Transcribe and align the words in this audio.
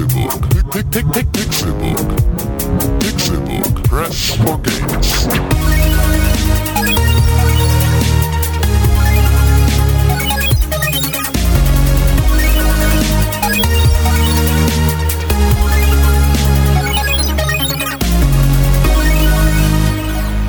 Pick, 0.00 1.32
Pixelbook. 1.32 2.08
Pixelbook. 3.00 3.84
Press 3.84 4.30
for 4.36 4.56
games. 4.56 5.26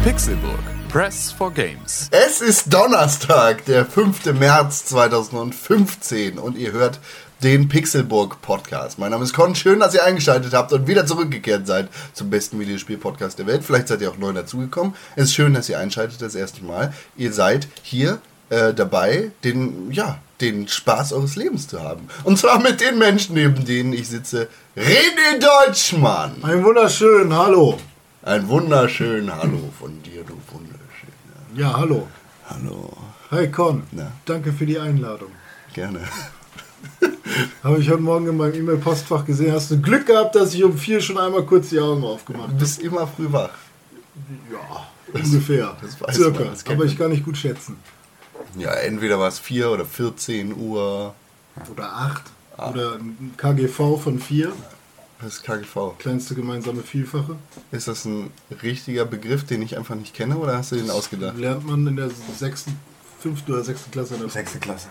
Pixelburg. 0.04 0.72
Press 0.92 1.32
for 1.32 1.52
Games. 1.52 2.10
Es 2.12 2.42
ist 2.42 2.74
Donnerstag, 2.74 3.64
der 3.64 3.86
5. 3.86 4.34
März 4.34 4.86
2015 4.86 6.38
und 6.38 6.58
ihr 6.58 6.74
hört 6.74 7.00
den 7.44 7.70
Pixelburg 7.70 8.42
Podcast. 8.42 9.00
Mein 9.00 9.12
Name 9.12 9.24
ist 9.24 9.34
Con, 9.34 9.56
schön, 9.56 9.80
dass 9.80 9.96
ihr 9.96 10.04
eingeschaltet 10.04 10.54
habt 10.54 10.74
und 10.74 10.88
wieder 10.88 11.08
zurückgekehrt 11.08 11.66
seid 11.66 11.90
zum 12.14 12.30
besten 12.30 12.60
Videospiel-Podcast 12.60 13.40
der 13.40 13.48
Welt. 13.48 13.64
Vielleicht 13.64 13.88
seid 13.88 14.02
ihr 14.02 14.12
auch 14.12 14.18
neu 14.18 14.32
dazugekommen. 14.32 14.94
Es 15.16 15.26
ist 15.26 15.34
schön, 15.34 15.54
dass 15.54 15.68
ihr 15.68 15.80
einschaltet 15.80 16.22
das 16.22 16.36
erste 16.36 16.64
Mal. 16.64 16.94
Ihr 17.18 17.34
seid 17.34 17.68
hier 17.82 18.22
äh, 18.50 18.74
dabei, 18.74 19.32
den, 19.44 19.92
ja, 19.92 20.20
den 20.40 20.68
Spaß 20.68 21.14
eures 21.14 21.36
Lebens 21.36 21.68
zu 21.68 21.82
haben. 21.82 22.08
Und 22.24 22.38
zwar 22.38 22.60
mit 22.60 22.80
den 22.80 23.00
Menschen, 23.00 23.34
neben 23.34 23.66
denen 23.66 23.94
ich 23.94 24.08
sitze. 24.08 24.48
René 24.78 25.40
Deutschmann! 25.66 26.36
Ein 26.44 26.64
wunderschön, 26.64 27.34
hallo. 27.34 27.80
Ein 28.24 28.48
wunderschönen 28.48 29.36
Hallo 29.36 29.72
von 29.80 30.04
dir, 30.04 30.24
du 30.24 30.40
wunderschön. 30.52 31.10
Ja, 31.56 31.76
hallo. 31.76 32.08
Hallo. 32.48 32.96
Hi 33.32 33.50
Con, 33.50 33.84
Na. 33.92 34.12
danke 34.26 34.54
für 34.54 34.68
die 34.68 34.78
Einladung. 34.78 35.32
Gerne. 35.74 36.02
Habe 37.64 37.80
ich 37.80 37.90
heute 37.90 38.02
Morgen 38.02 38.28
in 38.28 38.38
meinem 38.38 38.54
E-Mail-Postfach 38.56 39.26
gesehen. 39.26 39.52
Hast 39.54 39.72
du 39.72 39.80
Glück 39.82 40.06
gehabt, 40.08 40.36
dass 40.36 40.54
ich 40.54 40.64
um 40.64 40.78
vier 40.78 41.00
schon 41.02 41.18
einmal 41.18 41.44
kurz 41.46 41.70
die 41.70 41.80
Augen 41.80 42.04
aufgemacht 42.04 42.48
Du 42.48 42.52
habe? 42.54 42.60
bist 42.60 42.82
immer 42.82 43.08
früh 43.08 43.32
wach. 43.32 43.52
Ja, 44.52 44.88
ungefähr. 45.14 45.78
das 45.82 46.00
weiß 46.02 46.16
Circa. 46.16 46.40
man, 46.40 46.50
das 46.52 46.66
Aber 46.68 46.86
ich 46.86 46.98
kann 46.98 47.12
nicht 47.12 47.24
gut 47.26 47.38
schätzen. 47.38 47.78
Ja, 48.58 48.72
entweder 48.74 49.18
war 49.20 49.28
es 49.30 49.40
4 49.40 49.70
oder 49.72 49.86
14 49.86 50.56
Uhr. 50.56 51.14
Oder 51.72 51.94
acht. 51.94 52.24
Ah. 52.58 52.70
Oder 52.72 52.96
ein 52.96 53.34
KGV 53.38 53.98
von 54.02 54.20
vier. 54.20 54.52
Was 55.22 55.36
ist 55.36 55.44
KGV? 55.44 55.98
Kleinste 56.00 56.34
gemeinsame 56.36 56.82
Vielfache. 56.82 57.36
Ist 57.72 57.88
das 57.88 58.06
ein 58.06 58.32
richtiger 58.64 59.06
Begriff, 59.06 59.46
den 59.46 59.62
ich 59.62 59.78
einfach 59.78 59.96
nicht 59.96 60.14
kenne 60.14 60.38
oder 60.38 60.58
hast 60.58 60.72
du 60.72 60.76
den 60.78 60.90
ausgedacht? 60.90 61.38
Lernt 61.38 61.66
man 61.68 61.86
in 61.88 61.96
der 61.96 62.10
sechsten, 62.38 62.78
fünften 63.20 63.54
oder 63.54 63.64
sechsten 63.64 63.92
Klasse 63.92 64.16
Sechste 64.30 64.60
Klasse. 64.60 64.88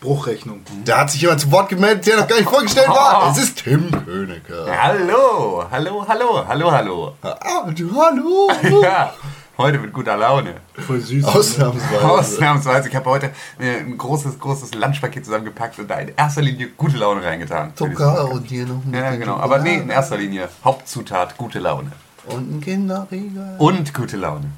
Bruchrechnung. 0.00 0.60
Da 0.84 0.98
hat 1.00 1.10
sich 1.10 1.22
jemand 1.22 1.40
zu 1.40 1.50
Wort 1.50 1.68
gemeldet, 1.68 2.06
der 2.06 2.18
noch 2.18 2.28
gar 2.28 2.36
nicht 2.36 2.48
vorgestellt 2.48 2.88
war. 2.88 3.30
Es 3.36 3.38
ist 3.42 3.62
Tim 3.64 3.90
Königke. 4.04 4.66
Hallo, 4.80 5.64
hallo, 5.70 6.04
hallo, 6.06 6.44
hallo, 6.46 6.70
hallo. 6.70 7.12
Ah, 7.22 7.70
du, 7.74 7.90
hallo. 8.00 8.50
Ja, 8.82 9.14
heute 9.56 9.78
mit 9.78 9.92
guter 9.92 10.16
Laune. 10.16 10.54
Voll 10.86 11.00
süß. 11.00 11.24
Ausnahmsweise. 11.24 12.04
Ausnahmsweise. 12.04 12.88
Ich 12.90 12.94
habe 12.96 13.08
heute 13.08 13.30
mir 13.58 13.78
ein 13.78 13.96
großes, 13.96 14.38
großes 14.38 14.74
Lunchpaket 14.74 15.24
zusammengepackt 15.24 15.78
und 15.78 15.88
da 15.88 15.96
in 15.96 16.12
erster 16.14 16.42
Linie 16.42 16.68
gute 16.76 16.98
Laune 16.98 17.24
reingetan. 17.24 17.72
Zucker 17.74 18.30
und 18.30 18.46
hier 18.46 18.66
noch 18.66 18.84
ein 18.84 18.92
Ja, 18.92 19.16
genau. 19.16 19.36
Aber 19.38 19.58
nee, 19.60 19.76
in 19.76 19.88
erster 19.88 20.18
Linie 20.18 20.48
Hauptzutat 20.62 21.36
gute 21.38 21.58
Laune. 21.58 21.92
Und 22.26 22.56
ein 22.56 22.60
Kinderriegel. 22.60 23.56
Und 23.58 23.94
gute 23.94 24.16
Laune. 24.18 24.50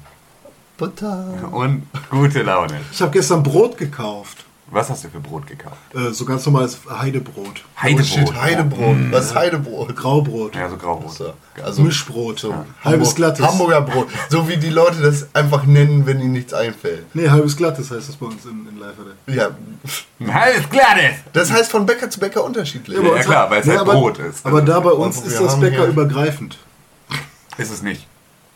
Butter. 0.77 1.25
Und 1.51 1.87
gute 2.09 2.41
Laune. 2.41 2.79
Ich 2.91 3.01
habe 3.01 3.11
gestern 3.11 3.41
Brot 3.43 3.77
gekauft. 3.77 4.45
Was 4.71 4.89
hast 4.89 5.03
du 5.03 5.09
für 5.09 5.19
Brot 5.19 5.47
gekauft? 5.47 5.77
Äh, 5.95 6.11
so 6.13 6.25
ganz 6.25 6.45
normales 6.45 6.77
Heidebrot. 6.89 7.63
Oh 7.83 8.01
shit, 8.03 8.33
Heidebrot. 8.39 8.97
Was 9.11 9.25
ist 9.27 9.35
Heidebrot? 9.35 9.95
Graubrot. 9.95 10.55
Ja, 10.55 10.69
so 10.69 10.77
Graubrot. 10.77 11.11
So, 11.11 11.33
also 11.63 11.81
Mischbrot. 11.81 12.39
so 12.39 12.53
Halbes 12.53 12.75
Hamburg- 12.83 13.15
glattes. 13.15 13.45
Hamburger 13.47 13.81
Brot. 13.81 14.07
So 14.29 14.47
wie 14.47 14.57
die 14.57 14.69
Leute 14.69 15.01
das 15.01 15.27
einfach 15.33 15.63
nennen, 15.63 16.05
wenn 16.05 16.19
ihnen 16.19 16.33
nichts 16.33 16.53
einfällt. 16.53 17.03
Nee, 17.15 17.29
halbes 17.29 17.57
glattes 17.57 17.89
heißt 17.89 18.09
das 18.09 18.15
bei 18.15 18.27
uns 18.27 18.45
in, 18.45 18.67
in 18.67 18.77
live 18.79 18.95
Ja, 19.27 19.49
Alles 20.33 20.69
klar, 20.69 20.95
das 21.33 21.51
heißt 21.51 21.71
von 21.71 21.85
Bäcker 21.87 22.09
zu 22.09 22.19
Bäcker 22.19 22.43
unterschiedlich. 22.43 22.97
Ja, 22.97 23.03
Ja, 23.03 23.09
uns 23.13 23.25
klar, 23.25 23.49
weil 23.49 23.61
es 23.61 23.65
Nee, 23.65 23.71
halt 23.71 23.81
aber, 23.81 23.93
Brot 23.93 24.19
ist. 24.19 24.45
Aber 24.45 24.61
da 24.61 24.79
bei 24.81 24.91
uns 24.91 25.17
Und 25.17 25.27
ist 25.27 25.39
das 25.41 25.59
Bäcker 25.59 25.77
hier- 25.77 25.87
übergreifend. 25.87 26.57
Ist 27.57 27.71
es 27.71 27.81
nicht. 27.81 28.05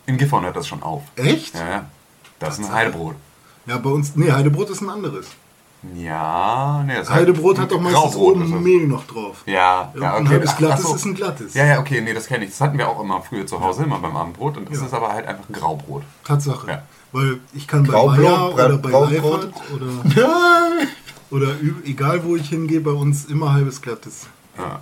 In 0.06 0.16
Gifhorn 0.16 0.44
hört 0.44 0.54
das 0.56 0.68
schon 0.68 0.82
auf. 0.82 1.02
Echt? 1.16 1.54
Ja, 1.54 1.68
ja. 1.68 1.84
Das 2.38 2.58
ist 2.58 2.66
ein 2.66 2.72
Heidebrot. 2.72 3.16
Ja, 3.66 3.78
bei 3.78 3.90
uns. 3.90 4.14
Nee, 4.14 4.30
Heidebrot 4.30 4.70
ist 4.70 4.80
ein 4.82 4.90
anderes. 4.90 5.26
Ja, 5.94 6.82
ne, 6.86 6.94
das 6.96 7.08
ist 7.08 7.14
Heidebrot 7.14 7.58
hat 7.58 7.70
doch 7.70 7.80
meistens 7.80 8.00
Graubrot 8.00 8.36
oben. 8.36 8.62
Mehl 8.62 8.86
noch 8.86 9.06
drauf. 9.06 9.42
Ja, 9.46 9.92
Ja, 9.94 10.00
ja, 10.00 10.14
ein 10.14 10.22
okay. 10.22 10.32
halbes 10.34 10.56
glattes 10.56 10.84
ach 10.84 10.88
so. 10.90 10.94
ist 10.96 11.04
ein 11.04 11.14
glattes. 11.14 11.54
Ja, 11.54 11.66
ja, 11.66 11.78
okay, 11.80 12.00
nee, 12.00 12.14
das 12.14 12.26
kenne 12.26 12.44
ich. 12.44 12.50
Das 12.50 12.60
hatten 12.60 12.78
wir 12.78 12.88
auch 12.88 13.00
immer 13.00 13.20
früher 13.22 13.46
zu 13.46 13.60
Hause, 13.60 13.82
immer 13.84 13.98
beim 13.98 14.16
Abendbrot. 14.16 14.56
Und 14.56 14.70
das 14.70 14.78
Ja. 14.80 14.86
ist 14.86 14.94
aber 14.94 15.12
halt 15.12 15.26
einfach 15.26 15.48
ein 15.48 15.52
Graubrot. 15.52 16.02
Tatsache. 16.24 16.68
Ja. 16.70 16.82
Weil 17.12 17.38
ich 17.52 17.68
kann 17.68 17.84
bei 17.84 17.92
Graubrot, 17.92 18.18
Meier 18.18 18.54
oder 18.54 18.78
bei. 18.78 18.90
Leifert 18.90 19.52
oder, 19.74 20.26
oder 21.30 21.54
egal 21.84 22.24
wo 22.24 22.34
ich 22.36 22.48
hingehe, 22.48 22.80
bei 22.80 22.90
uns 22.92 23.26
immer 23.26 23.52
halbes 23.52 23.82
glattes. 23.82 24.26
Ja. 24.58 24.80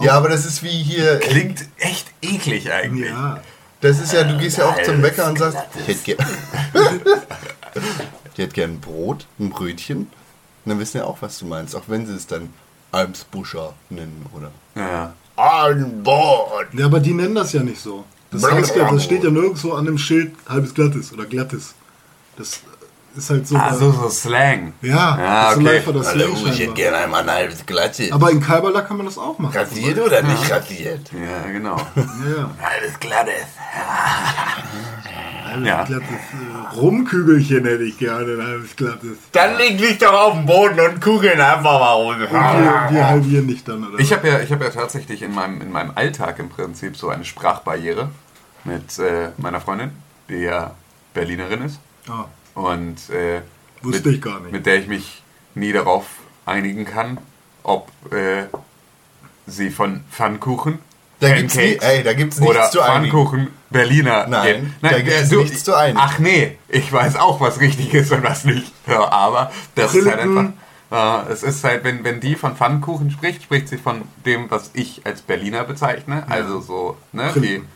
Ja, 0.00 0.12
aber 0.14 0.28
das 0.28 0.44
ist 0.46 0.62
wie 0.62 0.68
hier. 0.70 1.18
Klingt 1.20 1.66
echt 1.78 2.10
eklig 2.22 2.72
eigentlich. 2.72 3.10
Ja. 3.10 3.40
Das 3.80 4.00
ist 4.00 4.12
ja, 4.12 4.24
du 4.24 4.38
gehst 4.38 4.58
ja 4.58 4.68
auch 4.68 4.82
zum 4.82 5.00
Bäcker 5.02 5.28
und 5.28 5.38
sagst, 5.38 5.58
ich 5.80 5.88
hätte 5.88 6.16
gern. 6.16 6.26
ich 8.32 8.38
hätte 8.38 8.54
gern 8.54 8.70
ein 8.72 8.80
Brot, 8.80 9.26
ein 9.38 9.50
Brötchen. 9.50 10.10
Und 10.64 10.70
dann 10.70 10.78
wissen 10.78 10.98
ja 10.98 11.04
auch, 11.04 11.18
was 11.20 11.38
du 11.38 11.46
meinst, 11.46 11.74
auch 11.74 11.84
wenn 11.88 12.06
sie 12.06 12.14
es 12.14 12.26
dann 12.26 12.52
Almsbuscher 12.92 13.74
nennen 13.90 14.26
oder. 14.34 14.50
Ja. 14.74 15.14
Ein 15.34 16.02
Brot! 16.02 16.68
ja, 16.72 16.86
aber 16.86 17.00
die 17.00 17.14
nennen 17.14 17.34
das 17.34 17.52
ja 17.52 17.62
nicht 17.62 17.80
so. 17.80 18.04
Das, 18.30 18.50
heißt 18.50 18.76
ja, 18.76 18.90
das 18.90 19.04
steht 19.04 19.24
ja 19.24 19.30
nirgendwo 19.30 19.72
an 19.72 19.86
dem 19.86 19.98
Schild 19.98 20.34
halbes 20.48 20.74
glattes 20.74 21.12
oder 21.12 21.26
glattes. 21.26 21.74
Das 22.36 22.62
ist 23.16 23.30
halt 23.30 23.46
so. 23.46 23.56
Ah, 23.56 23.74
so, 23.74 23.90
so 23.92 24.08
Slang. 24.08 24.72
Ja, 24.82 25.18
Ja, 25.18 25.50
ist 25.50 25.56
okay. 25.58 25.64
so 25.64 25.70
live 25.92 26.02
das 26.04 26.12
Slang 26.12 26.36
scheinbar. 26.54 26.74
gerne 26.74 26.96
einmal 26.98 27.22
ein 27.22 27.30
halbes 27.30 27.66
Glatte. 27.66 28.08
Aber 28.12 28.30
in 28.30 28.40
Kalberla 28.40 28.80
kann 28.82 28.96
man 28.96 29.06
das 29.06 29.18
auch 29.18 29.38
machen. 29.38 29.56
Rasiert 29.56 29.98
oder 29.98 30.22
nicht 30.22 30.50
rasiert? 30.50 31.10
Ja, 31.12 31.50
genau. 31.50 31.76
Ja, 31.96 32.02
ja. 32.36 32.50
Alles 32.62 32.98
glattes. 33.00 33.46
Halbes 35.44 35.66
Ja. 35.68 35.84
glattes 35.84 36.06
äh, 36.08 36.76
Rumkügelchen 36.76 37.64
hätte 37.64 37.82
ich 37.82 37.98
gerne, 37.98 38.34
ein 38.40 38.46
halbes 38.46 38.74
glattes. 38.76 39.18
Dann 39.32 39.56
leg 39.58 39.76
dich 39.78 39.98
doch 39.98 40.12
auf 40.12 40.32
den 40.34 40.46
Boden 40.46 40.80
und 40.80 41.00
kugeln 41.00 41.40
einfach 41.40 41.78
mal 41.80 41.92
runter. 41.92 42.24
Und 42.30 42.32
wir, 42.32 42.86
wir 42.96 43.06
halbieren 43.08 43.46
nicht 43.46 43.68
dann, 43.68 43.86
oder? 43.86 43.98
Ich 43.98 44.12
habe 44.12 44.26
ja, 44.28 44.40
ich 44.40 44.50
hab 44.50 44.62
ja 44.62 44.70
tatsächlich 44.70 45.22
in 45.22 45.34
meinem, 45.34 45.60
in 45.60 45.70
meinem 45.70 45.92
Alltag 45.94 46.38
im 46.38 46.48
Prinzip 46.48 46.96
so 46.96 47.08
eine 47.10 47.24
Sprachbarriere 47.24 48.10
mit 48.64 48.98
äh, 48.98 49.28
meiner 49.36 49.60
Freundin, 49.60 49.90
die 50.28 50.36
ja 50.36 50.70
Berlinerin 51.14 51.62
ist. 51.62 51.78
ah, 52.08 52.24
Und 52.54 53.10
äh, 53.10 53.40
Wusste 53.82 54.08
mit, 54.08 54.16
ich 54.16 54.22
gar 54.22 54.40
nicht. 54.40 54.52
mit 54.52 54.66
der 54.66 54.76
ich 54.76 54.86
mich 54.86 55.22
nie 55.54 55.72
darauf 55.72 56.06
einigen 56.46 56.84
kann, 56.84 57.18
ob 57.62 57.88
äh, 58.12 58.44
sie 59.46 59.70
von 59.70 60.02
Pfannkuchen, 60.10 60.78
Da 61.20 61.34
gibt's 61.34 61.54
nie- 61.56 61.78
ey, 61.80 62.02
da 62.02 62.12
gibt's 62.14 62.38
nichts 62.40 62.54
oder 62.56 62.70
zu 62.70 62.80
einigen. 62.82 63.10
Pfannkuchen 63.12 63.48
Berliner 63.70 64.26
Nein, 64.26 64.74
geht. 64.82 64.92
da 64.92 65.00
gibt's 65.00 65.30
nichts 65.30 65.64
zu 65.64 65.74
einigen. 65.74 65.98
Ach 66.00 66.18
nee, 66.18 66.58
ich 66.68 66.92
weiß 66.92 67.16
auch, 67.16 67.40
was 67.40 67.60
richtig 67.60 67.94
ist 67.94 68.12
und 68.12 68.22
was 68.22 68.44
nicht. 68.44 68.72
Ja, 68.86 69.10
aber 69.10 69.50
das 69.74 69.94
ist 69.94 70.06
halt 70.06 70.18
einfach. 70.20 70.50
Äh, 70.90 71.32
es 71.32 71.42
ist 71.42 71.64
halt, 71.64 71.84
wenn, 71.84 72.04
wenn 72.04 72.20
die 72.20 72.34
von 72.34 72.54
Pfannkuchen 72.54 73.10
spricht, 73.10 73.42
spricht 73.44 73.68
sie 73.68 73.78
von 73.78 74.02
dem, 74.26 74.50
was 74.50 74.70
ich 74.74 75.00
als 75.06 75.22
Berliner 75.22 75.64
bezeichne. 75.64 76.24
Also 76.28 76.60
so, 76.60 76.96
ne? 77.12 77.28
Die, 77.28 77.40
Prilliken. 77.40 77.68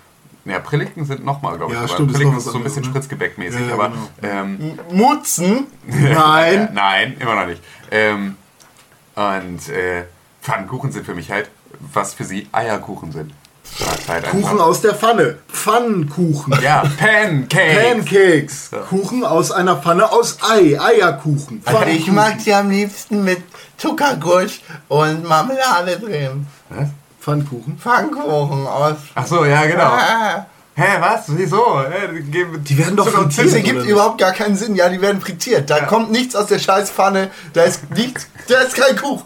Ja, 0.46 0.60
Prilliken 0.60 1.04
sind 1.04 1.24
nochmal, 1.24 1.56
glaube 1.56 1.72
ich. 1.72 1.78
Ja, 1.78 1.84
aber 1.84 1.92
stimmt, 1.92 2.10
ist 2.10 2.16
Prilliken 2.16 2.38
ist 2.38 2.44
so 2.44 2.56
ein 2.56 2.62
bisschen 2.62 2.82
ne? 2.82 2.88
spritzgebäckmäßig. 2.88 3.60
Ja, 3.60 3.66
ja, 3.66 3.74
aber 3.74 3.92
genau. 4.20 4.34
ähm, 4.34 4.78
Mutzen? 4.92 5.66
Nein! 5.86 6.68
Nein, 6.74 7.16
immer 7.18 7.34
noch 7.34 7.46
nicht. 7.46 7.62
Ähm, 7.90 8.36
und 9.14 9.68
äh, 9.68 10.04
Pfannkuchen 10.42 10.92
sind 10.92 11.04
für 11.04 11.14
mich 11.14 11.30
halt, 11.30 11.50
was 11.92 12.14
für 12.14 12.24
sie 12.24 12.48
Eierkuchen 12.52 13.12
sind. 13.12 13.32
Ist 13.78 14.08
halt 14.08 14.30
Kuchen 14.30 14.60
aus 14.60 14.80
der 14.80 14.94
Pfanne. 14.94 15.38
Pfannkuchen. 15.48 16.56
Ja, 16.62 16.84
Pancakes. 16.96 17.90
Pancakes. 17.90 18.70
Kuchen 18.88 19.24
aus 19.24 19.50
einer 19.50 19.76
Pfanne 19.76 20.10
aus 20.10 20.38
Ei. 20.48 20.80
Eierkuchen. 20.80 21.62
Also 21.64 21.84
ich 21.86 22.06
mag 22.10 22.38
die 22.44 22.54
am 22.54 22.70
liebsten 22.70 23.24
mit 23.24 23.42
Zuckerguss 23.76 24.60
und 24.88 25.24
Marmelade 25.24 25.98
drin. 25.98 26.46
Was? 26.70 26.88
Pfannkuchen. 27.26 27.76
Pfannkuchen 27.76 28.68
aus. 28.68 28.94
Ach 29.16 29.26
so, 29.26 29.44
ja, 29.44 29.66
genau. 29.66 29.82
Ah, 29.82 30.46
Hä, 30.76 30.84
was? 31.00 31.24
Wieso? 31.36 31.80
Hä, 31.80 32.22
Die 32.60 32.78
werden 32.78 32.94
doch 32.96 33.08
frittiert. 33.08 33.46
das 33.48 33.54
ergibt 33.54 33.84
überhaupt 33.84 34.18
gar 34.18 34.30
keinen 34.32 34.54
Sinn. 34.54 34.76
Ja, 34.76 34.88
die 34.88 35.00
werden 35.00 35.20
frittiert. 35.20 35.68
Da 35.68 35.86
kommt 35.86 36.12
nichts 36.12 36.36
aus 36.36 36.46
der 36.46 36.60
Scheißpfanne. 36.60 37.30
Da 37.52 37.62
ist 37.64 37.90
nichts. 37.90 38.28
Da 38.46 38.60
ist 38.60 38.76
kein 38.76 38.94
Kuchen. 38.94 39.24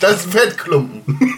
Das 0.00 0.12
ist 0.24 0.32
Fettklumpen. 0.32 1.04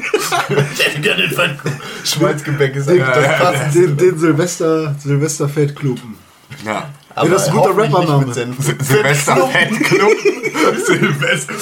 ich 0.75 0.87
hätte 0.87 1.01
gerne 1.01 1.23
den 1.23 1.31
Fettklumpen. 1.33 1.83
Schmalzgebäck 2.05 2.77
ist 2.77 2.89
eigentlich 2.89 3.07
das 3.09 3.39
passendste. 3.41 3.81
Den, 3.81 3.97
den 3.97 4.19
Silvester, 4.19 4.95
Silvester 5.03 5.49
Fettklumpen. 5.49 6.15
Ja. 6.65 6.91
Aber 7.17 7.31
das 7.31 7.43
ist 7.43 7.49
ein 7.49 7.57
guter 7.57 7.77
Rappername. 7.77 8.33
Silvester 8.33 9.49
Fettklumpen. 9.49 10.33
Silvester. 10.87 11.55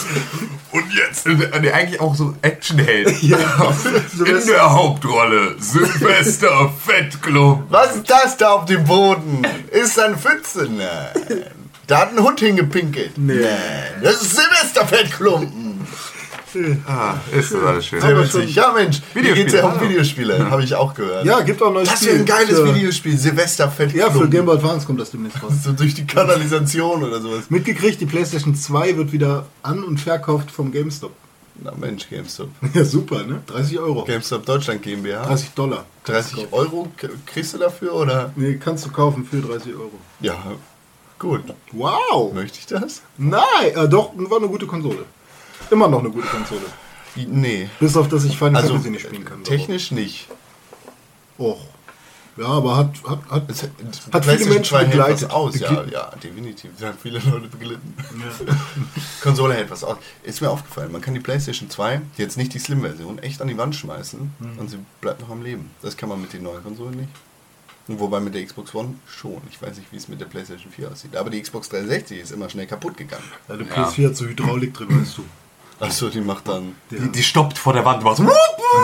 Und 0.72 0.84
jetzt 0.94 1.26
äh, 1.26 1.70
eigentlich 1.72 2.00
auch 2.00 2.14
so 2.14 2.34
Actionheld. 2.42 3.10
Ja. 3.22 3.38
In 4.24 4.46
der 4.46 4.72
Hauptrolle 4.72 5.56
Sylvester 5.60 6.72
Fettklump. 6.84 7.66
Was 7.70 7.96
ist 7.96 8.10
das 8.10 8.36
da 8.36 8.50
auf 8.52 8.64
dem 8.64 8.84
Boden? 8.84 9.46
Ist 9.70 9.98
ein 10.00 10.16
Pfütze? 10.19 10.69
Nein. 10.70 11.44
Da 11.86 12.00
hat 12.00 12.12
ein 12.12 12.22
Hund 12.22 12.40
hingepinkelt. 12.40 13.19
Nee. 13.19 13.34
Nein. 13.34 14.02
Das 14.02 14.22
ist 14.22 14.38
Ah, 16.87 17.14
ist 17.37 17.52
das 17.52 17.62
alles 17.62 17.87
schön. 17.87 18.00
Sehr 18.00 18.10
Aber 18.10 18.25
witzig. 18.25 18.54
Ja, 18.54 18.72
Mensch. 18.72 19.00
Videospiele, 19.14 19.34
geht's 19.34 19.52
ja 19.54 19.66
um. 19.66 19.81
Videospiele. 19.81 20.50
Habe 20.50 20.62
ich 20.64 20.75
auch 20.75 20.94
gehört. 20.94 21.25
Ja, 21.25 21.40
gibt 21.40 21.62
auch 21.62 21.69
ein 21.69 21.75
neues 21.75 21.88
Das 21.88 22.04
wäre 22.04 22.16
ein 22.16 22.25
geiles 22.25 22.58
für, 22.58 22.75
Videospiel. 22.75 23.16
Silvesterfettklumpen. 23.16 24.14
Ja, 24.14 24.20
für 24.20 24.28
Game 24.28 24.44
Boy 24.46 24.56
Advance 24.56 24.87
kommt 24.87 25.00
das 25.00 25.10
demnächst 25.10 25.43
raus. 25.43 25.52
So 25.64 25.72
durch 25.72 25.94
die 25.94 26.06
Kanalisation 26.06 27.02
oder 27.04 27.20
sowas. 27.20 27.50
Mitgekriegt, 27.50 28.00
die 28.00 28.06
PlayStation 28.06 28.54
2 28.54 28.96
wird 28.96 29.12
wieder 29.12 29.46
an- 29.62 29.84
und 29.84 29.99
verkauft 29.99 30.50
vom 30.50 30.72
GameStop. 30.72 31.12
Na 31.62 31.72
Mensch, 31.76 32.08
GameStop. 32.08 32.49
Ja, 32.75 32.84
super, 32.84 33.22
ne? 33.25 33.43
30 33.46 33.78
Euro. 33.78 34.05
GameStop 34.05 34.44
Deutschland 34.46 34.82
GmbH. 34.82 35.25
30 35.25 35.50
Dollar. 35.50 35.84
30 36.05 36.52
Euro 36.52 36.88
kriegst 37.26 37.55
du 37.55 37.58
dafür 37.58 37.94
oder? 37.94 38.32
Nee, 38.37 38.56
kannst 38.56 38.84
du 38.87 38.90
kaufen 38.90 39.25
für 39.25 39.40
30 39.40 39.75
Euro. 39.75 39.93
Ja, 40.20 40.37
gut. 41.19 41.43
Wow! 41.72 42.32
Möchte 42.34 42.58
ich 42.58 42.66
das? 42.66 43.02
Nein, 43.19 43.43
äh, 43.75 43.88
doch, 43.88 44.12
war 44.16 44.38
eine 44.38 44.48
gute 44.48 44.66
Konsole. 44.66 45.05
Immer 45.70 45.88
noch 45.88 46.00
eine 46.00 46.10
gute 46.10 46.26
Konsole. 46.28 46.62
Nee. 47.14 47.68
Bis 47.78 47.96
auf, 47.96 48.08
dass 48.08 48.24
ich 48.24 48.36
Final 48.38 48.56
Also 48.56 48.68
Fantasy 48.68 48.90
nicht 48.90 49.02
spielen 49.06 49.24
kann. 49.24 49.44
technisch 49.44 49.90
nicht. 49.90 50.28
Och. 51.38 51.60
Ja, 52.38 52.46
aber 52.46 52.76
hat, 52.76 52.90
hat, 53.06 53.18
hat, 53.30 53.50
Es, 53.50 53.62
Hat 53.64 53.70
hat 54.14 54.24
viele 54.24 54.46
Menschen 54.46 54.50
Menschen 54.54 54.78
hält 54.78 54.88
was 54.98 55.20
begleitet. 55.20 55.30
aus. 55.30 55.58
Ja, 55.60 55.84
ja, 55.84 56.10
definitiv. 56.22 56.70
Da 56.80 56.86
haben 56.86 56.98
viele 57.02 57.18
Leute 57.18 57.48
beglitten. 57.48 57.94
Konsole 59.22 59.52
hält 59.54 59.70
was 59.70 59.84
aus. 59.84 59.98
Ist 60.22 60.40
mir 60.40 60.48
aufgefallen, 60.50 60.90
man 60.92 61.02
kann 61.02 61.12
die 61.12 61.20
PlayStation 61.20 61.68
2, 61.68 62.00
jetzt 62.16 62.38
nicht 62.38 62.54
die 62.54 62.58
Slim-Version, 62.58 63.18
echt 63.18 63.42
an 63.42 63.48
die 63.48 63.58
Wand 63.58 63.74
schmeißen 63.76 64.32
Mhm. 64.38 64.58
und 64.58 64.70
sie 64.70 64.78
bleibt 65.02 65.20
noch 65.20 65.28
am 65.30 65.42
Leben. 65.42 65.70
Das 65.82 65.94
kann 65.96 66.08
man 66.08 66.22
mit 66.22 66.32
den 66.32 66.42
neuen 66.44 66.62
Konsolen 66.62 66.96
nicht. 66.96 67.10
Und 67.88 68.00
Wobei 68.00 68.20
mit 68.20 68.34
der 68.34 68.46
Xbox 68.46 68.74
One 68.74 68.94
schon. 69.06 69.42
Ich 69.50 69.60
weiß 69.60 69.76
nicht, 69.76 69.92
wie 69.92 69.96
es 69.96 70.08
mit 70.08 70.18
der 70.20 70.26
PlayStation 70.26 70.72
4 70.72 70.90
aussieht. 70.92 71.16
Aber 71.16 71.28
die 71.28 71.42
Xbox 71.42 71.68
360 71.68 72.18
ist 72.20 72.30
immer 72.32 72.48
schnell 72.48 72.66
kaputt 72.66 72.96
gegangen. 72.96 73.24
ja, 73.48 73.56
die 73.56 73.64
Ja. 73.64 73.74
PS4 73.88 74.08
hat 74.08 74.16
so 74.16 74.24
Hydraulik 74.24 74.72
drin, 74.72 74.88
weißt 75.02 75.18
du. 75.18 75.24
Achso, 75.82 76.08
die 76.08 76.20
macht 76.20 76.46
dann. 76.49 76.76
Ja. 76.90 76.99
Die, 77.00 77.12
die 77.12 77.23
stoppt 77.23 77.58
vor 77.58 77.73
der 77.73 77.84
Wand. 77.84 78.02
Macht 78.05 78.17
so, 78.19 78.23
Ja, 78.25 78.31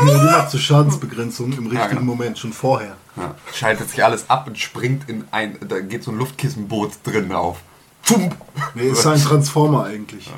die 0.04 0.24
macht 0.24 0.50
so 0.50 0.58
Schadensbegrenzung 0.58 1.52
im 1.52 1.66
richtigen 1.68 1.88
genau. 1.90 2.02
Moment, 2.02 2.38
schon 2.38 2.52
vorher. 2.52 2.96
ja, 3.16 3.34
schaltet 3.54 3.88
sich 3.90 4.02
alles 4.04 4.28
ab 4.28 4.46
und 4.46 4.58
springt 4.58 5.08
in 5.08 5.24
ein. 5.30 5.56
Da 5.68 5.80
geht 5.80 6.02
so 6.04 6.10
ein 6.10 6.18
Luftkissenboot 6.18 6.92
drin 7.04 7.32
auf. 7.32 7.58
Pfump. 8.02 8.34
Nee, 8.74 8.88
ist 8.88 9.06
ein 9.06 9.20
Transformer 9.22 9.84
eigentlich. 9.84 10.28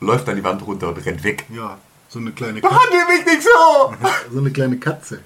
Läuft 0.00 0.28
dann 0.28 0.36
die 0.36 0.44
Wand 0.44 0.66
runter 0.66 0.88
und 0.88 0.98
rennt 1.04 1.22
weg. 1.24 1.44
Ja, 1.54 1.78
so 2.08 2.18
eine 2.18 2.32
kleine 2.32 2.60
Katze. 2.60 2.74
Behandle 2.74 3.16
mich 3.16 3.26
nicht 3.26 3.42
so! 3.42 3.94
So 4.32 4.38
eine 4.40 4.50
kleine 4.50 4.76
Katze 4.78 5.20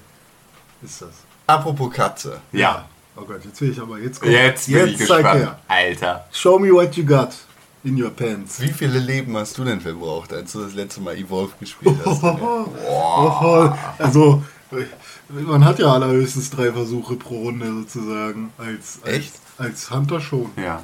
ist 0.83 1.01
das. 1.01 1.09
Apropos 1.47 1.91
Katze. 1.93 2.39
Ja, 2.51 2.85
Oh 3.17 3.21
Gott, 3.23 3.45
jetzt 3.45 3.61
will 3.61 3.71
ich 3.71 3.79
aber 3.79 3.97
jetzt 3.99 4.19
kommt- 4.19 4.33
jetzt 4.33 4.67
bin 4.67 4.87
ich 4.89 4.97
zeig 4.97 5.07
gespannt. 5.23 5.39
her. 5.39 5.59
Alter. 5.69 6.25
Show 6.33 6.59
me 6.59 6.69
what 6.73 6.95
you 6.97 7.05
got 7.05 7.29
in 7.85 8.01
your 8.01 8.09
pants. 8.09 8.59
Wie 8.59 8.69
viele 8.73 8.99
Leben 8.99 9.37
hast 9.37 9.57
du 9.57 9.63
denn 9.63 9.79
verbraucht, 9.79 10.33
als 10.33 10.51
du 10.51 10.61
das 10.61 10.73
letzte 10.73 11.01
Mal 11.01 11.15
Evolve 11.17 11.53
gespielt 11.59 11.95
hast? 12.05 12.21
Oh, 12.87 13.69
also, 13.99 14.43
man 15.29 15.63
hat 15.63 15.79
ja 15.79 15.91
allerhöchstens 15.93 16.49
drei 16.49 16.71
Versuche 16.71 17.15
pro 17.15 17.43
Runde 17.43 17.67
sozusagen. 17.67 18.51
Als, 18.57 18.99
als, 19.03 19.13
Echt? 19.15 19.33
Als 19.57 19.89
Hunter 19.91 20.19
schon. 20.19 20.49
Ja. 20.57 20.83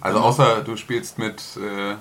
Also 0.00 0.18
außer 0.20 0.62
du 0.62 0.76
spielst 0.76 1.18
mit, 1.18 1.42
äh, 1.56 1.94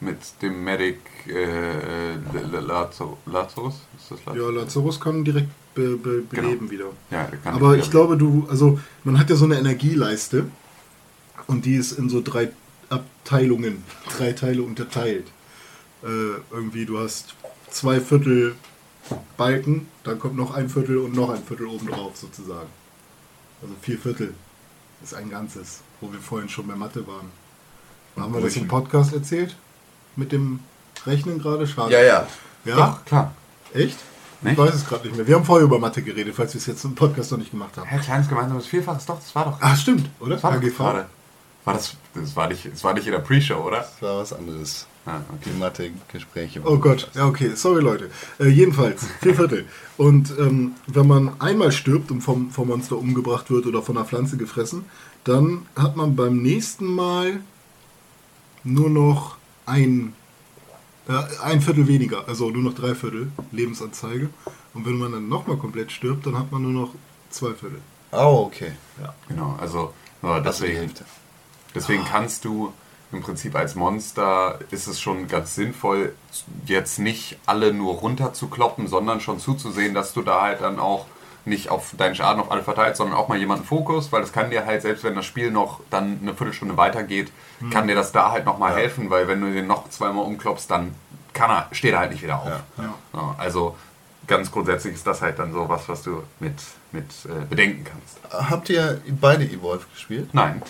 mit 0.00 0.18
dem 0.42 0.64
Medic 0.64 0.98
äh, 1.28 2.14
Lazo- 2.60 3.18
Lazarus? 3.26 3.74
Ist 3.98 4.10
das 4.10 4.18
Lazarus? 4.24 4.54
Ja, 4.54 4.60
Lazarus 4.60 5.00
kann 5.00 5.24
direkt 5.24 5.48
be, 5.74 5.96
be, 5.96 6.22
beleben 6.30 6.70
wieder. 6.70 6.86
Ja, 7.10 7.24
der 7.24 7.38
kann 7.38 7.54
Aber 7.54 7.76
ich 7.76 7.90
glaube, 7.90 8.16
du, 8.16 8.46
also 8.48 8.78
man 9.04 9.18
hat 9.18 9.28
ja 9.30 9.36
so 9.36 9.44
eine 9.44 9.58
Energieleiste 9.58 10.46
und 11.46 11.64
die 11.66 11.74
ist 11.76 11.92
in 11.92 12.08
so 12.08 12.22
drei 12.22 12.48
Abteilungen, 12.88 13.84
drei 14.16 14.32
Teile 14.32 14.62
unterteilt. 14.62 15.26
Äh, 16.02 16.06
irgendwie, 16.50 16.86
du 16.86 16.98
hast 16.98 17.34
zwei 17.70 18.00
Viertel 18.00 18.54
Balken, 19.36 19.88
dann 20.04 20.18
kommt 20.18 20.36
noch 20.36 20.54
ein 20.54 20.68
Viertel 20.68 20.98
und 20.98 21.14
noch 21.14 21.30
ein 21.30 21.42
Viertel 21.44 21.66
obendrauf 21.66 22.16
sozusagen. 22.16 22.68
Also 23.62 23.74
vier 23.80 23.98
Viertel 23.98 24.34
ist 25.02 25.14
ein 25.14 25.30
Ganzes, 25.30 25.80
wo 26.00 26.12
wir 26.12 26.18
vorhin 26.20 26.48
schon 26.48 26.66
bei 26.66 26.74
Mathe 26.74 27.06
waren. 27.06 27.30
Haben 28.16 28.34
wir 28.34 28.40
das 28.40 28.56
im 28.56 28.66
Podcast 28.68 29.12
erzählt? 29.12 29.56
Mit 30.16 30.32
dem 30.32 30.60
Rechnen 31.06 31.38
gerade? 31.38 31.66
Schade. 31.66 31.92
ja, 31.92 32.02
ja. 32.02 32.26
Ja? 32.64 32.76
Doch, 32.76 33.04
klar. 33.04 33.34
Echt? 33.74 33.98
Ich 34.40 34.42
Nicht? 34.42 34.58
weiß 34.58 34.74
es 34.74 34.86
gerade 34.86 35.06
nicht 35.06 35.16
mehr. 35.16 35.26
Wir 35.26 35.34
haben 35.36 35.44
vorher 35.44 35.64
über 35.64 35.78
Mathe 35.78 36.02
geredet, 36.02 36.34
falls 36.34 36.52
wir 36.54 36.58
es 36.58 36.66
jetzt 36.66 36.84
im 36.84 36.94
Podcast 36.94 37.30
noch 37.30 37.38
nicht 37.38 37.50
gemacht 37.50 37.76
haben. 37.76 37.86
Hä, 37.86 37.98
kleines 37.98 38.28
gemeinsames 38.28 38.66
Vielfaches, 38.66 39.06
doch, 39.06 39.18
das 39.18 39.34
war 39.34 39.44
doch. 39.46 39.58
Ah, 39.60 39.74
stimmt, 39.76 40.08
oder? 40.20 40.34
das 40.34 40.42
war 40.42 40.52
doch 40.52 40.58
AGV. 40.58 40.76
gerade. 40.76 41.06
War 41.66 41.74
das, 41.74 41.96
das 42.14 42.36
war 42.36 42.46
nicht, 42.46 42.64
das 42.72 42.84
war 42.84 42.94
nicht 42.94 43.06
in 43.06 43.12
der 43.12 43.18
Pre-Show, 43.18 43.56
oder? 43.56 43.78
Das 43.78 44.00
war 44.00 44.18
was 44.18 44.32
anderes. 44.32 44.86
Ah, 45.04 45.18
Die 45.44 45.50
okay. 45.50 45.58
Mathe-Gespräche. 45.58 46.60
Oh 46.64 46.78
Gott, 46.78 47.10
ja 47.14 47.26
okay, 47.26 47.50
sorry 47.56 47.82
Leute. 47.82 48.08
Äh, 48.38 48.46
jedenfalls, 48.48 49.04
vier 49.20 49.34
Viertel. 49.34 49.66
Und 49.96 50.32
ähm, 50.38 50.74
wenn 50.86 51.08
man 51.08 51.40
einmal 51.40 51.72
stirbt 51.72 52.12
und 52.12 52.20
vom, 52.20 52.50
vom 52.52 52.68
Monster 52.68 52.96
umgebracht 52.96 53.50
wird 53.50 53.66
oder 53.66 53.82
von 53.82 53.96
einer 53.96 54.06
Pflanze 54.06 54.36
gefressen, 54.36 54.84
dann 55.24 55.66
hat 55.74 55.96
man 55.96 56.14
beim 56.14 56.40
nächsten 56.40 56.86
Mal 56.86 57.40
nur 58.62 58.88
noch 58.88 59.36
ein, 59.64 60.12
äh, 61.08 61.14
ein 61.42 61.60
Viertel 61.60 61.88
weniger, 61.88 62.28
also 62.28 62.50
nur 62.50 62.62
noch 62.62 62.74
drei 62.74 62.94
Viertel 62.94 63.32
Lebensanzeige. 63.50 64.30
Und 64.72 64.86
wenn 64.86 64.98
man 64.98 65.10
dann 65.10 65.28
nochmal 65.28 65.56
komplett 65.56 65.90
stirbt, 65.90 66.26
dann 66.26 66.38
hat 66.38 66.52
man 66.52 66.62
nur 66.62 66.72
noch 66.72 66.94
zwei 67.30 67.54
Viertel. 67.54 67.80
Oh, 68.12 68.44
okay. 68.46 68.70
Genau, 69.28 69.56
also 69.60 69.92
ja, 70.22 70.40
Also 70.40 70.64
die 70.64 70.72
deswegen, 71.76 72.02
deswegen 72.02 72.12
kannst 72.12 72.44
du 72.44 72.72
im 73.12 73.22
Prinzip 73.22 73.54
als 73.54 73.74
Monster 73.74 74.58
ist 74.70 74.88
es 74.88 75.00
schon 75.00 75.28
ganz 75.28 75.54
sinnvoll, 75.54 76.14
jetzt 76.66 76.98
nicht 76.98 77.38
alle 77.46 77.72
nur 77.72 77.94
runter 77.94 78.32
zu 78.32 78.48
kloppen, 78.48 78.88
sondern 78.88 79.20
schon 79.20 79.38
zuzusehen, 79.38 79.94
dass 79.94 80.12
du 80.12 80.22
da 80.22 80.42
halt 80.42 80.60
dann 80.60 80.78
auch 80.78 81.06
nicht 81.44 81.70
auf 81.70 81.94
deinen 81.96 82.16
Schaden 82.16 82.40
auf 82.40 82.50
alle 82.50 82.62
verteilst, 82.62 82.98
sondern 82.98 83.16
auch 83.16 83.28
mal 83.28 83.38
jemanden 83.38 83.64
Fokus, 83.64 84.10
weil 84.10 84.20
das 84.20 84.32
kann 84.32 84.50
dir 84.50 84.66
halt, 84.66 84.82
selbst 84.82 85.04
wenn 85.04 85.14
das 85.14 85.24
Spiel 85.24 85.52
noch 85.52 85.80
dann 85.90 86.18
eine 86.20 86.34
Viertelstunde 86.34 86.76
weitergeht, 86.76 87.30
kann 87.70 87.86
dir 87.86 87.94
das 87.94 88.10
da 88.10 88.32
halt 88.32 88.44
nochmal 88.44 88.74
helfen, 88.74 89.10
weil 89.10 89.28
wenn 89.28 89.40
du 89.40 89.52
den 89.52 89.68
noch 89.68 89.88
zweimal 89.88 90.24
umklopfst, 90.24 90.66
dann 90.68 90.94
kann 91.32 91.50
er, 91.50 91.68
steht 91.70 91.92
er 91.92 92.00
halt 92.00 92.10
nicht 92.10 92.22
wieder 92.22 92.40
auf. 92.40 92.62
Ja. 92.78 92.94
Ja, 93.12 93.34
also 93.38 93.76
ganz 94.26 94.50
grundsätzlich 94.50 94.94
ist 94.94 95.06
das 95.06 95.22
halt 95.22 95.38
dann 95.38 95.52
so 95.52 95.68
was, 95.68 95.88
was 95.88 96.02
du 96.02 96.24
mit, 96.40 96.54
mit 96.90 97.10
äh, 97.26 97.44
bedenken 97.48 97.84
kannst. 97.84 98.50
Habt 98.50 98.68
ihr 98.68 99.00
beide 99.20 99.44
Evolve 99.44 99.84
gespielt? 99.94 100.30
Nein, 100.32 100.62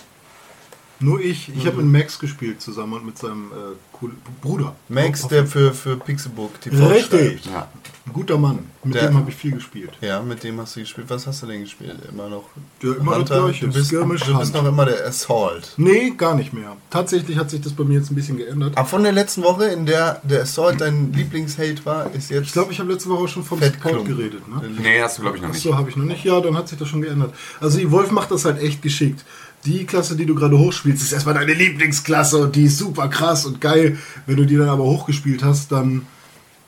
Nur 0.99 1.19
ich, 1.21 1.51
ich 1.55 1.67
habe 1.67 1.77
mit 1.83 1.85
Max 2.01 2.17
gespielt 2.17 2.59
zusammen 2.61 2.93
und 2.93 3.05
mit 3.05 3.17
seinem 3.17 3.51
äh, 3.51 3.75
coolen 3.93 4.17
Bruder. 4.41 4.75
Max, 4.89 5.27
der 5.27 5.45
für, 5.45 5.73
für 5.73 5.95
Pixelbook 5.97 6.59
TV 6.61 6.87
Richtig. 6.87 7.45
ja. 7.45 7.67
Ein 8.07 8.13
guter 8.13 8.37
Mann. 8.37 8.59
Mit 8.85 8.95
Der- 8.95 9.07
dem 9.09 9.17
habe 9.17 9.29
ich 9.29 9.35
viel 9.35 9.51
gespielt. 9.51 9.91
Ja, 9.99 10.21
mit 10.21 10.41
dem 10.41 10.59
hast 10.61 10.75
du 10.77 10.79
gespielt. 10.79 11.07
Was 11.09 11.27
hast 11.27 11.43
du 11.43 11.47
denn 11.47 11.59
gespielt? 11.61 11.93
Immer 12.09 12.29
noch 12.29 12.45
Ja, 12.81 12.93
immer 12.93 13.19
das 13.19 13.29
Gleiche. 13.29 13.67
Du 13.67 13.73
bist, 13.73 13.87
Skirmish 13.87 14.21
du 14.23 14.37
bist 14.39 14.53
noch 14.53 14.65
immer 14.65 14.85
der 14.85 15.05
Assault. 15.05 15.73
Nee, 15.75 16.11
gar 16.17 16.33
nicht 16.35 16.53
mehr. 16.53 16.77
Tatsächlich 16.89 17.37
hat 17.37 17.49
sich 17.49 17.59
das 17.59 17.73
bei 17.73 17.83
mir 17.83 17.99
jetzt 17.99 18.09
ein 18.09 18.15
bisschen 18.15 18.37
geändert. 18.37 18.77
Aber 18.77 18.87
von 18.87 19.03
der 19.03 19.11
letzten 19.11 19.43
Woche, 19.43 19.65
in 19.65 19.85
der 19.85 20.21
der 20.23 20.43
Assault 20.43 20.79
dein 20.79 21.11
Lieblingsheld 21.11 21.85
war, 21.85 22.09
ist 22.13 22.29
jetzt... 22.31 22.45
Ich 22.47 22.53
glaube, 22.53 22.71
ich 22.71 22.79
habe 22.79 22.91
letzte 22.93 23.09
Woche 23.09 23.27
schon 23.27 23.43
vom. 23.43 23.59
Support 23.61 24.05
geredet. 24.05 24.47
Ne? 24.47 24.61
Nee, 24.81 25.01
hast 25.01 25.17
du 25.17 25.23
glaube 25.23 25.35
ich 25.35 25.43
noch 25.43 25.49
nicht. 25.49 25.61
So 25.61 25.75
habe 25.75 25.89
ich 25.89 25.97
noch 25.97 26.05
nicht. 26.05 26.23
Ja, 26.23 26.39
dann 26.39 26.55
hat 26.55 26.69
sich 26.69 26.79
das 26.79 26.87
schon 26.87 27.01
geändert. 27.01 27.33
Also 27.59 27.77
Evolve 27.79 28.13
macht 28.13 28.31
das 28.31 28.45
halt 28.45 28.59
echt 28.61 28.81
geschickt. 28.81 29.25
Die 29.67 29.85
Klasse, 29.85 30.15
die 30.15 30.25
du 30.25 30.33
gerade 30.33 30.57
hochspielst, 30.57 31.03
ist 31.03 31.11
erstmal 31.11 31.35
deine 31.35 31.53
Lieblingsklasse 31.53 32.37
und 32.37 32.55
die 32.55 32.63
ist 32.63 32.77
super 32.77 33.09
krass 33.09 33.45
und 33.45 33.59
geil. 33.59 33.97
Wenn 34.25 34.37
du 34.37 34.45
die 34.45 34.55
dann 34.55 34.69
aber 34.69 34.85
hochgespielt 34.85 35.43
hast, 35.43 35.73
dann 35.73 36.07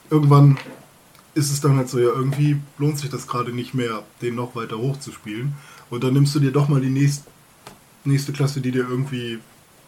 irgendwann 0.09 0.57
ist 1.33 1.49
es 1.49 1.61
dann 1.61 1.77
halt 1.77 1.87
so, 1.87 1.97
ja, 1.97 2.09
irgendwie 2.09 2.57
lohnt 2.77 2.99
sich 2.99 3.09
das 3.09 3.25
gerade 3.25 3.53
nicht 3.53 3.73
mehr, 3.73 4.03
den 4.21 4.35
noch 4.35 4.53
weiter 4.53 4.77
hochzuspielen. 4.77 5.53
Und 5.89 6.03
dann 6.03 6.11
nimmst 6.11 6.35
du 6.35 6.41
dir 6.41 6.51
doch 6.51 6.67
mal 6.67 6.81
die 6.81 6.89
nächst, 6.89 7.23
nächste 8.03 8.33
Klasse, 8.33 8.59
die 8.59 8.71
dir 8.71 8.85
irgendwie 8.89 9.39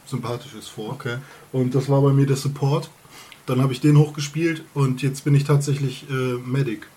sympathisch 0.05 0.53
ist, 0.57 0.69
vor. 0.69 0.93
Okay. 0.93 1.17
Und 1.51 1.75
das 1.75 1.89
war 1.89 2.01
bei 2.01 2.13
mir 2.13 2.25
der 2.25 2.37
Support. 2.37 2.89
Dann 3.45 3.61
habe 3.61 3.73
ich 3.73 3.81
den 3.81 3.97
hochgespielt 3.97 4.63
und 4.73 5.01
jetzt 5.01 5.25
bin 5.25 5.35
ich 5.35 5.43
tatsächlich 5.43 6.05
äh, 6.09 6.37
Medic. 6.45 6.87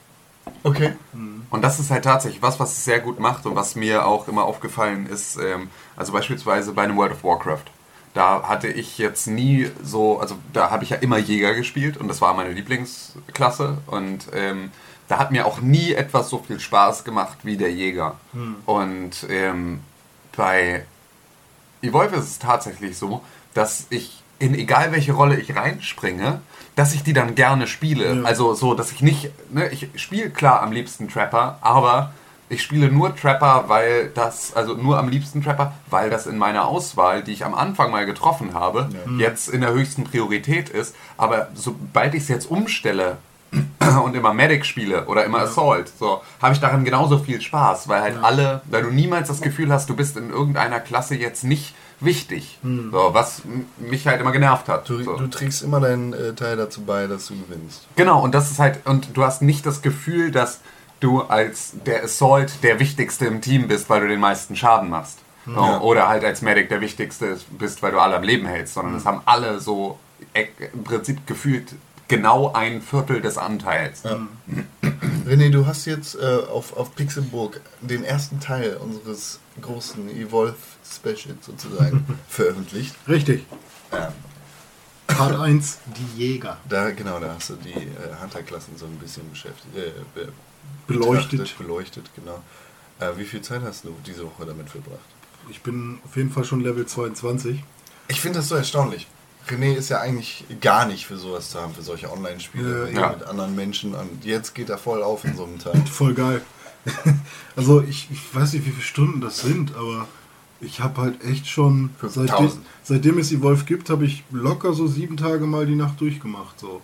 Okay. 0.62 0.94
Und 1.50 1.62
das 1.62 1.78
ist 1.78 1.90
halt 1.90 2.04
tatsächlich 2.04 2.42
was, 2.42 2.58
was 2.58 2.72
es 2.72 2.84
sehr 2.84 3.00
gut 3.00 3.20
macht 3.20 3.46
und 3.46 3.54
was 3.54 3.76
mir 3.76 4.06
auch 4.06 4.28
immer 4.28 4.44
aufgefallen 4.44 5.06
ist. 5.06 5.36
Ähm, 5.36 5.70
also 5.96 6.12
beispielsweise 6.12 6.72
bei 6.72 6.82
einem 6.82 6.96
World 6.96 7.12
of 7.12 7.24
Warcraft. 7.24 7.64
Da 8.14 8.44
hatte 8.48 8.68
ich 8.68 8.98
jetzt 8.98 9.26
nie 9.26 9.70
so, 9.82 10.18
also 10.20 10.36
da 10.52 10.70
habe 10.70 10.84
ich 10.84 10.90
ja 10.90 10.96
immer 10.98 11.18
Jäger 11.18 11.54
gespielt 11.54 11.96
und 11.96 12.08
das 12.08 12.20
war 12.20 12.34
meine 12.34 12.52
Lieblingsklasse. 12.52 13.78
Und 13.86 14.28
ähm, 14.32 14.70
da 15.08 15.18
hat 15.18 15.32
mir 15.32 15.46
auch 15.46 15.60
nie 15.60 15.92
etwas 15.92 16.30
so 16.30 16.38
viel 16.38 16.60
Spaß 16.60 17.04
gemacht 17.04 17.38
wie 17.42 17.56
der 17.56 17.72
Jäger. 17.72 18.16
Und 18.66 19.26
ähm, 19.28 19.80
bei 20.36 20.86
Evolve 21.82 22.16
ist 22.16 22.24
es 22.24 22.38
tatsächlich 22.38 22.96
so, 22.96 23.22
dass 23.52 23.86
ich 23.90 24.22
in 24.38 24.54
egal 24.54 24.92
welche 24.92 25.12
Rolle 25.12 25.38
ich 25.38 25.54
reinspringe, 25.54 26.40
dass 26.76 26.94
ich 26.94 27.02
die 27.02 27.12
dann 27.12 27.34
gerne 27.34 27.66
spiele. 27.66 28.16
Ja. 28.16 28.22
Also 28.24 28.54
so, 28.54 28.74
dass 28.74 28.92
ich 28.92 29.02
nicht, 29.02 29.30
ne, 29.50 29.68
ich 29.68 29.88
spiele 29.96 30.30
klar 30.30 30.62
am 30.62 30.72
liebsten 30.72 31.08
Trapper, 31.08 31.58
aber 31.60 32.12
ich 32.48 32.62
spiele 32.62 32.90
nur 32.90 33.16
Trapper, 33.16 33.64
weil 33.68 34.10
das, 34.14 34.54
also 34.54 34.74
nur 34.74 34.98
am 34.98 35.08
liebsten 35.08 35.42
Trapper, 35.42 35.72
weil 35.88 36.10
das 36.10 36.26
in 36.26 36.36
meiner 36.36 36.66
Auswahl, 36.66 37.22
die 37.22 37.32
ich 37.32 37.44
am 37.44 37.54
Anfang 37.54 37.90
mal 37.90 38.06
getroffen 38.06 38.54
habe, 38.54 38.88
jetzt 39.18 39.48
in 39.48 39.60
der 39.60 39.72
höchsten 39.72 40.04
Priorität 40.04 40.68
ist. 40.68 40.94
Aber 41.16 41.48
sobald 41.54 42.14
ich 42.14 42.24
es 42.24 42.28
jetzt 42.28 42.50
umstelle 42.50 43.16
und 44.04 44.14
immer 44.14 44.34
Medic 44.34 44.66
spiele 44.66 45.06
oder 45.06 45.24
immer 45.24 45.40
Assault, 45.40 45.90
so 45.98 46.22
habe 46.42 46.54
ich 46.54 46.60
daran 46.60 46.84
genauso 46.84 47.18
viel 47.18 47.40
Spaß, 47.40 47.88
weil 47.88 48.02
halt 48.02 48.22
alle, 48.22 48.60
weil 48.66 48.82
du 48.82 48.90
niemals 48.90 49.28
das 49.28 49.40
Gefühl 49.40 49.72
hast, 49.72 49.88
du 49.88 49.96
bist 49.96 50.16
in 50.16 50.30
irgendeiner 50.30 50.80
Klasse 50.80 51.14
jetzt 51.14 51.44
nicht 51.44 51.74
wichtig, 52.04 52.58
so, 52.62 53.10
was 53.12 53.42
mich 53.78 54.06
halt 54.06 54.20
immer 54.20 54.32
genervt 54.32 54.68
hat. 54.68 54.88
Du, 54.88 55.02
so. 55.02 55.16
du 55.16 55.26
trägst 55.26 55.62
immer 55.62 55.80
deinen 55.80 56.12
äh, 56.12 56.34
Teil 56.34 56.56
dazu 56.56 56.82
bei, 56.82 57.06
dass 57.06 57.26
du 57.26 57.34
gewinnst. 57.34 57.86
Genau, 57.96 58.22
und 58.22 58.34
das 58.34 58.50
ist 58.50 58.58
halt, 58.58 58.86
und 58.86 59.16
du 59.16 59.24
hast 59.24 59.42
nicht 59.42 59.66
das 59.66 59.82
Gefühl, 59.82 60.30
dass 60.30 60.60
du 61.00 61.22
als 61.22 61.72
der 61.86 62.04
Assault 62.04 62.62
der 62.62 62.78
Wichtigste 62.78 63.26
im 63.26 63.40
Team 63.40 63.68
bist, 63.68 63.90
weil 63.90 64.00
du 64.00 64.08
den 64.08 64.20
meisten 64.20 64.56
Schaden 64.56 64.88
machst. 64.88 65.18
So, 65.46 65.60
Oder 65.60 66.08
halt 66.08 66.24
als 66.24 66.40
Medic 66.40 66.70
der 66.70 66.80
Wichtigste 66.80 67.36
bist, 67.58 67.82
weil 67.82 67.92
du 67.92 67.98
alle 67.98 68.16
am 68.16 68.22
Leben 68.22 68.46
hältst, 68.46 68.74
sondern 68.74 68.94
das 68.94 69.04
haben 69.04 69.20
alle 69.26 69.60
so 69.60 69.98
im 70.72 70.84
Prinzip 70.84 71.26
gefühlt 71.26 71.74
genau 72.08 72.52
ein 72.52 72.80
Viertel 72.80 73.20
des 73.20 73.36
Anteils. 73.36 74.02
René, 75.26 75.50
du 75.50 75.66
hast 75.66 75.84
jetzt 75.84 76.14
äh, 76.14 76.38
auf, 76.50 76.76
auf 76.76 76.94
Pixelburg 76.94 77.60
den 77.80 78.04
ersten 78.04 78.40
Teil 78.40 78.76
unseres 78.76 79.40
großen 79.64 80.08
Evolve 80.16 80.54
Special 80.84 81.34
sozusagen 81.40 82.04
veröffentlicht. 82.28 82.94
Richtig. 83.08 83.44
Ja. 83.92 84.12
Part 85.06 85.38
1, 85.38 85.78
die 85.96 86.22
Jäger. 86.22 86.56
Da, 86.68 86.90
genau, 86.90 87.18
da 87.20 87.34
hast 87.34 87.50
du 87.50 87.54
die 87.56 87.72
äh, 87.72 88.20
Hunter-Klassen 88.22 88.76
so 88.76 88.86
ein 88.86 88.96
bisschen 88.98 89.28
beschäftigt. 89.30 89.76
Äh, 89.76 89.90
be 90.14 90.32
Beleuchtet. 90.86 91.56
Beleuchtet, 91.58 92.10
genau. 92.14 92.42
Äh, 93.00 93.16
wie 93.18 93.24
viel 93.24 93.42
Zeit 93.42 93.62
hast 93.62 93.84
du 93.84 93.94
diese 94.06 94.24
Woche 94.24 94.46
damit 94.46 94.68
verbracht? 94.70 94.98
Ich 95.50 95.60
bin 95.62 95.98
auf 96.04 96.16
jeden 96.16 96.30
Fall 96.30 96.44
schon 96.44 96.60
Level 96.62 96.86
22. 96.86 97.62
Ich 98.08 98.20
finde 98.20 98.38
das 98.38 98.48
so 98.48 98.54
erstaunlich. 98.54 99.06
René 99.48 99.74
ist 99.74 99.90
ja 99.90 100.00
eigentlich 100.00 100.44
gar 100.62 100.86
nicht 100.86 101.06
für 101.06 101.18
sowas 101.18 101.50
zu 101.50 101.60
haben, 101.60 101.74
für 101.74 101.82
solche 101.82 102.10
Online-Spiele 102.10 102.90
Ja. 102.92 103.00
Ja. 103.00 103.08
mit 103.12 103.22
anderen 103.24 103.54
Menschen. 103.54 103.94
Und 103.94 104.24
jetzt 104.24 104.54
geht 104.54 104.70
er 104.70 104.78
voll 104.78 105.02
auf 105.02 105.24
in 105.24 105.36
so 105.36 105.44
einem 105.44 105.58
Teil. 105.58 105.84
Voll 105.86 106.14
geil. 106.14 106.40
also 107.56 107.82
ich, 107.82 108.08
ich 108.10 108.34
weiß 108.34 108.52
nicht, 108.54 108.66
wie 108.66 108.70
viele 108.70 108.82
Stunden 108.82 109.20
das 109.20 109.40
sind, 109.40 109.74
aber 109.76 110.06
ich 110.60 110.80
habe 110.80 111.00
halt 111.02 111.24
echt 111.24 111.46
schon, 111.46 111.90
seitdem, 112.00 112.26
5000. 112.28 112.66
seitdem 112.82 113.18
es 113.18 113.32
Evolve 113.32 113.64
gibt, 113.64 113.90
habe 113.90 114.04
ich 114.06 114.24
locker 114.30 114.72
so 114.72 114.86
sieben 114.86 115.16
Tage 115.16 115.46
mal 115.46 115.66
die 115.66 115.74
Nacht 115.76 116.00
durchgemacht. 116.00 116.58
So. 116.60 116.80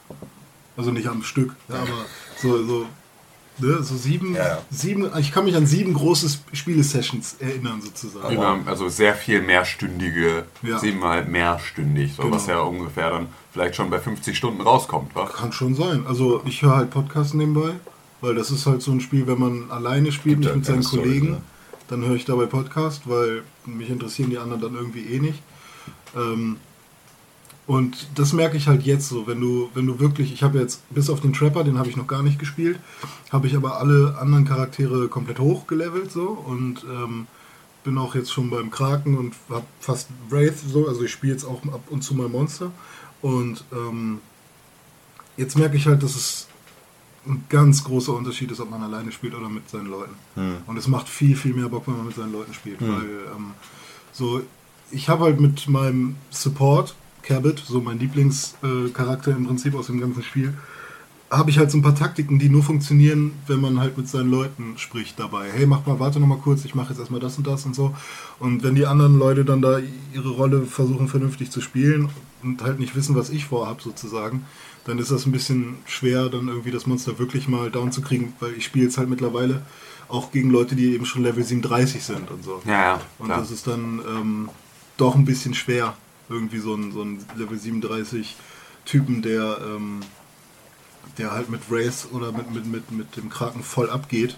Also 0.77 0.91
nicht 0.91 1.09
am 1.09 1.23
Stück, 1.23 1.55
ja, 1.69 1.77
aber 1.77 2.05
so, 2.41 2.65
so, 2.67 2.87
ne, 3.59 3.83
so 3.83 3.97
sieben, 3.97 4.35
Ja, 4.35 4.47
ja. 4.49 4.59
sieben, 4.71 5.11
ich 5.19 5.33
kann 5.33 5.45
mich 5.45 5.57
an 5.57 5.67
sieben 5.67 5.93
große 5.93 6.27
Sp- 6.33 6.49
Spiele-Sessions 6.55 7.37
erinnern 7.41 7.83
sozusagen. 7.83 8.35
Über, 8.35 8.59
also 8.67 8.89
sehr 8.89 9.15
viel 9.15 9.43
mehrstündige, 9.43 10.45
Ja. 10.63 10.79
siebenmal 10.79 11.25
mehrstündig, 11.27 12.15
so, 12.15 12.23
Genau. 12.23 12.37
was 12.37 12.47
ja 12.47 12.61
ungefähr 12.61 13.11
dann 13.11 13.27
vielleicht 13.53 13.77
schon 13.77 13.91
bei 13.91 13.99
50 13.99 14.37
Stunden 14.37 14.61
rauskommt, 14.63 15.15
wa? 15.15 15.27
Kann 15.27 15.53
schon 15.53 15.75
sein. 15.75 16.07
Also 16.07 16.41
ich 16.47 16.63
höre 16.63 16.77
halt 16.77 16.91
Podcasts 16.91 17.35
nebenbei, 17.35 17.73
weil 18.21 18.35
das 18.35 18.51
ist 18.51 18.67
halt 18.67 18.83
so 18.83 18.93
ein 18.93 19.01
Spiel, 19.01 19.27
wenn 19.27 19.39
man 19.39 19.71
alleine 19.71 20.13
spielt, 20.13 20.41
Gibt 20.41 20.41
nicht 20.41 20.51
ja 20.51 20.57
mit 20.57 20.67
seinen 20.67 20.83
Story, 20.83 21.03
Kollegen, 21.03 21.31
ne? 21.31 21.43
dann 21.89 22.05
höre 22.05 22.17
ich 22.17 22.25
dabei 22.25 22.47
Podcast, 22.47 23.09
weil 23.09 23.43
mich 23.67 23.91
interessieren 23.91 24.31
die 24.31 24.39
anderen 24.39 24.61
dann 24.61 24.75
irgendwie 24.75 25.07
eh 25.07 25.21
nicht. 25.21 25.43
Ähm, 26.17 26.57
und 27.67 28.09
das 28.17 28.33
merke 28.33 28.57
ich 28.57 28.67
halt 28.67 28.83
jetzt 28.83 29.09
so, 29.09 29.29
wenn 29.29 29.41
du, 29.41 29.71
wenn 29.75 29.87
du 29.87 30.01
wirklich, 30.01 30.33
ich 30.33 30.43
habe 30.43 30.59
jetzt 30.59 30.83
bis 30.93 31.09
auf 31.09 31.21
den 31.21 31.33
Trapper, 31.33 31.63
den 31.63 31.79
habe 31.79 31.89
ich 31.89 31.97
noch 31.97 32.09
gar 32.09 32.23
nicht 32.23 32.39
gespielt, 32.39 32.81
habe 33.31 33.47
ich 33.47 33.55
aber 33.55 33.79
alle 33.79 34.17
anderen 34.19 34.45
Charaktere 34.45 35.09
komplett 35.09 35.39
hochgelevelt 35.39 36.11
so 36.11 36.31
und 36.31 36.85
ähm, 36.85 37.29
bin 37.85 37.97
auch 37.97 38.17
jetzt 38.17 38.33
schon 38.33 38.51
beim 38.51 38.71
Kraken 38.71 39.17
und 39.17 39.35
habe 39.49 39.67
fast 39.79 40.09
Wraith 40.29 40.59
so, 40.59 40.89
also 40.89 41.05
ich 41.05 41.13
spiele 41.13 41.33
jetzt 41.33 41.45
auch 41.45 41.63
ab 41.67 41.83
und 41.91 42.03
zu 42.03 42.15
mal 42.15 42.29
Monster 42.29 42.73
und 43.23 43.65
ähm, 43.73 44.19
jetzt 45.37 45.57
merke 45.57 45.77
ich 45.77 45.87
halt, 45.87 46.03
dass 46.03 46.17
es 46.17 46.49
ein 47.31 47.45
ganz 47.49 47.85
großer 47.85 48.15
Unterschied 48.15 48.51
ist, 48.51 48.61
ob 48.61 48.71
man 48.71 48.83
alleine 48.83 49.13
spielt 49.13 49.35
oder 49.35 49.49
mit 49.49 49.69
seinen 49.69 49.89
Leuten. 49.89 50.15
Und 50.67 50.77
es 50.77 50.89
macht 50.89 51.09
viel, 51.09 51.37
viel 51.37 51.55
mehr 51.55 51.69
Bock, 51.69 51.87
wenn 51.87 51.97
man 51.97 52.07
mit 52.07 52.17
seinen 52.17 52.33
Leuten 52.33 52.53
spielt. 52.55 52.81
Weil 52.81 53.09
ähm, 53.37 53.53
so, 54.13 54.43
ich 54.91 55.09
habe 55.09 55.25
halt 55.25 55.41
mit 55.41 55.69
meinem 55.69 56.17
Support, 56.31 56.95
Cabot, 57.23 57.59
so 57.59 57.81
mein 57.81 57.99
Lieblingscharakter 57.99 59.31
äh, 59.31 59.35
im 59.35 59.47
Prinzip 59.47 59.75
aus 59.75 59.87
dem 59.87 60.01
ganzen 60.01 60.23
Spiel, 60.23 60.55
habe 61.31 61.51
ich 61.51 61.59
halt 61.59 61.71
so 61.71 61.79
ein 61.79 61.83
paar 61.83 61.95
Taktiken, 61.95 62.41
die 62.41 62.49
nur 62.49 62.65
funktionieren, 62.65 63.33
wenn 63.47 63.61
man 63.61 63.79
halt 63.79 63.97
mit 63.97 64.09
seinen 64.09 64.31
Leuten 64.31 64.75
spricht 64.79 65.19
dabei. 65.21 65.49
Hey, 65.53 65.65
mach 65.65 65.87
mal, 65.87 66.01
warte 66.01 66.19
noch 66.19 66.27
mal 66.27 66.39
kurz, 66.39 66.65
ich 66.65 66.75
mache 66.75 66.91
jetzt 66.91 66.99
erstmal 66.99 67.21
das 67.21 67.39
und 67.39 67.47
das 67.47 67.65
und 67.65 67.75
so. 67.77 67.95
Und 68.41 68.65
wenn 68.65 68.75
die 68.75 68.87
anderen 68.87 69.17
Leute 69.17 69.45
dann 69.45 69.63
da 69.63 69.79
ihre 70.13 70.31
Rolle 70.31 70.63
versuchen 70.63 71.07
vernünftig 71.07 71.53
zu 71.53 71.61
spielen 71.61 72.09
und 72.43 72.63
halt 72.63 72.81
nicht 72.81 72.97
wissen, 72.97 73.15
was 73.15 73.31
ich 73.31 73.45
vorhab 73.45 73.81
sozusagen, 73.81 74.45
dann 74.85 74.99
ist 74.99 75.11
das 75.11 75.27
ein 75.27 75.33
bisschen 75.33 75.77
schwer, 75.87 76.29
dann 76.29 76.49
irgendwie 76.49 76.71
das 76.71 76.87
Monster 76.87 77.19
wirklich 77.19 77.49
mal 77.49 77.71
down 77.71 77.93
zu 77.93 78.01
kriegen, 78.01 78.35
weil 78.41 78.55
ich 78.55 78.65
spiele 78.65 78.87
jetzt 78.87 78.99
halt 78.99 79.09
mittlerweile 79.09 79.63
auch 80.09 80.33
gegen 80.33 80.51
Leute, 80.51 80.75
die 80.75 80.95
eben 80.95 81.07
schon 81.07 81.23
Level 81.23 81.45
37 81.45 82.03
sind 82.03 82.31
und 82.31 82.43
so. 82.43 82.63
Ja, 82.65 82.73
ja, 82.73 83.01
Und 83.19 83.27
klar. 83.27 83.41
das 83.41 83.51
ist 83.51 83.67
dann 83.67 84.01
ähm, 84.09 84.49
doch 84.97 85.15
ein 85.15 85.25
bisschen 85.25 85.55
schwer, 85.55 85.97
irgendwie 86.29 86.59
so 86.59 86.75
ein, 86.75 86.93
so 86.93 87.03
ein 87.03 87.25
Level 87.37 87.59
37 87.59 88.37
Typen, 88.85 89.23
der, 89.23 89.59
ähm, 89.65 90.01
der 91.19 91.33
halt 91.33 91.49
mit 91.51 91.61
Race 91.71 92.09
oder 92.11 92.33
mit, 92.33 92.53
mit, 92.53 92.67
mit, 92.67 92.91
mit 92.91 93.17
dem 93.17 93.29
Kraken 93.31 93.63
voll 93.63 93.91
abgeht. 93.91 94.37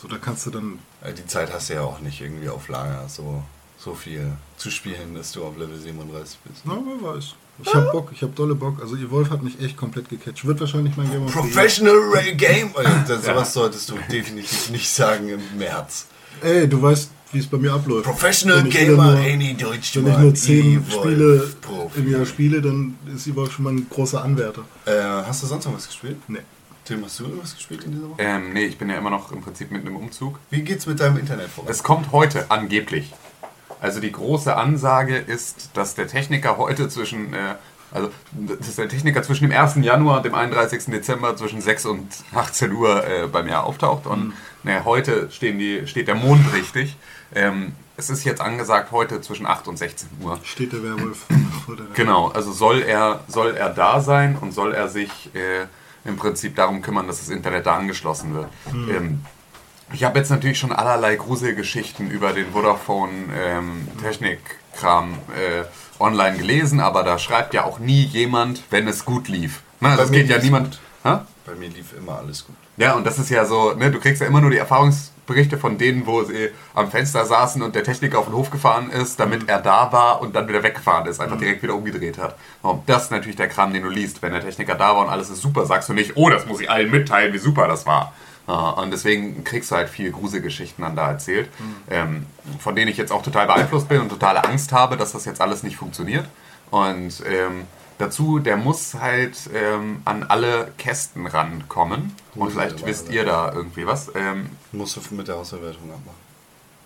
So, 0.00 0.06
da 0.06 0.18
kannst 0.18 0.46
du 0.46 0.50
dann. 0.50 0.78
Die 1.16 1.26
Zeit 1.26 1.52
hast 1.52 1.70
du 1.70 1.74
ja 1.74 1.82
auch 1.82 2.00
nicht 2.00 2.20
irgendwie 2.20 2.48
auf 2.48 2.68
Lager, 2.68 3.08
so, 3.08 3.42
so 3.78 3.94
viel 3.94 4.32
zu 4.56 4.70
spielen, 4.70 5.14
dass 5.14 5.32
du 5.32 5.44
auf 5.44 5.56
Level 5.56 5.76
37 5.78 6.38
bist. 6.44 6.62
Na, 6.64 6.78
wer 6.84 7.14
weiß. 7.14 7.34
Ich 7.62 7.74
hab 7.74 7.90
Bock, 7.92 8.10
ich 8.12 8.22
hab 8.22 8.34
dolle 8.36 8.54
Bock. 8.54 8.80
Also 8.80 8.96
Evolve 8.96 9.30
hat 9.30 9.42
mich 9.42 9.60
echt 9.60 9.76
komplett 9.76 10.08
gecatcht. 10.08 10.44
Wird 10.46 10.60
wahrscheinlich 10.60 10.96
mein 10.96 11.10
Game 11.10 11.24
of 11.24 11.32
the 11.32 11.38
Year. 11.38 11.46
Professional 11.46 11.96
Ray 12.12 12.34
Game. 12.34 12.70
Das, 13.08 13.24
sowas 13.24 13.52
solltest 13.52 13.90
du 13.90 13.94
definitiv 14.10 14.70
nicht 14.70 14.88
sagen 14.88 15.28
im 15.28 15.40
März. 15.58 16.06
Ey, 16.42 16.68
du 16.68 16.80
weißt, 16.80 17.10
wie 17.32 17.38
es 17.40 17.46
bei 17.46 17.58
mir 17.58 17.72
abläuft. 17.72 18.04
Professional 18.04 18.62
Gamer, 18.64 19.12
nur- 19.12 19.20
any 19.20 19.54
Deutsch. 19.54 19.96
Wenn 19.96 20.06
ich 20.06 20.18
nur 20.18 20.34
10 20.34 20.76
Evolve 20.76 20.90
Spiele 21.02 21.50
Profi. 21.60 22.00
im 22.00 22.12
Jahr 22.12 22.26
spiele, 22.26 22.62
dann 22.62 22.96
ist 23.14 23.26
Evolve 23.26 23.50
schon 23.50 23.64
mal 23.64 23.72
ein 23.72 23.86
großer 23.90 24.22
Anwärter. 24.22 24.62
Äh, 24.86 24.92
hast 25.26 25.42
du 25.42 25.46
sonst 25.48 25.64
noch 25.64 25.74
was 25.74 25.86
gespielt? 25.88 26.16
Nee. 26.28 26.38
Tim, 26.84 27.04
hast 27.04 27.18
du 27.20 27.24
irgendwas 27.24 27.54
gespielt 27.54 27.84
in 27.84 27.92
dieser 27.92 28.08
Woche? 28.08 28.16
Ähm, 28.22 28.52
nee, 28.54 28.64
ich 28.64 28.78
bin 28.78 28.88
ja 28.88 28.96
immer 28.96 29.10
noch 29.10 29.30
im 29.32 29.42
Prinzip 29.42 29.70
mit 29.70 29.82
einem 29.84 29.96
Umzug. 29.96 30.38
Wie 30.50 30.62
geht's 30.62 30.86
mit 30.86 31.00
deinem 31.00 31.18
Internet 31.18 31.48
voran? 31.50 31.70
Es 31.70 31.82
kommt 31.82 32.12
heute, 32.12 32.50
angeblich. 32.50 33.12
Also 33.80 34.00
die 34.00 34.12
große 34.12 34.54
Ansage 34.56 35.16
ist, 35.16 35.70
dass 35.74 35.94
der 35.94 36.08
Techniker 36.08 36.56
heute 36.56 36.88
zwischen, 36.88 37.32
äh, 37.32 37.54
also 37.92 38.10
dass 38.32 38.76
der 38.76 38.88
Techniker 38.88 39.22
zwischen 39.22 39.48
dem 39.48 39.56
1. 39.56 39.76
Januar 39.76 40.18
und 40.18 40.26
dem 40.26 40.34
31. 40.34 40.86
Dezember 40.86 41.36
zwischen 41.36 41.60
6 41.60 41.86
und 41.86 42.06
18 42.34 42.72
Uhr 42.72 43.06
äh, 43.06 43.26
bei 43.26 43.42
mir 43.42 43.62
auftaucht. 43.62 44.06
Und 44.06 44.34
naja, 44.62 44.84
heute 44.84 45.30
stehen 45.30 45.58
die, 45.58 45.86
steht 45.86 46.08
der 46.08 46.16
Mond 46.16 46.52
richtig. 46.52 46.96
Ähm, 47.34 47.72
es 47.96 48.10
ist 48.10 48.24
jetzt 48.24 48.40
angesagt 48.40 48.92
heute 48.92 49.20
zwischen 49.20 49.46
8 49.46 49.66
und 49.68 49.76
16 49.76 50.08
Uhr. 50.22 50.38
Steht 50.44 50.72
der 50.72 50.82
Werwolf 50.82 51.26
vor 51.66 51.76
deiner 51.76 51.90
Genau, 51.94 52.28
also 52.28 52.52
soll 52.52 52.82
er, 52.82 53.24
soll 53.26 53.56
er 53.56 53.70
da 53.70 54.00
sein 54.00 54.36
und 54.40 54.52
soll 54.52 54.72
er 54.72 54.88
sich 54.88 55.34
äh, 55.34 55.66
im 56.04 56.16
Prinzip 56.16 56.54
darum 56.54 56.80
kümmern, 56.80 57.06
dass 57.06 57.18
das 57.18 57.28
Internet 57.28 57.66
da 57.66 57.76
angeschlossen 57.76 58.34
wird. 58.34 58.48
Ähm, 58.72 59.24
ich 59.92 60.04
habe 60.04 60.18
jetzt 60.18 60.30
natürlich 60.30 60.58
schon 60.58 60.72
allerlei 60.72 61.16
Gruselgeschichten 61.16 62.10
über 62.10 62.32
den 62.32 62.50
Vodafone-Technik-Kram 62.52 65.12
äh, 65.12 65.64
online 65.98 66.38
gelesen, 66.38 66.80
aber 66.80 67.04
da 67.04 67.18
schreibt 67.18 67.54
ja 67.54 67.64
auch 67.64 67.78
nie 67.78 68.02
jemand, 68.02 68.62
wenn 68.70 68.86
es 68.86 69.04
gut 69.04 69.28
lief. 69.28 69.62
Ne, 69.80 69.90
also 69.90 70.04
es 70.04 70.12
geht 70.12 70.28
ja 70.28 70.38
niemand. 70.38 70.80
Bei 71.48 71.54
mir 71.54 71.70
lief 71.70 71.94
immer 71.96 72.18
alles 72.18 72.46
gut. 72.46 72.56
Ja, 72.76 72.94
und 72.94 73.06
das 73.06 73.18
ist 73.18 73.30
ja 73.30 73.46
so, 73.46 73.72
ne, 73.72 73.90
du 73.90 73.98
kriegst 73.98 74.20
ja 74.20 74.26
immer 74.26 74.42
nur 74.42 74.50
die 74.50 74.58
Erfahrungsberichte 74.58 75.56
von 75.56 75.78
denen, 75.78 76.06
wo 76.06 76.22
sie 76.24 76.50
am 76.74 76.90
Fenster 76.90 77.24
saßen 77.24 77.62
und 77.62 77.74
der 77.74 77.84
Techniker 77.84 78.18
auf 78.18 78.26
den 78.26 78.34
Hof 78.34 78.50
gefahren 78.50 78.90
ist, 78.90 79.18
damit 79.18 79.48
er 79.48 79.60
da 79.60 79.90
war 79.90 80.20
und 80.20 80.36
dann 80.36 80.46
wieder 80.46 80.62
weggefahren 80.62 81.08
ist, 81.08 81.20
einfach 81.20 81.38
direkt 81.38 81.62
wieder 81.62 81.74
umgedreht 81.74 82.18
hat. 82.18 82.36
Und 82.60 82.86
das 82.86 83.04
ist 83.04 83.10
natürlich 83.10 83.36
der 83.36 83.48
Kram, 83.48 83.72
den 83.72 83.82
du 83.82 83.88
liest. 83.88 84.20
Wenn 84.20 84.32
der 84.32 84.42
Techniker 84.42 84.74
da 84.74 84.94
war 84.94 85.06
und 85.06 85.08
alles 85.08 85.30
ist 85.30 85.40
super, 85.40 85.64
sagst 85.64 85.88
du 85.88 85.94
nicht, 85.94 86.16
oh, 86.16 86.28
das 86.28 86.44
muss 86.44 86.60
ich 86.60 86.70
allen 86.70 86.90
mitteilen, 86.90 87.32
wie 87.32 87.38
super 87.38 87.66
das 87.66 87.86
war. 87.86 88.12
Ja, 88.48 88.70
Und 88.70 88.90
deswegen 88.90 89.44
kriegst 89.44 89.70
du 89.70 89.76
halt 89.76 89.88
viel 89.90 90.10
Gruselgeschichten 90.10 90.82
dann 90.82 90.96
da 90.96 91.10
erzählt, 91.10 91.48
ähm, 91.90 92.24
von 92.58 92.74
denen 92.74 92.90
ich 92.90 92.96
jetzt 92.96 93.12
auch 93.12 93.22
total 93.22 93.46
beeinflusst 93.46 93.88
bin 93.88 94.00
und 94.00 94.08
totale 94.08 94.42
Angst 94.44 94.72
habe, 94.72 94.96
dass 94.96 95.12
das 95.12 95.24
jetzt 95.26 95.40
alles 95.40 95.62
nicht 95.62 95.76
funktioniert. 95.76 96.24
Und 96.70 97.22
ähm, 97.28 97.64
dazu, 97.98 98.38
der 98.38 98.56
muss 98.56 98.94
halt 98.94 99.36
ähm, 99.54 100.00
an 100.06 100.22
alle 100.24 100.72
Kästen 100.78 101.26
rankommen. 101.26 102.14
Und 102.34 102.40
Muss 102.44 102.52
vielleicht 102.54 102.80
er 102.80 102.86
wisst 102.86 103.10
ihr 103.10 103.24
da 103.24 103.52
irgendwie 103.52 103.86
was. 103.86 104.10
Ähm, 104.14 104.48
Musst 104.72 104.96
du 104.96 105.14
mit 105.14 105.28
der 105.28 105.36
Auswertung 105.36 105.90
abmachen. 105.92 106.18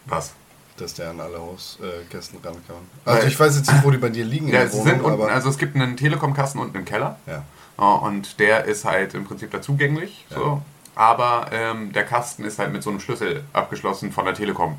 was? 0.06 0.32
dass 0.78 0.94
der 0.94 1.10
an 1.10 1.20
alle 1.20 1.38
Hauskästen 1.38 2.38
ran 2.42 2.54
kann. 2.66 2.76
Also 3.04 3.20
Weil- 3.22 3.28
ich 3.28 3.38
weiß 3.38 3.56
jetzt 3.56 3.70
nicht, 3.70 3.84
wo 3.84 3.90
die 3.90 3.98
bei 3.98 4.08
dir 4.08 4.24
liegen 4.24 4.48
in 4.48 4.54
Ja, 4.54 4.72
Wohnung, 4.72 4.86
sind 4.86 5.02
unten, 5.02 5.22
also 5.28 5.50
es 5.50 5.58
gibt 5.58 5.76
einen 5.76 5.96
Telekom-Kasten 5.98 6.58
unten 6.58 6.76
im 6.78 6.84
Keller. 6.86 7.18
ja. 7.26 7.44
Ja, 7.78 7.84
und 7.94 8.38
der 8.40 8.64
ist 8.64 8.84
halt 8.84 9.14
im 9.14 9.24
Prinzip 9.24 9.50
da 9.50 9.60
zugänglich. 9.62 10.24
So. 10.30 10.62
Aber 10.94 11.46
ähm, 11.52 11.92
der 11.92 12.04
Kasten 12.04 12.44
ist 12.44 12.58
halt 12.58 12.72
mit 12.72 12.82
so 12.82 12.90
einem 12.90 13.00
Schlüssel 13.00 13.44
abgeschlossen 13.52 14.12
von 14.12 14.24
der 14.26 14.34
Telekom. 14.34 14.76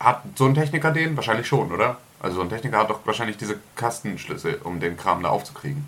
Hat 0.00 0.22
so 0.36 0.44
ein 0.46 0.54
Techniker 0.54 0.90
den? 0.90 1.16
Wahrscheinlich 1.16 1.46
schon, 1.46 1.72
oder? 1.72 1.98
Also 2.20 2.36
so 2.36 2.42
ein 2.42 2.48
Techniker 2.48 2.78
hat 2.78 2.90
doch 2.90 3.00
wahrscheinlich 3.04 3.36
diese 3.36 3.56
Kastenschlüssel, 3.76 4.60
um 4.64 4.80
den 4.80 4.96
Kram 4.96 5.22
da 5.22 5.28
aufzukriegen. 5.30 5.86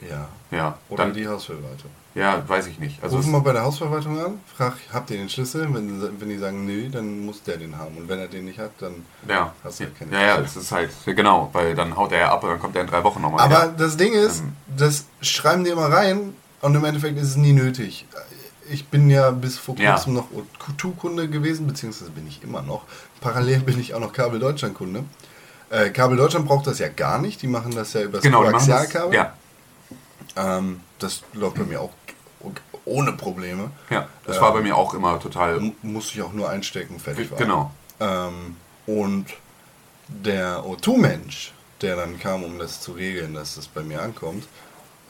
ja. 0.00 0.28
Ja, 0.52 0.76
Oder 0.88 1.04
dann, 1.04 1.14
die 1.14 1.28
Hausverwaltung. 1.28 1.92
ja, 2.16 2.42
weiß 2.48 2.66
ich 2.66 2.80
nicht. 2.80 3.00
Also 3.04 3.18
Ruf 3.18 3.24
es- 3.24 3.30
mal 3.30 3.38
bei 3.38 3.52
der 3.52 3.62
Hausverwaltung 3.62 4.18
an, 4.18 4.40
frag, 4.56 4.72
habt 4.92 5.10
ihr 5.10 5.16
den 5.18 5.28
Schlüssel? 5.28 5.72
Wenn, 5.72 6.20
wenn 6.20 6.28
die 6.28 6.38
sagen, 6.38 6.66
nö, 6.66 6.88
dann 6.90 7.24
muss 7.24 7.44
der 7.44 7.56
den 7.56 7.78
haben. 7.78 7.96
Und 7.96 8.08
wenn 8.08 8.18
er 8.18 8.26
den 8.26 8.46
nicht 8.46 8.58
hat, 8.58 8.72
dann 8.80 9.04
ja, 9.28 9.52
hast 9.62 9.78
du 9.78 9.84
ja 9.84 9.90
keine 9.96 10.10
ja, 10.12 10.20
ja, 10.22 10.38
es 10.40 10.56
ist 10.56 10.72
halt, 10.72 10.90
genau, 11.06 11.50
weil 11.52 11.76
dann 11.76 11.96
haut 11.96 12.10
er 12.10 12.18
ja 12.18 12.32
ab 12.32 12.42
und 12.42 12.50
dann 12.50 12.58
kommt 12.58 12.74
er 12.74 12.82
in 12.82 12.88
drei 12.88 13.04
Wochen 13.04 13.22
nochmal. 13.22 13.42
Aber 13.44 13.60
her. 13.60 13.74
das 13.78 13.96
Ding 13.96 14.12
ist, 14.12 14.40
Ähm. 14.40 14.56
das 14.76 15.04
schreiben 15.20 15.62
die 15.62 15.70
immer 15.70 15.86
rein 15.86 16.34
und 16.62 16.74
im 16.74 16.84
Endeffekt 16.84 17.16
ist 17.16 17.28
es 17.28 17.36
nie 17.36 17.52
nötig. 17.52 18.06
Ich 18.72 18.86
bin 18.88 19.10
ja 19.10 19.30
bis 19.30 19.58
vor 19.58 19.76
Ja. 19.78 19.94
kurzem 19.94 20.14
noch 20.14 20.28
O2-Kunde 20.30 21.28
gewesen, 21.28 21.66
beziehungsweise 21.66 22.10
bin 22.10 22.26
ich 22.28 22.42
immer 22.42 22.62
noch. 22.62 22.82
Parallel 23.20 23.60
bin 23.60 23.80
ich 23.80 23.94
auch 23.94 24.00
noch 24.00 24.12
Kabel 24.12 24.38
Deutschland-Kunde. 24.38 25.04
Äh, 25.70 25.90
Kabel 25.90 26.16
Deutschland 26.16 26.46
braucht 26.46 26.66
das 26.66 26.78
ja 26.78 26.88
gar 26.88 27.18
nicht, 27.18 27.42
die 27.42 27.46
machen 27.46 27.74
das 27.74 27.92
ja 27.92 28.02
über 28.02 28.18
das 28.18 28.22
genau, 28.22 28.42
das, 28.44 28.52
Koaxialkabel. 28.52 29.14
ja, 29.14 29.32
Ähm, 30.36 30.80
das 30.98 31.22
läuft 31.32 31.56
bei 31.56 31.64
mir 31.64 31.80
auch 31.80 31.90
ohne 32.84 33.12
Probleme. 33.12 33.70
ja, 33.90 34.08
das 34.24 34.36
Ähm, 34.36 34.42
war 34.42 34.52
bei 34.52 34.60
mir 34.62 34.76
auch 34.76 34.94
immer 34.94 35.18
total, 35.20 35.72
Muss 35.82 36.12
ich 36.14 36.22
auch 36.22 36.32
nur 36.32 36.48
einstecken, 36.48 36.98
fertig 36.98 37.30
war. 37.30 37.38
genau. 37.38 37.70
Ähm, 38.00 38.56
und 38.86 39.26
der 40.08 40.64
O2-Mensch, 40.64 41.52
der 41.82 41.96
dann 41.96 42.18
kam, 42.18 42.42
um 42.44 42.58
das 42.58 42.80
zu 42.80 42.92
regeln, 42.92 43.34
dass 43.34 43.54
das 43.56 43.68
bei 43.68 43.82
mir 43.82 44.02
ankommt, 44.02 44.44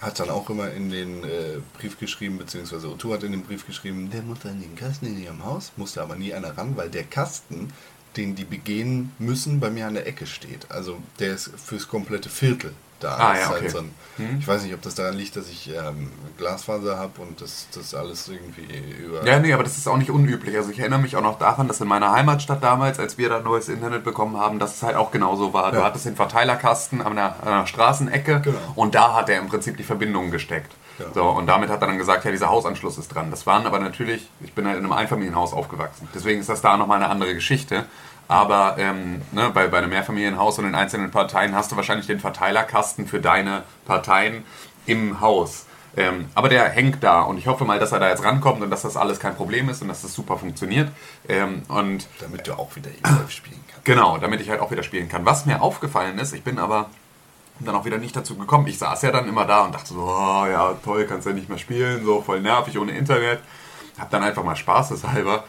hat 0.00 0.19
dann 0.19 0.30
auch 0.30 0.49
immer 0.49 0.71
in 0.71 0.90
den 0.90 1.25
äh, 1.25 1.59
Brief 1.78 1.99
geschrieben, 1.99 2.38
beziehungsweise 2.38 2.87
O2 2.88 3.14
hat 3.14 3.23
in 3.23 3.33
den 3.33 3.42
Brief 3.42 3.66
geschrieben, 3.66 4.11
der 4.11 4.23
muss 4.23 4.45
an 4.45 4.61
den 4.61 4.75
Kasten 4.75 5.07
in 5.07 5.23
ihrem 5.23 5.45
Haus, 5.45 5.73
musste 5.76 6.02
aber 6.02 6.16
nie 6.16 6.33
einer 6.33 6.57
ran, 6.57 6.76
weil 6.76 6.88
der 6.88 7.04
Kasten, 7.04 7.73
den 8.16 8.35
die 8.35 8.45
begehen 8.45 9.12
müssen, 9.19 9.61
bei 9.61 9.71
mir 9.71 9.87
an 9.87 9.95
der 9.95 10.07
Ecke 10.07 10.26
steht. 10.26 10.71
Also 10.71 10.99
der 11.19 11.35
ist 11.35 11.50
fürs 11.57 11.87
komplette 11.87 12.30
Viertel 12.30 12.73
da. 13.00 13.16
Ah, 13.16 13.35
ja, 13.37 13.40
ist 13.42 13.50
okay. 13.50 13.69
so 13.69 13.78
ein, 13.78 13.95
Mhm. 14.19 14.37
Ich 14.38 14.47
weiß 14.47 14.62
nicht, 14.64 14.75
ob 14.75 14.83
das 14.83 14.95
daran 14.97 15.14
liegt, 15.14 15.35
dass 15.37 15.49
ich 15.49 15.71
ähm, 15.75 16.11
Glasfaser 16.37 16.99
habe 16.99 17.23
und 17.23 17.40
das, 17.40 17.69
das 17.75 17.95
alles 17.95 18.28
irgendwie 18.28 18.66
über... 19.02 19.25
Ja, 19.26 19.38
nee, 19.38 19.52
aber 19.52 19.62
das 19.62 19.78
ist 19.78 19.88
auch 19.88 19.97
nicht 19.97 20.11
unüblich. 20.11 20.54
Also 20.57 20.71
ich 20.71 20.78
erinnere 20.78 20.99
mich 20.99 21.16
auch 21.16 21.23
noch 21.23 21.38
daran, 21.38 21.69
dass 21.69 21.80
in 21.80 21.88
meiner 21.88 22.12
Heimatstadt 22.12 22.62
damals, 22.62 22.99
als 22.99 23.16
wir 23.16 23.30
da 23.30 23.40
neues 23.40 23.69
Internet 23.71 24.04
bekommen 24.04 24.37
haben, 24.37 24.59
dass 24.59 24.75
es 24.76 24.83
halt 24.83 24.97
auch 24.97 25.11
genauso 25.11 25.54
war. 25.54 25.71
Du 25.73 25.78
Ja. 25.78 25.85
hattest 25.85 26.04
den 26.04 26.16
Verteilerkasten 26.16 27.00
an 27.00 27.14
der, 27.16 27.37
an 27.42 27.61
der 27.61 27.66
Straßenecke 27.66 28.40
Genau. 28.42 28.59
und 28.75 28.95
da 28.95 29.14
hat 29.14 29.30
er 29.30 29.38
im 29.38 29.49
Prinzip 29.49 29.76
die 29.78 29.85
Verbindungen 29.85 30.30
gesteckt. 30.30 30.73
Genau. 30.99 31.11
So, 31.14 31.25
und 31.30 31.47
damit 31.47 31.71
hat 31.71 31.80
er 31.80 31.87
dann 31.87 31.97
gesagt, 31.97 32.25
ja, 32.26 32.30
dieser 32.30 32.50
Hausanschluss 32.50 32.99
ist 32.99 33.14
dran. 33.14 33.30
Das 33.30 33.47
waren 33.47 33.64
aber 33.66 33.78
natürlich, 33.78 34.28
ich 34.40 34.52
bin 34.52 34.66
halt 34.66 34.76
in 34.76 34.85
einem 34.85 34.92
Einfamilienhaus 34.92 35.54
aufgewachsen. 35.54 36.09
Deswegen 36.14 36.40
ist 36.40 36.50
das 36.50 36.61
da 36.61 36.76
nochmal 36.76 36.99
eine 36.99 37.09
andere 37.09 37.33
Geschichte. 37.35 37.87
Aber 38.31 38.77
ähm, 38.79 39.23
ne, 39.33 39.51
bei, 39.53 39.67
bei 39.67 39.79
einem 39.79 39.91
Mehrfamilienhaus 39.91 40.57
und 40.61 40.65
den 40.65 40.77
einzelnen 40.77 41.11
Parteien 41.11 41.53
hast 41.57 41.73
du 41.73 41.77
wahrscheinlich 41.77 42.07
den 42.07 42.21
Verteilerkasten 42.21 43.09
für 43.09 43.21
deine 43.21 43.65
Parteien 43.87 44.45
im 44.87 45.21
Haus. 45.21 45.67
Ähm, 45.97 46.27
aber 46.37 46.49
der 46.49 46.69
hängt 46.69 47.03
da 47.03 47.23
und 47.23 47.39
ich 47.39 47.49
hoffe 47.49 47.65
mal, 47.65 47.81
dass 47.81 47.91
er 47.91 47.99
da 47.99 48.09
jetzt 48.09 48.23
rankommt 48.23 48.63
und 48.63 48.71
dass 48.71 48.83
das 48.83 48.97
alles 48.97 49.19
kein 49.19 49.35
Problem 49.35 49.69
ist 49.69 49.83
und 49.83 49.89
dass 49.89 50.03
das 50.03 50.15
super 50.15 50.39
funktioniert. 50.39 50.93
Ähm, 51.29 51.63
und 51.67 52.07
Damit 52.21 52.47
du 52.47 52.53
auch 52.53 52.77
wieder 52.77 52.91
E-Golf 52.91 53.33
spielen 53.33 53.65
kannst. 53.67 53.85
Genau, 53.85 54.17
damit 54.19 54.41
ich 54.41 54.49
halt 54.49 54.61
auch 54.61 54.71
wieder 54.71 54.85
spielen 54.85 55.09
kann. 55.09 55.25
Was 55.25 55.45
mir 55.45 55.61
aufgefallen 55.61 56.17
ist, 56.21 56.33
ich 56.33 56.45
bin 56.45 56.61
aber 56.61 56.89
dann 57.59 57.75
auch 57.75 57.85
wieder 57.85 57.99
nicht 57.99 58.15
dazu 58.15 58.37
gekommen. 58.37 58.69
Ich 58.69 58.79
saß 58.79 59.03
ja 59.03 59.11
dann 59.11 59.29
immer 59.29 59.45
da 59.45 59.65
und 59.65 59.75
dachte 59.75 59.89
so, 59.89 60.03
oh, 60.03 60.47
ja 60.47 60.75
toll, 60.85 61.05
kannst 61.07 61.27
ja 61.27 61.33
nicht 61.33 61.49
mehr 61.49 61.59
spielen, 61.59 62.05
so 62.05 62.23
voll 62.23 62.41
nervig 62.41 62.79
ohne 62.79 62.93
Internet. 62.93 63.41
Hab 63.99 64.09
dann 64.11 64.23
einfach 64.23 64.45
mal 64.45 64.55
spaßeshalber, 64.55 65.43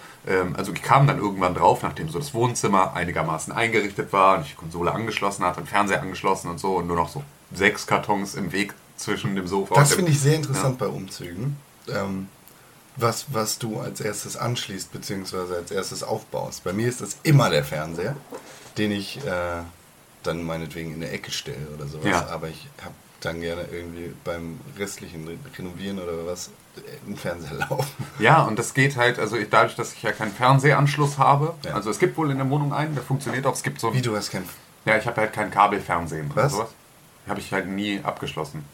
also 0.56 0.72
ich 0.72 0.84
kam 0.84 1.08
dann 1.08 1.18
irgendwann 1.18 1.56
drauf, 1.56 1.82
nachdem 1.82 2.08
so 2.10 2.20
das 2.20 2.34
Wohnzimmer 2.34 2.94
einigermaßen 2.94 3.52
eingerichtet 3.52 4.14
war 4.14 4.38
und 4.38 4.44
ich 4.44 4.52
die 4.52 4.56
Konsole 4.56 4.92
angeschlossen 4.92 5.44
hatte 5.44 5.62
und 5.62 5.68
Fernseher 5.68 6.02
angeschlossen 6.02 6.50
und 6.50 6.60
so 6.60 6.76
und 6.76 6.88
nur 6.88 6.96
noch 6.96 7.10
so 7.10 7.24
sechs 7.54 7.88
Kartons 7.88 8.36
im 8.36 8.52
Weg 8.52 8.76
zwischen 8.98 9.36
dem 9.36 9.48
Sofa 9.48 9.74
Das 9.74 9.90
und 9.90 9.92
dem... 9.92 9.96
finde 9.98 10.12
ich 10.12 10.20
sehr 10.20 10.36
interessant 10.36 10.78
bei 10.78 10.88
Umzügen. 10.88 11.58
Ähm, 11.90 12.28
was, 12.98 13.34
was 13.34 13.58
du 13.58 13.80
als 13.80 14.02
erstes 14.02 14.38
anschließt, 14.38 14.92
beziehungsweise 14.92 15.56
als 15.56 15.72
erstes 15.72 16.04
aufbaust. 16.04 16.64
Bei 16.64 16.74
mir 16.74 16.88
ist 16.88 17.02
das 17.02 17.18
immer 17.24 17.50
der 17.50 17.64
Fernseher, 17.64 18.16
den 18.78 18.92
ich 18.92 19.18
äh, 19.26 19.62
dann 20.24 20.44
meinetwegen 20.44 20.94
in 20.94 21.00
der 21.00 21.14
Ecke 21.14 21.32
stelle 21.32 21.68
oder 21.76 21.88
sowas. 21.88 22.06
Ja. 22.06 22.28
Aber 22.28 22.48
ich 22.50 22.68
habe 22.84 22.94
dann 23.22 23.40
gerne 23.42 23.66
irgendwie 23.72 24.14
beim 24.24 24.60
restlichen 24.78 25.28
Re- 25.28 25.38
Renovieren 25.58 26.00
oder 26.00 26.26
was 26.26 26.48
äh, 26.78 26.82
einen 27.08 27.16
Fernseher 27.18 27.54
laufen. 27.70 28.06
Ja, 28.20 28.44
und 28.44 28.58
das 28.60 28.74
geht 28.74 28.98
halt, 28.98 29.20
also 29.20 29.38
ich, 29.38 29.50
dadurch, 29.50 29.76
dass 29.76 29.94
ich 29.94 30.04
ja 30.04 30.12
keinen 30.12 30.32
Fernsehanschluss 30.32 31.18
habe, 31.18 31.54
Ja. 31.66 31.74
also 31.74 31.90
es 31.90 32.00
gibt 32.00 32.18
wohl 32.18 32.32
in 32.32 32.38
der 32.38 32.50
Wohnung 32.50 32.74
einen, 32.74 32.96
der 32.96 33.04
funktioniert 33.04 33.46
auch, 33.46 33.54
es 33.54 33.64
gibt 33.64 33.80
so 33.80 33.88
ein 33.90 33.94
Wie 33.94 34.02
du 34.02 34.16
hast 34.16 34.32
kein. 34.32 34.44
Ja, 34.86 34.98
ich 34.98 35.06
habe 35.06 35.22
halt 35.22 35.34
kein 35.34 35.52
Kabelfernsehen 35.52 36.32
oder 36.32 36.44
Was? 36.44 36.52
sowas. 36.54 36.70
Habe 37.28 37.40
ich 37.40 37.54
halt 37.54 37.68
nie 37.68 38.00
abgeschlossen. 38.04 38.66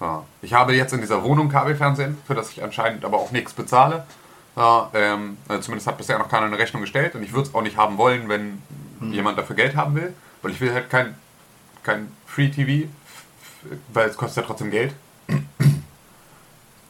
Ja. 0.00 0.24
Ich 0.42 0.52
habe 0.52 0.74
jetzt 0.74 0.92
in 0.92 1.00
dieser 1.00 1.22
Wohnung 1.22 1.48
Kabelfernsehen, 1.48 2.18
für 2.26 2.34
das 2.34 2.50
ich 2.50 2.62
anscheinend 2.64 3.04
aber 3.04 3.18
auch 3.18 3.30
nichts 3.30 3.52
bezahle. 3.52 4.04
Ja, 4.56 4.90
ähm, 4.94 5.36
also 5.48 5.62
zumindest 5.62 5.86
hat 5.86 5.96
bisher 5.98 6.18
noch 6.18 6.28
keiner 6.28 6.46
eine 6.46 6.58
Rechnung 6.58 6.82
gestellt 6.82 7.14
und 7.14 7.22
ich 7.22 7.32
würde 7.32 7.48
es 7.48 7.54
auch 7.54 7.62
nicht 7.62 7.76
haben 7.76 7.96
wollen, 7.98 8.28
wenn 8.28 8.60
jemand 9.12 9.38
dafür 9.38 9.54
Geld 9.56 9.76
haben 9.76 9.94
will. 9.94 10.12
Weil 10.42 10.50
ich 10.50 10.60
will 10.60 10.72
halt 10.74 10.90
kein, 10.90 11.14
kein 11.84 12.10
Free 12.26 12.48
TV, 12.50 12.70
f- 12.70 12.88
f- 12.88 13.03
weil 13.92 14.08
es 14.08 14.16
kostet 14.16 14.42
ja 14.42 14.46
trotzdem 14.46 14.70
Geld. 14.70 14.94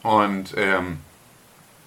Und 0.03 0.53
ähm, 0.55 0.99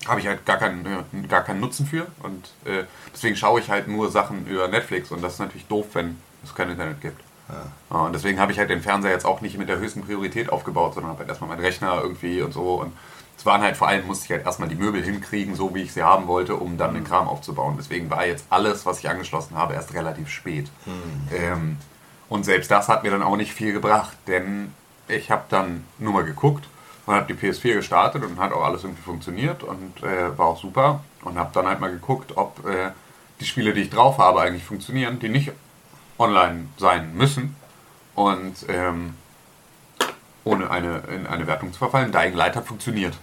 habe 0.06 0.20
ich 0.20 0.26
halt 0.26 0.44
gar 0.44 0.56
keinen, 0.56 0.84
äh, 0.86 1.26
gar 1.28 1.42
keinen 1.42 1.60
Nutzen 1.60 1.86
für. 1.86 2.06
Und 2.22 2.50
äh, 2.64 2.84
deswegen 3.12 3.36
schaue 3.36 3.60
ich 3.60 3.70
halt 3.70 3.88
nur 3.88 4.10
Sachen 4.10 4.46
über 4.46 4.68
Netflix 4.68 5.10
und 5.10 5.22
das 5.22 5.34
ist 5.34 5.38
natürlich 5.38 5.66
doof, 5.66 5.86
wenn 5.94 6.18
es 6.44 6.54
kein 6.54 6.70
Internet 6.70 7.00
gibt. 7.00 7.20
Ja, 7.90 8.00
und 8.00 8.12
deswegen 8.12 8.38
habe 8.38 8.52
ich 8.52 8.58
halt 8.58 8.68
den 8.70 8.82
Fernseher 8.82 9.12
jetzt 9.12 9.24
auch 9.24 9.40
nicht 9.40 9.56
mit 9.56 9.68
der 9.68 9.78
höchsten 9.78 10.02
Priorität 10.02 10.50
aufgebaut, 10.50 10.94
sondern 10.94 11.12
habe 11.12 11.20
halt 11.20 11.30
erstmal 11.30 11.48
meinen 11.48 11.60
Rechner 11.60 12.00
irgendwie 12.02 12.42
und 12.42 12.52
so. 12.52 12.74
Und 12.74 12.92
es 13.38 13.46
waren 13.46 13.62
halt 13.62 13.76
vor 13.76 13.88
allem, 13.88 14.06
musste 14.06 14.26
ich 14.26 14.32
halt 14.32 14.44
erstmal 14.44 14.68
die 14.68 14.74
Möbel 14.74 15.02
hinkriegen, 15.02 15.54
so 15.54 15.74
wie 15.74 15.82
ich 15.82 15.92
sie 15.92 16.02
haben 16.02 16.26
wollte, 16.26 16.56
um 16.56 16.76
dann 16.76 16.92
den 16.92 17.04
Kram 17.04 17.26
aufzubauen. 17.26 17.76
Deswegen 17.78 18.10
war 18.10 18.26
jetzt 18.26 18.44
alles, 18.50 18.84
was 18.84 18.98
ich 18.98 19.08
angeschlossen 19.08 19.56
habe, 19.56 19.74
erst 19.74 19.94
relativ 19.94 20.28
spät. 20.28 20.70
Ähm, 21.34 21.78
und 22.28 22.44
selbst 22.44 22.70
das 22.70 22.88
hat 22.88 23.02
mir 23.02 23.10
dann 23.10 23.22
auch 23.22 23.36
nicht 23.36 23.52
viel 23.52 23.72
gebracht, 23.72 24.16
denn 24.26 24.72
ich 25.08 25.30
habe 25.30 25.44
dann 25.48 25.84
nur 25.98 26.12
mal 26.12 26.24
geguckt 26.24 26.68
und 27.06 27.14
habe 27.14 27.32
die 27.32 27.38
PS4 27.40 27.74
gestartet 27.74 28.22
und 28.22 28.38
hat 28.38 28.52
auch 28.52 28.64
alles 28.64 28.84
irgendwie 28.84 29.02
funktioniert 29.02 29.62
und 29.62 30.02
äh, 30.02 30.36
war 30.36 30.46
auch 30.46 30.60
super. 30.60 31.02
Und 31.22 31.38
habe 31.38 31.50
dann 31.52 31.66
halt 31.66 31.80
mal 31.80 31.90
geguckt, 31.90 32.36
ob 32.36 32.64
äh, 32.66 32.90
die 33.40 33.46
Spiele, 33.46 33.72
die 33.72 33.82
ich 33.82 33.90
drauf 33.90 34.18
habe, 34.18 34.40
eigentlich 34.42 34.64
funktionieren, 34.64 35.18
die 35.18 35.28
nicht 35.28 35.52
online 36.18 36.68
sein 36.76 37.14
müssen. 37.16 37.56
Und 38.14 38.66
ähm, 38.68 39.14
ohne 40.44 40.70
eine, 40.70 41.02
in 41.14 41.26
eine 41.26 41.46
Wertung 41.46 41.72
zu 41.72 41.78
verfallen, 41.78 42.12
Dying 42.12 42.34
Light 42.34 42.56
hat 42.56 42.66
funktioniert. 42.66 43.14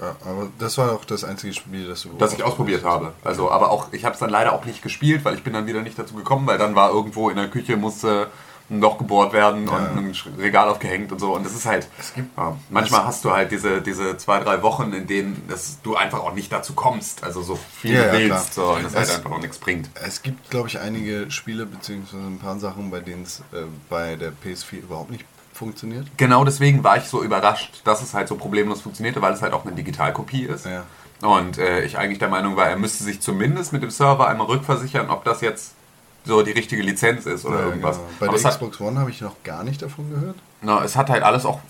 Ja, 0.00 0.14
aber 0.24 0.48
das 0.58 0.78
war 0.78 0.92
auch 0.92 1.04
das 1.04 1.24
einzige 1.24 1.52
Spiel, 1.54 1.88
das 1.88 2.02
du. 2.02 2.10
Das 2.18 2.32
ich 2.32 2.42
ausprobiert 2.44 2.84
habe. 2.84 3.12
Also, 3.24 3.50
aber 3.50 3.70
auch, 3.70 3.88
ich 3.92 4.04
habe 4.04 4.14
es 4.14 4.20
dann 4.20 4.30
leider 4.30 4.52
auch 4.52 4.64
nicht 4.64 4.82
gespielt, 4.82 5.24
weil 5.24 5.34
ich 5.34 5.42
bin 5.42 5.52
dann 5.52 5.66
wieder 5.66 5.82
nicht 5.82 5.98
dazu 5.98 6.14
gekommen, 6.14 6.46
weil 6.46 6.58
dann 6.58 6.74
war 6.74 6.90
irgendwo 6.90 7.30
in 7.30 7.36
der 7.36 7.48
Küche 7.48 7.76
musste 7.76 8.28
ein 8.70 8.80
Loch 8.80 8.98
gebohrt 8.98 9.32
werden 9.32 9.66
und 9.66 9.74
ein 9.74 10.14
Regal 10.38 10.68
aufgehängt 10.68 11.10
und 11.10 11.18
so. 11.18 11.34
Und 11.34 11.44
das 11.46 11.54
ist 11.54 11.64
halt. 11.64 11.88
ja, 12.36 12.54
manchmal 12.68 13.06
hast 13.06 13.24
du 13.24 13.30
halt 13.32 13.50
diese, 13.50 13.80
diese 13.80 14.18
zwei, 14.18 14.40
drei 14.40 14.62
Wochen, 14.62 14.92
in 14.92 15.06
denen 15.06 15.42
das, 15.48 15.78
du 15.82 15.96
einfach 15.96 16.20
auch 16.20 16.34
nicht 16.34 16.52
dazu 16.52 16.74
kommst. 16.74 17.24
Also 17.24 17.40
so 17.42 17.56
viel 17.56 17.94
Ja, 17.94 18.12
du 18.12 18.20
ja, 18.22 18.34
willst. 18.34 18.52
So, 18.54 18.72
und 18.74 18.84
das 18.84 18.94
halt 18.94 19.08
Es- 19.08 19.16
einfach 19.16 19.30
noch 19.30 19.40
nichts 19.40 19.56
bringt. 19.58 19.88
Es 19.94 20.20
gibt, 20.22 20.50
glaube 20.50 20.68
ich, 20.68 20.78
einige 20.78 21.30
Spiele, 21.30 21.64
beziehungsweise 21.64 22.22
ein 22.22 22.38
paar 22.38 22.58
Sachen, 22.58 22.90
bei 22.90 23.00
denen 23.00 23.22
es 23.22 23.40
äh, 23.52 23.62
bei 23.88 24.16
der 24.16 24.32
PS4 24.32 24.80
überhaupt 24.82 25.10
nicht 25.10 25.24
funktioniert. 25.58 26.06
Genau 26.16 26.44
deswegen 26.44 26.82
war 26.84 26.96
ich 26.96 27.04
so 27.04 27.22
überrascht, 27.22 27.82
dass 27.84 28.02
es 28.02 28.14
halt 28.14 28.28
so 28.28 28.36
problemlos 28.36 28.80
funktionierte, 28.80 29.20
weil 29.20 29.32
es 29.34 29.42
halt 29.42 29.52
auch 29.52 29.64
eine 29.66 29.74
Digitalkopie 29.74 30.44
ist. 30.44 30.64
Ja. 30.66 30.84
Und 31.20 31.58
äh, 31.58 31.84
ich 31.84 31.98
eigentlich 31.98 32.18
der 32.20 32.28
Meinung 32.28 32.56
war, 32.56 32.68
er 32.68 32.76
müsste 32.78 33.04
sich 33.04 33.20
zumindest 33.20 33.72
mit 33.72 33.82
dem 33.82 33.90
Server 33.90 34.28
einmal 34.28 34.46
rückversichern, 34.46 35.10
ob 35.10 35.24
das 35.24 35.40
jetzt 35.40 35.74
so 36.24 36.42
die 36.42 36.50
richtige 36.52 36.82
Lizenz 36.82 37.26
ist 37.26 37.44
oder 37.44 37.60
Ja, 37.60 37.66
irgendwas. 37.66 37.96
genau. 37.96 38.08
Bei 38.20 38.26
Aber 38.26 38.32
der 38.36 38.38
es 38.40 38.44
hat, 38.44 38.52
Xbox 38.54 38.80
One 38.80 38.98
habe 39.00 39.10
ich 39.10 39.20
noch 39.20 39.34
gar 39.44 39.64
nicht 39.64 39.80
davon 39.82 40.10
gehört. 40.10 40.36
na, 40.62 40.84
es 40.84 40.94
hat 40.94 41.10
halt 41.10 41.22
alles 41.22 41.44
auch 41.46 41.60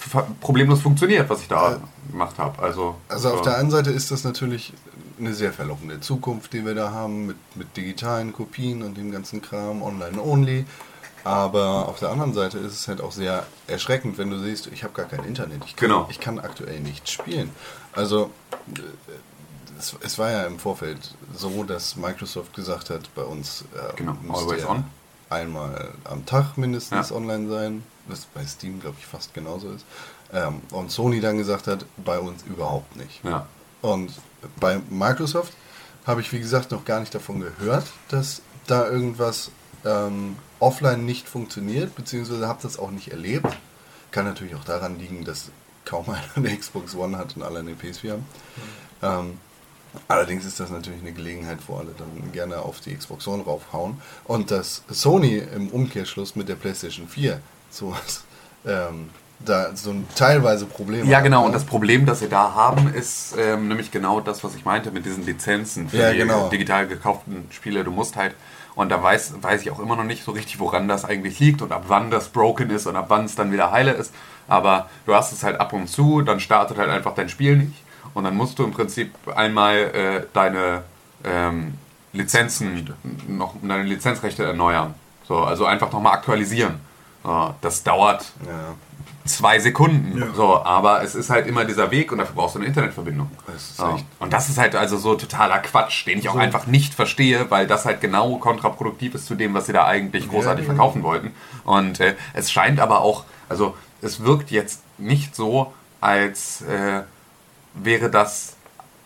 problemlos 0.40 0.81
funktioniert, 0.81 1.31
was 1.31 1.40
ich 1.42 1.48
da 1.48 1.79
gemacht 2.11 2.38
habe. 2.38 2.61
Also, 2.62 2.96
Also 3.09 3.31
auf 3.31 3.38
so. 3.38 3.44
der 3.44 3.57
einen 3.59 3.70
Seite 3.70 3.90
ist 3.90 4.11
das 4.11 4.24
natürlich 4.24 4.72
eine 5.20 5.33
sehr 5.35 5.53
verlockende 5.53 6.01
Zukunft, 6.01 6.53
die 6.53 6.64
wir 6.64 6.74
da 6.74 6.90
haben, 6.92 7.27
mit, 7.27 7.37
mit 7.57 7.77
digitalen 7.77 8.33
Kopien 8.33 8.83
und 8.83 8.96
dem 8.96 9.11
ganzen 9.12 9.40
Kram, 9.42 9.83
online 9.83 10.20
only. 10.20 10.64
Aber 11.28 11.88
auf 11.88 11.98
der 11.98 12.08
anderen 12.10 12.32
Seite 12.32 12.58
ist 12.58 12.72
es 12.72 12.88
halt 12.88 13.00
auch 13.02 13.12
sehr 13.12 13.44
erschreckend, 13.66 14.16
wenn 14.18 14.30
du 14.30 14.38
siehst, 14.38 14.66
ich 14.68 14.82
habe 14.82 14.94
gar 14.94 15.06
kein 15.06 15.24
Internet. 15.24 15.62
Ich 15.66 15.76
kann, 15.76 15.88
Genau. 15.88 16.06
ich 16.10 16.20
kann 16.20 16.38
aktuell 16.38 16.80
nicht 16.80 17.08
spielen. 17.10 17.50
Also 17.92 18.30
äh, 18.74 18.80
es, 19.78 19.94
es 20.00 20.18
war 20.18 20.30
ja 20.30 20.44
im 20.44 20.58
Vorfeld 20.58 21.14
so, 21.34 21.64
dass 21.64 21.96
Microsoft 21.96 22.54
gesagt 22.54 22.88
hat, 22.90 23.14
bei 23.14 23.22
uns 23.22 23.64
äh, 23.74 23.94
Genau, 23.96 24.16
always 24.32 24.64
on. 24.64 24.84
einmal 25.28 25.92
am 26.04 26.24
Tag 26.24 26.56
mindestens 26.56 27.10
Ja. 27.10 27.16
online 27.16 27.48
sein, 27.50 27.82
was 28.06 28.24
bei 28.26 28.44
Steam, 28.46 28.80
glaube 28.80 28.96
ich, 28.98 29.06
fast 29.06 29.34
genauso 29.34 29.70
ist. 29.72 29.84
Ähm, 30.32 30.62
und 30.72 30.90
Sony 30.90 31.20
dann 31.20 31.36
gesagt 31.36 31.66
hat, 31.66 31.84
bei 32.04 32.18
uns 32.18 32.42
überhaupt 32.44 32.96
nicht. 32.96 33.22
Ja. 33.24 33.46
Und 33.82 34.12
bei 34.60 34.80
Microsoft 34.88 35.52
habe 36.06 36.22
ich, 36.22 36.32
wie 36.32 36.40
gesagt, 36.40 36.70
noch 36.70 36.84
gar 36.86 37.00
nicht 37.00 37.14
davon 37.14 37.40
gehört, 37.40 37.84
dass 38.08 38.40
da 38.66 38.88
irgendwas 38.88 39.50
ähm, 39.84 40.36
offline 40.61 41.05
nicht 41.05 41.29
funktioniert, 41.29 41.94
beziehungsweise 41.94 42.49
habe 42.49 42.59
das 42.62 42.79
auch 42.79 42.90
nicht 42.90 43.11
erlebt. 43.12 43.49
Kann 44.11 44.25
natürlich 44.25 44.55
auch 44.55 44.64
daran 44.64 44.99
liegen, 44.99 45.25
dass 45.25 45.51
kaum 45.85 46.09
einer 46.09 46.23
eine 46.37 46.57
Xbox 46.57 46.94
One 46.94 47.16
hat 47.18 47.37
und 47.37 47.42
alle 47.42 47.61
eine 47.61 47.73
PS4 47.73 48.12
haben. 48.12 48.27
Ähm, 49.03 49.38
allerdings 50.09 50.44
ist 50.44 50.61
das 50.61 50.71
natürlich 50.71 51.01
eine 51.01 51.12
Gelegenheit, 51.12 51.59
wo 51.66 51.77
alle 51.77 51.90
dann 51.97 52.33
gerne 52.33 52.59
auf 52.61 52.81
die 52.81 52.94
Xbox 52.94 53.27
One 53.27 53.42
raufhauen. 53.44 54.01
Und 54.25 54.51
dass 54.51 54.83
Sony 54.90 55.37
im 55.38 55.68
Umkehrschluss 55.68 56.37
mit 56.37 56.49
der 56.49 56.57
PlayStation 56.57 57.09
4 57.09 57.40
sowas, 57.71 58.25
ähm, 58.66 59.11
da 59.40 59.77
so 59.77 59.90
ein 59.90 60.07
teilweise 60.16 60.66
Problem 60.66 61.09
Ja, 61.09 61.21
genau. 61.21 61.40
ne? 61.42 61.47
Und 61.47 61.53
das 61.53 61.64
Problem, 61.64 62.07
das 62.07 62.21
wir 62.21 62.29
da 62.29 62.55
haben, 62.55 62.92
ist 62.92 63.37
ähm, 63.38 63.68
nämlich 63.68 63.90
genau 63.92 64.21
das, 64.21 64.42
was 64.42 64.57
ich 64.57 64.64
meinte 64.64 64.90
mit 64.90 65.07
diesen 65.07 65.25
Lizenzen 65.25 65.88
für 65.88 65.97
Ja, 65.99 66.11
die 66.12 66.18
genau. 66.18 66.49
digital 66.49 66.88
gekauften 66.88 67.47
Spiele. 67.51 67.85
Du 67.85 67.92
musst 67.92 68.16
halt, 68.16 68.35
und 68.78 68.90
da 68.90 69.02
weiß, 69.02 69.42
weiß 69.42 69.62
ich 69.62 69.72
auch 69.72 69.80
immer 69.80 69.96
noch 69.96 70.04
nicht 70.04 70.22
so 70.22 70.30
richtig, 70.30 70.60
woran 70.60 70.86
das 70.86 71.04
eigentlich 71.04 71.40
liegt 71.40 71.62
und 71.62 71.72
ab 71.72 71.86
wann 71.88 72.12
das 72.12 72.28
broken 72.28 72.70
ist 72.70 72.86
und 72.86 72.94
ab 72.94 73.06
wann 73.08 73.24
es 73.24 73.34
dann 73.34 73.50
wieder 73.50 73.72
heile 73.72 73.90
ist. 73.90 74.14
Aber 74.46 74.88
du 75.04 75.16
hast 75.16 75.32
es 75.32 75.42
halt 75.42 75.60
ab 75.60 75.72
und 75.72 75.88
zu, 75.88 76.22
dann 76.22 76.38
startet 76.38 76.78
halt 76.78 76.88
einfach 76.88 77.12
dein 77.12 77.28
Spiel 77.28 77.56
nicht. 77.56 77.82
Und 78.14 78.22
dann 78.22 78.36
musst 78.36 78.56
du 78.56 78.62
im 78.62 78.70
Prinzip 78.70 79.12
einmal 79.34 79.76
äh, 79.78 80.26
deine 80.32 80.84
ähm, 81.24 81.74
Lizenzen, 82.12 82.94
noch 83.26 83.56
deine 83.60 83.82
Lizenzrechte 83.82 84.44
erneuern. 84.44 84.94
So, 85.26 85.38
also 85.38 85.66
einfach 85.66 85.90
nochmal 85.90 86.12
aktualisieren. 86.12 86.78
So, 87.24 87.56
das 87.60 87.82
dauert 87.82 88.30
ja. 88.46 88.74
Zwei 89.25 89.59
Sekunden. 89.59 90.18
Ja. 90.18 90.27
So, 90.35 90.62
aber 90.62 91.03
es 91.03 91.14
ist 91.14 91.31
halt 91.31 91.47
immer 91.47 91.64
dieser 91.64 91.90
Weg 91.90 92.12
und 92.12 92.18
dafür 92.18 92.35
brauchst 92.35 92.55
du 92.55 92.61
eine 92.61 92.68
Internetverbindung. 92.68 93.31
Das 93.47 93.77
So. 93.77 93.99
Und 94.18 94.33
das 94.33 94.49
ist 94.49 94.59
halt 94.59 94.75
also 94.75 94.97
so 94.97 95.14
totaler 95.14 95.59
Quatsch, 95.59 96.07
den 96.07 96.18
ich 96.18 96.29
auch 96.29 96.37
einfach 96.37 96.66
nicht 96.66 96.94
verstehe, 96.94 97.51
weil 97.51 97.66
das 97.66 97.85
halt 97.85 98.01
genau 98.01 98.37
kontraproduktiv 98.37 99.14
ist 99.14 99.27
zu 99.27 99.35
dem, 99.35 99.55
was 99.55 99.66
sie 99.66 99.73
da 99.73 99.87
eigentlich 99.87 100.29
großartig 100.29 100.64
Ja, 100.66 100.73
ja. 100.73 100.77
verkaufen 100.77 101.03
wollten. 101.03 101.33
Und 101.64 102.01
äh, 102.01 102.14
es 102.33 102.51
scheint 102.51 102.81
aber 102.81 103.01
auch, 103.01 103.25
also 103.49 103.77
es 104.01 104.25
wirkt 104.25 104.51
jetzt 104.51 104.83
nicht 104.99 105.35
so, 105.35 105.73
als 106.01 106.62
äh, 106.62 107.03
wäre 107.75 108.11
das 108.11 108.57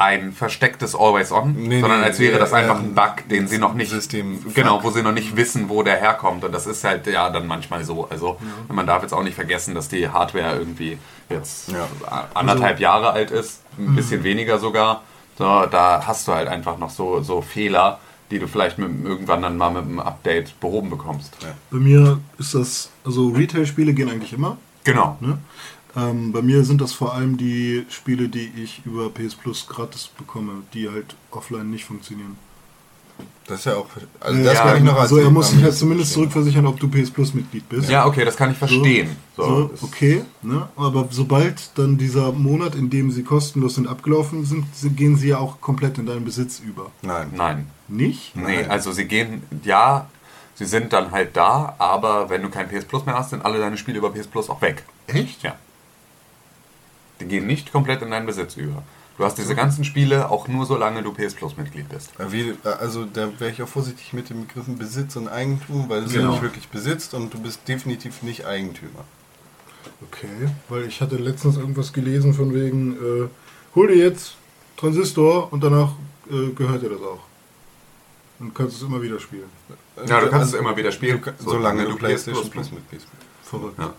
ein 0.03 0.33
verstecktes 0.33 0.95
Always 0.95 1.31
On, 1.33 1.55
Nee, 1.55 1.81
sondern 1.81 2.01
nee, 2.01 2.07
als 2.07 2.19
wäre 2.19 2.35
nee, 2.35 2.39
das 2.41 2.53
einfach 2.53 2.79
ähm, 2.81 2.87
ein 2.91 2.95
Bug, 2.95 3.29
den 3.29 3.47
sie 3.49 3.59
noch 3.59 3.75
nicht 3.75 3.91
System- 3.91 4.53
genau, 4.55 4.83
wo 4.83 4.91
sie 4.91 5.03
noch 5.03 5.13
nicht 5.13 5.37
wissen, 5.37 5.69
wo 5.69 5.83
der 5.83 5.97
herkommt. 5.97 6.45
Und 6.45 6.53
das 6.53 6.67
ist 6.67 6.83
halt 6.85 7.07
ja 7.07 7.31
dann 7.31 7.47
manchmal 7.47 7.85
so. 7.85 8.09
Also 8.11 8.39
man 8.69 8.87
darf 8.87 9.03
jetzt 9.03 9.13
auch 9.13 9.23
nicht 9.23 9.35
vergessen, 9.35 9.75
dass 9.75 9.89
die 9.89 10.09
Hardware 10.09 10.59
irgendwie 10.59 10.99
jetzt 11.31 11.71
Ja. 11.71 11.89
anderthalb 12.35 12.81
Jahre 12.81 13.13
alt 13.13 13.31
ist, 13.31 13.63
ein 13.79 13.95
bisschen 13.95 14.23
weniger 14.25 14.59
sogar. 14.59 15.03
So, 15.39 15.45
da 15.67 16.03
hast 16.07 16.29
du 16.29 16.33
halt 16.33 16.49
einfach 16.49 16.77
noch 16.79 16.91
so, 16.91 17.23
so 17.23 17.41
Fehler, 17.41 17.99
die 18.31 18.39
du 18.39 18.47
vielleicht 18.49 18.79
mit, 18.79 18.89
irgendwann 19.05 19.43
dann 19.43 19.57
mal 19.57 19.71
mit 19.71 19.85
einem 19.85 20.01
Update 20.01 20.59
behoben 20.61 20.91
bekommst. 20.91 21.37
Bei 21.71 21.79
mir 21.79 22.19
ist 22.39 22.55
das, 22.55 22.91
also 23.05 23.29
Retail-Spiele 23.29 23.93
gehen 23.95 24.11
eigentlich 24.11 24.33
immer. 24.33 24.57
Genau. 24.85 25.17
Ne? 25.21 25.39
Ähm, 25.95 26.33
bei 26.33 26.41
mir 26.43 26.65
sind 26.65 26.81
das 26.81 26.93
vor 26.93 27.15
allem 27.15 27.37
die 27.37 27.85
Spiele, 27.91 28.29
die 28.29 28.51
ich 28.57 28.83
über 28.87 29.11
PS 29.11 29.35
Plus 29.35 29.67
gratis 29.69 30.09
bekomme, 30.09 30.63
die 30.73 30.89
halt 30.89 31.15
offline 31.31 31.71
nicht 31.71 31.85
funktionieren. 31.85 32.37
Das 33.47 33.59
ist 33.61 33.65
ja 33.67 33.75
auch. 33.75 33.87
Also 34.21 34.43
das 34.43 34.55
Ja, 34.55 34.63
kann 34.65 34.77
ich 34.79 34.83
noch 34.85 34.99
als 34.99 35.11
so, 35.11 35.19
er 35.19 35.31
muss 35.31 35.47
sich 35.51 35.57
halt 35.57 35.63
mindestens 35.65 35.81
zumindest 35.81 36.13
verstehen. 36.13 36.31
zurückversichern, 36.33 36.67
ob 36.67 36.81
du 36.81 36.89
PS 36.89 37.11
Plus 37.11 37.35
Mitglied 37.35 37.69
bist. 37.69 37.91
Ja, 37.91 38.07
okay, 38.07 38.25
das 38.25 38.37
kann 38.37 38.53
ich 38.53 38.57
verstehen. 38.57 39.17
So, 39.37 39.71
So, 39.75 39.87
okay, 39.87 40.23
ne? 40.43 40.69
aber 40.77 41.09
sobald 41.11 41.77
dann 41.77 41.99
dieser 41.99 42.33
Monat, 42.33 42.75
in 42.75 42.89
dem 42.89 43.11
sie 43.11 43.23
kostenlos 43.25 43.75
sind, 43.75 43.87
abgelaufen 43.89 44.45
sind, 44.47 44.65
sind- 44.75 44.97
gehen 44.97 45.17
sie 45.17 45.29
ja 45.29 45.39
auch 45.39 45.61
komplett 45.61 45.99
in 45.99 46.07
deinen 46.07 46.25
Besitz 46.25 46.61
über. 46.61 46.91
Nein. 47.03 47.33
Nein. 47.35 47.67
Nicht? 47.89 48.35
Nee, 48.37 48.63
Nein. 48.63 48.71
also 48.71 48.93
sie 48.93 49.05
gehen, 49.05 49.43
ja, 49.65 50.07
sie 50.55 50.65
sind 50.65 50.93
dann 50.95 51.11
halt 51.11 51.37
da, 51.37 51.75
aber 51.79 52.31
wenn 52.31 52.41
du 52.43 52.49
kein 52.49 52.69
PS 52.69 52.85
Plus 52.87 53.05
mehr 53.05 53.17
hast, 53.17 53.31
sind 53.31 53.45
alle 53.45 53.59
deine 53.59 53.77
Spiele 53.77 53.99
über 53.99 54.11
PS 54.11 54.29
Plus 54.29 54.49
auch 54.49 54.63
weg. 54.63 54.85
Echt? 55.09 55.43
Ja. 55.43 55.57
Die 57.23 57.29
gehen 57.29 57.47
nicht 57.47 57.73
komplett 57.73 58.03
in 58.03 58.11
deinen 58.11 58.27
Besitz 58.27 58.57
über. 58.57 58.83
Du 59.19 59.25
hast 59.25 59.37
diese 59.39 59.55
ganzen 59.55 59.85
Spiele 59.85 60.31
auch 60.31 60.49
nur 60.49 60.67
solange 60.67 61.03
du 61.03 61.13
PS 61.13 61.35
Plus 61.35 61.57
Mitglied 61.57 61.89
bist. 61.89 62.11
Wie, 62.31 62.55
also 62.65 63.05
da 63.05 63.29
wäre 63.39 63.51
ich 63.53 63.63
auch 63.63 63.69
vorsichtig 63.69 64.13
mit 64.13 64.31
den 64.31 64.47
Begriffen 64.47 64.79
Besitz 64.79 65.17
und 65.17 65.29
Eigentum, 65.29 65.89
weil 65.89 66.03
es 66.05 66.13
ja 66.13 66.21
Genau. 66.21 66.33
nicht 66.33 66.43
wirklich 66.43 66.69
besitzt 66.69 67.15
und 67.15 67.33
du 67.33 67.39
bist 67.39 67.61
definitiv 67.69 68.23
nicht 68.23 68.47
Eigentümer. 68.47 69.05
Okay, 70.09 70.49
weil 70.69 70.85
ich 70.87 71.01
hatte 71.01 71.17
letztens 71.17 71.57
irgendwas 71.57 71.93
gelesen 71.93 72.35
von 72.35 72.55
wegen, 72.55 72.93
äh, 72.95 73.29
hol 73.75 73.89
dir 73.89 73.97
jetzt 73.97 74.35
Transistor 74.77 75.53
und 75.53 75.63
danach 75.63 75.93
äh, 76.31 76.49
gehört 76.55 76.83
dir 76.83 76.89
das 76.91 77.01
auch. 77.03 77.21
Und 78.41 78.55
kannst 78.55 78.77
es 78.77 78.83
immer 78.83 79.01
wieder 79.03 79.21
spielen. 79.21 79.45
Ja, 80.07 80.21
du 80.21 80.29
kannst 80.31 80.35
Also, 80.35 80.57
es 80.57 80.61
immer 80.61 80.77
wieder 80.77 80.91
spielen, 80.91 81.23
du, 81.23 81.31
solange 81.39 81.85
du 81.85 81.97
PlayStation 81.97 82.43
Plus 82.51 82.69
Plus 82.69 82.73
Mitglied 82.73 83.01
bist. 83.03 83.09
Verrückt. 83.45 83.79
Ja. 83.79 83.93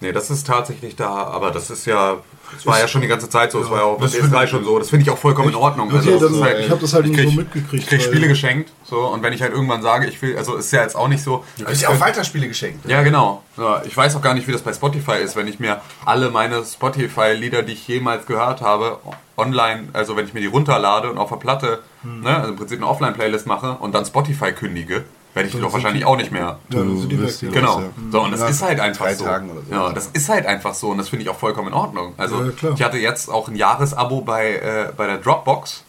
Nee, 0.00 0.12
das 0.12 0.30
ist 0.30 0.46
tatsächlich 0.46 0.94
da, 0.94 1.08
aber 1.10 1.50
das 1.50 1.70
ist 1.70 1.84
ja, 1.84 2.18
das 2.54 2.64
war 2.66 2.78
ja 2.78 2.86
schon 2.86 3.00
die 3.00 3.08
ganze 3.08 3.28
Zeit 3.28 3.50
so, 3.50 3.58
es 3.58 3.64
Ja, 3.66 3.70
war 3.72 3.78
ja 3.80 3.84
auch 3.84 4.00
das 4.00 4.12
PS3 4.14 4.20
finde- 4.20 4.48
schon 4.48 4.64
so, 4.64 4.78
das 4.78 4.90
finde 4.90 5.02
ich 5.02 5.10
auch 5.10 5.18
vollkommen 5.18 5.48
in 5.48 5.56
Ordnung. 5.56 5.92
Okay, 5.92 6.12
das 6.20 6.20
dann, 6.32 6.40
halt- 6.40 6.60
ich 6.64 6.70
habe 6.70 6.80
das 6.80 6.94
halt 6.94 7.06
ich 7.06 7.10
nicht 7.10 7.20
krieg- 7.20 7.30
so 7.30 7.36
mitgekriegt. 7.36 7.82
Ich 7.82 7.88
krieg 7.88 7.98
weil- 8.00 8.06
Spiele 8.06 8.28
geschenkt, 8.28 8.72
so, 8.84 8.98
und 9.08 9.24
wenn 9.24 9.32
ich 9.32 9.42
halt 9.42 9.52
irgendwann 9.52 9.82
sage, 9.82 10.06
ich 10.06 10.22
will, 10.22 10.36
also 10.36 10.54
ist 10.54 10.70
ja 10.72 10.82
jetzt 10.82 10.94
auch 10.94 11.08
nicht 11.08 11.22
so. 11.24 11.42
Du 11.58 11.64
kriegst 11.64 11.82
ja 11.82 11.88
auch 11.88 11.98
Weiterspiele 11.98 12.46
geschenkt. 12.46 12.88
Ja, 12.88 13.02
genau. 13.02 13.42
Ja, 13.56 13.82
ich 13.84 13.96
weiß 13.96 14.14
auch 14.14 14.22
gar 14.22 14.34
nicht, 14.34 14.46
wie 14.46 14.52
das 14.52 14.62
bei 14.62 14.72
Spotify 14.72 15.16
ist, 15.22 15.34
wenn 15.34 15.48
ich 15.48 15.58
mir 15.58 15.80
alle 16.04 16.30
meine 16.30 16.62
Spotify-Lieder, 16.64 17.62
die 17.64 17.72
ich 17.72 17.88
jemals 17.88 18.24
gehört 18.26 18.60
habe, 18.62 18.98
online, 19.36 19.88
also 19.92 20.16
wenn 20.16 20.26
ich 20.26 20.32
mir 20.34 20.40
die 20.40 20.46
runterlade 20.46 21.10
und 21.10 21.18
auf 21.18 21.28
der 21.30 21.36
Platte, 21.36 21.80
Hm. 22.02 22.20
ne, 22.20 22.36
also 22.36 22.50
im 22.50 22.56
Prinzip 22.56 22.78
eine 22.78 22.86
Offline-Playlist 22.88 23.46
mache 23.48 23.72
und 23.80 23.94
dann 23.96 24.04
Spotify 24.06 24.52
kündige, 24.52 25.04
werde 25.34 25.48
ich 25.48 25.54
doch 25.60 25.72
wahrscheinlich 25.72 26.02
die- 26.02 26.06
auch 26.06 26.16
nicht 26.16 26.32
mehr. 26.32 26.42
Ja, 26.42 26.58
dann 26.70 26.98
sind 26.98 27.12
die 27.12 27.18
wirst 27.20 27.42
weg. 27.42 27.52
Genau. 27.52 27.80
los, 27.80 27.84
ja. 27.96 28.10
So, 28.12 28.20
und 28.22 28.30
das 28.32 28.40
Nach 28.40 28.50
ist 28.50 28.62
halt 28.62 28.80
einfach 28.80 29.04
drei 29.06 29.14
so. 29.14 29.24
Tagen 29.24 29.50
oder 29.50 29.60
so. 29.62 29.72
Ja, 29.74 29.92
das 29.92 30.06
ist 30.08 30.28
halt 30.28 30.46
einfach 30.46 30.74
so 30.74 30.88
und 30.90 30.98
das 30.98 31.08
finde 31.08 31.24
ich 31.24 31.28
auch 31.30 31.38
vollkommen 31.38 31.68
in 31.68 31.74
Ordnung. 31.74 32.14
Also 32.16 32.44
Ja, 32.44 32.50
klar. 32.52 32.72
ich 32.76 32.82
hatte 32.82 32.98
jetzt 32.98 33.28
auch 33.28 33.48
ein 33.48 33.56
Jahresabo 33.56 34.20
bei, 34.22 34.54
äh, 34.54 34.92
bei 34.96 35.06
der 35.06 35.18
Dropbox 35.18 35.84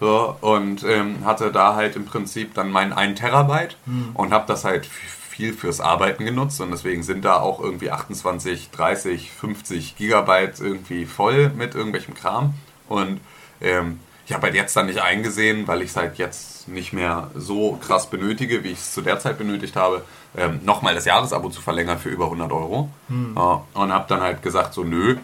so, 0.00 0.34
und 0.40 0.82
ähm, 0.84 1.24
hatte 1.24 1.52
da 1.52 1.74
halt 1.74 1.94
im 1.96 2.04
Prinzip 2.06 2.54
dann 2.54 2.70
meinen 2.70 2.92
1 2.92 3.18
Terabyte 3.20 3.76
Hm. 3.86 4.10
und 4.14 4.32
habe 4.32 4.44
das 4.46 4.64
halt 4.64 4.86
viel 4.86 5.52
fürs 5.54 5.80
Arbeiten 5.80 6.24
genutzt 6.24 6.60
und 6.60 6.70
deswegen 6.70 7.02
sind 7.02 7.24
da 7.24 7.36
auch 7.40 7.60
irgendwie 7.60 7.90
28, 7.90 8.70
30, 8.72 9.30
50 9.32 9.96
Gigabyte 9.96 10.60
irgendwie 10.60 11.06
voll 11.06 11.50
mit 11.50 11.74
irgendwelchem 11.74 12.14
Kram 12.14 12.54
und 12.88 13.20
ähm, 13.62 14.00
ich 14.30 14.34
habe 14.34 14.46
halt 14.46 14.54
jetzt 14.54 14.76
dann 14.76 14.86
nicht 14.86 15.02
eingesehen, 15.02 15.66
weil 15.66 15.82
ich 15.82 15.90
es 15.90 15.96
halt 15.96 16.16
jetzt 16.16 16.68
nicht 16.68 16.92
mehr 16.92 17.32
so 17.34 17.80
krass 17.84 18.08
benötige, 18.08 18.62
wie 18.62 18.68
ich 18.68 18.78
es 18.78 18.92
zu 18.92 19.02
der 19.02 19.18
Zeit 19.18 19.38
benötigt 19.38 19.74
habe, 19.74 20.04
ähm, 20.36 20.60
nochmal 20.64 20.94
das 20.94 21.04
Jahresabo 21.04 21.50
zu 21.50 21.60
verlängern 21.60 21.98
für 21.98 22.10
über 22.10 22.26
100 22.26 22.52
Euro. 22.52 22.90
Ja, 23.08 23.62
und 23.74 23.92
habe 23.92 24.04
dann 24.06 24.20
halt 24.20 24.40
gesagt, 24.42 24.72
so 24.72 24.84
nö, 24.84 25.16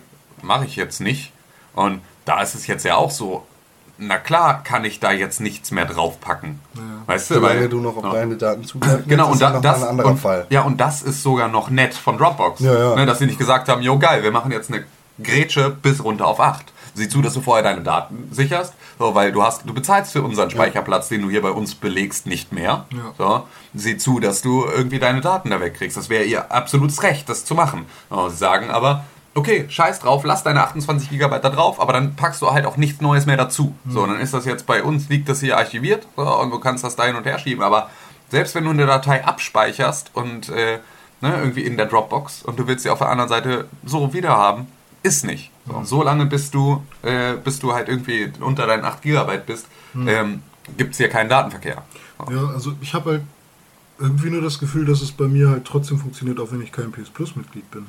mache 0.43 0.65
ich 0.65 0.75
jetzt 0.75 1.01
nicht. 1.01 1.33
Und 1.77 2.01
da 2.25 2.43
ist 2.43 2.57
es 2.57 2.67
jetzt 2.67 2.85
ja 2.85 2.97
auch 2.97 3.13
so, 3.13 3.47
na 3.97 4.19
klar 4.19 4.65
kann 4.65 4.85
ich 4.85 4.99
da 4.99 5.13
jetzt 5.13 5.41
nichts 5.41 5.71
mehr 5.71 5.85
draufpacken. 5.85 6.59
Weißt 7.07 7.31
du, 7.31 7.35
Solange 7.35 7.61
weil 7.61 7.69
du 7.69 7.81
noch 7.81 7.97
auf 7.97 8.03
ja. 8.03 8.11
deine 8.11 8.37
Daten 8.37 8.65
zugreifen 8.65 9.05
Genau, 9.07 9.29
und 9.29 9.35
ist 9.35 9.41
ja 9.41 9.53
da, 9.53 9.61
das, 9.61 9.83
ein 9.85 9.89
anderer 9.89 10.09
und, 10.09 10.17
Fall. 10.19 10.47
Ja, 10.51 10.63
und 10.63 10.81
das 10.81 11.03
ist 11.03 11.23
sogar 11.23 11.47
noch 11.47 11.71
nett 11.71 11.95
von 11.95 12.19
Dropbox. 12.19 12.59
Ja, 12.59 12.77
ja. 12.77 12.97
Ne, 12.97 13.07
dass 13.07 13.21
sie 13.21 13.27
nicht 13.27 13.39
gesagt 13.39 13.69
haben, 13.69 13.83
jo 13.83 14.01
geil, 14.01 14.25
wir 14.25 14.33
machen 14.33 14.51
jetzt 14.51 14.73
eine 14.73 14.85
Grätsche 15.23 15.71
bis 15.71 16.03
runter 16.03 16.27
auf 16.27 16.41
8. 16.41 16.73
Sieh 16.97 17.11
zu, 17.11 17.21
dass 17.21 17.35
du 17.35 17.43
vorher 17.43 17.63
deine 17.63 17.83
Daten 17.83 18.29
sicherst, 18.31 18.73
so, 18.99 19.15
weil 19.15 19.31
du 19.31 19.43
hast, 19.43 19.69
du 19.69 19.75
bezahlst 19.75 20.13
für 20.13 20.23
unseren 20.23 20.49
Speicherplatz, 20.49 21.09
den 21.09 21.21
du 21.21 21.29
hier 21.29 21.43
bei 21.43 21.51
uns 21.51 21.75
belegst, 21.75 22.27
nicht 22.27 22.53
mehr. 22.53 22.87
Ja. 22.91 23.15
So, 23.19 23.47
sieh 23.75 23.99
zu, 23.99 24.19
dass 24.19 24.41
du 24.41 24.65
irgendwie 24.65 24.99
deine 24.99 25.21
Daten 25.21 25.51
da 25.51 25.61
wegkriegst. 25.61 25.97
Das 25.97 26.09
wäre 26.09 26.25
ihr 26.25 26.51
absolutes 26.51 27.03
Recht, 27.03 27.29
das 27.29 27.45
zu 27.45 27.55
machen. 27.55 27.85
So, 28.09 28.31
sie 28.31 28.37
sagen 28.37 28.71
aber, 28.71 29.05
okay, 29.35 29.67
scheiß 29.69 30.01
drauf, 30.01 30.25
lass 30.25 30.43
deine 30.43 30.63
28 30.63 31.11
Gigabyte 31.11 31.45
da 31.45 31.51
drauf, 31.51 31.79
aber 31.81 31.93
dann 31.93 32.17
packst 32.17 32.41
du 32.41 32.51
halt 32.51 32.65
auch 32.65 32.79
nichts 32.79 33.03
Neues 33.03 33.27
mehr 33.27 33.37
dazu. 33.37 33.75
So, 33.87 34.07
dann 34.07 34.19
ist 34.19 34.33
das 34.33 34.47
jetzt 34.47 34.67
bei 34.67 34.83
uns, 34.83 35.11
liegt 35.11 35.29
das 35.29 35.41
hier 35.41 35.59
archiviert 35.59 36.07
so, 36.17 36.23
und 36.23 36.51
du 36.51 36.59
kannst 36.59 36.83
das 36.83 36.97
da 36.97 37.05
hin 37.05 37.17
und 37.17 37.27
her 37.27 37.39
schieben. 37.39 37.63
Aber 37.63 37.91
selbst 38.31 38.55
wenn 38.55 38.65
du 38.65 38.71
eine 38.71 38.87
Datei 38.87 39.23
abspeicherst 39.23 40.13
und 40.15 40.49
äh, 40.49 40.79
ne, 41.21 41.37
irgendwie 41.39 41.63
in 41.63 41.77
der 41.77 41.87
Dropbox 41.87 42.43
und 42.43 42.59
du 42.59 42.67
willst 42.67 42.85
sie 42.85 42.91
auf 42.91 42.99
der 42.99 43.11
anderen 43.11 43.29
Seite 43.29 43.69
so 43.85 44.15
wieder 44.15 44.31
haben, 44.31 44.69
ist 45.03 45.25
nicht. 45.25 45.51
So, 45.67 45.85
so 45.85 46.03
lange 46.03 46.27
bis 46.27 46.51
du, 46.51 46.83
äh, 47.03 47.35
bis 47.37 47.59
du 47.59 47.73
halt 47.73 47.89
irgendwie 47.89 48.33
unter 48.41 48.67
deinen 48.67 48.85
8 48.85 49.03
Gigabyte 49.03 49.47
bist, 49.47 49.67
ähm, 50.07 50.43
gibt 50.77 50.93
es 50.93 50.99
hier 50.99 51.09
keinen 51.09 51.29
Datenverkehr. 51.29 51.83
So. 52.19 52.33
Ja, 52.33 52.47
also 52.49 52.75
ich 52.81 52.95
habe 52.95 53.11
halt 53.11 53.23
irgendwie 53.99 54.31
nur 54.31 54.43
das 54.43 54.59
Gefühl, 54.59 54.85
dass 54.85 55.01
es 55.01 55.13
bei 55.13 55.27
mir 55.27 55.51
halt 55.51 55.65
trotzdem 55.65 55.99
funktioniert, 55.99 56.39
auch 56.41 56.53
wenn 56.53 56.63
ich 56.63 56.73
kein 56.73 56.93
PS 56.93 57.11
Plus 57.11 57.37
Mitglied 57.37 57.71
bin. 57.71 57.87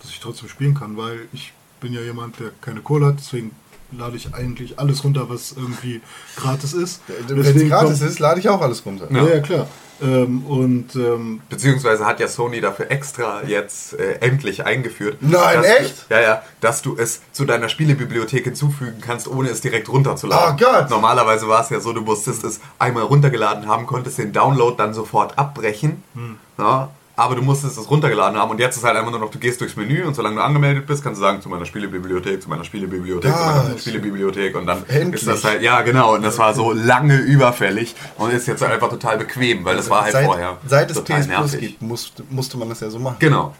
Dass 0.00 0.10
ich 0.10 0.20
trotzdem 0.20 0.48
spielen 0.48 0.74
kann, 0.74 0.96
weil 0.96 1.28
ich 1.32 1.52
bin 1.80 1.92
ja 1.92 2.00
jemand, 2.00 2.38
der 2.40 2.50
keine 2.60 2.80
Kohle 2.80 3.06
hat, 3.06 3.16
deswegen 3.18 3.52
lade 3.92 4.16
ich 4.16 4.34
eigentlich 4.34 4.78
alles 4.78 5.04
runter, 5.04 5.28
was 5.28 5.52
irgendwie 5.56 6.00
gratis 6.36 6.72
ist. 6.72 7.00
Wenn 7.28 7.38
es 7.40 7.46
Deswegen 7.46 7.68
gratis 7.70 7.98
kommt- 8.00 8.10
ist, 8.10 8.18
lade 8.18 8.40
ich 8.40 8.48
auch 8.48 8.60
alles 8.60 8.84
runter. 8.84 9.06
Ja, 9.10 9.24
ja, 9.26 9.40
klar. 9.40 9.66
Ähm, 10.02 10.44
und 10.46 10.96
ähm, 10.96 11.40
Beziehungsweise 11.48 12.04
hat 12.04 12.18
ja 12.18 12.26
Sony 12.26 12.60
dafür 12.60 12.90
extra 12.90 13.44
jetzt 13.44 13.94
äh, 13.94 14.14
endlich 14.20 14.66
eingeführt. 14.66 15.18
Nein, 15.20 15.62
echt? 15.62 16.10
Du, 16.10 16.14
ja, 16.14 16.20
ja, 16.20 16.42
dass 16.60 16.82
du 16.82 16.96
es 16.96 17.20
zu 17.30 17.44
deiner 17.44 17.68
Spielebibliothek 17.68 18.42
hinzufügen 18.44 19.00
kannst, 19.00 19.28
ohne 19.28 19.50
es 19.50 19.60
direkt 19.60 19.88
runterzuladen. 19.88 20.56
Oh 20.60 20.64
Gott. 20.64 20.90
Normalerweise 20.90 21.46
war 21.46 21.62
es 21.62 21.70
ja 21.70 21.78
so, 21.78 21.92
du 21.92 22.00
musstest 22.00 22.42
es 22.42 22.58
einmal 22.80 23.04
runtergeladen 23.04 23.68
haben, 23.68 23.86
konntest 23.86 24.18
den 24.18 24.32
Download 24.32 24.74
dann 24.76 24.94
sofort 24.94 25.38
abbrechen. 25.38 26.02
Hm. 26.14 26.36
Ja, 26.58 26.90
aber 27.16 27.36
du 27.36 27.42
musstest 27.42 27.78
es 27.78 27.88
runtergeladen 27.90 28.36
haben 28.38 28.50
und 28.50 28.58
jetzt 28.58 28.76
ist 28.76 28.82
halt 28.84 28.96
einfach 28.96 29.10
nur 29.12 29.20
noch, 29.20 29.30
du 29.30 29.38
gehst 29.38 29.60
durchs 29.60 29.76
Menü 29.76 30.04
und 30.04 30.14
solange 30.14 30.36
du 30.36 30.42
angemeldet 30.42 30.86
bist, 30.86 31.02
kannst 31.04 31.20
du 31.20 31.24
sagen, 31.24 31.40
zu 31.40 31.48
meiner 31.48 31.64
Spielebibliothek, 31.64 32.42
zu 32.42 32.48
meiner 32.48 32.64
Spielebibliothek, 32.64 33.30
zu 33.32 33.36
Ah, 33.38 33.62
meiner 33.64 33.78
Spielebibliothek 33.78 34.56
und 34.56 34.66
dann 34.66 34.84
Endlich. 34.88 35.22
ist 35.22 35.28
das 35.28 35.44
halt, 35.44 35.62
ja 35.62 35.82
genau, 35.82 36.14
und 36.14 36.22
das 36.22 36.38
war 36.38 36.54
so 36.54 36.72
lange 36.72 37.16
überfällig 37.18 37.94
und 38.18 38.32
ist 38.32 38.46
jetzt 38.48 38.62
halt 38.62 38.72
einfach 38.72 38.88
total 38.90 39.18
bequem, 39.18 39.64
weil 39.64 39.76
das 39.76 39.88
war 39.90 40.02
halt 40.02 40.12
seit, 40.12 40.24
vorher 40.24 40.56
seit 40.66 40.90
es 40.90 40.96
total 40.96 41.20
PS 41.20 41.26
Plus 41.28 41.52
nervig. 41.52 41.60
gibt, 41.60 41.82
musste, 41.82 42.22
musste 42.30 42.56
man 42.58 42.68
das 42.68 42.80
ja 42.80 42.90
so 42.90 42.98
machen. 42.98 43.16
Genau. 43.20 43.54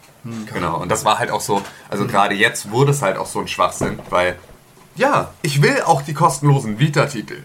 Genau. 0.53 0.77
Und 0.81 0.89
das 0.91 1.05
war 1.05 1.19
halt 1.19 1.29
auch 1.31 1.39
so, 1.41 1.61
also 1.89 2.05
gerade 2.07 2.33
jetzt 2.35 2.71
wurde 2.71 2.91
es 2.91 3.01
halt 3.01 3.15
auch 3.17 3.27
so 3.27 3.39
ein 3.39 3.47
Schwachsinn, 3.47 3.99
weil, 4.09 4.35
ja, 4.95 5.31
ich 5.43 5.61
will 5.61 5.81
auch 5.85 6.01
die 6.01 6.13
kostenlosen 6.15 6.79
Vita-Titel. 6.79 7.43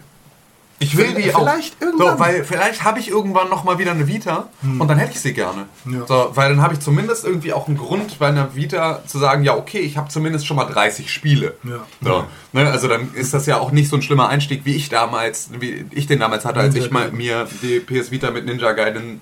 Ich 0.81 0.97
will 0.97 1.13
die 1.13 1.33
auch. 1.33 1.39
Vielleicht 1.41 1.79
irgendwann. 1.81 2.17
So, 2.17 2.19
weil 2.19 2.43
vielleicht 2.43 2.83
habe 2.83 2.99
ich 2.99 3.07
irgendwann 3.09 3.49
noch 3.49 3.63
mal 3.63 3.77
wieder 3.77 3.91
eine 3.91 4.07
Vita 4.07 4.49
und 4.63 4.87
dann 4.87 4.97
hätte 4.97 5.11
ich 5.13 5.19
sie 5.21 5.31
gerne. 5.33 5.67
Ja. 5.85 6.07
So, 6.07 6.31
weil 6.33 6.49
dann 6.49 6.61
habe 6.61 6.73
ich 6.73 6.79
zumindest 6.79 7.23
irgendwie 7.23 7.53
auch 7.53 7.67
einen 7.67 7.77
Grund 7.77 8.17
bei 8.17 8.27
einer 8.27 8.55
Vita 8.55 9.01
zu 9.05 9.19
sagen, 9.19 9.43
ja 9.43 9.55
okay, 9.55 9.79
ich 9.79 9.97
habe 9.97 10.09
zumindest 10.09 10.47
schon 10.47 10.57
mal 10.57 10.65
30 10.65 11.11
Spiele. 11.13 11.55
Ja. 11.63 11.85
So, 12.01 12.25
ne, 12.51 12.67
also 12.69 12.87
dann 12.87 13.13
ist 13.13 13.33
das 13.33 13.45
ja 13.45 13.59
auch 13.59 13.71
nicht 13.71 13.89
so 13.89 13.95
ein 13.95 14.01
schlimmer 14.01 14.27
Einstieg, 14.29 14.65
wie 14.65 14.75
ich 14.75 14.89
damals, 14.89 15.49
wie 15.59 15.85
ich 15.91 16.07
den 16.07 16.19
damals 16.19 16.45
hatte, 16.45 16.59
als 16.59 16.73
Ninja 16.73 16.87
ich 16.87 16.91
mal, 16.91 17.11
mir 17.11 17.47
die 17.61 17.79
PS 17.79 18.09
Vita 18.09 18.31
mit 18.31 18.45
Ninja 18.45 18.71
Gaiden 18.73 19.21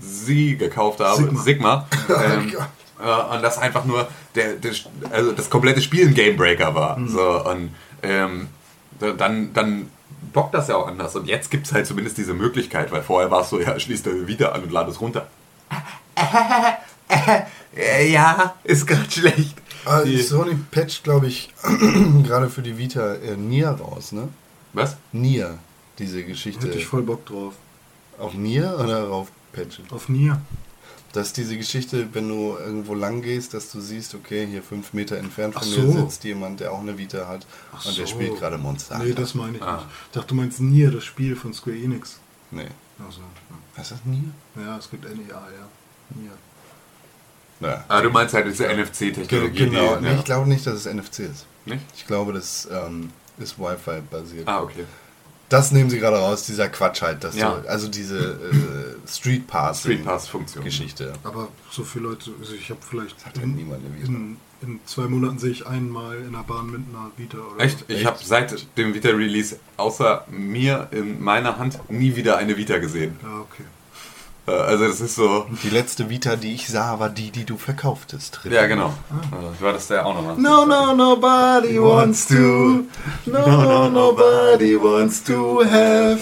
sie 0.00 0.56
gekauft 0.56 1.00
habe, 1.00 1.22
Sigma. 1.22 1.42
Sigma. 1.42 1.88
ähm, 2.24 2.52
äh, 3.02 3.34
und 3.34 3.42
das 3.42 3.58
einfach 3.58 3.84
nur 3.84 4.06
der, 4.34 4.54
der, 4.54 4.72
also 5.10 5.32
das 5.32 5.50
komplette 5.50 5.82
Spiel 5.82 6.06
ein 6.08 6.14
Gamebreaker 6.14 6.74
war. 6.74 6.96
Mhm. 6.98 7.08
So, 7.08 7.44
und 7.44 7.74
ähm, 8.02 8.48
da- 9.00 9.12
dann, 9.12 9.52
dann 9.52 9.90
bockt 10.36 10.54
das 10.54 10.68
ja 10.68 10.76
auch 10.76 10.86
anders. 10.86 11.16
Und 11.16 11.26
jetzt 11.26 11.50
gibt 11.50 11.66
es 11.66 11.72
halt 11.72 11.86
zumindest 11.86 12.18
diese 12.18 12.34
Möglichkeit, 12.34 12.92
weil 12.92 13.02
vorher 13.02 13.30
war 13.30 13.40
es 13.40 13.48
so, 13.50 13.58
ja, 13.58 13.80
schließ 13.80 14.02
dir 14.04 14.28
wieder 14.28 14.54
an 14.54 14.62
und 14.62 14.70
lade 14.70 14.90
es 14.92 15.00
runter. 15.00 15.26
Ja, 18.06 18.54
ist 18.64 18.86
gerade 18.86 19.10
schlecht. 19.10 19.54
Ah, 19.84 20.02
Die- 20.02 20.20
Sony 20.22 20.56
patcht, 20.70 21.04
glaube 21.04 21.26
ich, 21.26 21.50
gerade 22.24 22.48
für 22.48 22.62
die 22.62 22.78
Vita 22.78 23.14
äh, 23.16 23.36
Nier 23.36 23.68
raus, 23.70 24.12
ne? 24.12 24.28
Was? 24.72 24.96
Nier, 25.12 25.58
diese 25.98 26.24
Geschichte. 26.24 26.66
hätte 26.68 26.78
ich 26.78 26.86
voll 26.86 27.02
Bock 27.02 27.26
drauf. 27.26 27.54
Auf 28.18 28.32
Nier 28.34 28.76
oder 28.82 29.08
auf 29.10 29.28
patchen? 29.52 29.84
Auf 29.90 30.08
Nier. 30.08 30.40
Das 31.16 31.28
ist 31.28 31.36
diese 31.38 31.56
Geschichte, 31.56 32.08
wenn 32.12 32.28
du 32.28 32.56
irgendwo 32.58 32.94
lang 32.94 33.22
gehst, 33.22 33.54
dass 33.54 33.70
du 33.72 33.80
siehst, 33.80 34.14
okay, 34.14 34.46
hier 34.46 34.62
fünf 34.62 34.92
Meter 34.92 35.16
entfernt 35.16 35.54
von 35.54 35.62
Ach 35.64 35.66
mir 35.66 35.82
so. 35.82 35.92
sitzt 35.92 36.24
jemand, 36.24 36.60
der 36.60 36.72
auch 36.72 36.80
eine 36.80 36.98
Vita 36.98 37.26
hat 37.26 37.46
Ach 37.72 37.84
und 37.86 37.96
der 37.96 38.06
so. 38.06 38.12
spielt 38.12 38.38
gerade 38.38 38.58
Monster. 38.58 38.98
Nee, 38.98 39.12
das 39.14 39.34
meine 39.34 39.56
ich 39.56 39.62
Ah. 39.62 39.76
nicht. 39.76 39.86
Ich 40.06 40.12
dachte, 40.12 40.28
du 40.28 40.34
meinst 40.34 40.60
Nier, 40.60 40.90
das 40.90 41.04
Spiel 41.04 41.34
von 41.34 41.54
Square 41.54 41.76
Enix. 41.76 42.18
nee. 42.50 42.66
Also, 42.98 43.20
Was 43.74 43.90
ist 43.90 43.92
das 43.92 44.04
Nier? 44.06 44.30
ja, 44.58 44.78
es 44.78 44.90
gibt 44.90 45.04
NEA, 45.04 45.28
ja. 45.34 45.68
Nier. 46.20 46.30
Ja. 47.60 47.84
Ah, 47.88 48.00
du 48.02 48.10
meinst 48.10 48.34
halt 48.34 48.46
diese 48.46 48.66
NFC-Technologie. 48.68 49.66
Genau, 49.66 49.96
die- 49.96 50.02
nee, 50.02 50.10
ja. 50.12 50.16
ich 50.18 50.24
glaube 50.24 50.48
nicht, 50.48 50.66
dass 50.66 50.74
es 50.74 50.86
NFC 50.86 51.20
ist. 51.20 51.46
Nicht? 51.64 51.82
Ich 51.96 52.06
glaube, 52.06 52.32
das 52.34 52.68
ähm, 52.70 53.10
ist 53.38 53.58
Wi-Fi 53.58 54.02
basiert. 54.10 54.46
Ah, 54.48 54.60
okay. 54.62 54.84
Das 55.48 55.70
nehmen 55.70 55.90
sie 55.90 55.98
gerade 55.98 56.16
raus, 56.18 56.44
dieser 56.44 56.68
Quatsch 56.68 57.02
halt. 57.02 57.22
Dass 57.22 57.36
Ja. 57.36 57.56
du, 57.56 57.68
also 57.68 57.86
diese 57.88 58.18
äh, 58.18 59.08
Street 59.08 59.46
Pass 59.46 59.80
Street 59.80 60.04
Pass-Funktion. 60.04 60.64
Geschichte. 60.64 61.12
Aber 61.22 61.48
so 61.70 61.84
viele 61.84 62.08
Leute, 62.08 62.32
also 62.40 62.52
ich 62.54 62.68
habe 62.70 62.80
vielleicht 62.88 63.24
Hat 63.24 63.36
halt 63.38 63.46
niemand 63.46 63.84
eine 63.84 63.94
Vita. 63.94 64.08
in, 64.08 64.36
in 64.62 64.80
zwei 64.86 65.02
Monaten 65.06 65.38
sehe 65.38 65.50
ich 65.52 65.66
einmal 65.66 66.16
in 66.16 66.32
der 66.32 66.40
Bahn 66.42 66.70
mit 66.70 66.80
einer 66.88 67.10
Vita 67.16 67.38
oder 67.38 67.62
Echt? 67.62 67.84
Ich 67.88 68.04
habe 68.06 68.18
seit 68.22 68.66
dem 68.76 68.94
Vita-Release 68.94 69.58
außer 69.76 70.24
mir 70.30 70.88
in 70.90 71.22
meiner 71.22 71.58
Hand 71.58 71.78
nie 71.88 72.16
wieder 72.16 72.38
eine 72.38 72.56
Vita 72.56 72.78
gesehen. 72.78 73.16
Ja, 73.22 73.40
okay. 73.40 73.62
Äh, 74.46 74.50
Also 74.52 74.86
das 74.86 75.00
ist 75.00 75.16
so... 75.16 75.46
Die 75.62 75.70
letzte 75.70 76.08
Vita, 76.10 76.36
die 76.36 76.54
ich 76.54 76.68
sah, 76.68 76.98
war 76.98 77.08
die, 77.08 77.30
die 77.30 77.44
du 77.44 77.56
verkauftest. 77.56 78.40
Ja, 78.44 78.66
genau. 78.66 78.92
Äh, 79.32 79.62
War 79.62 79.72
das 79.72 79.88
der 79.88 80.06
auch 80.06 80.14
nochmal? 80.14 80.36
No, 80.36 80.64
no, 80.66 80.94
nobody 80.94 81.80
wants 81.80 82.26
to. 82.28 82.34
No, 82.34 83.46
no, 83.46 83.88
nobody 83.90 84.76
wants 84.76 85.22
to 85.24 85.62
have. 85.64 86.20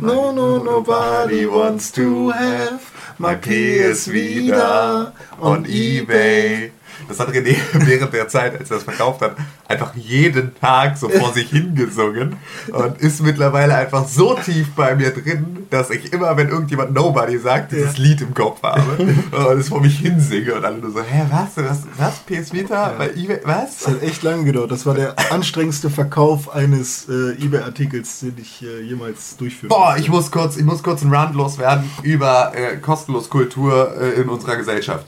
No, 0.00 0.32
no, 0.32 0.58
nobody 0.58 1.46
wants 1.46 1.92
to 1.92 2.32
have. 2.32 2.80
My 3.18 3.36
PS 3.36 4.10
Vita 4.10 5.12
on 5.40 5.64
eBay. 5.66 6.72
Das 7.08 7.20
hat 7.20 7.28
René 7.28 7.56
während 7.74 8.12
der 8.12 8.26
Zeit, 8.28 8.58
als 8.58 8.70
er 8.70 8.78
es 8.78 8.82
verkauft 8.84 9.20
hat, 9.20 9.36
einfach 9.66 9.94
jeden 9.94 10.54
Tag 10.60 10.98
so 10.98 11.08
vor 11.08 11.32
sich 11.32 11.48
hingesungen 11.48 12.36
und 12.70 12.98
ist 12.98 13.22
mittlerweile 13.22 13.74
einfach 13.74 14.06
so 14.06 14.34
tief 14.34 14.74
bei 14.74 14.94
mir 14.94 15.10
drin, 15.10 15.66
dass 15.70 15.90
ich 15.90 16.12
immer, 16.12 16.36
wenn 16.36 16.48
irgendjemand 16.48 16.92
Nobody 16.92 17.38
sagt, 17.38 17.72
dieses 17.72 17.96
Lied 17.96 18.20
im 18.20 18.34
Kopf 18.34 18.62
habe 18.62 18.98
und 19.48 19.58
es 19.58 19.68
vor 19.68 19.80
mich 19.80 19.98
hinsinge 19.98 20.54
und 20.54 20.64
alle 20.64 20.78
nur 20.78 20.90
so, 20.90 21.00
hä, 21.00 21.26
was, 21.30 21.64
was, 21.64 21.82
was, 21.96 22.18
PS 22.20 22.52
Vita, 22.52 22.94
bei 22.98 23.10
eBay, 23.10 23.40
was? 23.44 23.78
Das 23.78 23.94
hat 23.94 24.02
echt 24.02 24.22
lange 24.22 24.44
gedauert. 24.44 24.70
Das 24.70 24.84
war 24.84 24.94
der 24.94 25.14
anstrengendste 25.32 25.88
Verkauf 25.88 26.54
eines 26.54 27.08
äh, 27.08 27.42
eBay-Artikels, 27.42 28.20
den 28.20 28.34
ich 28.40 28.62
äh, 28.62 28.82
jemals 28.82 29.36
durchführen 29.36 29.70
Boah, 29.70 29.92
musste. 29.92 30.00
ich 30.00 30.08
muss 30.10 30.30
kurz, 30.30 30.56
ich 30.56 30.64
muss 30.64 30.82
kurz 30.82 31.02
einen 31.02 31.14
Rand 31.14 31.34
loswerden 31.34 31.90
über 32.02 32.52
äh, 32.54 32.76
kostenlos 32.76 33.30
Kultur 33.30 33.94
äh, 33.98 34.20
in 34.20 34.28
unserer 34.28 34.56
Gesellschaft. 34.56 35.06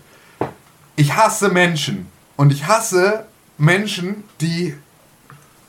Ich 0.96 1.14
hasse 1.14 1.50
Menschen 1.50 2.06
und 2.36 2.52
ich 2.52 2.66
hasse 2.66 3.26
Menschen, 3.58 4.24
die 4.40 4.74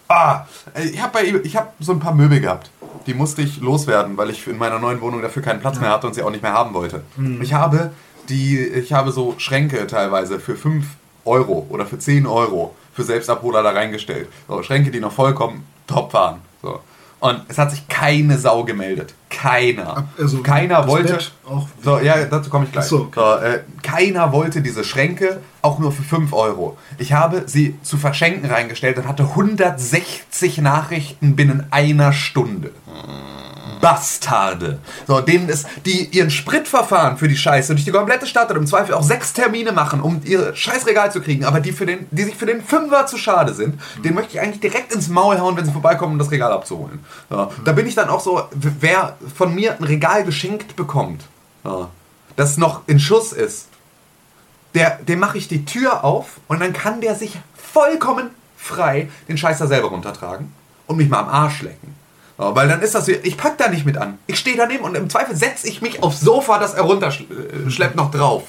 Ah, 0.10 0.46
ich 0.82 1.02
habe 1.02 1.22
ich 1.22 1.58
hab 1.58 1.74
so 1.80 1.92
ein 1.92 2.00
paar 2.00 2.16
Möbel 2.16 2.40
gehabt. 2.40 2.72
Die 3.08 3.14
musste 3.14 3.42
ich 3.42 3.60
loswerden, 3.60 4.16
weil 4.16 4.30
ich 4.30 4.48
in 4.48 4.58
meiner 4.58 4.80
neuen 4.80 5.02
Wohnung 5.02 5.22
dafür 5.22 5.42
keinen 5.42 5.60
Platz 5.60 5.80
mehr 5.80 5.90
hatte 5.90 6.08
und 6.08 6.14
sie 6.14 6.24
auch 6.24 6.32
nicht 6.32 6.44
mehr 6.44 6.54
haben 6.54 6.74
wollte. 6.74 7.04
Ich 7.42 7.54
habe 7.54 7.92
die, 8.30 8.58
ich 8.58 8.94
habe 8.94 9.12
so 9.12 9.36
Schränke 9.38 9.86
teilweise 9.88 10.40
für 10.40 10.56
5 10.56 10.86
Euro 11.26 11.66
oder 11.70 11.86
für 11.86 12.00
10 12.00 12.26
Euro 12.26 12.74
für 12.94 13.04
Selbstabholer 13.04 13.64
da 13.64 13.72
reingestellt. 13.72 14.30
So, 14.48 14.64
Schränke, 14.64 14.92
die 14.92 15.00
noch 15.00 15.12
vollkommen 15.12 15.66
top 15.88 16.14
waren. 16.14 16.40
So. 16.62 16.80
Und 17.20 17.42
es 17.48 17.58
hat 17.58 17.72
sich 17.72 17.88
keine 17.88 18.38
Sau 18.38 18.64
gemeldet. 18.64 19.16
Keiner. 19.30 20.08
Also 20.20 20.44
Keiner 20.44 20.88
wollte. 20.88 21.18
So, 21.84 22.00
ja, 22.00 22.26
dazu 22.26 22.50
komme 22.50 22.66
ich 22.66 22.72
gleich. 22.72 22.86
So, 22.86 23.10
okay. 23.12 23.20
So, 23.20 23.46
äh, 23.46 23.60
keiner 23.82 24.32
wollte 24.32 24.62
diese 24.62 24.84
Schränke, 24.84 25.42
auch 25.62 25.80
nur 25.80 25.92
für 25.92 26.04
5 26.04 26.32
Euro. 26.34 26.78
Ich 27.00 27.14
habe 27.14 27.44
sie 27.48 27.76
zu 27.82 27.98
verschenken 27.98 28.50
reingestellt 28.50 28.98
und 28.98 29.08
hatte 29.08 29.24
160 29.24 30.60
Nachrichten 30.60 31.36
binnen 31.36 31.68
einer 31.72 32.14
Stunde. 32.14 32.72
Bastarde. 33.82 34.80
So, 35.08 35.22
denen 35.22 35.50
ist, 35.50 35.68
die 35.86 36.06
ihren 36.06 36.30
Spritverfahren 36.30 37.18
für 37.18 37.28
die 37.28 37.38
Scheiße 37.38 37.74
durch 37.74 37.86
die 37.86 37.92
komplette 37.92 38.26
Stadt 38.26 38.50
und 38.52 38.58
im 38.58 38.68
Zweifel 38.68 38.94
auch 38.94 39.04
sechs 39.04 39.34
Termine 39.34 39.72
machen, 39.72 40.02
um 40.02 40.22
ihr 40.24 40.56
Scheißregal 40.56 41.12
zu 41.12 41.22
kriegen, 41.22 41.46
aber 41.46 41.60
die, 41.60 41.72
für 41.72 41.86
den, 41.86 42.08
die 42.12 42.24
sich 42.24 42.36
für 42.36 42.46
den 42.46 42.64
Fünfer 42.64 43.06
zu 43.08 43.18
schade 43.18 43.54
sind, 43.54 43.80
den 44.04 44.14
möchte 44.14 44.34
ich 44.34 44.42
eigentlich 44.42 44.60
direkt 44.62 44.94
ins 44.94 45.08
Maul 45.10 45.40
hauen, 45.40 45.56
wenn 45.58 45.66
sie 45.66 45.72
vorbeikommen, 45.72 46.14
um 46.14 46.20
das 46.20 46.32
Regal 46.32 46.52
abzuholen. 46.52 47.00
So, 47.30 47.52
da 47.64 47.72
bin 47.72 47.88
ich 47.88 47.96
dann 47.96 48.10
auch 48.10 48.22
so, 48.22 48.44
wer 48.52 49.18
von 49.36 49.54
mir 49.54 49.78
ein 49.78 49.84
Regal 49.84 50.24
geschenkt 50.24 50.76
bekommt, 50.76 51.24
so, 51.64 51.90
das 52.36 52.58
noch 52.58 52.82
in 52.88 53.00
Schuss 53.00 53.34
ist, 53.34 53.68
der, 54.74 54.98
dem 54.98 55.20
mache 55.20 55.38
ich 55.38 55.48
die 55.48 55.66
Tür 55.66 56.04
auf 56.04 56.40
und 56.48 56.60
dann 56.60 56.74
kann 56.74 57.02
der 57.02 57.16
sich 57.16 57.38
vollkommen 57.56 58.30
frei 58.56 59.10
den 59.28 59.38
Scheiß 59.38 59.60
da 59.60 59.68
selber 59.68 59.90
runtertragen 59.90 60.54
und 60.88 60.98
mich 60.98 61.10
mal 61.10 61.20
am 61.20 61.30
Arsch 61.30 61.62
lecken. 61.62 61.96
Weil 62.38 62.68
dann 62.68 62.82
ist 62.82 62.94
das 62.94 63.08
so, 63.08 63.12
ich 63.12 63.36
pack 63.36 63.58
da 63.58 63.68
nicht 63.68 63.86
mit 63.86 63.98
an. 63.98 64.20
Ich 64.28 64.38
stehe 64.38 64.56
daneben 64.56 64.84
und 64.84 64.96
im 64.96 65.10
Zweifel 65.10 65.36
setze 65.36 65.68
ich 65.68 65.82
mich 65.82 66.04
aufs 66.04 66.22
Sofa, 66.22 66.60
das 66.60 66.76
er 66.76 66.84
runterschleppt, 66.84 67.96
noch 67.96 68.12
drauf. 68.12 68.44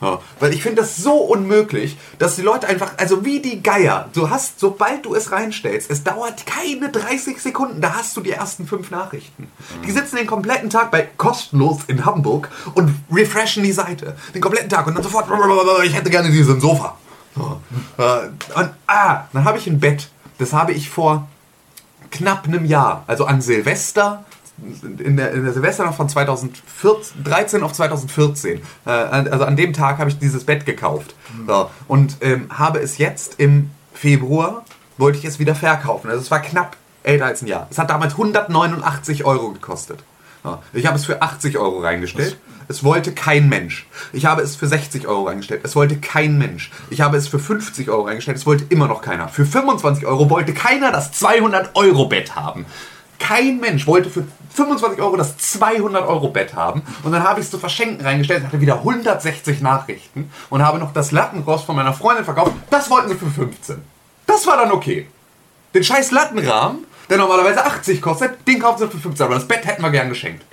Ja, 0.00 0.18
weil 0.40 0.52
ich 0.52 0.62
finde 0.62 0.82
das 0.82 0.96
so 0.96 1.12
unmöglich, 1.12 1.96
dass 2.18 2.36
die 2.36 2.42
Leute 2.42 2.66
einfach, 2.66 2.92
also 2.96 3.24
wie 3.24 3.40
die 3.40 3.62
Geier, 3.62 4.08
du 4.12 4.28
hast, 4.28 4.58
sobald 4.58 5.04
du 5.06 5.14
es 5.14 5.30
reinstellst, 5.30 5.90
es 5.90 6.02
dauert 6.02 6.46
keine 6.46 6.90
30 6.90 7.40
Sekunden, 7.40 7.80
da 7.80 7.94
hast 7.94 8.16
du 8.16 8.20
die 8.20 8.32
ersten 8.32 8.66
fünf 8.66 8.90
Nachrichten. 8.90 9.48
Die 9.86 9.92
sitzen 9.92 10.16
den 10.16 10.26
kompletten 10.26 10.68
Tag 10.68 10.90
bei 10.90 11.08
kostenlos 11.16 11.82
in 11.86 12.04
Hamburg 12.04 12.50
und 12.74 12.94
refreshen 13.10 13.62
die 13.62 13.72
Seite. 13.72 14.16
Den 14.34 14.42
kompletten 14.42 14.68
Tag 14.68 14.86
und 14.86 14.94
dann 14.94 15.02
sofort, 15.02 15.26
ich 15.84 15.94
hätte 15.94 16.10
gerne 16.10 16.30
diesen 16.30 16.60
Sofa. 16.60 16.98
So. 17.36 17.60
Äh, 17.98 18.58
Und 18.58 18.70
ah, 18.86 19.24
dann 19.32 19.44
habe 19.44 19.58
ich 19.58 19.66
ein 19.66 19.80
Bett. 19.80 20.08
Das 20.38 20.52
habe 20.52 20.72
ich 20.72 20.90
vor 20.90 21.28
knapp 22.10 22.46
einem 22.46 22.64
Jahr, 22.64 23.04
also 23.06 23.24
an 23.24 23.40
Silvester 23.40 24.24
in 24.82 25.16
der, 25.16 25.32
in 25.32 25.44
der 25.44 25.52
Silvester 25.52 25.84
noch 25.84 25.96
von 25.96 26.08
2013 26.08 27.62
auf 27.62 27.72
2014. 27.72 28.60
Äh, 28.86 28.90
also 28.90 29.44
an 29.44 29.56
dem 29.56 29.72
Tag 29.72 29.98
habe 29.98 30.10
ich 30.10 30.18
dieses 30.18 30.44
Bett 30.44 30.64
gekauft. 30.64 31.14
So, 31.46 31.70
und 31.88 32.18
ähm, 32.20 32.48
habe 32.50 32.78
es 32.78 32.98
jetzt 32.98 33.40
im 33.40 33.70
Februar, 33.92 34.64
wollte 34.96 35.18
ich 35.18 35.24
es 35.24 35.38
wieder 35.38 35.54
verkaufen. 35.56 36.08
Also 36.08 36.22
es 36.22 36.30
war 36.30 36.40
knapp 36.40 36.76
älter 37.02 37.26
als 37.26 37.42
ein 37.42 37.48
Jahr. 37.48 37.66
Es 37.70 37.78
hat 37.78 37.90
damals 37.90 38.12
189 38.12 39.24
Euro 39.24 39.50
gekostet. 39.50 40.04
Ich 40.74 40.86
habe 40.86 40.96
es 40.96 41.06
für 41.06 41.22
80 41.22 41.56
Euro 41.56 41.80
reingestellt. 41.80 42.36
Es 42.68 42.84
wollte 42.84 43.12
kein 43.12 43.48
Mensch. 43.48 43.86
Ich 44.12 44.26
habe 44.26 44.42
es 44.42 44.56
für 44.56 44.66
60 44.66 45.06
Euro 45.06 45.24
reingestellt. 45.24 45.60
Es 45.64 45.76
wollte 45.76 45.96
kein 45.96 46.38
Mensch. 46.38 46.70
Ich 46.90 47.00
habe 47.00 47.16
es 47.16 47.28
für 47.28 47.38
50 47.38 47.88
Euro 47.90 48.02
reingestellt. 48.02 48.38
Es 48.38 48.46
wollte 48.46 48.64
immer 48.70 48.88
noch 48.88 49.02
keiner. 49.02 49.28
Für 49.28 49.46
25 49.46 50.06
Euro 50.06 50.30
wollte 50.30 50.54
keiner 50.54 50.90
das 50.90 51.12
200 51.12 51.74
Euro 51.74 52.06
Bett 52.06 52.34
haben. 52.34 52.66
Kein 53.18 53.60
Mensch 53.60 53.86
wollte 53.86 54.10
für 54.10 54.24
25 54.54 55.00
Euro 55.00 55.16
das 55.16 55.36
200 55.38 56.06
Euro 56.06 56.28
Bett 56.28 56.54
haben. 56.54 56.82
Und 57.02 57.12
dann 57.12 57.22
habe 57.22 57.40
ich 57.40 57.46
es 57.46 57.50
zu 57.50 57.58
verschenken 57.58 58.04
reingestellt, 58.04 58.44
hatte 58.44 58.60
wieder 58.60 58.78
160 58.78 59.60
Nachrichten 59.60 60.30
und 60.50 60.62
habe 60.62 60.78
noch 60.78 60.92
das 60.92 61.12
Lattenrost 61.12 61.64
von 61.64 61.76
meiner 61.76 61.94
Freundin 61.94 62.24
verkauft. 62.24 62.52
Das 62.70 62.90
wollten 62.90 63.08
sie 63.08 63.14
für 63.14 63.30
15. 63.30 63.76
Das 64.26 64.46
war 64.46 64.56
dann 64.56 64.72
okay. 64.72 65.06
Den 65.74 65.84
scheiß 65.84 66.10
Lattenrahmen, 66.12 66.84
der 67.10 67.18
normalerweise 67.18 67.64
80 67.64 68.00
kostet, 68.00 68.46
den 68.46 68.60
kaufen 68.60 68.78
sie 68.78 68.88
für 68.88 68.98
15. 68.98 69.26
Aber 69.26 69.34
das 69.34 69.48
Bett 69.48 69.66
hätten 69.66 69.82
wir 69.82 69.90
gern 69.90 70.08
geschenkt. 70.08 70.44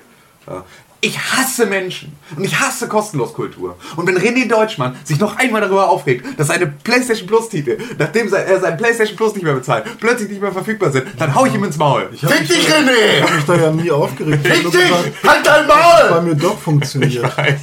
Ich 1.04 1.18
hasse 1.18 1.66
Menschen 1.66 2.16
und 2.38 2.44
ich 2.44 2.60
hasse 2.60 2.88
Kostenloskultur. 2.88 3.76
Und 3.96 4.06
wenn 4.08 4.18
René 4.20 4.48
Deutschmann 4.48 4.96
sich 5.04 5.20
noch 5.20 5.36
einmal 5.36 5.62
darüber 5.62 5.90
aufregt, 5.90 6.40
dass 6.40 6.48
seine 6.48 6.68
PlayStation 6.68 7.28
Plus 7.28 7.50
Titel, 7.50 7.80
nachdem 7.98 8.32
er 8.32 8.60
seinen 8.60 8.78
PlayStation 8.78 9.18
Plus 9.18 9.34
nicht 9.34 9.42
mehr 9.44 9.56
bezahlt, 9.56 9.86
plötzlich 10.00 10.30
nicht 10.30 10.42
mehr 10.44 10.52
verfügbar 10.52 10.92
sind, 10.92 11.08
dann 11.18 11.34
hau 11.34 11.48
ich 11.48 11.56
ihm 11.56 11.64
ins 11.64 11.78
Maul. 11.78 12.08
Ich 12.14 12.24
hab 12.24 12.32
Fick 12.34 12.48
dich, 12.48 12.68
da- 12.68 12.76
René! 12.76 13.18
Ich 13.18 13.24
habe 13.24 13.34
mich 13.36 13.46
da 13.46 13.56
ja 13.56 13.72
nie 13.72 13.90
aufgeregt. 13.90 14.46
Ich 14.46 14.50
hab 14.52 14.58
Fick 14.58 14.72
dich! 14.72 14.82
gesagt, 14.90 15.12
Halt 15.28 15.48
dein 15.48 15.68
bei 15.68 15.76
Maul! 16.12 16.22
mir 16.22 16.36
doch 16.36 16.60
funktioniert. 16.60 17.36
weiß. 17.36 17.60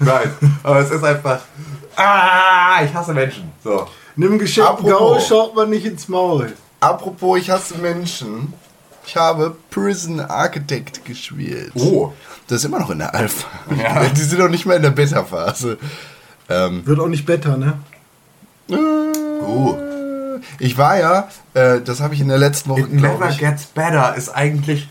Ich 0.00 0.06
weiß. 0.06 0.28
Aber 0.62 0.80
es 0.80 0.90
ist 0.90 1.02
einfach. 1.04 1.40
Ah, 1.96 2.82
ich 2.84 2.92
hasse 2.92 3.14
Menschen. 3.14 3.50
So. 3.64 3.86
Nimm 4.16 4.38
geschenkten 4.38 4.86
Apropos. 4.92 4.98
Gaul, 4.98 5.20
schaut 5.22 5.54
man 5.56 5.70
nicht 5.70 5.86
ins 5.86 6.06
Maul. 6.08 6.52
Apropos, 6.80 7.38
ich 7.38 7.48
hasse 7.50 7.78
Menschen. 7.78 8.52
Ich 9.08 9.16
habe 9.16 9.56
Prison 9.70 10.20
Architect 10.20 11.02
gespielt. 11.06 11.72
Oh. 11.74 12.12
Das 12.46 12.58
ist 12.58 12.64
immer 12.66 12.78
noch 12.78 12.90
in 12.90 12.98
der 12.98 13.14
Alpha. 13.14 13.46
Ja. 13.74 14.04
Die 14.14 14.20
sind 14.20 14.38
noch 14.38 14.50
nicht 14.50 14.66
mehr 14.66 14.76
in 14.76 14.82
der 14.82 14.90
Beta-Phase. 14.90 15.78
Ähm, 16.50 16.84
Wird 16.86 17.00
auch 17.00 17.08
nicht 17.08 17.24
besser, 17.24 17.56
ne? 17.56 17.78
Oh. 18.70 19.78
ich 20.58 20.76
war 20.76 20.98
ja, 20.98 21.28
äh, 21.54 21.80
das 21.80 22.00
habe 22.02 22.12
ich 22.12 22.20
in 22.20 22.28
der 22.28 22.36
letzten 22.36 22.68
Woche, 22.68 22.80
It 22.82 22.92
never 22.92 23.30
ich. 23.30 23.38
gets 23.38 23.64
better 23.64 24.14
ist 24.14 24.28
eigentlich. 24.28 24.90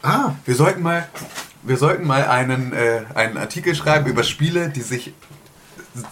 Ah, 0.00 0.34
Wir 0.44 0.54
sollten 0.54 0.82
mal, 0.82 1.08
wir 1.64 1.76
sollten 1.76 2.06
mal 2.06 2.24
einen, 2.24 2.72
äh, 2.72 3.00
einen 3.16 3.36
Artikel 3.36 3.74
schreiben 3.74 4.06
über 4.06 4.22
Spiele, 4.22 4.68
die 4.68 4.82
sich 4.82 5.12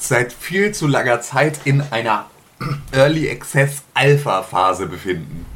seit 0.01 0.33
viel 0.33 0.73
zu 0.73 0.89
langer 0.89 1.21
Zeit 1.21 1.61
in 1.65 1.83
einer 1.93 2.27
Early 2.91 3.31
Access 3.31 3.83
Alpha 3.95 4.43
Phase 4.43 4.87
befinden. 4.87 5.47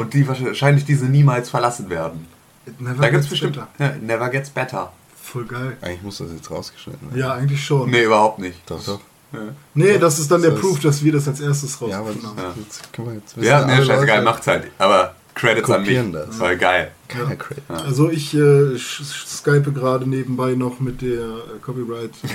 Und 0.00 0.14
die 0.14 0.26
wahrscheinlich 0.26 0.84
diese 0.84 1.06
niemals 1.06 1.50
verlassen 1.50 1.90
werden. 1.90 2.26
never 2.78 2.94
Da 3.02 3.08
gibt 3.10 3.12
gets 3.12 3.24
es 3.24 3.30
bestimmt. 3.30 3.54
better. 3.54 3.68
Ja, 3.78 3.94
never 4.00 4.28
gets 4.30 4.50
better. 4.50 4.92
Voll 5.22 5.44
geil. 5.44 5.76
Eigentlich 5.80 6.02
muss 6.02 6.18
das 6.18 6.28
jetzt 6.34 6.50
rausgeschnitten 6.50 7.08
werden. 7.10 7.20
Ja, 7.20 7.34
eigentlich 7.34 7.64
schon. 7.64 7.90
Nee, 7.90 8.04
überhaupt 8.04 8.38
nicht. 8.38 8.58
Doch, 8.68 8.82
doch. 8.84 9.00
Nee, 9.74 9.98
das 9.98 10.18
ist 10.18 10.28
dann 10.30 10.40
der 10.42 10.50
Das 10.50 10.58
ist- 10.58 10.64
Proof, 10.66 10.80
dass 10.80 11.04
wir 11.04 11.12
das 11.12 11.28
als 11.28 11.40
erstes 11.40 11.78
Ja, 11.80 11.98
aber 11.98 12.08
rausgefunden 12.08 12.36
haben. 12.44 12.60
jetzt 12.60 12.92
können 12.92 13.08
wir 13.08 13.14
jetzt 13.14 13.36
wissen, 13.36 13.46
Ja, 13.48 13.64
nee, 13.64 13.84
scheißegal, 13.84 14.22
macht's 14.22 14.46
halt. 14.48 14.64
Aber 14.78 15.14
Credits 15.36 15.70
an 15.70 15.82
mich. 15.82 15.98
Das. 16.12 16.34
Voll 16.36 16.56
geil. 16.56 16.90
Keiner 17.06 17.36
Credit. 17.36 17.62
Also 17.68 18.10
ich 18.10 18.34
äh, 18.34 18.76
skype 18.76 19.70
gerade 19.72 20.08
nebenbei 20.10 20.54
noch 20.54 20.80
mit 20.80 21.00
der 21.02 21.20
äh, 21.20 21.58
Copyright 21.62 22.10
äh, 22.24 22.28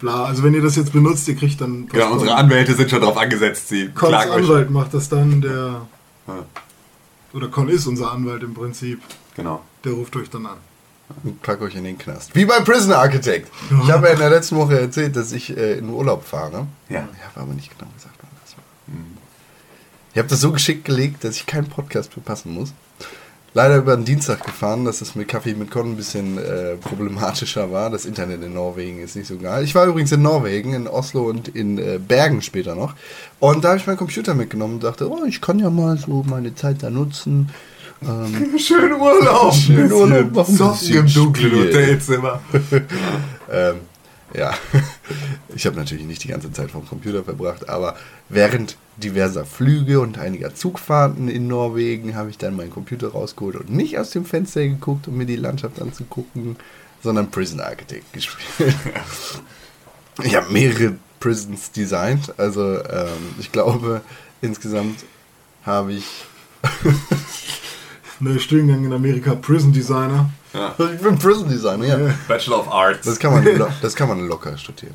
bla. 0.00 0.24
Also 0.24 0.42
wenn 0.42 0.52
ihr 0.52 0.60
das 0.62 0.74
jetzt 0.74 0.92
benutzt, 0.92 1.28
ihr 1.28 1.36
kriegt 1.36 1.60
dann 1.60 1.86
Genau, 1.86 2.12
unsere 2.12 2.34
Anwälte 2.34 2.74
sind 2.74 2.90
schon 2.90 3.00
drauf 3.02 3.16
angesetzt. 3.16 3.68
Sie 3.68 3.88
Cons 3.90 4.08
klagen 4.10 4.30
euch. 4.32 4.36
Anwalt 4.38 4.70
macht 4.70 4.92
das 4.94 5.08
dann, 5.08 5.40
der 5.40 5.82
Ja. 6.26 6.34
Oder 7.34 7.48
Con 7.48 7.68
ist 7.68 7.86
unser 7.86 8.12
Anwalt 8.12 8.42
im 8.42 8.54
Prinzip. 8.54 9.00
Genau. 9.36 9.62
Der 9.84 9.92
ruft 9.92 10.14
euch 10.16 10.28
dann 10.30 10.46
an. 10.46 10.58
und 11.24 11.42
pack 11.42 11.60
euch 11.62 11.74
in 11.74 11.84
den 11.84 11.98
Knast. 11.98 12.34
Wie 12.34 12.44
bei 12.44 12.60
Prison 12.60 12.92
Architect. 12.92 13.50
Ich 13.82 13.90
habe 13.90 14.06
ja 14.06 14.12
in 14.14 14.18
der 14.18 14.30
letzten 14.30 14.56
Woche 14.56 14.78
erzählt, 14.80 15.16
dass 15.16 15.32
ich 15.32 15.56
äh, 15.56 15.78
in 15.78 15.88
Urlaub 15.90 16.24
fahre. 16.24 16.66
Ja. 16.88 17.08
Ich 17.16 17.24
habe 17.26 17.40
aber 17.40 17.54
nicht 17.54 17.70
genau 17.76 17.90
gesagt, 17.94 18.16
wann 18.20 18.30
das 18.44 18.56
war. 18.56 18.64
Ich 20.12 20.18
habe 20.18 20.28
das 20.28 20.40
so 20.40 20.52
geschickt 20.52 20.84
gelegt, 20.84 21.24
dass 21.24 21.36
ich 21.36 21.46
keinen 21.46 21.68
Podcast 21.68 22.12
verpassen 22.12 22.52
muss. 22.52 22.72
Leider 23.54 23.76
über 23.76 23.94
den 23.96 24.06
Dienstag 24.06 24.44
gefahren, 24.44 24.86
dass 24.86 25.02
es 25.02 25.14
mit 25.14 25.28
Kaffee 25.28 25.54
mit 25.54 25.70
Con 25.70 25.92
ein 25.92 25.96
bisschen 25.96 26.38
äh, 26.38 26.76
problematischer 26.76 27.70
war. 27.70 27.90
Das 27.90 28.06
Internet 28.06 28.42
in 28.42 28.54
Norwegen 28.54 28.98
ist 28.98 29.14
nicht 29.14 29.26
so 29.26 29.36
geil. 29.36 29.62
Ich 29.64 29.74
war 29.74 29.84
übrigens 29.86 30.10
in 30.12 30.22
Norwegen, 30.22 30.72
in 30.72 30.88
Oslo 30.88 31.28
und 31.28 31.48
in 31.48 31.76
äh, 31.76 31.98
Bergen 31.98 32.40
später 32.40 32.74
noch. 32.74 32.94
Und 33.40 33.62
da 33.62 33.68
habe 33.68 33.78
ich 33.78 33.86
meinen 33.86 33.98
Computer 33.98 34.34
mitgenommen 34.34 34.74
und 34.74 34.84
dachte, 34.84 35.10
oh, 35.10 35.24
ich 35.26 35.42
kann 35.42 35.58
ja 35.58 35.68
mal 35.68 35.98
so 35.98 36.24
meine 36.26 36.54
Zeit 36.54 36.82
da 36.82 36.88
nutzen. 36.88 37.50
Ähm, 38.02 38.54
Schön 38.58 38.92
Urlaub. 38.94 39.52
Schön 39.52 39.92
Urlaub 39.92 40.46
Soft 40.46 40.88
im 40.88 41.06
dunklen. 41.12 41.52
Hotelzimmer. 41.52 42.40
Ähm, 43.54 43.80
ja, 44.34 44.54
ich 45.54 45.66
habe 45.66 45.76
natürlich 45.76 46.06
nicht 46.06 46.24
die 46.24 46.28
ganze 46.28 46.52
Zeit 46.52 46.70
vom 46.70 46.86
Computer 46.86 47.24
verbracht, 47.24 47.68
aber 47.68 47.96
während 48.28 48.76
diverser 48.96 49.44
Flüge 49.44 50.00
und 50.00 50.18
einiger 50.18 50.54
Zugfahrten 50.54 51.28
in 51.28 51.46
Norwegen 51.48 52.14
habe 52.14 52.30
ich 52.30 52.38
dann 52.38 52.56
meinen 52.56 52.70
Computer 52.70 53.08
rausgeholt 53.08 53.56
und 53.56 53.70
nicht 53.70 53.98
aus 53.98 54.10
dem 54.10 54.24
Fenster 54.24 54.62
geguckt, 54.62 55.08
um 55.08 55.16
mir 55.16 55.26
die 55.26 55.36
Landschaft 55.36 55.80
anzugucken, 55.80 56.56
sondern 57.02 57.30
Prison 57.30 57.60
Architect 57.60 58.12
gespielt. 58.12 58.74
Ich 60.22 60.36
habe 60.36 60.52
mehrere 60.52 60.96
Prisons 61.20 61.70
designt, 61.70 62.34
also 62.36 62.84
ähm, 62.84 63.34
ich 63.40 63.50
glaube 63.50 64.02
insgesamt 64.42 65.06
habe 65.64 65.94
ich 65.94 66.04
Neuer 68.20 68.38
Studiengang 68.38 68.84
in 68.84 68.92
Amerika, 68.92 69.34
Prison 69.34 69.72
Designer. 69.72 70.30
ich 70.52 71.00
bin 71.00 71.18
Prison 71.18 71.48
Designer, 71.48 71.86
ja. 71.86 72.14
Bachelor 72.28 72.60
of 72.60 72.70
Arts. 72.70 73.06
Das 73.06 73.18
kann 73.18 73.32
man, 73.32 73.72
das 73.80 73.96
kann 73.96 74.08
man 74.08 74.28
locker 74.28 74.56
studieren. 74.58 74.94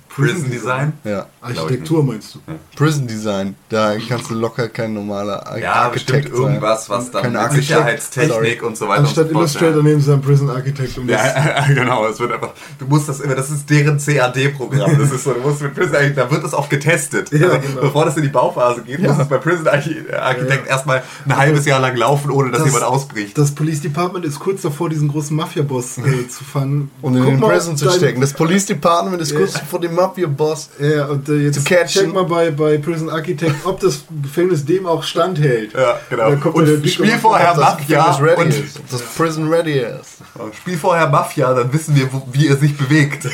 Prison 0.15 0.49
Design. 0.51 0.93
Ja. 1.03 1.25
Architektur 1.41 2.03
meinst 2.03 2.35
du? 2.35 2.39
Prison 2.75 3.07
Design, 3.07 3.55
da 3.69 3.95
kannst 4.07 4.29
du 4.29 4.33
locker 4.35 4.67
kein 4.69 4.93
normaler 4.93 5.47
Ar 5.47 5.57
Ja, 5.57 5.89
bestimmt 5.89 6.17
Architekt 6.17 6.35
sein. 6.35 6.45
irgendwas, 6.45 6.89
was 6.89 7.11
dann 7.11 7.31
mit 7.31 7.35
Architekt, 7.41 7.67
Sicherheitstechnik 7.67 8.31
sorry. 8.33 8.59
und 8.61 8.77
so 8.77 8.87
weiter 8.87 8.99
Anstatt 9.01 9.25
und 9.25 9.29
so 9.29 9.33
fort, 9.33 9.41
Illustrator 9.41 9.83
nehmen 9.83 10.01
sie 10.01 10.11
dann 10.11 10.21
Prison 10.21 10.49
Architect 10.49 10.97
um 10.97 11.07
das. 11.07 11.21
Ja, 11.21 11.45
ja, 11.67 11.73
genau, 11.73 12.05
es 12.07 12.19
wird 12.19 12.31
einfach, 12.33 12.51
du 12.77 12.85
musst 12.85 13.07
das 13.09 13.19
immer, 13.21 13.35
das 13.35 13.49
ist 13.49 13.69
deren 13.69 13.97
CAD-Programm, 13.97 14.99
das 14.99 15.11
ist 15.11 15.23
so, 15.23 15.33
du 15.33 15.39
musst 15.41 15.61
mit 15.61 15.73
Prison 15.73 15.95
Architect, 15.95 16.17
da 16.17 16.29
wird 16.31 16.43
das 16.43 16.53
auch 16.53 16.69
getestet. 16.69 17.31
Ja, 17.31 17.47
Also, 17.49 17.59
genau. 17.67 17.81
Bevor 17.81 18.05
das 18.05 18.17
in 18.17 18.23
die 18.23 18.29
Bauphase 18.29 18.81
geht, 18.81 18.99
muss 18.99 19.17
es 19.17 19.27
bei 19.27 19.37
Prison 19.37 19.67
Archi- 19.67 20.11
Architect 20.13 20.67
erstmal 20.67 21.03
ein 21.25 21.37
halbes 21.37 21.65
Jahr 21.65 21.79
lang 21.79 21.95
laufen, 21.95 22.29
ohne 22.31 22.51
dass 22.51 22.59
Das- 22.63 22.67
jemand 22.73 22.85
ausbricht. 22.85 23.37
Das 23.37 23.51
Police 23.55 23.81
Department 23.81 24.25
ist 24.25 24.39
kurz 24.39 24.61
davor, 24.61 24.89
diesen 24.89 25.07
großen 25.07 25.35
Mafia-Boss 25.35 25.97
äh, 25.99 26.27
zu 26.27 26.43
fangen. 26.43 26.91
Und 27.01 27.15
in 27.15 27.25
den 27.25 27.39
Prison 27.39 27.77
zu 27.77 27.89
stecken. 27.89 28.21
Das 28.21 28.33
Police 28.33 28.65
Department 28.65 29.21
ist 29.21 29.35
kurz 29.35 29.57
vor 29.59 29.79
dem 29.79 29.95
Mafia-Boss. 30.01 30.69
Ja, 30.79 31.05
und 31.05 31.27
äh, 31.29 31.33
jetzt 31.37 31.65
check 31.65 32.13
mal 32.13 32.25
bei, 32.25 32.51
bei 32.51 32.77
Prison 32.77 33.09
Architect, 33.09 33.55
ob 33.65 33.79
das 33.79 34.03
Gefängnis 34.21 34.65
dem 34.65 34.85
auch 34.85 35.03
standhält. 35.03 35.73
Ja, 35.73 35.99
genau. 36.09 36.29
Und 36.51 36.65
der 36.67 36.77
Dicke 36.77 36.89
Spiel 36.89 37.17
vorher 37.19 37.55
Mafia 37.55 38.15
und 38.37 38.47
ist. 38.49 38.79
Ob 38.79 38.89
das 38.89 39.01
Prison 39.01 39.47
ready 39.51 39.79
ist. 39.79 40.17
Spiel 40.57 40.77
vorher 40.77 41.07
Mafia, 41.09 41.53
dann 41.53 41.71
wissen 41.73 41.95
wir, 41.95 42.11
wo, 42.11 42.27
wie 42.31 42.47
er 42.47 42.57
sich 42.57 42.77
bewegt. 42.77 43.27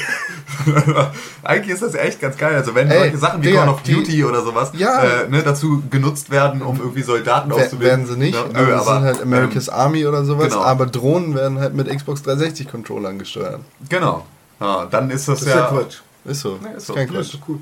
Eigentlich 1.43 1.73
ist 1.73 1.83
das 1.83 1.93
ja 1.93 2.01
echt 2.01 2.19
ganz 2.19 2.37
geil. 2.37 2.55
Also 2.55 2.73
wenn 2.75 2.89
Ey, 2.89 2.99
solche 2.99 3.17
Sachen 3.17 3.43
wie 3.43 3.53
Call 3.53 3.69
of 3.69 3.81
die- 3.83 3.93
Duty 3.93 4.25
oder 4.25 4.41
sowas 4.43 4.71
Ja. 4.73 5.03
äh, 5.03 5.29
ne, 5.29 5.43
dazu 5.43 5.83
genutzt 5.89 6.29
werden, 6.29 6.61
um 6.61 6.79
irgendwie 6.79 7.03
Soldaten 7.03 7.51
auszubilden. 7.51 7.87
Werden 7.87 8.05
sie 8.07 8.17
nicht. 8.17 8.35
Ja, 8.35 8.43
Also 8.43 8.59
nö, 8.65 8.71
das 8.71 8.85
sind 8.85 9.01
halt 9.03 9.21
America's 9.21 9.67
ähm, 9.67 9.73
Army 9.73 10.05
oder 10.05 10.25
sowas. 10.25 10.49
genau. 10.49 10.61
Aber 10.63 10.85
Drohnen 10.85 11.35
werden 11.35 11.59
halt 11.59 11.73
mit 11.75 11.87
Xbox 11.95 12.23
360 12.23 12.69
Controllern 12.69 13.19
gesteuert. 13.19 13.61
Genau. 13.89 14.25
Ja, 14.59 14.87
dann 14.89 15.09
ist 15.11 15.27
das, 15.27 15.39
Das 15.41 15.47
ist 15.49 15.55
ja 15.55 15.65
Quatsch. 15.67 15.97
Ist 16.27 16.41
so. 16.41 16.59
Nee, 16.61 16.69
ist 16.77 16.89
ist 16.89 16.95
kein 16.95 17.11
Ja, 17.11 17.19
ist 17.19 17.31
Quatsch. 17.31 17.41
doch 17.41 17.49
cool. 17.49 17.59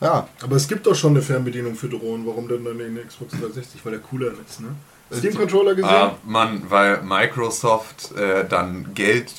Ja. 0.00 0.28
Aber 0.42 0.56
es 0.56 0.68
gibt 0.68 0.86
doch 0.86 0.94
schon 0.94 1.12
eine 1.12 1.22
Fernbedienung 1.22 1.74
für 1.74 1.88
Drohnen. 1.88 2.26
Warum 2.26 2.48
denn 2.48 2.64
dann 2.64 2.78
in 2.80 2.94
der 2.96 3.04
Xbox 3.04 3.32
360? 3.32 3.84
Weil 3.84 3.92
der 3.92 4.00
cooler 4.00 4.32
ist, 4.46 4.60
ne? 4.60 4.68
Steam-Controller 5.16 5.74
gesehen? 5.74 5.88
Ah, 5.90 6.16
Mann, 6.24 6.62
weil 6.68 7.00
Microsoft 7.02 8.12
äh, 8.16 8.44
dann 8.48 8.92
Geld 8.94 9.32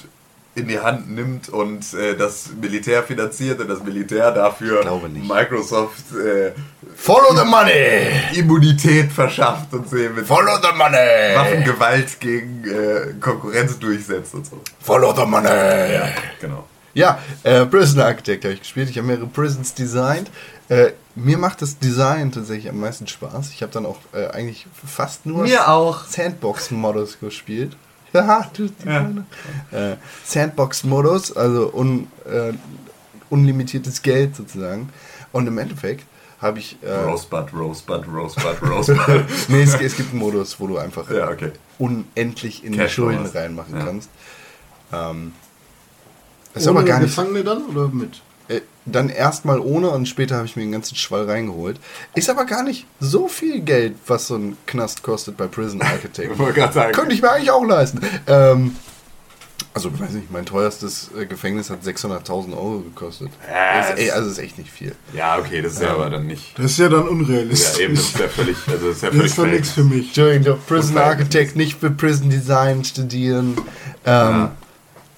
in 0.55 0.67
die 0.67 0.79
Hand 0.79 1.11
nimmt 1.13 1.49
und 1.49 1.93
äh, 1.93 2.15
das 2.15 2.49
Militär 2.59 3.03
finanziert 3.03 3.59
und 3.59 3.67
das 3.67 3.83
Militär 3.83 4.31
dafür. 4.31 4.83
Microsoft 5.27 6.05
äh, 6.15 6.53
Follow 6.95 7.35
the 7.35 7.45
money! 7.45 8.39
Immunität 8.39 9.11
verschafft 9.11 9.71
und 9.73 9.87
sie 9.87 10.09
mit 10.09 10.25
Follow 10.25 10.57
the 10.61 10.75
money! 10.75 11.35
Waffengewalt 11.35 12.19
gegen 12.19 12.63
äh, 12.63 13.13
Konkurrenz 13.19 13.77
durchsetzt 13.77 14.33
und 14.33 14.47
so. 14.47 14.59
Follow 14.79 15.13
the 15.15 15.25
money! 15.27 15.49
Genau. 16.41 16.65
Ja, 16.93 17.19
äh, 17.43 17.65
Prison 17.65 18.01
Architect 18.01 18.43
habe 18.43 18.53
ich 18.55 18.61
gespielt. 18.61 18.89
Ich 18.89 18.97
habe 18.97 19.07
mehrere 19.07 19.27
Prisons 19.27 19.73
designt. 19.73 20.31
Äh, 20.69 20.91
mir 21.15 21.37
macht 21.37 21.61
das 21.61 21.77
Design 21.79 22.31
tatsächlich 22.31 22.69
am 22.69 22.79
meisten 22.79 23.07
Spaß. 23.07 23.51
Ich 23.51 23.61
habe 23.61 23.71
dann 23.71 23.85
auch 23.85 23.97
äh, 24.13 24.27
eigentlich 24.27 24.67
fast 24.85 25.25
nur 25.25 25.43
Mir 25.43 25.67
auch. 25.69 26.05
Sandbox-Modus 26.05 27.19
gespielt. 27.19 27.75
Ja. 28.13 28.49
Äh, 29.71 29.97
Sandbox-Modus, 30.25 31.35
also 31.35 31.71
un, 31.73 32.07
äh, 32.25 32.53
unlimitiertes 33.29 34.01
Geld 34.01 34.35
sozusagen. 34.35 34.89
Und 35.33 35.45
im 35.45 35.57
Endeffekt 35.59 36.05
habe 36.41 36.57
ich. 36.59 36.77
Äh, 36.81 36.91
Rosebud, 36.93 37.53
Rosebud, 37.53 38.07
Rosebud, 38.07 38.61
Rosebud. 38.67 39.25
nee, 39.49 39.61
es, 39.61 39.75
es 39.75 39.97
gibt 39.97 40.11
einen 40.11 40.19
Modus, 40.19 40.59
wo 40.59 40.65
du 40.67 40.77
einfach 40.77 41.11
ja, 41.11 41.29
okay. 41.29 41.51
unendlich 41.77 42.63
in 42.63 42.71
die 42.71 42.79
Cash 42.79 42.93
Schulden 42.95 43.25
raus. 43.25 43.35
reinmachen 43.35 43.77
Ja. 43.77 43.85
kannst. 43.85 44.09
Ähm, 44.91 45.33
ist 46.55 46.67
Ohne 46.67 46.79
aber 46.79 46.87
gar 46.87 46.99
nicht. 46.99 47.09
Gefangene 47.09 47.43
dann 47.43 47.63
oder 47.65 47.87
mit? 47.87 48.21
Äh, 48.49 48.61
dann 48.85 49.09
erstmal 49.09 49.59
ohne 49.59 49.89
und 49.89 50.07
später 50.07 50.35
habe 50.37 50.45
ich 50.45 50.55
mir 50.55 50.61
den 50.63 50.71
ganzen 50.71 50.95
Schwall 50.95 51.25
reingeholt. 51.29 51.79
Ist 52.15 52.29
aber 52.29 52.45
gar 52.45 52.63
nicht 52.63 52.85
so 53.01 53.27
viel 53.27 53.59
Geld, 53.59 53.95
was 54.07 54.27
so 54.27 54.35
ein 54.35 54.55
Knast 54.65 55.03
kostet 55.03 55.35
bei 55.37 55.47
Prison 55.47 55.81
Architect. 55.81 56.31
Ich 56.33 56.39
wollte 56.39 56.53
gerade 56.59 56.73
sagen. 56.73 56.93
Könnte 56.93 57.13
ich 57.13 57.21
mir 57.21 57.29
eigentlich 57.31 57.51
auch 57.51 57.65
leisten. 57.65 57.99
Ähm, 58.27 58.75
also, 59.73 59.91
weiß 59.99 60.11
nicht, 60.11 60.31
mein 60.31 60.45
teuerstes 60.45 61.11
äh, 61.19 61.25
Gefängnis 61.27 61.69
hat 61.69 61.83
600.000 61.83 62.53
Euro 62.53 62.79
gekostet. 62.79 63.29
Ja, 63.51 63.79
ist, 63.81 63.89
das- 63.91 63.99
ey, 63.99 64.09
also 64.11 64.29
ist 64.31 64.39
echt 64.39 64.57
nicht 64.57 64.71
viel. 64.71 64.95
Ja, 65.13 65.37
okay, 65.37 65.61
das 65.61 65.73
ist 65.73 65.81
ja 65.83 65.91
aber 65.93 66.09
dann 66.09 66.25
nicht. 66.25 66.57
Das 66.57 66.71
ist 66.71 66.79
ja 66.79 66.89
dann 66.89 67.03
Ja, 67.03 67.09
unrealistisch. 67.09 67.79
eben, 67.83 67.93
das 67.95 68.05
ist 68.05 68.19
ja 68.19 68.27
völlig. 68.27 68.57
Also 68.67 68.87
das 68.87 68.95
ist 68.97 69.01
ja 69.03 69.09
das 69.09 69.17
völlig 69.17 69.31
ist 69.31 69.37
doch 69.37 69.45
nichts 69.45 69.69
für 69.71 69.83
mich. 69.83 70.05
Entschuldigung, 70.07 70.57
Prison 70.67 70.89
Unverhältnismäßig. 70.95 70.99
Architect, 71.19 71.55
nicht 71.57 71.79
für 71.79 71.91
Prison 71.91 72.29
Design 72.29 72.83
studieren. 72.85 73.57
Ähm, 73.57 73.63
ja, 74.05 74.51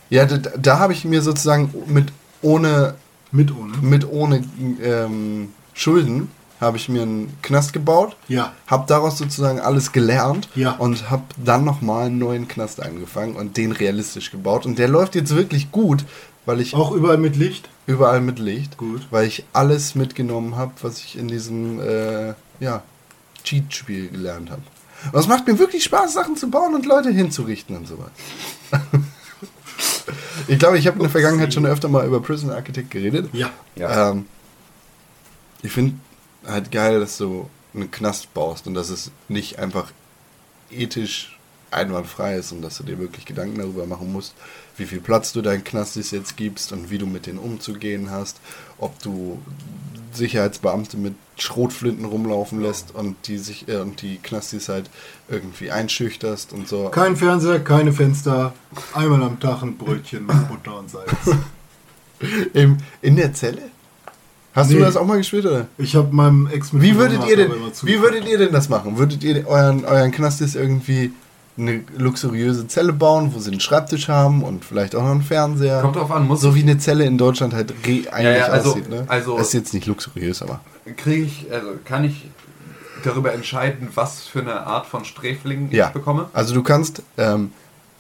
da, 0.10 0.26
da 0.26 0.80
habe 0.80 0.94
ich 0.94 1.06
mir 1.06 1.22
sozusagen 1.22 1.74
mit 1.88 2.12
ohne 2.42 2.96
Mit 3.32 3.52
ohne. 3.56 3.78
mit 3.82 4.10
ohne 4.10 4.44
ähm, 4.82 5.50
Schulden 5.74 6.32
habe 6.62 6.76
ich 6.76 6.90
mir 6.90 7.04
einen 7.04 7.38
Knast 7.42 7.72
gebaut, 7.72 8.18
Ja. 8.28 8.52
habe 8.68 8.84
daraus 8.88 9.18
sozusagen 9.18 9.62
alles 9.62 9.94
gelernt 9.94 10.50
Ja. 10.56 10.72
und 10.72 11.10
habe 11.10 11.24
dann 11.38 11.64
nochmal 11.64 12.08
einen 12.08 12.18
neuen 12.18 12.48
Knast 12.50 12.82
angefangen 12.84 13.36
und 13.38 13.56
den 13.56 13.72
realistisch 13.72 14.30
gebaut. 14.30 14.66
Und 14.66 14.78
der 14.78 14.90
läuft 14.90 15.16
jetzt 15.16 15.34
wirklich 15.34 15.72
gut, 15.72 16.04
weil 16.46 16.60
ich 16.60 16.74
Auch 16.76 16.92
überall 16.92 17.18
mit 17.18 17.38
Licht. 17.38 17.70
überall 17.86 18.20
mit 18.20 18.40
Licht, 18.40 18.76
Gut. 18.76 19.08
weil 19.10 19.26
ich 19.28 19.46
alles 19.54 19.96
mitgenommen 19.96 20.58
habe, 20.58 20.74
was 20.82 20.98
ich 21.00 21.18
in 21.18 21.30
diesem 21.30 21.80
äh, 21.80 22.34
ja, 22.60 22.84
Cheat-Spiel 23.46 24.10
gelernt 24.10 24.50
habe. 24.52 24.62
Und 25.14 25.20
es 25.20 25.28
macht 25.30 25.48
mir 25.48 25.58
wirklich 25.60 25.86
Spaß, 25.86 26.12
Sachen 26.14 26.36
zu 26.36 26.50
bauen 26.50 26.76
und 26.76 26.86
Leute 26.86 27.10
hinzurichten 27.10 27.78
und 27.78 27.88
sowas. 27.88 28.10
ich 30.48 30.60
glaube, 30.60 30.78
ich 30.78 30.88
habe 30.88 30.98
in 30.98 31.04
der 31.04 31.12
Vergangenheit 31.12 31.54
schon 31.54 31.66
öfter 31.66 31.90
mal 31.90 32.06
über 32.06 32.22
Prison 32.22 32.52
Architect 32.52 32.92
geredet. 32.92 33.30
Ja. 33.34 33.52
Ja. 33.76 34.12
Ähm, 34.12 34.26
ich 35.62 35.72
finde 35.72 35.96
halt 36.46 36.72
geil, 36.72 37.00
dass 37.00 37.18
du 37.18 37.50
einen 37.74 37.92
Knast 37.92 38.34
baust 38.34 38.68
und 38.68 38.74
dass 38.74 38.90
es 38.90 39.12
nicht 39.28 39.60
einfach 39.60 39.92
ethisch 40.72 41.38
einwandfrei 41.72 42.36
ist 42.36 42.52
und 42.52 42.62
dass 42.62 42.78
du 42.78 42.84
dir 42.84 42.98
wirklich 42.98 43.26
Gedanken 43.26 43.60
darüber 43.60 43.86
machen 43.86 44.12
musst, 44.12 44.34
wie 44.78 44.86
viel 44.86 45.02
Platz 45.02 45.34
du 45.34 45.42
deinen 45.42 45.64
Knastis 45.64 46.12
jetzt 46.12 46.36
gibst 46.36 46.72
und 46.72 46.90
wie 46.90 46.98
du 46.98 47.06
mit 47.06 47.26
denen 47.26 47.38
umzugehen 47.38 48.10
hast, 48.10 48.40
ob 48.78 49.00
du 49.00 49.40
Sicherheitsbeamte 50.16 50.98
mit 50.98 51.14
Schrotflinten 51.38 52.06
rumlaufen 52.06 52.62
lässt 52.62 52.94
und 52.94 53.16
die 53.28 53.38
sich 53.38 53.68
äh, 53.68 53.78
und 53.78 54.02
die 54.02 54.18
Knastis 54.18 54.70
halt 54.70 54.90
irgendwie 55.30 55.72
einschüchterst 55.72 56.52
und 56.54 56.68
so. 56.68 56.90
Kein 56.90 57.16
Fernseher, 57.16 57.60
keine 57.60 57.92
Fenster. 57.94 58.54
Einmal 58.94 59.24
am 59.24 59.40
Tag 59.40 59.62
ein 59.64 59.78
Brötchen 59.78 60.26
mit 60.26 60.48
Butter 60.48 60.80
und 60.80 60.90
Salz. 60.90 61.10
Im, 62.54 62.78
in 63.02 63.16
der 63.16 63.34
Zelle? 63.34 63.62
Hast 64.54 64.72
du 64.72 64.76
Nee. 64.76 64.82
das 64.82 64.98
auch 64.98 65.06
mal 65.06 65.18
gespielt 65.18 65.46
oder? 65.46 65.68
Ich 65.78 65.96
habe 65.96 66.14
meinem 66.14 66.48
Ex 66.48 66.74
mit 66.74 66.82
Wie 66.82 66.96
würdet 66.98 67.26
ihr 67.28 67.38
denn, 67.38 67.52
wie 67.84 68.02
würdet 68.02 68.28
ihr 68.28 68.38
denn 68.38 68.52
das 68.52 68.68
machen? 68.68 68.98
Würdet 68.98 69.24
ihr 69.24 69.48
euren, 69.48 69.86
euren 69.86 70.12
Knastis 70.12 70.56
irgendwie 70.56 71.12
eine 71.60 71.84
luxuriöse 71.98 72.68
Zelle 72.68 72.94
bauen, 72.94 73.32
wo 73.34 73.40
sie 73.40 73.52
einen 73.52 73.60
Schreibtisch 73.60 74.08
haben 74.08 74.44
und 74.44 74.64
vielleicht 74.66 74.96
auch 74.96 75.04
noch 75.04 75.12
einen 75.12 75.22
Fernseher? 75.22 75.82
Kommt 75.82 75.96
drauf 75.98 76.12
an, 76.12 76.28
muss 76.28 76.42
so 76.42 76.56
wie 76.56 76.62
eine 76.64 76.78
Zelle 76.78 77.04
in 77.06 77.18
Deutschland 77.18 77.54
halt 77.54 77.74
eigentlich 77.84 78.06
ja, 78.14 78.46
also- 78.46 78.72
aussieht, 78.72 78.90
ne? 78.90 79.04
also- 79.08 79.38
das 79.38 79.48
ist 79.48 79.54
jetzt 79.54 79.74
nicht 79.74 79.86
luxuriös, 79.88 80.42
aber 80.42 80.62
kriege 80.98 81.24
ich, 81.24 81.48
also 81.52 81.68
kann 81.86 82.04
ich 82.06 82.30
darüber 83.04 83.34
entscheiden, 83.34 83.90
was 83.96 84.22
für 84.22 84.40
eine 84.42 84.62
Art 84.66 84.86
von 84.86 85.06
Sträfling 85.06 85.70
ja. 85.72 85.88
ich 85.88 85.94
bekomme? 85.94 86.30
Also 86.34 86.54
du 86.54 86.64
kannst 86.64 87.02
ähm, 87.18 87.52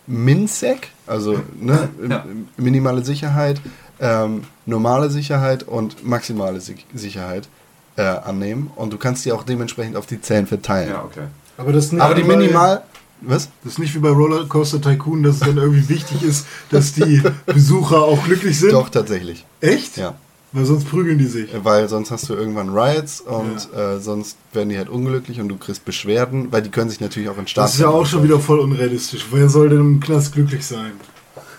MinSec, 0.07 0.89
also 1.07 1.39
ne, 1.59 1.89
Ja. 2.09 2.25
minimale 2.57 3.03
Sicherheit, 3.05 3.61
ähm, 3.99 4.43
normale 4.65 5.09
Sicherheit 5.09 5.63
und 5.63 6.05
maximale 6.05 6.59
Si- 6.61 6.77
Sicherheit 6.93 7.47
äh, 7.95 8.01
annehmen 8.01 8.71
und 8.75 8.91
du 8.93 8.97
kannst 8.97 9.25
die 9.25 9.31
auch 9.31 9.43
dementsprechend 9.43 9.95
auf 9.97 10.05
die 10.05 10.21
Zellen 10.21 10.47
verteilen. 10.47 10.89
Ja, 10.89 11.03
okay. 11.03 11.27
Aber 11.57 11.73
das 11.73 11.85
ist 11.85 11.93
nicht 11.93 12.01
Aber 12.01 12.15
die 12.15 12.23
minimal, 12.23 12.81
was? 13.21 13.49
Das 13.63 13.73
ist 13.73 13.79
nicht 13.79 13.95
wie 13.95 13.99
bei 13.99 14.09
Rollercoaster 14.09 14.81
Tycoon, 14.81 15.23
dass 15.23 15.35
es 15.35 15.41
dann 15.41 15.57
irgendwie 15.57 15.89
wichtig 15.89 16.23
ist, 16.23 16.45
dass 16.69 16.93
die 16.93 17.21
Besucher 17.45 18.01
auch 18.01 18.23
glücklich 18.23 18.59
sind. 18.59 18.73
Doch 18.73 18.89
tatsächlich. 18.89 19.45
Echt? 19.61 19.97
Ja. 19.97 20.15
Weil 20.51 20.65
sonst 20.65 20.85
prügeln 20.85 21.19
die 21.19 21.25
sich. 21.25 21.49
Weil 21.63 21.87
sonst 21.89 22.09
hast 22.09 22.27
du 22.27 22.33
irgendwann 22.33 22.69
Riots 22.69 23.21
und 23.21 23.71
äh, 23.77 23.99
sonst 23.99 24.37
werden 24.51 24.69
die 24.69 24.77
halt 24.77 24.89
unglücklich 24.89 25.39
und 25.39 25.47
du 25.47 25.57
kriegst 25.57 25.85
Beschwerden, 25.85 26.51
weil 26.51 26.63
die 26.63 26.69
können 26.69 26.89
sich 26.89 26.99
natürlich 26.99 27.29
auch 27.29 27.37
in 27.37 27.45
Staat. 27.45 27.65
Das 27.65 27.75
ist 27.75 27.81
ja 27.81 27.89
auch 27.89 28.05
schon 28.05 28.23
wieder 28.23 28.39
voll 28.39 28.59
unrealistisch. 28.59 29.27
Wer 29.31 29.47
soll 29.49 29.69
denn 29.69 29.79
im 29.79 29.99
Knast 29.99 30.33
glücklich 30.33 30.65
sein? 30.65 30.93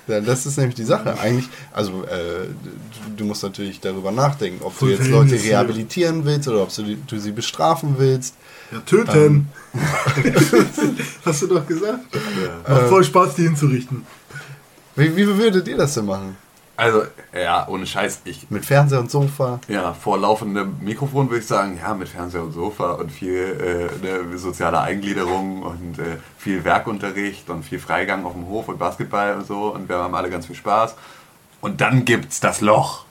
Ja, 0.09 0.21
das 0.21 0.45
ist 0.45 0.57
nämlich 0.57 0.75
die 0.75 0.85
Sache. 0.85 1.21
Eigentlich, 1.21 1.49
also 1.73 2.03
äh, 2.03 2.49
du, 2.49 3.17
du 3.19 3.25
musst 3.25 3.45
natürlich 3.45 3.79
darüber 3.79 4.11
nachdenken, 4.11 4.65
ob 4.65 4.77
du 4.77 4.89
jetzt 4.89 5.07
Leute 5.07 5.37
ja. 5.37 5.43
rehabilitieren 5.43 6.25
willst 6.25 6.49
oder 6.49 6.63
ob 6.63 6.75
du, 6.75 6.97
du 6.97 7.21
sie 7.21 7.31
bestrafen 7.31 7.95
willst. 7.99 8.35
Ja, 8.71 8.81
töten. 8.81 9.49
Hast 11.25 11.43
du 11.43 11.47
doch 11.47 11.67
gesagt. 11.67 12.01
Macht 12.69 12.83
voll 12.89 13.05
Spaß, 13.05 13.35
die 13.37 13.43
hinzurichten. 13.43 14.07
Wie, 14.97 15.17
wie 15.17 15.27
würdet 15.27 15.67
ihr 15.69 15.77
das 15.77 15.95
denn 15.95 16.07
machen? 16.07 16.37
Also, 16.77 17.03
ja, 17.35 17.69
ohne 17.69 17.87
Scheiß, 17.87 18.23
ich, 18.25 18.51
Mit 18.51 18.65
Fernseher 18.65 19.01
und 19.01 19.11
Sofa? 19.11 19.61
ja, 19.69 19.93
vor 19.93 20.17
laufendem 20.17 20.77
Mikrofon 20.81 21.29
würde 21.29 21.41
ich 21.41 21.47
sagen, 21.47 21.79
ja, 21.79 21.93
mit 21.93 22.09
Fernseher 22.09 22.43
und 22.43 22.53
Sofa 22.53 22.93
und 22.93 23.13
viel 23.13 23.91
äh, 24.03 24.07
ne, 24.31 24.39
soziale 24.39 24.81
Eingliederung 24.81 25.63
und 25.63 25.99
äh, 25.99 26.17
viel 26.39 26.65
Werkunterricht 26.65 27.51
und 27.51 27.65
viel 27.65 27.79
Freigang 27.79 28.25
auf 28.25 28.33
dem 28.33 28.47
Hof 28.47 28.69
und 28.69 28.79
Basketball 28.79 29.35
und 29.35 29.47
so 29.47 29.75
und 29.75 29.91
wir 29.91 29.97
haben 29.97 30.15
alle 30.15 30.31
ganz 30.31 30.47
viel 30.47 30.57
Spaß. 30.57 30.95
Und 31.61 31.83
dann 31.83 32.07
gibt's 32.07 32.41
das 32.41 32.63
Loch. 32.63 33.05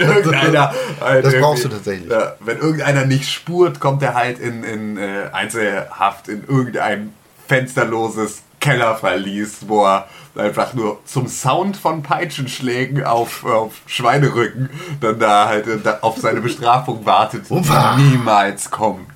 Irgendeiner, 0.00 0.72
halt 1.00 1.24
Das 1.24 1.34
brauchst 1.34 1.64
du 1.64 1.68
tatsächlich. 1.68 2.10
Ja, 2.10 2.34
wenn 2.40 2.58
irgendeiner 2.58 3.04
nicht 3.04 3.30
spurt, 3.30 3.80
kommt 3.80 4.02
er 4.02 4.14
halt 4.14 4.38
in, 4.38 4.64
in 4.64 4.96
äh, 4.96 5.28
Einzelhaft 5.32 6.28
in 6.28 6.44
irgendein 6.46 7.12
fensterloses 7.46 8.42
Kellerverlies, 8.60 9.68
wo 9.68 9.84
er 9.84 10.08
einfach 10.36 10.74
nur 10.74 11.00
zum 11.04 11.28
Sound 11.28 11.76
von 11.76 12.02
Peitschenschlägen 12.02 13.04
auf, 13.04 13.44
auf 13.44 13.74
Schweinerücken 13.86 14.70
dann 15.00 15.18
da 15.18 15.46
halt 15.46 15.66
äh, 15.66 15.78
da 15.78 15.98
auf 16.02 16.18
seine 16.18 16.40
Bestrafung 16.40 17.04
wartet, 17.04 17.48
die 17.50 18.02
niemals 18.02 18.70
kommt. 18.70 19.06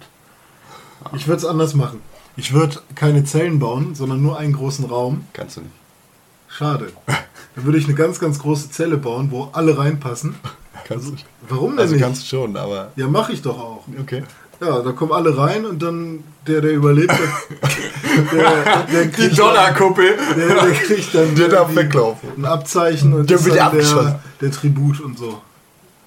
Ich 1.14 1.26
würde 1.26 1.38
es 1.38 1.44
anders 1.44 1.74
machen. 1.74 2.00
Ich 2.36 2.52
würde 2.52 2.80
keine 2.94 3.24
Zellen 3.24 3.58
bauen, 3.58 3.94
sondern 3.94 4.22
nur 4.22 4.38
einen 4.38 4.54
großen 4.54 4.84
Raum. 4.86 5.26
Kannst 5.32 5.56
du 5.56 5.60
nicht. 5.60 5.74
Schade. 6.48 6.92
Dann 7.54 7.64
würde 7.64 7.78
ich 7.78 7.84
eine 7.84 7.94
ganz, 7.94 8.18
ganz 8.18 8.38
große 8.38 8.70
Zelle 8.70 8.96
bauen, 8.96 9.30
wo 9.30 9.48
alle 9.52 9.76
reinpassen. 9.76 10.34
Kannst 10.84 11.06
du 11.08 11.12
nicht. 11.12 11.26
Warum 11.48 11.72
denn 11.72 11.80
Also 11.80 11.94
nicht? 11.94 12.02
kannst 12.02 12.22
du 12.22 12.26
schon, 12.26 12.56
aber 12.56 12.90
Ja, 12.96 13.06
mache 13.08 13.32
ich 13.32 13.42
doch 13.42 13.58
auch. 13.58 13.84
okay. 14.00 14.24
Ja, 14.60 14.80
da 14.80 14.92
kommen 14.92 15.12
alle 15.12 15.36
rein 15.36 15.64
und 15.66 15.82
dann 15.82 16.22
der, 16.46 16.60
der 16.60 16.72
überlebt, 16.72 17.12
der, 17.12 18.32
der, 18.32 18.82
der 18.84 19.04
Die 19.06 19.10
kriegt 19.10 19.38
dann, 19.38 19.46
Donnerkuppel! 19.54 20.16
der, 20.36 20.48
der 20.66 20.72
kriegt 20.72 21.14
dann 21.14 21.34
Der 21.34 21.48
darf 21.48 21.74
weglaufen. 21.74 22.28
ein 22.36 22.44
Abzeichen 22.44 23.12
und 23.12 23.28
Der 23.30 23.44
wird 23.44 23.56
der, 23.56 24.20
der 24.40 24.50
Tribut 24.52 25.00
und 25.00 25.18
so. 25.18 25.40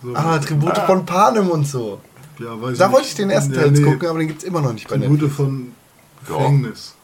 so 0.03 0.13
Ah, 0.15 0.37
Tribute 0.39 0.77
von 0.79 1.05
Panem 1.05 1.49
und 1.49 1.67
so. 1.67 1.99
ja, 2.39 2.61
weiß 2.61 2.77
Da 2.77 2.87
nicht. 2.87 2.95
wollte 2.95 3.07
ich 3.07 3.15
den 3.15 3.29
ersten 3.29 3.53
Ja, 3.53 3.61
Teil 3.61 3.69
jetzt 3.69 3.79
nee, 3.81 3.91
gucken, 3.91 4.07
aber 4.09 4.19
den 4.19 4.27
gibt 4.29 4.39
es 4.41 4.47
immer 4.47 4.61
noch 4.61 4.73
nicht 4.73 4.87
bei 4.87 4.97
Tribute 4.97 5.29
von. 5.31 5.71
Gefängnis. 6.27 6.94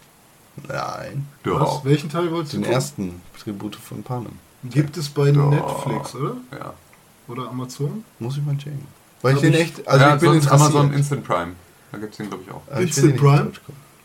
Nein, 0.68 1.28
Ja. 1.45 1.59
Was? 1.59 1.84
Welchen 1.86 2.09
Teil 2.09 2.32
wolltest 2.32 2.53
du 2.53 2.57
den 2.57 2.64
gucken? 2.64 2.74
ersten 2.76 3.22
Tribute 3.41 3.76
von 3.76 4.03
Panem. 4.03 4.34
Gibt 4.64 4.95
es 4.97 5.09
bei 5.09 5.32
Doch. 5.32 5.49
Netflix, 5.49 6.16
oder? 6.16 6.36
Ja. 6.51 6.74
Oder 7.28 7.49
Amazon? 7.49 8.03
Muss 8.20 8.38
ich 8.38 8.45
mal 8.45 8.55
checken. 8.57 8.86
Weil 9.22 9.36
ich 9.36 9.41
den 9.41 9.53
ich- 9.53 9.59
echt, 9.59 9.88
also 9.88 10.05
ja, 10.05 10.16
ich 10.16 10.22
bin 10.22 10.30
sonst 10.34 10.43
interessiert. 10.45 10.62
Amazon 10.72 10.93
Instant 10.93 11.24
Prime. 11.28 11.51
Da 11.91 11.97
gibt 11.97 12.12
es 12.12 12.18
den, 12.18 12.30
glaube 12.30 12.43
ich, 12.45 12.51
auch. 12.51 12.62
Aber 12.70 12.82
ich 12.82 12.95
will 12.97 13.09
Instant 13.12 13.14
auf 13.14 13.20
Prime? 13.22 13.51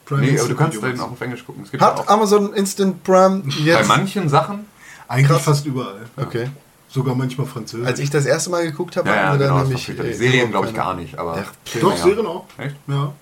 Prime 0.07 0.21
Nee, 0.21 0.27
aber 0.27 0.33
Instant 0.33 0.51
du 0.51 0.57
kannst 0.57 0.83
den 0.83 1.01
auch 1.01 1.11
auf 1.13 1.21
Englisch 1.21 1.45
gucken. 1.47 1.63
Es 1.65 1.71
gibt 1.71 1.83
ja 1.83 1.89
Hat 1.89 1.99
auch 2.01 2.09
Amazon 2.09 2.53
Instant 2.55 3.03
Prime 3.05 3.43
bei 3.45 3.51
jetzt... 3.65 3.89
manchen 3.89 4.29
Sachen. 4.29 4.67
Eigentlich 5.09 5.29
Krass. 5.29 5.43
fast 5.43 5.67
überall. 5.67 6.07
Okay. 6.17 6.49
Sogar 6.89 7.15
manchmal 7.15 7.47
Französisch. 7.47 7.87
Als 7.87 7.99
ich 7.99 8.11
das 8.11 8.27
erste 8.27 8.51
Mal 8.51 8.65
geguckt 8.65 8.97
habe, 8.97 9.09
Ja, 9.09 9.15
ja, 9.17 9.23
hatten 9.29 9.39
wir 9.41 9.47
genau. 9.47 9.59
dann 9.59 9.69
nämlich... 9.69 9.89
ich. 9.89 9.99
äh, 9.99 10.13
Serien, 10.15 10.51
glaube 10.51 10.69
ich, 10.69 10.75
gar 10.75 10.95
nicht. 10.95 11.19
Aber 11.19 11.37
Ja, 11.37 11.45
Doch, 11.81 11.91
ja. 11.97 12.03
Serien 12.03 12.27
auch. 12.27 12.45
Echt? 12.59 12.77
Ja. 12.87 13.13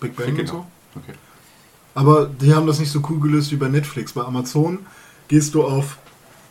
Big 0.00 0.16
Bang 0.16 0.28
und 0.28 0.36
Kinder. 0.36 0.52
so. 0.52 0.66
Okay. 0.96 1.12
Aber 1.94 2.26
die 2.26 2.54
haben 2.54 2.66
das 2.66 2.78
nicht 2.78 2.92
so 2.92 3.02
cool 3.08 3.20
gelöst 3.20 3.50
wie 3.50 3.56
bei 3.56 3.68
Netflix. 3.68 4.12
Bei 4.12 4.22
Amazon 4.22 4.78
gehst 5.28 5.54
du 5.54 5.64
auf 5.64 5.98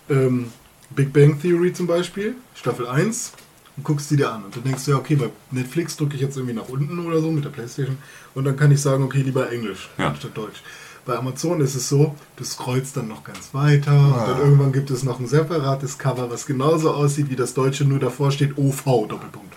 ähm, 0.09 0.51
Big 0.91 1.13
Bang 1.13 1.39
Theory 1.41 1.73
zum 1.73 1.87
Beispiel, 1.87 2.35
Staffel 2.55 2.87
1, 2.87 3.33
und 3.77 3.83
guckst 3.83 4.11
die 4.11 4.17
dir 4.17 4.31
an. 4.31 4.43
Und 4.43 4.55
dann 4.55 4.63
denkst 4.63 4.85
du 4.85 4.91
ja, 4.91 4.97
okay, 4.97 5.15
bei 5.15 5.29
Netflix 5.51 5.95
drücke 5.95 6.15
ich 6.15 6.21
jetzt 6.21 6.35
irgendwie 6.35 6.55
nach 6.55 6.67
unten 6.67 6.99
oder 6.99 7.21
so 7.21 7.31
mit 7.31 7.45
der 7.45 7.49
Playstation 7.49 7.97
und 8.35 8.43
dann 8.45 8.57
kann 8.57 8.71
ich 8.71 8.81
sagen, 8.81 9.03
okay, 9.03 9.21
lieber 9.21 9.51
Englisch 9.51 9.89
Ja. 9.97 10.09
anstatt 10.09 10.35
Deutsch. 10.35 10.61
Bei 11.05 11.17
Amazon 11.17 11.61
ist 11.61 11.75
es 11.75 11.87
so, 11.89 12.15
du 12.35 12.43
scrollst 12.43 12.97
dann 12.97 13.07
noch 13.07 13.23
ganz 13.23 13.53
weiter 13.53 13.91
und 13.97 14.27
dann 14.27 14.39
irgendwann 14.39 14.71
gibt 14.73 14.91
es 14.91 15.03
noch 15.03 15.19
ein 15.19 15.27
separates 15.27 15.97
Cover, 15.97 16.29
was 16.29 16.45
genauso 16.45 16.91
aussieht 16.91 17.29
wie 17.29 17.35
das 17.35 17.53
deutsche, 17.53 17.85
nur 17.85 17.99
davor 17.99 18.31
steht 18.31 18.57
OV 18.57 18.83
Doppelpunkt. 19.07 19.53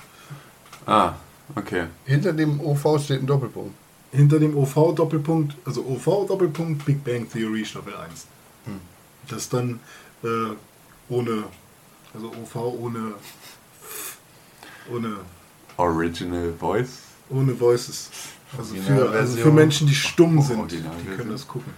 Ah, 0.86 1.14
okay. 1.56 1.84
Hinter 2.04 2.32
dem 2.32 2.60
OV 2.60 3.02
steht 3.02 3.20
ein 3.20 3.26
Doppelpunkt. 3.26 3.74
Hinter 4.12 4.38
dem 4.38 4.56
OV 4.56 4.94
Doppelpunkt, 4.94 5.56
also 5.64 5.82
OV 5.82 6.26
Doppelpunkt 6.28 6.84
Big 6.84 7.02
Bang 7.02 7.28
Theory 7.30 7.64
Staffel 7.64 7.94
1. 7.96 8.26
Das 9.28 9.48
dann 9.48 9.80
äh, 10.22 10.26
ohne, 11.08 11.44
also 12.14 12.28
OV 12.28 12.56
ohne, 12.78 13.14
ohne, 14.92 15.16
Original 15.76 16.52
Voice. 16.58 16.98
ohne 17.30 17.58
Voices. 17.58 18.10
Also 18.56 18.74
für, 18.74 19.10
also 19.10 19.36
für 19.38 19.50
Menschen, 19.50 19.86
die 19.86 19.94
stumm 19.94 20.42
sind, 20.42 20.70
die 20.70 20.82
können 21.16 21.30
das 21.30 21.48
gucken. 21.48 21.72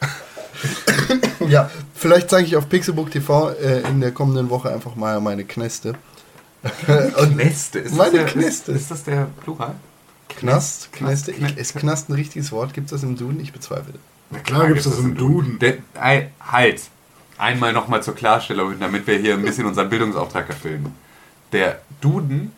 Ja, 1.48 1.70
vielleicht 1.94 2.30
zeige 2.30 2.46
ich 2.46 2.56
auf 2.56 2.68
Pixelbook 2.68 3.10
TV 3.10 3.50
äh, 3.52 3.80
in 3.88 4.00
der 4.00 4.12
kommenden 4.12 4.50
Woche 4.50 4.72
einfach 4.72 4.94
mal 4.94 5.20
meine 5.20 5.44
Kneste. 5.44 5.94
Und 7.16 7.32
Kneste. 7.32 7.78
Ist 7.80 7.96
Meine 7.96 8.10
das 8.10 8.20
der, 8.20 8.24
Kneste. 8.26 8.72
Ist, 8.72 8.82
ist 8.82 8.90
das 8.90 9.04
der 9.04 9.26
Plural? 9.42 9.74
Knast, 10.36 10.92
Kneste, 10.92 11.32
Knast, 11.32 11.56
ist 11.56 11.74
Knast 11.76 12.08
ein 12.08 12.14
richtiges 12.14 12.50
Wort? 12.52 12.74
Gibt 12.74 12.86
es 12.86 12.92
das 12.92 13.02
im 13.02 13.16
Duden? 13.16 13.40
Ich 13.40 13.52
bezweifle. 13.52 13.94
Na 14.30 14.38
klar 14.38 14.66
gibt 14.68 14.78
es 14.78 14.84
das 14.84 14.98
im 14.98 15.16
Duden. 15.16 15.58
Der, 15.58 15.78
ei, 15.94 16.30
halt. 16.40 16.82
Einmal 17.36 17.72
nochmal 17.72 18.02
zur 18.02 18.14
Klarstellung, 18.14 18.78
damit 18.78 19.06
wir 19.06 19.18
hier 19.18 19.34
ein 19.34 19.42
bisschen 19.42 19.66
unseren 19.66 19.88
Bildungsauftrag 19.88 20.48
erfüllen. 20.48 20.94
Der 21.52 21.80
Duden 22.00 22.52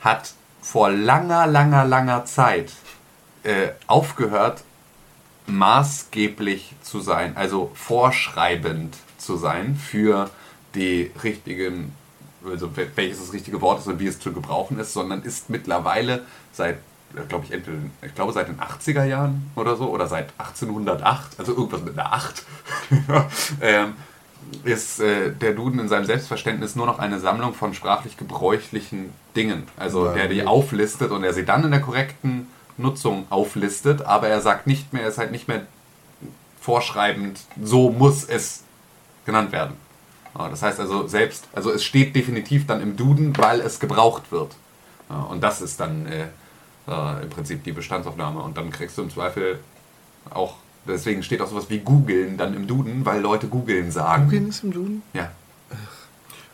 hat 0.00 0.32
vor 0.60 0.90
langer, 0.90 1.46
langer, 1.46 1.84
langer 1.84 2.24
Zeit 2.24 2.72
äh, 3.44 3.68
aufgehört, 3.86 4.64
maßgeblich 5.46 6.74
zu 6.82 7.00
sein, 7.00 7.36
also 7.36 7.70
vorschreibend 7.74 8.96
zu 9.18 9.36
sein 9.36 9.76
für 9.76 10.30
die 10.74 11.10
richtigen, 11.22 11.92
also 12.44 12.68
wel- 12.68 12.88
welches 12.94 13.18
das 13.18 13.32
richtige 13.32 13.60
Wort 13.60 13.80
ist 13.80 13.86
und 13.86 14.00
wie 14.00 14.06
es 14.06 14.18
zu 14.18 14.32
gebrauchen 14.32 14.78
ist, 14.78 14.92
sondern 14.92 15.22
ist 15.22 15.50
mittlerweile 15.50 16.24
seit, 16.52 16.78
glaube 17.28 17.44
ich, 17.44 17.52
entweder, 17.52 17.78
ich 18.02 18.14
glaube 18.14 18.32
seit 18.32 18.48
den 18.48 18.58
80er 18.58 19.04
Jahren 19.04 19.50
oder 19.56 19.76
so, 19.76 19.88
oder 19.88 20.06
seit 20.06 20.32
1808, 20.38 21.38
also 21.38 21.52
irgendwas 21.52 21.82
mit 21.82 21.98
einer 21.98 22.12
8, 22.12 22.44
ähm, 23.60 23.94
ist 24.64 25.00
äh, 25.00 25.32
der 25.32 25.52
Duden 25.52 25.78
in 25.78 25.88
seinem 25.88 26.04
Selbstverständnis 26.04 26.76
nur 26.76 26.86
noch 26.86 26.98
eine 26.98 27.18
Sammlung 27.20 27.54
von 27.54 27.74
sprachlich 27.74 28.16
gebräuchlichen 28.16 29.12
Dingen. 29.36 29.64
Also 29.76 30.06
Ja, 30.06 30.14
der 30.14 30.28
die 30.28 30.46
auflistet 30.46 31.10
und 31.10 31.24
er 31.24 31.32
sie 31.32 31.44
dann 31.44 31.64
in 31.64 31.70
der 31.70 31.80
korrekten 31.80 32.48
Nutzung 32.76 33.26
auflistet, 33.30 34.02
aber 34.02 34.28
er 34.28 34.40
sagt 34.40 34.66
nicht 34.66 34.92
mehr, 34.92 35.02
er 35.02 35.08
ist 35.08 35.18
halt 35.18 35.32
nicht 35.32 35.48
mehr 35.48 35.66
vorschreibend, 36.60 37.40
so 37.62 37.90
muss 37.90 38.24
es 38.24 38.62
genannt 39.26 39.52
werden. 39.52 39.76
Ja, 40.38 40.48
das 40.48 40.62
heißt 40.62 40.80
also 40.80 41.06
selbst, 41.06 41.48
also 41.52 41.70
es 41.70 41.84
steht 41.84 42.16
definitiv 42.16 42.66
dann 42.66 42.80
im 42.80 42.96
Duden, 42.96 43.36
weil 43.36 43.60
es 43.60 43.80
gebraucht 43.80 44.32
wird. 44.32 44.54
Ja, 45.10 45.22
und 45.22 45.42
das 45.42 45.60
ist 45.60 45.80
dann 45.80 46.06
äh, 46.06 46.28
äh, 46.88 47.22
im 47.22 47.30
Prinzip 47.30 47.64
die 47.64 47.72
Bestandsaufnahme. 47.72 48.40
Und 48.40 48.56
dann 48.56 48.70
kriegst 48.70 48.98
du 48.98 49.02
im 49.02 49.10
Zweifel 49.10 49.58
auch, 50.30 50.56
deswegen 50.86 51.22
steht 51.22 51.40
auch 51.40 51.48
sowas 51.48 51.66
wie 51.68 51.78
googeln 51.78 52.36
dann 52.36 52.54
im 52.54 52.66
Duden, 52.66 53.04
weil 53.04 53.20
Leute 53.20 53.48
googeln 53.48 53.90
sagen. 53.90 54.24
Googeln 54.24 54.48
ist 54.48 54.64
im 54.64 54.72
Duden? 54.72 55.02
Ja. 55.12 55.30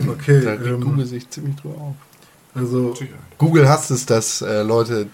Okay, 0.06 0.42
Da 0.42 0.54
ähm, 0.54 0.80
Google 0.80 1.06
sich 1.06 1.28
ziemlich 1.28 1.56
drüber 1.56 1.80
auf. 1.80 1.94
also 2.54 2.94
Google 3.36 3.68
hasst 3.68 3.90
es, 3.90 4.06
dass 4.06 4.42
äh, 4.42 4.62
Leute 4.62 5.08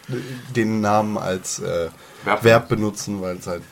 den 0.54 0.80
Namen 0.82 1.16
als 1.16 1.58
äh, 1.58 1.88
Verb. 2.24 2.44
Verb. 2.44 2.68
benutzen, 2.68 3.20
weil 3.20 3.36
es 3.36 3.46
halt 3.46 3.62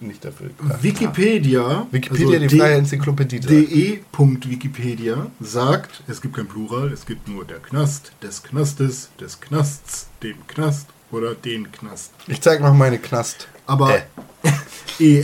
nicht 0.00 0.24
dafür 0.24 0.48
gedacht. 0.58 0.82
Wikipedia, 0.82 1.86
Wikipedia, 1.90 2.26
also 2.40 2.46
die 2.48 2.58
freie 2.58 2.74
Enzyklopädie. 2.76 3.38
sagt. 3.40 3.50
de.wikipedia 3.50 5.26
sagt, 5.40 6.02
es 6.08 6.20
gibt 6.20 6.36
kein 6.36 6.46
Plural, 6.46 6.92
es 6.92 7.06
gibt 7.06 7.28
nur 7.28 7.44
der 7.44 7.58
Knast, 7.58 8.12
des 8.22 8.42
Knastes, 8.42 9.10
des 9.20 9.40
Knasts, 9.40 10.08
dem 10.22 10.36
Knast 10.46 10.88
oder 11.10 11.34
den 11.34 11.70
Knast. 11.72 12.12
Ich 12.26 12.40
zeige 12.40 12.62
noch 12.62 12.74
meine 12.74 12.98
Knast. 12.98 13.48
Aber 13.66 13.96
Äh. 13.96 14.02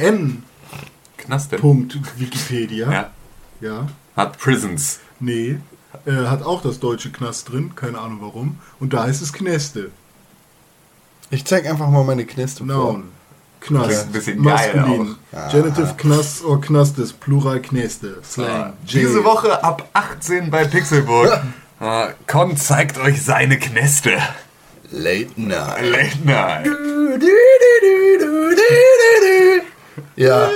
en.wikipedia, 1.77 2.91
Ja. 2.93 3.11
ja, 3.61 3.89
Hat 4.17 4.39
Prisons. 4.39 5.01
nee, 5.21 5.59
äh, 6.07 6.13
hat 6.13 6.43
auch 6.43 6.63
das 6.63 6.79
deutsche 6.81 7.11
Knast 7.11 7.51
drin, 7.51 7.75
keine 7.75 7.99
Ahnung 7.99 8.19
warum. 8.21 8.59
Und 8.81 8.93
da 8.93 9.05
heißt 9.05 9.23
es 9.23 9.33
Kneste, 9.33 9.91
Ich 11.31 11.45
zeige 11.45 11.69
einfach 11.71 11.89
mal 11.89 12.05
meine 12.05 12.25
Kneste 12.25 12.65
vor. 12.65 12.75
Noun. 12.75 13.05
Knast, 13.61 14.07
ein 14.07 14.13
bisschen 14.13 14.43
geil 14.43 14.73
maskulin, 14.77 15.17
Genitive 15.51 15.95
Knast 15.97 16.45
or 16.45 16.61
Knastes, 16.61 17.13
Plural 17.13 17.61
Kneste, 17.61 18.19
Slang. 18.23 18.75
Diese 18.85 19.25
Woche 19.25 19.63
ab 19.65 19.89
18 19.93 20.49
bei 20.51 20.65
Pixelburg. 20.65 21.43
Äh, 21.81 22.09
Con 22.29 22.57
zeigt 22.57 22.99
euch 22.99 23.21
seine 23.21 23.59
Kneste. 23.59 24.13
Late 24.91 25.33
Night. 25.37 25.85
Late 25.85 26.19
Night. 26.25 26.69
Ja. 30.17 30.49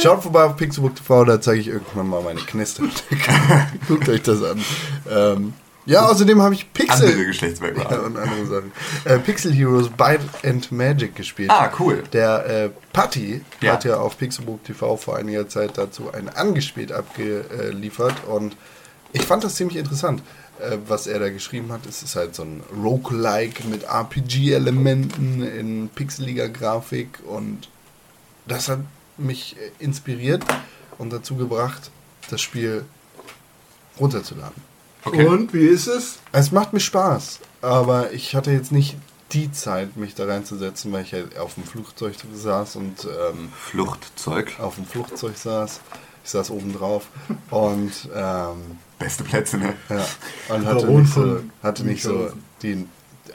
Schaut 0.00 0.22
vorbei 0.22 0.44
auf 0.44 0.56
Pixelbook 0.56 0.96
TV, 0.96 1.24
da 1.24 1.40
zeige 1.40 1.60
ich 1.60 1.68
irgendwann 1.68 2.08
mal 2.08 2.22
meine 2.22 2.40
Kneste. 2.40 2.82
Guckt 3.88 4.08
euch 4.08 4.22
das 4.22 4.42
an. 4.42 4.64
Ähm, 5.10 5.52
ja, 5.86 6.06
außerdem 6.06 6.40
habe 6.42 6.54
ich 6.54 6.72
Pixel. 6.72 7.08
Andere 7.08 7.26
Geschlechtsmerkmale. 7.26 7.90
Ja, 7.96 8.00
und 8.02 8.16
andere 8.16 8.46
Sachen. 8.46 8.72
Äh, 9.04 9.18
Pixel 9.18 9.52
Heroes 9.52 9.88
Bite 9.88 10.24
and 10.42 10.72
Magic 10.72 11.14
gespielt. 11.14 11.50
Ah, 11.50 11.70
cool. 11.78 12.02
Der 12.12 12.46
äh, 12.46 12.70
Patti 12.92 13.42
Ja. 13.60 13.72
hat 13.74 13.84
ja 13.84 13.96
auf 13.98 14.16
Pixelbook 14.18 14.64
TV 14.64 14.96
vor 14.96 15.16
einiger 15.16 15.48
Zeit 15.48 15.76
dazu 15.76 16.12
ein 16.12 16.28
angespielt 16.28 16.92
abgeliefert 16.92 18.24
und 18.26 18.56
ich 19.12 19.22
fand 19.26 19.44
das 19.44 19.54
ziemlich 19.56 19.76
interessant, 19.76 20.22
äh, 20.60 20.76
was 20.88 21.06
er 21.06 21.18
da 21.20 21.28
geschrieben 21.30 21.70
hat. 21.72 21.86
Es 21.86 22.02
ist 22.02 22.16
halt 22.16 22.34
so 22.34 22.42
ein 22.42 22.62
Roguelike 22.82 23.64
mit 23.68 23.84
RPG-Elementen 23.84 25.42
in 25.42 25.88
pixeliger 25.88 26.48
Grafik 26.48 27.18
und 27.26 27.68
das 28.46 28.68
hat 28.68 28.80
mich 29.16 29.56
äh, 29.58 29.84
inspiriert 29.84 30.42
und 30.98 31.12
dazu 31.12 31.36
gebracht, 31.36 31.90
das 32.30 32.40
Spiel 32.40 32.84
runterzuladen. 34.00 34.73
Okay. 35.04 35.26
Und 35.26 35.52
wie 35.52 35.66
ist 35.66 35.86
es? 35.86 36.18
Es 36.32 36.50
macht 36.50 36.72
mir 36.72 36.80
Spaß, 36.80 37.40
aber 37.60 38.12
ich 38.12 38.34
hatte 38.34 38.50
jetzt 38.50 38.72
nicht 38.72 38.96
die 39.32 39.50
Zeit, 39.52 39.96
mich 39.96 40.14
da 40.14 40.26
reinzusetzen, 40.26 40.92
weil 40.92 41.02
ich 41.02 41.12
halt 41.12 41.36
auf 41.38 41.54
dem 41.54 41.64
Flugzeug 41.64 42.14
saß 42.32 42.76
und 42.76 43.04
ähm, 43.04 43.48
Fluchtzeug. 43.58 44.58
auf 44.60 44.76
dem 44.76 44.86
Flugzeug 44.86 45.36
saß. 45.36 45.80
Ich 46.24 46.30
saß 46.30 46.50
oben 46.50 46.72
drauf 46.72 47.08
und, 47.50 47.92
ähm, 48.14 48.78
Beste 48.98 49.24
Plätze, 49.24 49.58
ne? 49.58 49.74
ja, 49.90 50.06
und 50.54 50.64
hatte 50.64 50.86
nicht 50.86 51.12
so, 51.12 51.40
hatte 51.62 51.84
nicht 51.84 52.02
so 52.02 52.30
die, 52.62 52.86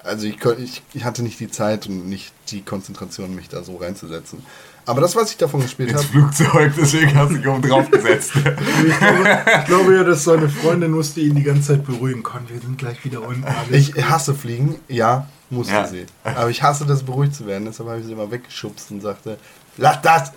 also 0.04 0.26
ich, 0.28 0.38
ich, 0.58 0.82
ich 0.94 1.04
hatte 1.04 1.24
nicht 1.24 1.40
die 1.40 1.50
Zeit 1.50 1.88
und 1.88 2.08
nicht 2.10 2.34
die 2.50 2.62
Konzentration, 2.62 3.36
mich 3.36 3.50
da 3.50 3.64
so 3.64 3.78
reinzusetzen. 3.78 4.44
Aber 4.86 5.02
das, 5.02 5.16
was 5.16 5.30
ich 5.32 5.38
davon 5.38 5.62
gespielt 5.62 5.92
Ins 5.92 6.00
habe, 6.00 6.08
Flugzeug, 6.10 6.74
deswegen 6.76 7.16
hast 7.16 7.32
du 7.32 7.38
dich 7.38 7.48
oben 7.48 7.62
drauf 7.62 7.90
gesetzt. 7.92 8.32
Ich 8.88 8.98
glaube, 8.98 9.40
ich 9.60 9.66
glaube 9.66 9.96
ja, 9.96 10.04
dass 10.04 10.24
seine 10.24 10.50
Freundin 10.50 10.92
musste 10.92 11.20
ihn 11.22 11.36
die 11.36 11.44
ganze 11.44 11.74
Zeit 11.74 11.86
beruhigen. 11.86 12.24
Komm, 12.24 12.50
wir 12.50 12.60
sind 12.60 12.78
gleich 12.78 13.04
wieder 13.06 13.22
unten. 13.22 13.44
Ich 13.72 13.94
hasse 14.10 14.34
Fliegen, 14.34 14.76
ja, 14.88 15.28
musste 15.50 15.74
Ja. 15.74 15.86
sie. 15.88 16.06
Aber 16.24 16.50
ich 16.50 16.64
hasse 16.64 16.86
das, 16.86 17.04
beruhigt 17.04 17.36
zu 17.36 17.46
werden, 17.46 17.66
deshalb 17.66 17.90
habe 17.90 18.00
ich 18.00 18.06
sie 18.06 18.14
immer 18.14 18.32
weggeschubst 18.32 18.90
und 18.92 19.02
sagte, 19.02 19.38
lass 19.78 20.02
das! 20.02 20.32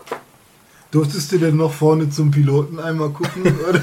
Durftest 0.92 1.32
du 1.32 1.38
denn 1.38 1.56
noch 1.56 1.72
vorne 1.72 2.10
zum 2.10 2.30
Piloten 2.30 2.78
einmal 2.78 3.08
gucken? 3.08 3.42
Oder? 3.68 3.80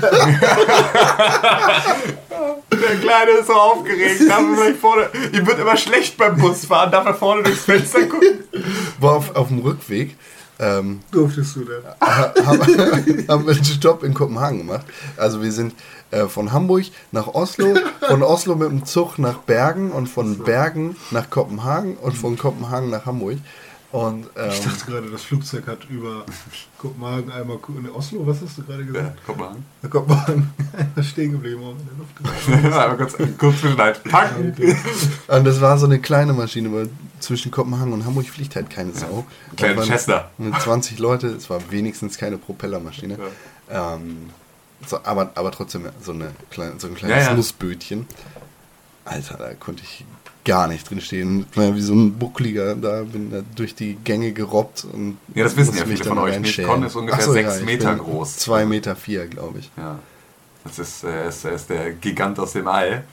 Der 2.71 2.95
Kleine 3.01 3.31
ist 3.39 3.47
so 3.47 3.53
aufgeregt. 3.53 4.21
Darf 4.29 4.43
er 4.43 4.55
gleich 4.55 4.75
vorne, 4.77 5.09
ihm 5.33 5.47
wird 5.47 5.57
immer 5.57 5.75
schlecht 5.75 6.17
beim 6.17 6.37
Busfahren. 6.37 6.91
Darf 6.91 7.07
er 7.07 7.15
vorne 7.15 7.41
durchs 7.41 7.65
Fenster 7.65 8.03
gucken? 8.03 8.43
War 8.99 9.13
auf, 9.13 9.35
auf 9.35 9.47
dem 9.47 9.57
Rückweg. 9.57 10.15
Ähm, 10.59 10.99
Durftest 11.11 11.55
du 11.55 11.65
denn? 11.65 11.81
haben, 11.99 12.45
haben 13.27 13.47
wir 13.47 13.55
einen 13.55 13.65
Stopp 13.65 14.03
in 14.03 14.13
Kopenhagen 14.13 14.59
gemacht. 14.59 14.85
Also 15.17 15.41
wir 15.41 15.51
sind 15.51 15.73
äh, 16.11 16.27
von 16.27 16.51
Hamburg 16.51 16.85
nach 17.11 17.27
Oslo, 17.27 17.75
von 18.07 18.21
Oslo 18.21 18.55
mit 18.55 18.69
dem 18.69 18.85
Zug 18.85 19.17
nach 19.17 19.39
Bergen 19.39 19.91
und 19.91 20.07
von 20.07 20.37
Bergen 20.37 20.95
nach 21.09 21.31
Kopenhagen 21.31 21.97
und 21.97 22.15
von 22.15 22.37
Kopenhagen 22.37 22.91
nach 22.91 23.07
Hamburg. 23.07 23.37
Und 23.91 24.27
ähm, 24.35 24.49
Ich 24.51 24.59
dachte 24.61 24.85
gerade, 24.85 25.09
das 25.09 25.23
Flugzeug 25.23 25.65
hat 25.65 25.85
über 25.89 26.23
Kopenhagen 26.77 27.31
einmal. 27.31 27.57
Ne, 27.81 27.91
Oslo, 27.91 28.25
was 28.27 28.39
hast 28.41 28.59
du 28.59 28.63
gerade 28.63 28.83
Ja, 28.83 28.87
gesagt? 28.91 29.19
guck 29.25 29.37
mal. 29.37 29.55
Ja. 29.81 29.89
Kopenhagen 29.89 30.53
einmal 30.77 31.03
stehen 31.03 31.31
geblieben. 31.31 31.61
in 31.79 31.87
der 31.87 32.57
Luft. 32.61 32.73
Aber 32.75 32.97
kurz, 32.97 33.15
kurz. 33.39 34.01
Packen. 34.03 34.55
und 35.27 35.43
das 35.43 35.59
war 35.59 35.77
so 35.79 35.87
eine 35.87 35.99
kleine 35.99 36.33
Maschine, 36.33 36.71
weil 36.71 36.89
zwischen 37.19 37.49
Kopenhagen 37.51 37.91
und 37.93 38.05
Hamburg 38.05 38.27
fliegt 38.27 38.55
halt 38.55 38.69
keine 38.69 38.93
Sau. 38.93 39.25
Kleine 39.57 39.73
Da 39.73 39.79
waren 39.81 39.87
Cessna. 39.89 40.29
Mit 40.37 40.61
20 40.61 40.99
Leute, 40.99 41.27
es 41.27 41.49
war 41.49 41.59
wenigstens 41.71 42.17
keine 42.19 42.37
Propellermaschine. 42.37 43.17
Ähm, 43.71 44.29
so, 44.85 44.99
aber, 45.03 45.31
aber 45.33 45.51
trotzdem 45.51 45.89
so, 46.01 46.11
eine 46.11 46.31
kleine, 46.51 46.79
so 46.79 46.87
ein 46.87 46.93
kleines 46.95 47.17
Ja, 47.25 47.31
ja. 47.31 47.35
Nussbötchen. 47.35 48.05
Alter, 49.05 49.37
da 49.37 49.53
konnte 49.55 49.81
ich 49.83 50.05
gar 50.45 50.67
nicht 50.67 50.89
drin 50.89 51.01
stehen. 51.01 51.45
Ich 51.51 51.57
war 51.57 51.75
wie 51.75 51.81
so 51.81 51.93
ein 51.93 52.13
Buckliger, 52.17 52.75
da 52.75 53.03
bin 53.03 53.31
da 53.31 53.41
durch 53.55 53.75
die 53.75 53.95
Gänge 54.03 54.31
gerobbt. 54.31 54.85
Und 54.91 55.17
Ja, 55.35 55.43
das 55.43 55.55
wissen 55.57 55.75
ja 55.77 55.85
viele 55.85 56.03
von 56.03 56.17
euch. 56.17 56.33
reinschälen. 56.33 56.69
Mitcon 56.69 56.87
ist 56.87 56.95
ungefähr 56.95 57.19
Ach 57.21 57.25
so, 57.25 57.33
sechs 57.33 57.59
ich 57.59 57.65
Meter 57.65 57.89
bin 57.95 57.99
groß. 58.03 58.37
Zwei 58.37 58.65
Meter 58.65 58.95
vier, 58.95 59.27
glaube 59.27 59.59
ich. 59.59 59.69
Ja. 59.77 59.99
Das 60.63 60.79
ist, 60.79 61.03
äh, 61.03 61.27
ist, 61.29 61.45
ist 61.45 61.69
der 61.69 61.91
Gigant 61.93 62.39
aus 62.39 62.53
dem 62.53 62.67
All. 62.67 63.03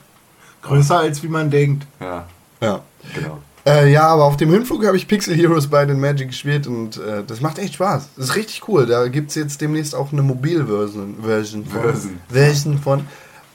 Größer 0.63 0.97
als 0.99 1.21
wie 1.23 1.27
man 1.27 1.49
denkt. 1.49 1.85
Ja, 1.99 2.27
Ja. 2.61 2.81
genau. 3.13 3.39
Äh, 3.65 3.91
ja, 3.91 4.03
aber 4.07 4.23
auf 4.23 4.37
dem 4.37 4.49
Hinflug 4.49 4.85
habe 4.85 4.95
ich 4.95 5.07
Pixel 5.09 5.35
Heroes 5.35 5.67
bei 5.67 5.85
den 5.85 5.99
Magic 5.99 6.29
gespielt 6.29 6.67
und 6.67 6.95
äh, 6.97 7.23
das 7.27 7.41
macht 7.41 7.59
echt 7.59 7.73
Spaß. 7.73 8.07
Das 8.15 8.25
ist 8.29 8.35
richtig 8.37 8.67
cool. 8.69 8.85
Da 8.85 9.07
gibt 9.09 9.29
es 9.29 9.35
jetzt 9.35 9.59
demnächst 9.59 9.93
auch 9.93 10.13
eine 10.13 10.21
Mobilversion 10.23 11.17
Version 11.21 11.65
von. 11.65 11.81
Version. 11.81 12.19
Version 12.29 12.79
von. 12.79 13.07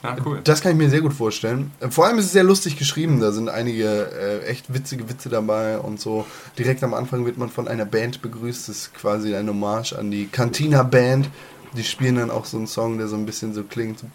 Ja, 0.02 0.16
cool. 0.24 0.40
Das 0.42 0.60
kann 0.60 0.72
ich 0.72 0.78
mir 0.78 0.90
sehr 0.90 1.00
gut 1.00 1.12
vorstellen. 1.12 1.70
Äh, 1.80 1.90
Vor 1.90 2.06
allem 2.06 2.18
ist 2.18 2.26
es 2.26 2.32
sehr 2.32 2.42
lustig 2.42 2.76
geschrieben. 2.76 3.20
Da 3.20 3.30
sind 3.30 3.48
einige 3.48 3.86
äh, 3.86 4.44
echt 4.46 4.74
witzige 4.74 5.08
Witze 5.08 5.28
dabei 5.28 5.78
und 5.78 6.00
so. 6.00 6.26
Direkt 6.58 6.82
am 6.82 6.92
Anfang 6.94 7.24
wird 7.24 7.38
man 7.38 7.50
von 7.50 7.68
einer 7.68 7.84
Band 7.84 8.20
begrüßt. 8.20 8.68
Das 8.68 8.76
ist 8.76 8.94
quasi 8.94 9.34
eine 9.36 9.50
Hommage 9.50 9.92
an 9.92 10.10
die 10.10 10.26
Cantina 10.26 10.82
Band. 10.82 11.30
Die 11.76 11.84
spielen 11.84 12.16
dann 12.16 12.30
auch 12.30 12.44
so 12.44 12.56
einen 12.56 12.66
Song, 12.66 12.98
der 12.98 13.06
so 13.08 13.16
ein 13.16 13.26
bisschen 13.26 13.54
so 13.54 13.62
klingt. 13.62 14.00
So. 14.00 14.06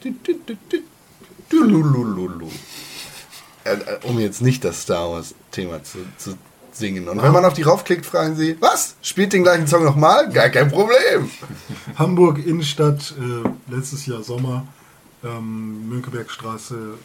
Äh, 3.64 3.74
äh, 3.74 3.78
um 4.04 4.20
jetzt 4.20 4.42
nicht 4.42 4.64
das 4.64 4.82
Star 4.82 5.10
Wars 5.10 5.34
Thema 5.52 5.84
zu, 5.84 6.00
zu 6.18 6.34
singen. 6.72 7.08
Und 7.08 7.22
wenn 7.22 7.32
man 7.32 7.46
auf 7.46 7.54
die 7.54 7.64
raufklickt, 7.64 8.06
fragen 8.06 8.36
sie, 8.36 8.58
was? 8.60 8.96
Spielt 9.02 9.34
den 9.34 9.44
gleichen 9.44 9.68
Song 9.68 9.84
nochmal? 9.84 10.30
Gar 10.32 10.50
kein 10.50 10.70
Problem. 10.70 11.30
Hamburg 11.96 12.46
Innenstadt, 12.46 13.16
äh, 13.18 13.74
letztes 13.74 14.06
Jahr 14.06 14.22
Sommer, 14.22 14.68
ähm, 15.38 15.90
Mönckebergstraße, 15.90 16.96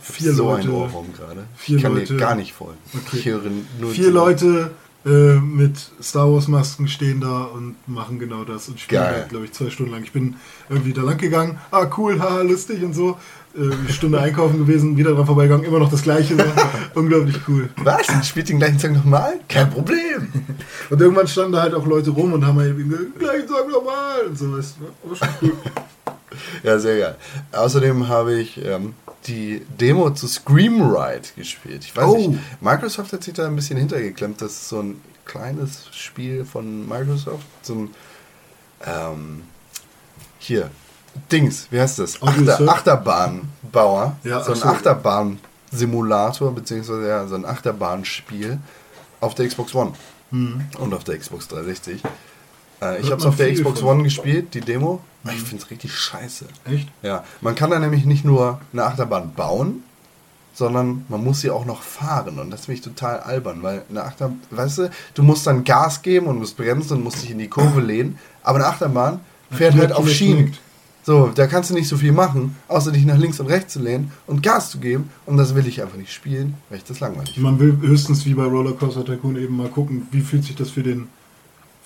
vier 0.00 0.32
so 0.34 0.44
Leute. 0.44 0.68
ein 0.68 0.70
Ohrwurm 0.74 1.12
gerade. 1.12 1.46
vier 1.56 1.76
Ich 1.76 1.82
kann 1.82 1.94
Leute. 1.94 2.14
dir 2.14 2.18
gar 2.18 2.34
nicht 2.34 2.52
folgen. 2.52 2.78
Okay. 2.94 3.18
Ich 3.18 3.26
höre 3.26 3.42
nur 3.80 3.90
Vier 3.90 4.10
Leute 4.10 4.70
äh, 5.04 5.34
mit 5.40 5.76
Star 6.00 6.32
Wars 6.32 6.46
Masken 6.48 6.86
stehen 6.88 7.20
da 7.20 7.42
und 7.44 7.74
machen 7.88 8.18
genau 8.18 8.44
das 8.44 8.68
und 8.68 8.78
spielen 8.78 9.02
halt, 9.02 9.28
glaube 9.30 9.46
ich, 9.46 9.52
zwei 9.52 9.68
Stunden 9.70 9.92
lang. 9.92 10.04
Ich 10.04 10.12
bin 10.12 10.36
irgendwie 10.68 10.92
da 10.92 11.02
lang 11.02 11.18
gegangen, 11.18 11.58
ah 11.72 11.88
cool, 11.96 12.20
haha, 12.20 12.42
lustig 12.42 12.82
und 12.84 12.94
so. 12.94 13.16
Äh, 13.56 13.62
eine 13.72 13.92
Stunde 13.92 14.20
einkaufen 14.26 14.58
gewesen, 14.58 14.96
wieder 14.96 15.12
dran 15.12 15.26
vorbeigegangen, 15.26 15.66
immer 15.66 15.80
noch 15.80 15.90
das 15.90 16.02
gleiche. 16.02 16.36
So. 16.36 16.44
Unglaublich 16.94 17.36
cool. 17.48 17.68
Was? 17.78 18.06
Spielt 18.26 18.48
den 18.48 18.58
gleichen 18.58 18.78
Song 18.78 18.92
nochmal? 18.92 19.40
Kein 19.48 19.70
Problem. 19.70 20.28
Und 20.90 21.00
irgendwann 21.00 21.26
standen 21.26 21.52
da 21.52 21.62
halt 21.62 21.74
auch 21.74 21.84
Leute 21.86 22.10
rum 22.10 22.32
und 22.32 22.46
haben 22.46 22.58
halt 22.58 22.68
irgendwie 22.68 22.88
gesagt, 22.90 23.18
gleich 23.18 23.42
sag 23.48 23.68
nochmal 23.68 24.26
und 24.28 24.38
so. 24.38 24.56
Weißt 24.56 24.76
du, 24.78 25.08
war 25.10 25.16
schon 25.16 25.28
cool. 25.42 25.52
Ja, 26.62 26.78
sehr 26.78 26.98
geil. 26.98 27.16
Außerdem 27.52 28.08
habe 28.08 28.34
ich 28.34 28.64
ähm, 28.64 28.94
die 29.26 29.64
Demo 29.80 30.10
zu 30.10 30.26
Scream 30.28 30.82
Ride 30.82 31.28
gespielt. 31.36 31.84
Ich 31.84 31.96
weiß 31.96 32.04
Oh. 32.04 32.16
nicht, 32.16 32.40
Microsoft 32.60 33.12
hat 33.12 33.22
sich 33.24 33.34
da 33.34 33.46
ein 33.46 33.56
bisschen 33.56 33.78
hintergeklemmt. 33.78 34.40
Das 34.42 34.52
ist 34.52 34.68
so 34.68 34.80
ein 34.80 35.00
kleines 35.24 35.88
Spiel 35.92 36.44
von 36.44 36.88
Microsoft. 36.88 37.44
So 37.62 37.74
ein, 37.74 37.90
ähm, 38.84 39.42
hier, 40.38 40.70
Dings, 41.30 41.68
wie 41.70 41.78
heißt 41.80 41.98
das? 41.98 42.20
Audio 42.22 42.50
Achter? 42.52 42.68
Achterbahn-Bauer. 42.68 44.16
Ja, 44.24 44.42
so 44.42 44.52
ein. 44.52 44.62
Achterbahn-Simulator, 44.62 46.54
beziehungsweise 46.54 47.06
ja, 47.08 47.26
so 47.26 47.34
ein 47.34 47.44
Achterbahnspiel 47.44 48.58
auf 49.20 49.34
der 49.34 49.46
Xbox 49.48 49.74
One 49.74 49.92
und 50.32 50.94
auf 50.94 51.04
der 51.04 51.18
Xbox 51.18 51.46
360. 51.48 52.02
Äh, 52.80 53.00
ich 53.02 53.10
habe 53.10 53.20
es 53.20 53.26
auf 53.26 53.36
der 53.36 53.52
Xbox. 53.52 53.82
One 53.82 54.02
gespielt, 54.02 54.54
die 54.54 54.60
Demo. 54.62 55.00
Ich 55.24 55.42
finde 55.42 55.64
es 55.64 55.70
richtig 55.70 55.94
scheiße. 55.94 56.46
Echt? 56.64 56.88
Ja, 57.02 57.24
man 57.40 57.54
kann 57.54 57.70
da 57.70 57.78
nämlich 57.78 58.04
nicht 58.04 58.24
nur 58.24 58.60
eine 58.72 58.84
Achterbahn 58.84 59.34
bauen, 59.34 59.84
sondern 60.54 61.04
man 61.08 61.22
muss 61.22 61.40
sie 61.40 61.50
auch 61.50 61.64
noch 61.64 61.82
fahren. 61.82 62.38
Und 62.38 62.50
das 62.50 62.66
finde 62.66 62.78
ich 62.78 62.84
total 62.84 63.20
albern, 63.20 63.62
weil 63.62 63.82
eine 63.88 64.02
Achterbahn, 64.04 64.40
weißt 64.50 64.78
du, 64.78 64.90
du 65.14 65.22
musst 65.22 65.46
dann 65.46 65.64
Gas 65.64 66.02
geben 66.02 66.26
und 66.26 66.38
musst 66.38 66.56
bremsen 66.56 66.98
und 66.98 67.04
musst 67.04 67.22
dich 67.22 67.30
in 67.30 67.38
die 67.38 67.48
Kurve 67.48 67.80
lehnen. 67.80 68.18
Aber 68.42 68.58
eine 68.58 68.66
Achterbahn 68.66 69.20
fährt 69.50 69.74
halt 69.74 69.92
auf 69.92 70.08
Schienen. 70.08 70.56
So, 71.04 71.32
da 71.34 71.48
kannst 71.48 71.70
du 71.70 71.74
nicht 71.74 71.88
so 71.88 71.96
viel 71.96 72.12
machen, 72.12 72.56
außer 72.68 72.92
dich 72.92 73.04
nach 73.04 73.18
links 73.18 73.40
und 73.40 73.48
rechts 73.48 73.72
zu 73.72 73.80
lehnen 73.80 74.12
und 74.28 74.40
Gas 74.40 74.70
zu 74.70 74.78
geben. 74.78 75.10
Und 75.26 75.36
das 75.36 75.54
will 75.54 75.66
ich 75.66 75.82
einfach 75.82 75.96
nicht 75.96 76.12
spielen, 76.12 76.54
weil 76.68 76.78
ich 76.78 76.84
das 76.84 77.00
langweilig 77.00 77.34
finde. 77.34 77.50
Man 77.50 77.58
will 77.58 77.76
höchstens 77.80 78.24
wie 78.24 78.34
bei 78.34 78.44
Rollercoaster 78.44 79.04
Tycoon 79.04 79.36
eben 79.36 79.56
mal 79.56 79.68
gucken, 79.68 80.06
wie 80.12 80.20
fühlt 80.20 80.44
sich 80.44 80.54
das 80.54 80.70
für 80.70 80.84
den, 80.84 81.08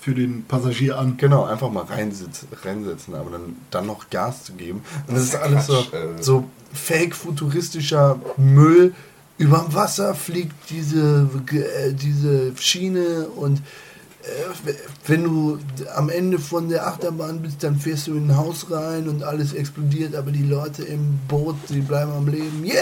für 0.07 0.15
den 0.15 0.45
Passagier 0.45 0.97
an. 0.97 1.17
Genau, 1.17 1.43
einfach 1.43 1.69
mal 1.69 1.83
reinsitzen, 1.83 2.47
reinsetzen, 2.63 3.13
aber 3.13 3.31
dann, 3.31 3.57
dann 3.71 3.87
noch 3.87 4.09
Gas 4.09 4.45
zu 4.45 4.53
geben. 4.53 4.81
Und 5.05 5.17
das 5.17 5.25
ist 5.25 5.35
alles 5.35 5.67
so, 5.67 5.79
äh. 5.79 6.21
so 6.21 6.45
fake-futuristischer 6.71 8.17
Müll. 8.37 8.95
Überm 9.37 9.73
Wasser 9.73 10.15
fliegt 10.15 10.53
diese, 10.69 11.29
äh, 11.51 11.91
diese 11.91 12.53
Schiene 12.55 13.27
und 13.35 13.57
äh, 13.57 14.69
wenn 15.07 15.25
du 15.25 15.59
am 15.93 16.07
Ende 16.07 16.39
von 16.39 16.69
der 16.69 16.87
Achterbahn 16.87 17.41
bist, 17.41 17.61
dann 17.65 17.75
fährst 17.75 18.07
du 18.07 18.15
in 18.15 18.29
ein 18.29 18.37
Haus 18.37 18.71
rein 18.71 19.09
und 19.09 19.23
alles 19.23 19.51
explodiert, 19.51 20.15
aber 20.15 20.31
die 20.31 20.43
Leute 20.43 20.85
im 20.85 21.19
Boot, 21.27 21.57
die 21.67 21.81
bleiben 21.81 22.13
am 22.13 22.27
Leben. 22.29 22.63
Yeah! 22.63 22.77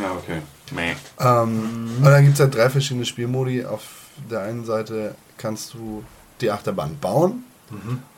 Ja, 0.00 0.12
okay. 0.12 0.40
Meh. 0.74 0.94
Ähm, 1.20 1.90
Und 1.98 2.04
dann 2.04 2.24
gibt 2.24 2.36
es 2.36 2.40
halt 2.40 2.54
drei 2.54 2.70
verschiedene 2.70 3.04
Spielmodi. 3.04 3.66
Auf 3.66 4.05
der 4.30 4.40
einen 4.42 4.64
Seite 4.64 5.14
kannst 5.38 5.74
du 5.74 6.02
die 6.40 6.50
Achterbahn 6.50 6.98
bauen, 7.00 7.44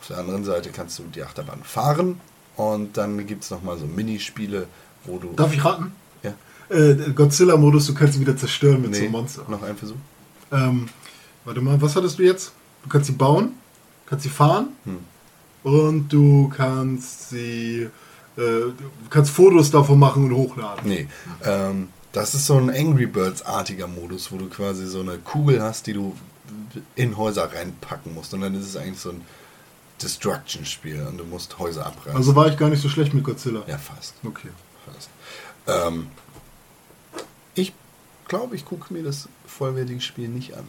auf 0.00 0.06
der 0.08 0.18
anderen 0.18 0.44
Seite 0.44 0.70
kannst 0.70 0.98
du 0.98 1.04
die 1.14 1.22
Achterbahn 1.22 1.62
fahren 1.62 2.20
und 2.56 2.96
dann 2.96 3.26
gibt 3.26 3.44
es 3.44 3.50
nochmal 3.50 3.78
so 3.78 3.86
Minispiele, 3.86 4.66
wo 5.04 5.18
du... 5.18 5.32
Darf 5.34 5.52
ich 5.54 5.64
raten? 5.64 5.92
Ja. 6.22 6.34
Äh, 6.68 7.12
Godzilla-Modus, 7.14 7.86
du 7.86 7.94
kannst 7.94 8.14
sie 8.14 8.20
wieder 8.20 8.36
zerstören 8.36 8.82
mit 8.82 8.94
so 8.94 9.00
Nee, 9.00 9.06
einem 9.06 9.12
Monster. 9.12 9.44
noch 9.48 9.62
ein 9.62 9.76
Versuch. 9.76 9.96
Ähm, 10.52 10.88
warte 11.44 11.60
mal, 11.60 11.80
was 11.80 11.96
hattest 11.96 12.18
du 12.18 12.24
jetzt? 12.24 12.52
Du 12.82 12.88
kannst 12.90 13.06
sie 13.06 13.12
bauen, 13.14 13.52
kannst 14.06 14.24
sie 14.24 14.28
fahren 14.30 14.68
Hm. 14.84 14.98
und 15.62 16.08
du 16.12 16.48
kannst 16.54 17.30
sie, 17.30 17.82
äh, 17.82 17.90
du 18.36 18.72
kannst 19.10 19.30
Fotos 19.30 19.70
davon 19.70 19.98
machen 19.98 20.24
und 20.24 20.32
hochladen. 20.34 20.88
Nee, 20.88 21.08
ähm, 21.44 21.88
das 22.12 22.34
ist 22.34 22.46
so 22.46 22.56
ein 22.56 22.70
Angry 22.70 23.06
Birds-artiger 23.06 23.86
Modus, 23.86 24.32
wo 24.32 24.36
du 24.36 24.48
quasi 24.48 24.86
so 24.86 25.00
eine 25.00 25.18
Kugel 25.18 25.62
hast, 25.62 25.86
die 25.86 25.92
du 25.92 26.16
in 26.94 27.16
Häuser 27.16 27.52
reinpacken 27.52 28.14
musst. 28.14 28.34
Und 28.34 28.40
dann 28.40 28.54
ist 28.54 28.66
es 28.66 28.76
eigentlich 28.76 29.00
so 29.00 29.10
ein 29.10 29.22
Destruction-Spiel 30.02 31.02
und 31.02 31.18
du 31.18 31.24
musst 31.24 31.58
Häuser 31.58 31.86
abreißen. 31.86 32.16
Also 32.16 32.34
war 32.34 32.48
ich 32.48 32.56
gar 32.56 32.68
nicht 32.70 32.82
so 32.82 32.88
schlecht 32.88 33.14
mit 33.14 33.24
Godzilla. 33.24 33.62
ja, 33.66 33.78
fast. 33.78 34.14
Okay. 34.24 34.48
fast. 34.86 35.10
Ähm, 35.66 36.08
ich 37.54 37.72
glaube, 38.26 38.56
ich 38.56 38.64
gucke 38.64 38.92
mir 38.92 39.02
das 39.02 39.28
vollwertige 39.46 40.00
Spiel 40.00 40.28
nicht 40.28 40.54
an. 40.54 40.66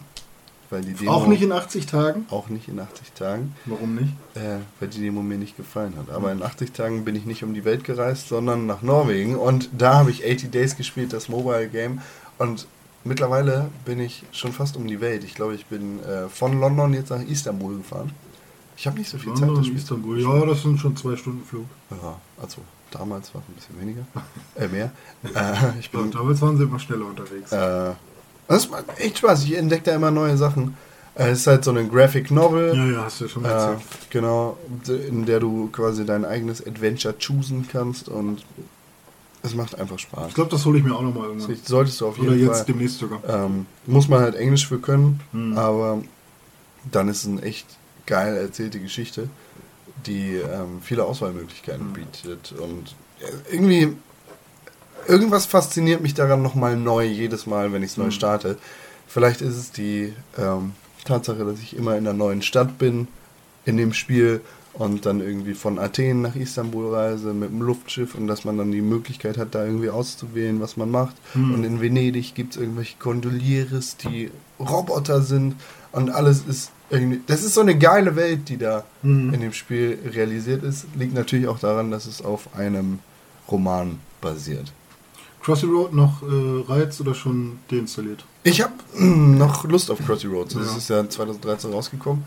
Weil 0.72 0.82
die 0.84 0.94
Demo, 0.94 1.12
Auch 1.12 1.26
nicht 1.28 1.42
in 1.42 1.52
80 1.52 1.88
Tagen? 1.88 2.26
auch 2.30 2.50
nicht 2.50 2.68
in 2.68 2.80
80 2.80 3.12
Tagen, 3.14 3.56
Warum 3.66 3.96
nicht? 3.96 4.14
äh, 4.36 4.58
weil 4.80 4.90
die 4.90 5.02
Demo 5.02 5.22
mir 5.24 5.38
nicht 5.40 5.58
gefallen 5.58 5.96
hat. 5.98 6.10
Aber 6.14 6.32
in 6.32 6.44
80 6.44 6.74
Tagen 6.74 7.06
bin 7.06 7.16
ich 7.16 7.26
nicht 7.26 7.44
um 7.44 7.54
die 7.56 7.66
Welt 7.66 7.84
gereist, 7.84 8.28
sondern 8.28 8.68
nach 8.68 8.82
Norwegen. 8.84 9.36
Und 9.36 9.70
da 9.78 9.96
habe 9.96 10.12
ich 10.12 10.24
80 10.24 10.52
Days 10.52 10.78
gespielt, 10.78 11.12
das 11.14 11.28
Mobile 11.28 11.68
Game. 11.70 12.02
Und 12.38 12.68
mittlerweile 13.04 13.70
bin 13.86 14.00
ich 14.00 14.24
schon 14.32 14.54
fast 14.54 14.78
um 14.78 14.86
die 14.88 15.02
Welt. 15.02 15.24
Ich 15.24 15.34
glaube, 15.34 15.56
ich 15.56 15.66
bin 15.66 16.04
äh, 16.04 16.30
von 16.30 16.60
London 16.60 16.94
jetzt 16.94 17.10
nach 17.10 17.22
Istanbul 17.22 17.78
gefahren. 17.78 18.12
Ich 18.78 18.86
habe 18.88 18.98
nicht 19.00 19.10
so 19.10 19.18
viel 19.18 19.34
Zeit. 19.34 19.42
London, 19.48 19.58
das 19.58 19.66
Spiel 19.66 19.80
zu 19.80 19.96
Istanbul. 19.96 20.22
Ja, 20.22 20.46
das 20.46 20.62
sind 20.62 20.80
schon 20.80 20.96
zwei 20.96 21.16
Stunden 21.16 21.44
Flug. 21.46 21.66
Ja, 21.90 22.16
also 22.42 22.62
damals 22.92 23.34
war 23.34 23.42
es 23.42 23.50
ein 23.50 23.56
bisschen 23.56 23.82
weniger. 23.82 24.06
Äh, 24.56 24.68
mehr. 24.68 24.92
Äh, 25.24 25.80
ich 25.80 25.90
Ja, 25.92 26.00
bin 26.00 26.12
damals 26.12 26.42
waren 26.42 26.58
sie 26.58 26.64
immer 26.64 26.80
schneller 26.80 27.06
unterwegs. 27.08 27.52
Äh, 27.52 27.94
das 28.50 28.70
macht 28.70 28.86
echt 28.98 29.20
Spaß. 29.20 29.44
Ich 29.46 29.56
entdecke 29.56 29.84
da 29.86 29.96
immer 29.96 30.12
neue 30.12 30.36
Sachen. 30.38 30.76
Äh, 31.16 31.30
Es 31.30 31.40
ist 31.40 31.48
halt 31.48 31.64
so 31.64 31.72
eine 31.72 31.86
Graphic 31.88 32.32
Novel. 32.32 32.76
ja, 32.76 32.86
ja, 32.86 33.04
hast 33.06 33.20
du 33.22 33.26
ja 33.26 33.30
schon 33.30 33.46
Äh, 33.46 33.50
erzählt. 33.50 33.80
genau, 34.10 34.58
in 34.88 35.26
der 35.26 35.40
du 35.40 35.70
quasi 35.72 36.06
dein 36.06 36.26
eigenes 36.26 36.66
Adventure 36.66 37.16
choosen 37.18 37.68
kannst 37.72 38.10
und 38.10 38.44
es 39.42 39.56
macht 39.56 39.80
einfach 39.80 39.98
Spaß. 39.98 40.28
Ich 40.30 40.34
glaube, 40.36 40.52
das 40.52 40.66
hole 40.66 40.78
ich 40.78 40.84
mir 40.84 40.94
auch 40.96 41.02
nochmal 41.02 41.28
irgendwann. 41.28 41.50
Das 41.56 41.66
solltest 41.68 42.02
du 42.02 42.08
auf 42.08 42.20
Oder 42.20 42.34
jeden 42.34 42.48
jetzt 42.48 42.58
Fall. 42.58 42.66
demnächst 42.68 43.00
sogar. 43.00 43.22
Ähm, 43.28 43.66
muss 43.86 44.08
man 44.10 44.20
halt 44.22 44.36
Englisch 44.36 44.68
für 44.68 44.80
können, 44.80 45.22
Hm. 45.32 45.58
aber 45.58 46.02
dann 46.92 47.08
ist 47.08 47.24
es 47.24 47.28
eine 47.28 47.42
echt 47.42 47.66
geil 48.06 48.36
erzählte 48.36 48.80
Geschichte, 48.80 49.30
die 50.06 50.36
ähm, 50.36 50.80
viele 50.82 51.06
Auswahlmöglichkeiten 51.06 51.88
Hm. 51.88 51.94
bietet. 51.94 52.54
Und 52.60 52.96
irgendwie, 53.52 53.96
irgendwas 55.08 55.46
fasziniert 55.46 56.02
mich 56.02 56.14
daran 56.14 56.42
nochmal 56.42 56.76
neu, 56.78 57.06
jedes 57.06 57.46
Mal, 57.46 57.72
wenn 57.74 57.84
ich 57.84 57.92
es 57.92 57.98
neu 57.98 58.06
Hm. 58.06 58.12
starte. 58.12 58.58
Vielleicht 59.08 59.42
ist 59.42 59.56
es 59.58 59.72
die 59.72 60.14
ähm, 60.38 60.74
Tatsache, 61.06 61.44
dass 61.46 61.60
ich 61.60 61.76
immer 61.76 61.98
in 61.98 62.08
einer 62.08 62.18
neuen 62.18 62.42
Stadt 62.42 62.78
bin, 62.78 63.08
in 63.66 63.78
dem 63.78 63.94
Spiel 63.94 64.42
und 64.74 65.06
dann 65.06 65.20
irgendwie 65.20 65.56
von 65.56 65.80
Athen 65.80 66.22
nach 66.22 66.36
Istanbul 66.36 66.94
reise 66.94 67.34
mit 67.34 67.50
dem 67.50 67.62
Luftschiff 67.62 68.14
und 68.16 68.28
dass 68.28 68.46
man 68.46 68.58
dann 68.58 68.72
die 68.72 68.82
Möglichkeit 68.82 69.38
hat, 69.38 69.56
da 69.56 69.66
irgendwie 69.66 69.90
auszuwählen, 69.90 70.62
was 70.62 70.78
man 70.78 70.92
macht. 70.92 71.16
Und 71.34 71.64
in 71.64 71.82
Venedig 71.82 72.36
gibt 72.36 72.54
es 72.56 72.62
irgendwelche 72.62 72.96
Gondoliers, 73.00 73.98
die 73.98 74.30
Roboter 74.60 75.22
sind 75.24 75.56
und 75.92 76.12
alles 76.12 76.44
ist 76.48 76.72
irgendwie. 76.92 77.20
Das 77.26 77.44
ist 77.44 77.56
so 77.56 77.62
eine 77.62 77.78
geile 77.78 78.16
Welt, 78.16 78.48
die 78.48 78.58
da 78.58 78.84
in 79.04 79.32
dem 79.42 79.54
Spiel 79.54 79.98
realisiert 80.14 80.64
ist. 80.64 80.86
Liegt 80.96 81.14
natürlich 81.16 81.48
auch 81.48 81.60
daran, 81.60 81.90
dass 81.92 82.06
es 82.06 82.22
auf 82.24 82.56
einem 82.56 83.00
Roman 83.50 84.00
basiert. 84.22 84.72
Crossy 85.42 85.66
Road 85.66 85.94
noch 85.94 86.22
äh, 86.24 86.64
Reiz 86.72 87.00
oder 87.02 87.14
schon 87.16 87.60
deinstalliert? 87.72 88.24
Ich 88.44 88.62
habe 88.62 88.74
noch 88.98 89.64
Lust 89.66 89.90
auf 89.92 90.00
Crossy 90.06 90.28
Roads. 90.28 90.54
Das 90.54 90.68
Ja. 90.68 90.78
ist 90.78 90.90
ja 90.90 91.10
2013 91.10 91.72
rausgekommen. 91.72 92.24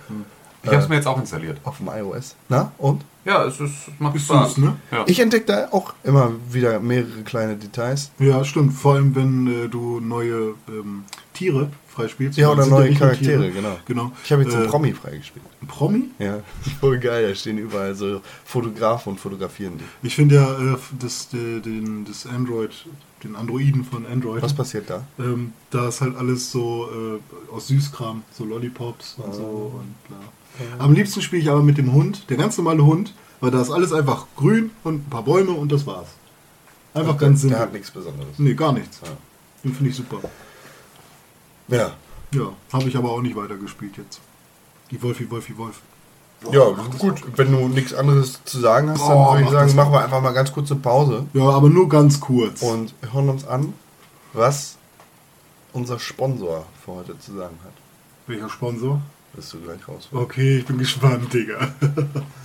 Ich 0.65 0.69
habe 0.71 0.79
es 0.83 0.89
mir 0.89 0.95
jetzt 0.97 1.07
auch 1.07 1.19
installiert. 1.19 1.59
Auf 1.65 1.79
dem 1.79 1.89
iOS. 1.89 2.37
Na, 2.49 2.73
und? 2.79 3.05
Ja, 3.25 3.45
es, 3.45 3.61
ist, 3.61 3.73
macht 4.01 4.17
Ist 4.17 4.25
Spaß. 4.25 4.55
süß, 4.55 4.59
ne? 4.59 4.77
Ja. 4.91 5.05
Ich 5.07 5.21
entdecke 5.21 5.47
da 5.47 5.69
auch 5.71 5.95
immer 6.03 6.33
wieder 6.51 6.81
mehrere 6.81 7.23
kleine 7.25 7.57
Details. 7.57 8.11
Ja, 8.19 8.45
stimmt. 8.45 8.73
Vor 8.75 8.95
allem, 8.95 9.15
wenn 9.15 9.47
äh, 9.65 9.69
du 9.69 10.01
neue 10.01 10.55
ähm, 10.69 11.05
Tiere 11.33 11.71
freispielst. 11.89 12.39
Ja, 12.39 12.51
oder 12.51 12.67
neue 12.67 12.95
Charaktere, 12.95 13.51
genau. 13.51 13.77
genau. 13.87 14.13
Ich 14.25 14.33
habe 14.33 14.43
jetzt 14.43 14.55
einen 14.55 14.65
Äh, 14.65 14.69
Promi 14.69 14.93
freigespielt. 14.93 15.45
Ein 15.61 15.67
Promi? 15.69 16.11
Ja, 16.19 16.41
voll 16.81 16.99
geil. 16.99 17.29
Da 17.29 17.35
stehen 17.35 17.59
überall 17.59 17.95
so 17.95 18.21
Fotografen 18.45 19.13
und 19.13 19.21
fotografieren 19.21 19.79
die. 19.79 20.07
Ich 20.07 20.17
finde 20.17 20.37
ja 20.37 20.75
äh, 20.75 20.77
das, 20.99 21.29
äh, 21.35 21.61
den, 21.61 22.05
das 22.05 22.27
Android, 22.27 22.71
den 23.23 23.37
Androiden 23.37 23.85
von 23.85 24.07
Android. 24.07 24.43
Was 24.43 24.55
passiert 24.55 24.91
da? 24.91 25.05
Ähm, 25.19 25.53
da 25.71 25.89
ist 25.89 26.01
halt 26.01 26.17
alles 26.17 26.51
so 26.51 26.89
äh, 26.91 27.53
aus 27.55 27.69
Süßkram, 27.69 28.23
so 28.33 28.45
Lollipops 28.45 29.17
und 29.19 29.35
so 29.35 29.43
und 29.79 30.09
bla. 30.09 30.17
Am 30.79 30.93
liebsten 30.93 31.23
spiele 31.23 31.43
ich 31.43 31.49
aber 31.51 31.63
mit 31.63 31.79
dem 31.79 31.93
Hund, 31.93 32.29
der 32.31 32.37
ganz 32.37 32.57
normale 32.59 32.85
Hund, 32.85 33.15
weil 33.41 33.51
da 33.51 33.61
ist 33.61 33.71
alles 33.71 33.93
einfach 33.93 34.27
grün 34.37 34.71
und 34.85 35.07
ein 35.07 35.11
paar 35.11 35.23
Bäume 35.25 35.53
und 35.53 35.73
das 35.73 35.87
war's. 35.87 36.09
Einfach 36.95 37.17
ganz 37.17 37.41
Der 37.41 37.49
simpel. 37.49 37.59
hat 37.59 37.73
nichts 37.73 37.91
Besonderes. 37.91 38.39
Nee, 38.39 38.55
gar 38.55 38.73
nichts. 38.73 39.01
Ja. 39.03 39.09
Den 39.65 39.75
finde 39.75 39.91
ich 39.91 39.97
super. 39.97 40.19
Ja. 41.69 41.93
Ja, 42.35 42.51
habe 42.73 42.89
ich 42.89 42.97
aber 42.97 43.11
auch 43.11 43.21
nicht 43.23 43.37
weitergespielt 43.37 43.97
jetzt. 43.97 44.21
Die 44.91 45.03
Wolfi, 45.03 45.31
Wolfi, 45.31 45.57
Wolf. 45.57 45.81
Ja, 46.51 46.65
gut. 46.99 47.23
Wenn 47.37 47.53
du 47.53 47.69
nichts 47.69 47.95
anderes 47.95 48.41
zu 48.45 48.59
sagen 48.59 48.91
hast, 48.91 49.01
dann 49.01 49.09
Boah, 49.11 49.35
würde 49.35 49.45
ich 49.45 49.51
sagen, 49.51 49.75
machen 49.77 49.93
wir 49.93 50.03
einfach 50.03 50.21
mal 50.21 50.33
ganz 50.33 50.53
kurz 50.53 50.71
eine 50.73 50.81
Pause 50.81 51.27
Ja, 51.35 51.49
aber 51.49 51.69
nur 51.71 51.89
ganz 51.89 52.19
kurz. 52.21 52.63
und 52.63 52.95
hören 53.13 53.29
uns 53.29 53.47
an, 53.47 53.73
was 54.33 54.77
unser 55.73 55.99
Sponsor 55.99 56.67
für 56.85 56.93
heute 56.93 57.19
zu 57.21 57.33
sagen 57.37 57.57
hat. 57.65 57.73
Welcher 58.27 58.49
Sponsor? 58.51 59.01
Wirst 59.35 59.53
du 59.55 59.61
gleich 59.61 59.87
raus. 59.89 60.09
Okay, 60.13 60.59
ich 60.59 60.67
bin 60.67 60.79
gespannt, 60.79 61.33
Digga. 61.33 61.75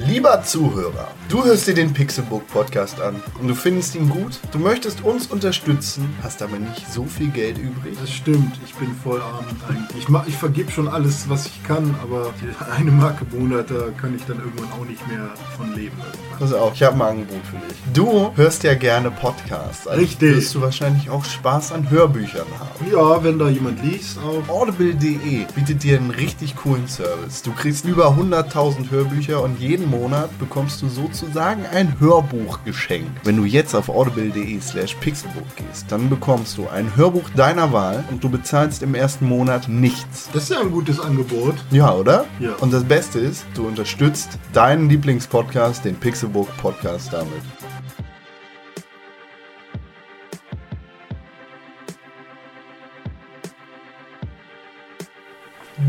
Lieber 0.00 0.42
Zuhörer, 0.44 1.08
du 1.28 1.44
hörst 1.44 1.66
dir 1.66 1.74
den 1.74 1.92
Pixelbook 1.92 2.46
Podcast 2.46 3.00
an 3.00 3.20
und 3.40 3.48
du 3.48 3.54
findest 3.54 3.96
ihn 3.96 4.08
gut. 4.08 4.38
Du 4.52 4.58
möchtest 4.60 5.02
uns 5.02 5.26
unterstützen, 5.26 6.14
hast 6.22 6.40
aber 6.40 6.56
nicht 6.56 6.90
so 6.92 7.04
viel 7.04 7.28
Geld 7.30 7.58
übrig. 7.58 7.96
Das 8.00 8.10
stimmt, 8.10 8.58
ich 8.64 8.74
bin 8.76 8.94
voll 9.02 9.20
arm 9.20 9.44
eigentlich. 9.68 9.98
Ich, 10.04 10.08
mach- 10.08 10.26
ich 10.28 10.36
vergebe 10.36 10.70
schon 10.70 10.86
alles, 10.86 11.28
was 11.28 11.46
ich 11.46 11.64
kann, 11.64 11.96
aber 12.00 12.32
eine 12.76 12.92
Marke 12.92 13.26
im 13.32 13.40
Monat, 13.40 13.70
da 13.72 13.88
kann 14.00 14.14
ich 14.14 14.24
dann 14.24 14.38
irgendwann 14.38 14.70
auch 14.72 14.84
nicht 14.84 15.04
mehr 15.08 15.30
von 15.56 15.74
leben. 15.74 15.96
Pass 16.38 16.52
auf, 16.52 16.74
ich 16.74 16.82
habe 16.84 16.94
ein 16.94 17.02
Angebot 17.02 17.40
für 17.50 17.56
dich. 17.56 17.76
Du 17.92 18.30
hörst 18.36 18.62
ja 18.62 18.74
gerne 18.74 19.10
Podcasts. 19.10 19.88
Also 19.88 20.00
Richtig. 20.00 20.36
wirst 20.36 20.54
du 20.54 20.60
wahrscheinlich 20.60 21.10
auch 21.10 21.24
Spaß 21.24 21.72
an 21.72 21.90
Hörbüchern 21.90 22.46
haben. 22.60 22.90
Ja, 22.92 23.24
wenn 23.24 23.40
da 23.40 23.48
jemand 23.48 23.82
liest 23.84 24.18
auch. 24.20 24.48
Audible.de 24.48 25.46
bietet 25.56 25.82
dir 25.82 25.98
einen 25.98 26.10
richtig 26.12 26.54
coolen 26.54 26.86
Service. 26.86 27.42
Du 27.42 27.50
kriegst 27.52 27.84
über 27.84 28.07
100.000 28.08 28.90
Hörbücher 28.90 29.42
und 29.42 29.60
jeden 29.60 29.88
Monat 29.88 30.36
bekommst 30.38 30.82
du 30.82 30.88
sozusagen 30.88 31.66
ein 31.66 32.00
Hörbuch 32.00 32.64
geschenkt. 32.64 33.10
Wenn 33.24 33.36
du 33.36 33.44
jetzt 33.44 33.74
auf 33.74 33.88
audible.de 33.88 34.60
slash 34.60 34.94
pixelbook 34.96 35.56
gehst, 35.56 35.90
dann 35.90 36.08
bekommst 36.08 36.58
du 36.58 36.68
ein 36.68 36.96
Hörbuch 36.96 37.28
deiner 37.30 37.72
Wahl 37.72 38.04
und 38.10 38.22
du 38.22 38.28
bezahlst 38.28 38.82
im 38.82 38.94
ersten 38.94 39.26
Monat 39.26 39.68
nichts. 39.68 40.28
Das 40.32 40.44
ist 40.44 40.50
ja 40.50 40.60
ein 40.60 40.70
gutes 40.70 41.00
Angebot. 41.00 41.54
Ja, 41.70 41.94
oder? 41.94 42.24
Ja. 42.40 42.54
Und 42.60 42.72
das 42.72 42.84
Beste 42.84 43.18
ist, 43.18 43.44
du 43.54 43.66
unterstützt 43.66 44.38
deinen 44.52 44.88
Lieblingspodcast, 44.88 45.84
den 45.84 45.96
Pixelbook 45.96 46.48
Podcast 46.56 47.12
damit. 47.12 47.42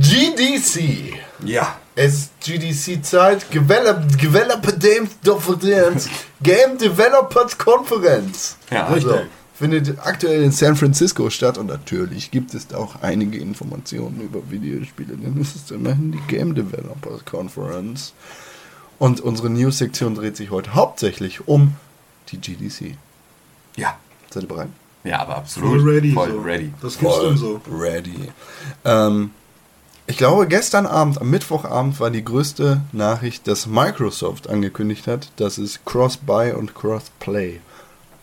GDC. 0.02 1.29
Ja. 1.44 1.78
Es 1.96 2.14
ist 2.16 2.32
GDC-Zeit. 2.42 3.54
Develop, 3.54 4.08
Developer 4.18 4.72
Game 6.42 6.78
Developers 6.78 7.58
Conference. 7.58 8.58
Ja, 8.72 8.86
Also, 8.88 9.10
richtig. 9.12 9.30
findet 9.54 10.00
aktuell 10.06 10.44
in 10.44 10.52
San 10.52 10.76
Francisco 10.76 11.30
statt 11.30 11.58
und 11.58 11.68
natürlich 11.68 12.32
gibt 12.32 12.54
es 12.54 12.68
da 12.68 12.78
auch 12.78 13.02
einige 13.02 13.38
Informationen 13.40 14.22
über 14.22 14.40
Videospiele, 14.50 15.18
denn 15.18 15.40
es 15.42 15.56
ist 15.56 15.72
immerhin 15.72 16.12
die 16.14 16.22
Game 16.28 16.56
Developers 16.56 17.26
Conference. 17.26 18.14
Und 18.98 19.22
unsere 19.22 19.50
News-Sektion 19.50 20.16
dreht 20.16 20.38
sich 20.38 20.52
heute 20.52 20.74
hauptsächlich 20.74 21.48
um 21.48 21.76
die 22.30 22.38
GDC. 22.38 22.96
Ja. 23.76 23.98
Seid 24.30 24.44
ihr 24.44 24.48
bereit? 24.50 24.70
Ja, 25.04 25.20
aber 25.22 25.38
absolut. 25.38 25.82
Voll 25.82 25.90
ready. 25.90 26.12
Voll 26.12 26.32
so. 26.32 26.40
ready. 26.42 26.74
Das 26.82 26.98
gibt's 27.00 27.20
dann 27.22 27.38
so. 27.38 27.62
ready. 27.72 28.30
Ähm, 28.84 29.32
ich 30.10 30.18
glaube, 30.18 30.48
gestern 30.48 30.88
Abend, 30.88 31.22
am 31.22 31.30
Mittwochabend, 31.30 32.00
war 32.00 32.10
die 32.10 32.26
größte 32.26 32.82
Nachricht, 32.92 33.48
dass 33.48 33.68
Microsoft 33.68 34.50
angekündigt 34.50 35.06
hat, 35.06 35.32
dass 35.36 35.60
es 35.60 35.86
Cross-Buy 35.86 36.54
und 36.54 36.74
Cross-Play 36.74 37.60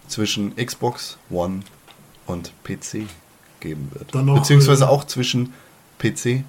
zwischen 0.09 0.57
Xbox 0.57 1.17
One 1.31 1.61
und 2.27 2.53
PC 2.65 3.07
geben 3.61 3.93
wird. 3.95 4.13
Dann 4.13 4.27
noch, 4.27 4.35
Beziehungsweise 4.35 4.85
äh, 4.85 4.89
auch 4.89 5.05
zwischen 5.05 5.55
PC, 6.01 6.43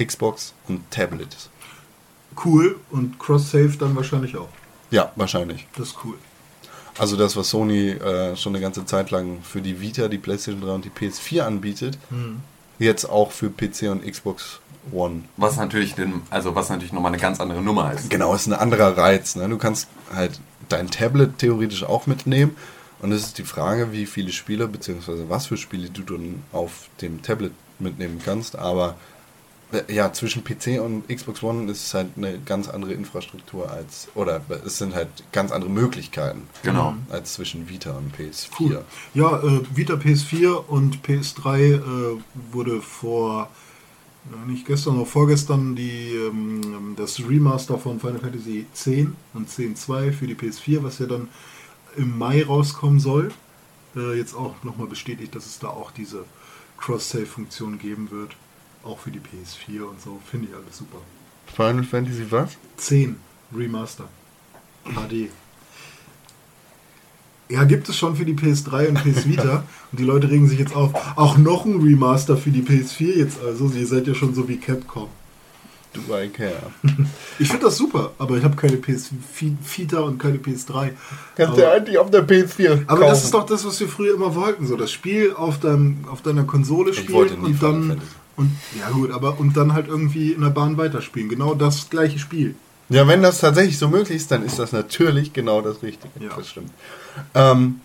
Xbox 0.00 0.54
und 0.68 0.88
Tablets. 0.92 1.50
Cool 2.44 2.78
und 2.90 3.18
Cross-Save 3.18 3.72
dann 3.80 3.96
wahrscheinlich 3.96 4.36
auch. 4.36 4.48
Ja, 4.92 5.10
wahrscheinlich. 5.16 5.66
Das 5.76 5.88
ist 5.88 5.96
cool. 6.04 6.14
Also 6.98 7.16
das, 7.16 7.34
was 7.36 7.50
Sony 7.50 7.90
äh, 7.90 8.36
schon 8.36 8.54
eine 8.54 8.62
ganze 8.62 8.86
Zeit 8.86 9.10
lang 9.10 9.42
für 9.42 9.60
die 9.60 9.80
Vita, 9.80 10.06
die 10.06 10.18
PlayStation 10.18 10.62
3 10.62 10.70
und 10.70 10.84
die 10.84 10.90
PS4 10.90 11.40
anbietet, 11.40 11.98
jetzt 12.78 13.06
auch 13.06 13.32
für 13.32 13.50
PC 13.50 13.90
und 13.90 14.08
Xbox 14.08 14.60
One. 14.92 15.24
Was 15.36 15.56
natürlich, 15.56 15.94
den, 15.94 16.22
also 16.30 16.54
was 16.54 16.68
natürlich 16.70 16.92
nochmal 16.92 17.12
eine 17.12 17.20
ganz 17.20 17.40
andere 17.40 17.62
Nummer 17.62 17.92
ist. 17.92 18.10
Genau, 18.10 18.34
ist 18.34 18.46
ein 18.46 18.52
anderer 18.52 18.96
Reiz. 18.96 19.36
Ne? 19.36 19.48
Du 19.48 19.58
kannst 19.58 19.88
halt 20.14 20.40
dein 20.68 20.90
Tablet 20.90 21.38
theoretisch 21.38 21.84
auch 21.84 22.06
mitnehmen. 22.06 22.56
Und 23.00 23.12
es 23.12 23.22
ist 23.22 23.38
die 23.38 23.44
Frage, 23.44 23.92
wie 23.92 24.06
viele 24.06 24.32
Spiele, 24.32 24.66
beziehungsweise 24.66 25.28
was 25.30 25.46
für 25.46 25.56
Spiele 25.56 25.88
du 25.90 26.02
dann 26.02 26.42
auf 26.52 26.88
dem 27.00 27.22
Tablet 27.22 27.52
mitnehmen 27.78 28.20
kannst. 28.24 28.58
Aber 28.58 28.96
äh, 29.70 29.92
ja, 29.94 30.12
zwischen 30.12 30.42
PC 30.42 30.80
und 30.80 31.08
Xbox 31.08 31.42
One 31.42 31.70
ist 31.70 31.86
es 31.86 31.94
halt 31.94 32.08
eine 32.16 32.38
ganz 32.40 32.68
andere 32.68 32.94
Infrastruktur 32.94 33.70
als, 33.70 34.08
oder 34.16 34.40
es 34.66 34.78
sind 34.78 34.94
halt 34.96 35.08
ganz 35.30 35.52
andere 35.52 35.70
Möglichkeiten 35.70 36.42
Genau. 36.64 36.94
als 37.10 37.34
zwischen 37.34 37.68
Vita 37.68 37.90
und 37.92 38.12
PS4. 38.16 38.48
Cool. 38.58 38.84
Ja, 39.14 39.38
äh, 39.44 39.60
Vita 39.74 39.94
PS4 39.94 40.54
und 40.66 40.98
PS3 41.06 41.58
äh, 41.58 42.20
wurde 42.50 42.80
vor, 42.82 43.48
nicht 44.46 44.66
gestern, 44.66 44.94
sondern 44.94 45.06
vorgestern 45.06 45.76
die, 45.76 46.14
ähm, 46.14 46.94
das 46.96 47.20
Remaster 47.20 47.78
von 47.78 48.00
Final 48.00 48.18
Fantasy 48.18 48.66
X 48.72 48.86
und 49.34 49.48
10.2 49.48 50.12
für 50.12 50.26
die 50.26 50.34
PS4, 50.34 50.82
was 50.82 50.98
ja 50.98 51.06
dann 51.06 51.28
im 51.96 52.16
Mai 52.18 52.44
rauskommen 52.44 53.00
soll. 53.00 53.30
Äh, 53.96 54.16
jetzt 54.16 54.34
auch 54.34 54.62
nochmal 54.64 54.86
bestätigt, 54.86 55.34
dass 55.34 55.46
es 55.46 55.58
da 55.58 55.68
auch 55.68 55.90
diese 55.90 56.24
Cross-Save-Funktion 56.78 57.78
geben 57.78 58.10
wird. 58.10 58.36
Auch 58.84 58.98
für 58.98 59.10
die 59.10 59.20
PS4 59.20 59.82
und 59.82 60.00
so. 60.00 60.20
Finde 60.30 60.48
ich 60.48 60.54
alles 60.54 60.78
super. 60.78 60.98
Final 61.46 61.84
Fantasy 61.84 62.30
was? 62.30 62.56
10 62.76 63.16
Remaster. 63.54 64.08
HD. 64.84 65.30
Ja, 67.50 67.64
gibt 67.64 67.88
es 67.88 67.96
schon 67.96 68.16
für 68.16 68.24
die 68.24 68.34
PS3 68.34 68.88
und 68.88 69.02
PS 69.02 69.26
Vita. 69.26 69.64
und 69.92 70.00
die 70.00 70.04
Leute 70.04 70.30
regen 70.30 70.48
sich 70.48 70.58
jetzt 70.58 70.76
auf. 70.76 70.92
Auch 71.16 71.38
noch 71.38 71.64
ein 71.64 71.80
Remaster 71.80 72.36
für 72.36 72.50
die 72.50 72.62
PS4 72.62 73.16
jetzt. 73.16 73.38
Also, 73.42 73.70
ihr 73.74 73.86
seid 73.86 74.06
ja 74.06 74.14
schon 74.14 74.34
so 74.34 74.48
wie 74.48 74.58
Capcom. 74.58 75.08
Do 75.92 76.14
I 76.14 76.28
care? 76.28 76.70
Ich 77.38 77.48
finde 77.48 77.66
das 77.66 77.76
super, 77.76 78.12
aber 78.18 78.36
ich 78.36 78.44
habe 78.44 78.56
keine 78.56 78.76
PS 78.76 79.10
Vita 79.74 80.00
und 80.00 80.18
keine 80.18 80.38
PS3. 80.38 80.90
Kannst 81.36 81.56
du 81.56 81.64
aber, 81.64 81.72
eigentlich 81.72 81.98
auf 81.98 82.10
der 82.10 82.26
PS4 82.26 82.82
aber 82.86 83.06
das 83.06 83.24
ist 83.24 83.32
doch 83.32 83.46
das, 83.46 83.64
was 83.64 83.78
wir 83.78 83.88
früher 83.88 84.14
immer 84.14 84.34
wollten. 84.34 84.66
So 84.66 84.76
das 84.76 84.90
Spiel 84.90 85.32
auf, 85.34 85.60
deinem, 85.60 86.04
auf 86.10 86.20
deiner 86.20 86.44
Konsole 86.44 86.90
Ich 86.90 86.98
spielen 86.98 87.38
und 87.40 87.62
dann. 87.62 88.00
Und, 88.36 88.52
ja 88.78 88.90
gut, 88.90 89.10
aber 89.12 89.40
und 89.40 89.56
dann 89.56 89.72
halt 89.72 89.88
irgendwie 89.88 90.32
in 90.32 90.42
der 90.42 90.50
Bahn 90.50 90.76
weiterspielen. 90.76 91.28
Genau 91.28 91.54
das 91.54 91.90
gleiche 91.90 92.18
Spiel. 92.18 92.54
Ja, 92.90 93.06
wenn 93.06 93.22
das 93.22 93.38
tatsächlich 93.38 93.78
so 93.78 93.88
möglich 93.88 94.16
ist, 94.16 94.30
dann 94.30 94.44
ist 94.44 94.58
das 94.58 94.72
natürlich 94.72 95.32
genau 95.32 95.60
das 95.60 95.82
Richtige. 95.82 96.08
Ja. 96.24 96.30
Das 96.36 96.48
stimmt. 96.48 96.70
Ähm, 97.34 97.80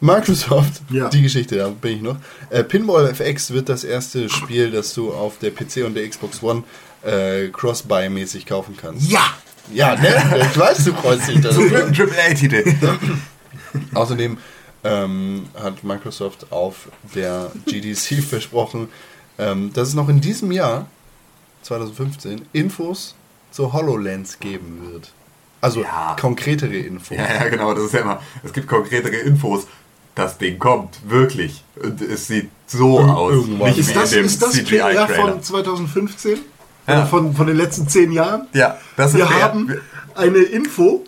Microsoft, 0.00 0.82
Ja. 0.90 1.08
die 1.08 1.22
Geschichte, 1.22 1.56
da 1.56 1.68
bin 1.68 1.96
ich 1.96 2.02
noch. 2.02 2.16
Äh, 2.50 2.62
Pinball 2.64 3.08
FX 3.08 3.50
wird 3.52 3.68
das 3.68 3.84
erste 3.84 4.28
Spiel, 4.28 4.70
das 4.70 4.92
du 4.94 5.12
auf 5.12 5.38
der 5.38 5.50
PC 5.50 5.84
und 5.86 5.94
der 5.94 6.08
Xbox 6.08 6.42
One 6.42 6.62
äh, 7.02 7.48
Cross-Buy-mäßig 7.48 8.46
kaufen 8.46 8.76
kannst. 8.80 9.10
Ja! 9.10 9.24
Ja, 9.72 9.96
ne? 9.96 10.40
Ich 10.52 10.58
weiß, 10.58 10.84
du 10.84 10.92
freust 10.92 11.26
dich 11.26 11.40
Zum 11.40 11.42
darüber. 11.42 11.82
Glück 11.90 12.12
ein 12.18 12.32
AAA-Titel. 12.32 12.74
Außerdem 13.94 14.36
ähm, 14.84 15.46
hat 15.54 15.82
Microsoft 15.82 16.52
auf 16.52 16.88
der 17.14 17.50
GDC 17.66 18.22
versprochen, 18.28 18.88
ähm, 19.38 19.72
dass 19.72 19.88
es 19.88 19.94
noch 19.94 20.10
in 20.10 20.20
diesem 20.20 20.52
Jahr, 20.52 20.86
2015, 21.62 22.42
Infos 22.52 23.14
zu 23.54 23.72
HoloLens 23.72 24.38
geben 24.40 24.80
wird. 24.90 25.12
Also 25.60 25.82
Ja. 25.82 26.16
konkretere 26.20 26.76
Infos. 26.76 27.16
Ja, 27.16 27.24
ja, 27.44 27.48
genau, 27.48 27.72
das 27.72 27.84
ist 27.84 27.94
ja 27.94 28.00
immer. 28.00 28.20
Es 28.42 28.52
gibt 28.52 28.66
konkretere 28.66 29.16
Infos. 29.16 29.66
Das 30.14 30.38
Ding 30.38 30.58
kommt, 30.58 30.98
wirklich. 31.08 31.64
Und 31.82 32.00
es 32.00 32.26
sieht 32.28 32.50
so 32.66 33.00
Ir- 33.00 33.16
aus. 33.16 33.32
irgendwann. 33.32 33.68
Nicht 33.70 33.78
Ist 33.80 33.96
das, 33.96 34.12
ist 34.12 34.42
das 34.42 34.62
PR 34.64 35.08
von 35.08 35.42
2015? 35.42 36.38
Ja. 36.86 36.94
Oder 36.98 37.06
von, 37.06 37.34
von 37.34 37.46
den 37.46 37.56
letzten 37.56 37.88
zehn 37.88 38.12
Jahren? 38.12 38.46
Ja, 38.52 38.76
das 38.96 39.12
ist 39.12 39.18
Wir 39.18 39.26
der- 39.26 39.42
haben 39.42 39.74
eine 40.14 40.38
Info, 40.38 41.02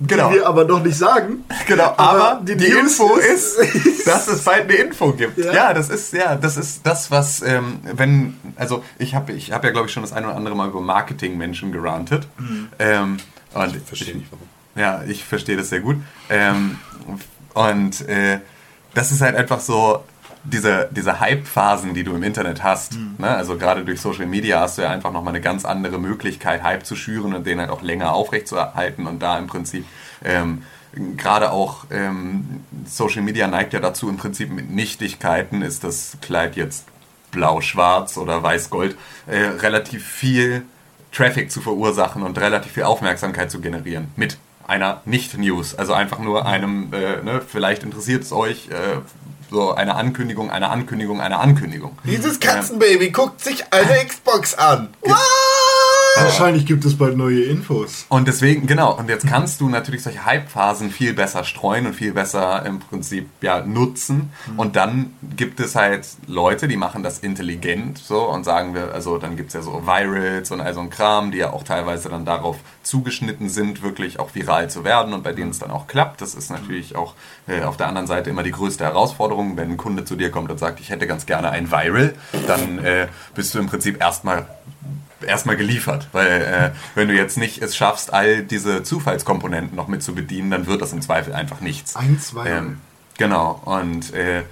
Genau. 0.00 0.30
die 0.30 0.36
wir 0.36 0.46
aber 0.46 0.64
noch 0.64 0.82
nicht 0.82 0.96
sagen. 0.96 1.44
Genau, 1.66 1.92
Aber 1.96 2.32
aber, 2.32 2.40
die 2.42 2.56
die, 2.56 2.66
Info 2.66 3.16
ist- 3.16 3.58
ist, 3.58 4.06
dass 4.06 4.28
es 4.28 4.42
bald 4.44 4.62
eine 4.64 4.72
Info 4.74 5.12
gibt. 5.12 5.36
Ja. 5.38 5.52
Ja, 5.52 5.74
das 5.74 5.90
ist 5.90 6.12
ja, 6.14 6.36
das 6.36 6.56
ist 6.56 6.80
das, 6.86 7.10
was 7.10 7.42
ähm, 7.42 7.80
wenn 7.82 8.34
also 8.56 8.82
ich 8.98 9.14
habe 9.14 9.32
ich 9.32 9.52
habe 9.52 9.66
ja 9.66 9.72
glaube 9.72 9.88
ich 9.88 9.92
schon 9.92 10.02
das 10.02 10.12
ein 10.14 10.24
oder 10.24 10.36
andere 10.36 10.56
Mal 10.56 10.68
über 10.68 10.80
Marketingmenschen 10.80 11.70
gerantet. 11.70 12.26
Ähm, 12.78 13.18
und 13.52 13.76
Ich 13.76 13.82
verstehe 13.82 14.16
nicht 14.16 14.28
warum. 14.30 14.46
Ja, 14.74 15.02
ich 15.06 15.24
verstehe 15.24 15.56
das 15.58 15.68
sehr 15.68 15.80
gut. 15.80 15.96
Ähm, 16.30 16.78
und 17.54 18.08
äh, 18.08 18.38
das 18.94 19.12
ist 19.12 19.20
halt 19.20 19.36
einfach 19.36 19.60
so 19.60 20.02
diese, 20.44 20.88
diese 20.90 21.20
Hype-Phasen, 21.20 21.94
die 21.94 22.04
du 22.04 22.14
im 22.14 22.22
Internet 22.22 22.62
hast. 22.62 22.96
Ne? 23.18 23.28
Also 23.28 23.56
gerade 23.56 23.84
durch 23.84 24.00
Social 24.00 24.26
Media 24.26 24.60
hast 24.60 24.78
du 24.78 24.82
ja 24.82 24.90
einfach 24.90 25.12
nochmal 25.12 25.34
eine 25.34 25.42
ganz 25.42 25.64
andere 25.64 25.98
Möglichkeit, 25.98 26.62
Hype 26.62 26.86
zu 26.86 26.96
schüren 26.96 27.34
und 27.34 27.46
den 27.46 27.60
halt 27.60 27.70
auch 27.70 27.82
länger 27.82 28.14
aufrechtzuerhalten 28.14 29.06
und 29.06 29.20
da 29.20 29.38
im 29.38 29.46
Prinzip 29.46 29.84
ähm, 30.24 30.62
gerade 31.16 31.52
auch 31.52 31.84
ähm, 31.90 32.64
Social 32.86 33.22
Media 33.22 33.46
neigt 33.46 33.72
ja 33.72 33.80
dazu, 33.80 34.08
im 34.08 34.16
Prinzip 34.16 34.50
mit 34.50 34.70
Nichtigkeiten 34.70 35.62
ist 35.62 35.84
das 35.84 36.16
Kleid 36.20 36.56
jetzt 36.56 36.86
blau-schwarz 37.30 38.16
oder 38.16 38.42
weiß-gold, 38.42 38.96
äh, 39.26 39.36
relativ 39.36 40.04
viel 40.04 40.62
Traffic 41.12 41.50
zu 41.50 41.60
verursachen 41.60 42.22
und 42.22 42.38
relativ 42.38 42.72
viel 42.72 42.84
Aufmerksamkeit 42.84 43.50
zu 43.50 43.60
generieren 43.60 44.08
mit 44.16 44.38
einer 44.66 45.02
Nicht-News. 45.04 45.74
Also 45.74 45.92
einfach 45.92 46.20
nur 46.20 46.46
einem, 46.46 46.92
äh, 46.92 47.22
ne, 47.22 47.40
vielleicht 47.46 47.82
interessiert 47.82 48.22
es 48.22 48.32
euch, 48.32 48.68
äh, 48.68 48.98
so 49.50 49.74
eine 49.74 49.96
Ankündigung, 49.96 50.50
eine 50.50 50.70
Ankündigung, 50.70 51.20
eine 51.20 51.38
Ankündigung. 51.38 51.98
Dieses 52.04 52.40
Katzenbaby 52.40 53.10
guckt 53.10 53.42
sich 53.42 53.72
eine 53.72 54.04
Xbox 54.06 54.54
an. 54.54 54.88
Wahrscheinlich 56.16 56.66
gibt 56.66 56.84
es 56.84 56.96
bald 56.96 57.16
neue 57.16 57.42
Infos. 57.42 58.06
Und 58.08 58.28
deswegen, 58.28 58.66
genau, 58.66 58.96
und 58.96 59.08
jetzt 59.08 59.26
kannst 59.26 59.60
du 59.60 59.68
natürlich 59.68 60.02
solche 60.02 60.24
Hype-Phasen 60.24 60.90
viel 60.90 61.14
besser 61.14 61.44
streuen 61.44 61.86
und 61.86 61.94
viel 61.94 62.12
besser 62.12 62.64
im 62.66 62.80
Prinzip 62.80 63.28
ja, 63.40 63.60
nutzen. 63.64 64.30
Und 64.56 64.76
dann 64.76 65.14
gibt 65.36 65.60
es 65.60 65.74
halt 65.74 66.06
Leute, 66.26 66.68
die 66.68 66.76
machen 66.76 67.02
das 67.02 67.20
intelligent 67.20 67.98
so 67.98 68.28
und 68.28 68.44
sagen 68.44 68.74
wir, 68.74 68.92
also 68.92 69.18
dann 69.18 69.36
gibt 69.36 69.48
es 69.48 69.54
ja 69.54 69.62
so 69.62 69.86
Virals 69.86 70.50
und 70.50 70.60
all 70.60 70.74
so 70.74 70.80
ein 70.80 70.90
Kram, 70.90 71.30
die 71.30 71.38
ja 71.38 71.52
auch 71.52 71.62
teilweise 71.62 72.08
dann 72.08 72.24
darauf 72.24 72.56
zugeschnitten 72.82 73.48
sind, 73.48 73.82
wirklich 73.82 74.18
auch 74.18 74.34
viral 74.34 74.70
zu 74.70 74.84
werden 74.84 75.12
und 75.12 75.22
bei 75.22 75.32
denen 75.32 75.50
es 75.50 75.58
dann 75.58 75.70
auch 75.70 75.86
klappt. 75.86 76.20
Das 76.20 76.34
ist 76.34 76.50
natürlich 76.50 76.96
auch 76.96 77.14
äh, 77.46 77.62
auf 77.62 77.76
der 77.76 77.88
anderen 77.88 78.06
Seite 78.06 78.30
immer 78.30 78.42
die 78.42 78.52
größte 78.52 78.84
Herausforderung. 78.84 79.56
Wenn 79.56 79.72
ein 79.72 79.76
Kunde 79.76 80.04
zu 80.04 80.16
dir 80.16 80.30
kommt 80.30 80.50
und 80.50 80.58
sagt, 80.58 80.80
ich 80.80 80.90
hätte 80.90 81.06
ganz 81.06 81.26
gerne 81.26 81.50
ein 81.50 81.70
Viral, 81.70 82.14
dann 82.46 82.78
äh, 82.84 83.08
bist 83.34 83.54
du 83.54 83.58
im 83.58 83.66
Prinzip 83.66 84.00
erstmal 84.00 84.46
erstmal 85.26 85.56
geliefert, 85.56 86.08
weil 86.12 86.42
äh, 86.42 86.70
wenn 86.94 87.08
du 87.08 87.14
jetzt 87.14 87.36
nicht 87.36 87.62
es 87.62 87.76
schaffst, 87.76 88.12
all 88.12 88.42
diese 88.42 88.82
Zufallskomponenten 88.82 89.76
noch 89.76 89.88
mit 89.88 90.02
zu 90.02 90.14
bedienen, 90.14 90.50
dann 90.50 90.66
wird 90.66 90.82
das 90.82 90.92
im 90.92 91.02
Zweifel 91.02 91.34
einfach 91.34 91.60
nichts. 91.60 91.96
Ein, 91.96 92.18
zwei. 92.20 92.48
Ähm, 92.48 92.80
genau, 93.18 93.60
und 93.64 94.12
äh, 94.14 94.42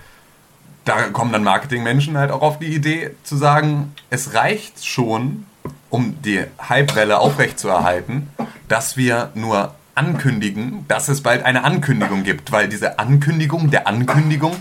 da 0.84 1.02
kommen 1.10 1.32
dann 1.32 1.44
Marketingmenschen 1.44 2.16
halt 2.16 2.30
auch 2.30 2.42
auf 2.42 2.58
die 2.58 2.74
Idee 2.74 3.10
zu 3.22 3.36
sagen, 3.36 3.94
es 4.10 4.34
reicht 4.34 4.84
schon, 4.84 5.46
um 5.90 6.20
die 6.22 6.44
Hypewelle 6.68 7.18
aufrechtzuerhalten, 7.18 8.28
dass 8.68 8.96
wir 8.96 9.30
nur 9.34 9.74
ankündigen, 9.94 10.84
dass 10.88 11.08
es 11.08 11.22
bald 11.22 11.44
eine 11.44 11.64
Ankündigung 11.64 12.22
gibt, 12.22 12.52
weil 12.52 12.68
diese 12.68 12.98
Ankündigung 12.98 13.70
der 13.70 13.86
Ankündigung 13.86 14.56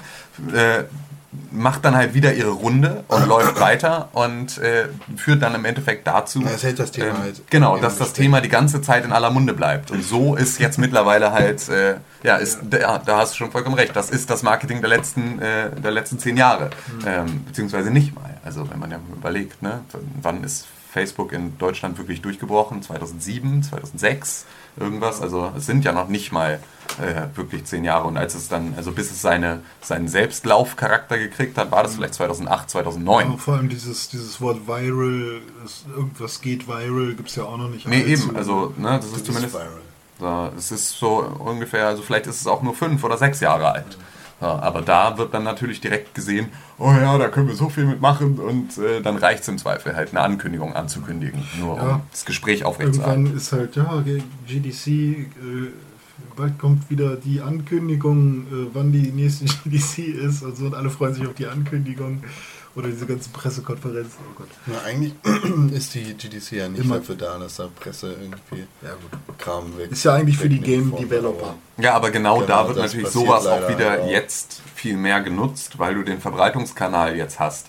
äh, 0.53 0.83
macht 1.57 1.83
dann 1.85 1.95
halt 1.95 2.13
wieder 2.13 2.33
ihre 2.33 2.51
Runde 2.51 3.03
und 3.07 3.27
läuft 3.27 3.59
weiter 3.59 4.09
und 4.13 4.57
äh, 4.59 4.85
führt 5.15 5.41
dann 5.41 5.55
im 5.55 5.65
Endeffekt 5.65 6.07
dazu, 6.07 6.41
Ja, 6.41 6.51
es 6.51 6.63
hält 6.63 6.79
das 6.79 6.91
Thema 6.91 7.19
halt 7.19 7.41
genau, 7.49 7.77
dass 7.77 7.97
das. 7.97 8.13
Thema 8.13 8.41
die 8.41 8.49
ganze 8.49 8.81
Zeit 8.81 9.05
in 9.05 9.11
aller 9.11 9.29
Munde 9.29 9.53
bleibt. 9.53 9.91
Und 9.91 10.03
so 10.03 10.35
ist 10.35 10.59
jetzt 10.59 10.77
mittlerweile 10.79 11.31
halt, 11.31 11.67
äh, 11.69 11.95
ja, 12.23 12.37
ist, 12.37 12.59
da, 12.69 12.97
da 12.97 13.17
hast 13.17 13.33
du 13.33 13.37
schon 13.37 13.51
vollkommen 13.51 13.75
recht, 13.75 13.95
das 13.95 14.09
ist 14.09 14.29
das 14.29 14.43
Marketing 14.43 14.81
der 14.81 14.89
letzten, 14.89 15.39
äh, 15.39 15.69
der 15.71 15.91
letzten 15.91 16.17
zehn 16.19 16.37
Jahre, 16.37 16.69
ähm, 17.05 17.43
beziehungsweise 17.45 17.91
nicht 17.91 18.15
mal. 18.15 18.37
Also 18.43 18.69
wenn 18.71 18.79
man 18.79 18.91
ja 18.91 18.99
überlegt, 19.15 19.61
ne, 19.61 19.81
wann 20.21 20.43
ist 20.43 20.67
Facebook 20.91 21.33
in 21.33 21.57
Deutschland 21.57 21.97
wirklich 21.97 22.21
durchgebrochen? 22.21 22.81
2007, 22.81 23.63
2006, 23.63 24.45
irgendwas. 24.79 25.21
Also 25.21 25.51
es 25.55 25.65
sind 25.65 25.85
ja 25.85 25.91
noch 25.91 26.07
nicht 26.07 26.31
mal 26.31 26.59
äh, 27.01 27.35
wirklich 27.35 27.65
zehn 27.65 27.83
Jahre. 27.83 28.07
Und 28.07 28.17
als 28.17 28.35
es 28.35 28.47
dann, 28.47 28.73
also 28.77 28.91
bis 28.91 29.11
es 29.11 29.21
seine, 29.21 29.61
seinen 29.81 30.07
Selbstlaufcharakter 30.07 31.17
gekriegt 31.17 31.57
hat, 31.57 31.71
war 31.71 31.83
das 31.83 31.95
vielleicht 31.95 32.15
2008, 32.15 32.69
2009. 32.69 33.27
Aber 33.27 33.37
vor 33.37 33.55
allem 33.55 33.69
dieses, 33.69 34.09
dieses 34.09 34.39
Wort 34.41 34.67
viral, 34.67 35.41
irgendwas 35.95 36.41
geht 36.41 36.67
viral, 36.67 37.15
gibt 37.15 37.29
es 37.29 37.35
ja 37.35 37.43
auch 37.43 37.57
noch 37.57 37.69
nicht. 37.69 37.87
Nee, 37.87 38.01
eben, 38.01 38.35
also 38.35 38.73
ne, 38.77 38.99
das 39.01 39.11
ist 39.11 39.25
zumindest. 39.25 39.53
viral. 39.53 39.81
So, 40.19 40.51
es 40.57 40.71
ist 40.71 40.97
so 40.97 41.17
ungefähr, 41.19 41.87
also 41.87 42.01
vielleicht 42.01 42.25
ist 42.25 42.41
es 42.41 42.47
auch 42.47 42.63
nur 42.63 42.73
fünf 42.73 43.03
oder 43.03 43.17
sechs 43.17 43.39
Jahre 43.39 43.71
alt. 43.71 43.97
Ja, 44.39 44.59
aber 44.59 44.83
da 44.83 45.17
wird 45.17 45.33
dann 45.33 45.43
natürlich 45.43 45.81
direkt 45.81 46.13
gesehen, 46.13 46.49
oh 46.77 46.91
ja, 46.91 47.17
da 47.17 47.27
können 47.27 47.47
wir 47.47 47.55
so 47.55 47.69
viel 47.69 47.85
mitmachen 47.85 48.37
und 48.37 48.77
äh, 48.77 49.01
dann 49.01 49.17
reicht 49.17 49.41
es 49.41 49.47
im 49.47 49.57
Zweifel 49.57 49.95
halt 49.95 50.09
eine 50.11 50.21
Ankündigung 50.21 50.75
anzukündigen, 50.75 51.41
nur 51.59 51.75
Ja. 51.77 51.95
um 51.95 52.01
das 52.11 52.23
Gespräch 52.23 52.63
aufrechtzuerhalten. 52.63 53.25
Irgendwann 53.25 53.37
ist 53.37 53.51
halt, 53.51 53.75
ja, 53.75 54.03
GDC, 54.47 54.87
äh, 54.87 55.25
bald 56.35 56.59
kommt 56.59 56.87
wieder 56.89 57.15
die 57.15 57.41
Ankündigung, 57.41 58.41
äh, 58.51 58.67
wann 58.73 58.91
die 58.91 59.11
nächste 59.11 59.45
GDC 59.63 59.97
ist 60.23 60.43
und 60.43 60.55
so 60.55 60.65
und 60.67 60.75
alle 60.75 60.91
freuen 60.91 61.15
sich 61.15 61.25
auf 61.25 61.33
die 61.33 61.47
Ankündigung 61.47 62.21
oder 62.77 62.89
diese 62.89 63.07
ganzen 63.07 63.33
Pressekonferenzen. 63.33 64.19
Oh 64.29 64.33
Gott. 64.37 64.47
Na, 64.67 64.75
eigentlich 64.85 65.13
ist 65.73 65.95
die 65.95 66.13
GDC 66.13 66.51
ja 66.53 66.69
nicht 66.69 66.83
Immer. 66.83 66.97
dafür 66.99 67.15
da, 67.15 67.37
dass 67.39 67.55
da 67.55 67.67
Presse 67.75 68.13
irgendwie 68.13 68.67
Ja, 68.83 68.91
gut. 68.93 69.37
Kram 69.39 69.75
weg. 69.77 69.91
Ist 69.91 70.03
ja 70.03 70.13
eigentlich 70.13 70.37
für 70.37 70.47
die 70.47 70.59
Game 70.59 70.95
Developer. 70.95 71.55
Ja, 71.77 71.93
aber 71.95 72.11
genau, 72.11 72.35
Genau, 72.35 72.45
da 72.47 72.67
wird 72.67 72.77
natürlich 72.77 73.07
sowas 73.09 73.47
auch 73.47 73.67
wieder 73.67 74.01
auch. 74.03 74.09
jetzt 74.09 74.61
viel 74.75 74.95
mehr 74.95 75.21
genutzt, 75.21 75.79
weil 75.79 75.95
du 75.95 76.03
den 76.03 76.21
Verbreitungskanal 76.21 77.15
jetzt 77.15 77.39
hast. 77.39 77.67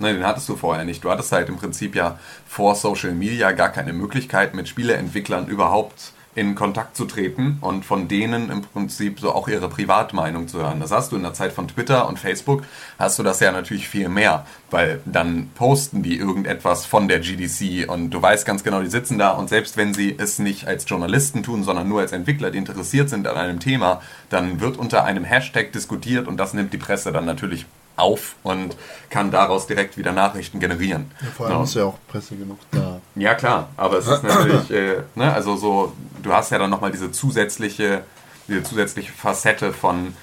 Ne, 0.00 0.12
den 0.14 0.24
hattest 0.26 0.48
du 0.48 0.56
vorher 0.56 0.84
nicht. 0.84 1.02
Du 1.04 1.10
hattest 1.10 1.30
halt 1.32 1.48
im 1.48 1.56
Prinzip 1.56 1.94
ja 1.96 2.18
vor 2.46 2.74
Social 2.74 3.12
Media 3.12 3.50
gar 3.52 3.68
keine 3.70 3.92
Möglichkeit, 3.92 4.54
mit 4.54 4.68
Spieleentwicklern 4.68 5.46
überhaupt 5.48 6.12
in 6.38 6.54
Kontakt 6.54 6.96
zu 6.96 7.04
treten 7.04 7.58
und 7.60 7.84
von 7.84 8.06
denen 8.06 8.48
im 8.50 8.62
Prinzip 8.62 9.18
so 9.18 9.32
auch 9.34 9.48
ihre 9.48 9.68
Privatmeinung 9.68 10.46
zu 10.46 10.58
hören. 10.58 10.78
Das 10.78 10.92
hast 10.92 11.10
du 11.10 11.16
in 11.16 11.22
der 11.22 11.34
Zeit 11.34 11.52
von 11.52 11.66
Twitter 11.66 12.08
und 12.08 12.18
Facebook, 12.18 12.62
hast 12.98 13.18
du 13.18 13.24
das 13.24 13.40
ja 13.40 13.50
natürlich 13.50 13.88
viel 13.88 14.08
mehr, 14.08 14.46
weil 14.70 15.00
dann 15.04 15.50
posten 15.56 16.04
die 16.04 16.16
irgendetwas 16.16 16.86
von 16.86 17.08
der 17.08 17.18
GDC 17.18 17.90
und 17.90 18.10
du 18.10 18.22
weißt 18.22 18.46
ganz 18.46 18.62
genau, 18.62 18.80
die 18.80 18.90
sitzen 18.90 19.18
da 19.18 19.32
und 19.32 19.48
selbst 19.48 19.76
wenn 19.76 19.94
sie 19.94 20.14
es 20.16 20.38
nicht 20.38 20.68
als 20.68 20.88
Journalisten 20.88 21.42
tun, 21.42 21.64
sondern 21.64 21.88
nur 21.88 22.00
als 22.00 22.12
Entwickler, 22.12 22.52
die 22.52 22.58
interessiert 22.58 23.10
sind 23.10 23.26
an 23.26 23.36
einem 23.36 23.58
Thema, 23.58 24.00
dann 24.30 24.60
wird 24.60 24.76
unter 24.76 25.04
einem 25.04 25.24
Hashtag 25.24 25.72
diskutiert 25.72 26.28
und 26.28 26.36
das 26.36 26.54
nimmt 26.54 26.72
die 26.72 26.78
Presse 26.78 27.10
dann 27.10 27.24
natürlich 27.24 27.66
auf 27.98 28.36
und 28.42 28.76
kann 29.10 29.30
daraus 29.30 29.66
direkt 29.66 29.96
wieder 29.96 30.12
Nachrichten 30.12 30.60
generieren. 30.60 31.10
Ja, 31.20 31.26
vor 31.36 31.46
allem 31.46 31.56
Ja. 31.58 31.62
ist 31.64 31.74
ja 31.74 31.84
auch 31.84 31.98
Presse 32.08 32.36
genug 32.36 32.58
da. 32.70 33.00
Ja, 33.14 33.34
klar, 33.34 33.68
aber 33.76 33.98
es 33.98 34.06
ist 34.06 34.22
natürlich, 34.22 34.70
äh, 34.70 35.02
ne, 35.14 35.32
also 35.32 35.56
so, 35.56 35.92
du 36.22 36.32
hast 36.32 36.50
ja 36.50 36.58
dann 36.58 36.70
nochmal 36.70 36.90
diese 36.92 37.10
zusätzliche, 37.12 38.02
diese 38.46 38.62
zusätzliche 38.62 39.12
Facette 39.12 39.72
von 39.72 40.14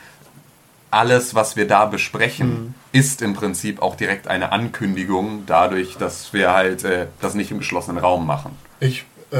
alles, 0.91 1.35
was 1.35 1.55
wir 1.57 1.67
da 1.67 1.85
besprechen, 1.85 2.73
ist 2.93 3.21
im 3.21 3.33
Prinzip 3.33 3.81
auch 3.81 3.95
direkt 3.95 4.27
eine 4.29 4.53
Ankündigung, 4.53 5.43
dadurch, 5.45 5.97
dass 5.97 6.31
wir 6.31 6.53
halt 6.53 6.85
äh, 6.85 7.07
das 7.19 7.33
nicht 7.33 7.51
im 7.51 7.57
geschlossenen 7.59 7.97
Raum 7.97 8.25
machen. 8.25 8.57
Ich 8.79 9.05
äh, 9.31 9.37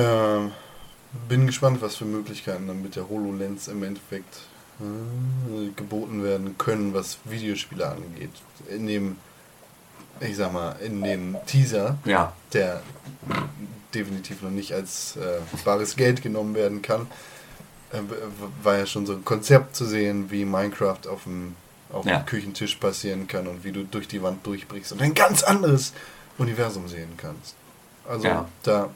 bin 1.29 1.45
gespannt, 1.47 1.81
was 1.81 1.95
für 1.95 2.03
Möglichkeiten 2.05 2.67
dann 2.67 2.81
mit 2.81 2.97
der 2.97 3.07
HoloLens 3.07 3.69
im 3.69 3.83
Endeffekt 3.83 4.35
geboten 5.75 6.23
werden 6.23 6.57
können, 6.57 6.93
was 6.93 7.17
Videospiele 7.25 7.87
angeht. 7.87 8.31
In 8.69 8.87
dem, 8.87 9.15
ich 10.19 10.35
sag 10.35 10.51
mal, 10.51 10.73
in 10.83 11.01
dem 11.01 11.37
Teaser, 11.45 11.97
Ja, 12.05 12.33
der 12.53 12.81
definitiv 13.93 14.41
noch 14.41 14.49
nicht 14.49 14.73
als 14.73 15.15
äh, 15.15 15.39
bares 15.63 15.95
Geld 15.95 16.21
genommen 16.21 16.55
werden 16.55 16.81
kann, 16.81 17.07
äh, 17.93 17.99
war 18.63 18.77
ja 18.77 18.85
schon 18.85 19.05
so 19.05 19.13
ein 19.13 19.23
Konzept 19.23 19.75
zu 19.75 19.85
sehen, 19.85 20.29
wie 20.31 20.43
Minecraft 20.43 21.07
auf 21.09 21.23
dem, 21.23 21.55
auf 21.93 22.05
Ja. 22.05 22.19
dem 22.19 22.25
Küchentisch 22.25 22.75
passieren 22.75 23.27
kann 23.27 23.47
und 23.47 23.63
wie 23.63 23.71
du 23.71 23.83
durch 23.85 24.07
die 24.09 24.21
Wand 24.21 24.45
durchbrichst 24.45 24.91
und 24.91 25.01
ein 25.01 25.13
ganz 25.13 25.43
anderes 25.43 25.93
Universum 26.37 26.89
sehen 26.89 27.13
kannst. 27.15 27.55
Also 28.07 28.27
Ja. 28.27 28.49
da, 28.63 28.89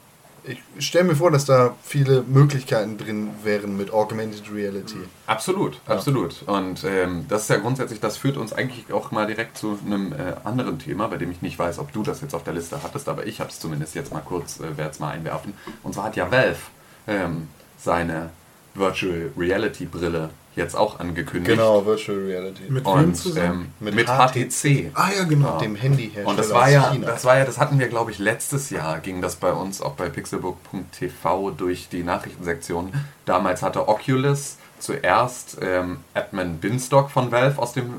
ich 0.44 0.86
stelle 0.86 1.06
mir 1.06 1.16
vor, 1.16 1.32
dass 1.32 1.46
da 1.46 1.76
viele 1.84 2.24
Möglichkeiten 2.24 2.98
drin 2.98 3.30
wären 3.44 3.78
mit 3.78 3.92
Augmented 3.92 4.52
Reality. 4.54 4.98
Absolut, 5.28 5.80
absolut. 5.86 6.44
Und 6.44 6.84
ähm, 6.84 7.26
das 7.28 7.44
ist 7.44 7.50
ja 7.50 7.58
grundsätzlich, 7.58 8.00
das 8.00 8.18
führt 8.18 8.38
uns 8.38 8.54
eigentlich 8.54 8.92
auch 8.92 9.12
mal 9.12 9.28
direkt 9.28 9.58
zu 9.58 9.80
einem 9.86 10.14
äh, 10.14 10.36
anderen 10.44 10.80
Thema, 10.80 11.08
bei 11.08 11.18
dem 11.18 11.32
ich 11.32 11.42
nicht 11.42 11.58
weiß, 11.58 11.80
ob 11.80 11.92
du 11.92 12.04
das 12.04 12.22
jetzt 12.22 12.34
auf 12.34 12.44
der 12.44 12.54
Liste 12.54 12.82
hattest, 12.84 13.10
aber 13.10 13.26
ich 13.26 13.40
habe 13.40 13.50
es 13.50 13.60
zumindest 13.60 13.96
jetzt 13.96 14.14
mal 14.14 14.22
kurz, 14.22 14.60
äh, 14.60 14.78
werde 14.78 14.92
es 14.92 15.00
mal 15.00 15.12
einwerfen. 15.12 15.54
Und 15.84 15.94
zwar 15.94 16.06
hat 16.06 16.16
ja 16.16 16.32
Valve 16.32 16.60
ähm, 17.08 17.48
seine 17.78 18.30
Virtual 18.76 19.32
Reality 19.38 19.86
Brille 19.86 20.30
jetzt 20.60 20.76
auch 20.76 21.00
angekündigt. 21.00 21.58
Genau, 21.58 21.86
Virtual 21.86 22.20
Reality. 22.20 22.64
Mit 22.70 22.86
wem 22.86 22.92
Und 22.94 23.16
zusammen? 23.16 23.74
ähm, 23.82 23.86
mit, 23.86 23.96
Mit 23.96 24.08
HTC. 24.08 24.92
ah 24.94 25.10
ja, 25.18 25.24
genau. 25.24 25.58
dem 25.58 25.76
Handyhersteller 25.76 26.28
Und 26.28 26.38
das 26.38 26.52
war 26.54 26.70
ja, 26.70 26.92
China. 26.92 27.08
das 27.08 27.26
war 27.26 27.38
ja, 27.40 27.46
das 27.46 27.58
hatten 27.58 27.80
wir, 27.80 27.88
glaube 27.88 28.12
ich, 28.12 28.20
letztes 28.20 28.70
Jahr 28.70 29.00
ging 29.00 29.22
das 29.22 29.38
bei 29.38 29.52
uns 29.52 29.82
auch 29.82 29.94
bei 29.94 30.10
pixelbook.tv 30.10 31.52
durch 31.52 31.90
die 31.90 32.04
Nachrichtensektion. 32.04 32.94
Damals 33.26 33.62
hatte 33.64 33.88
Oculus 33.88 34.58
zuerst 34.80 35.58
ähm, 35.62 35.98
Edmund 36.14 36.62
Binstock 36.62 37.10
von 37.12 37.32
Valve 37.32 37.62
aus 37.62 37.74
dem 37.74 37.96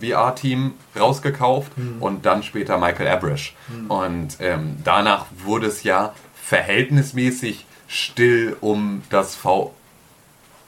VR-Team 0.00 0.72
rausgekauft 0.98 1.70
und 2.00 2.26
dann 2.26 2.42
später 2.42 2.76
Michael 2.78 3.06
Abrish. 3.08 3.54
Und 3.88 4.38
ähm, 4.40 4.76
danach 4.82 5.26
wurde 5.44 5.68
es 5.68 5.84
ja 5.84 6.12
verhältnismäßig 6.34 7.66
still 7.86 8.56
um 8.60 9.02
das 9.10 9.34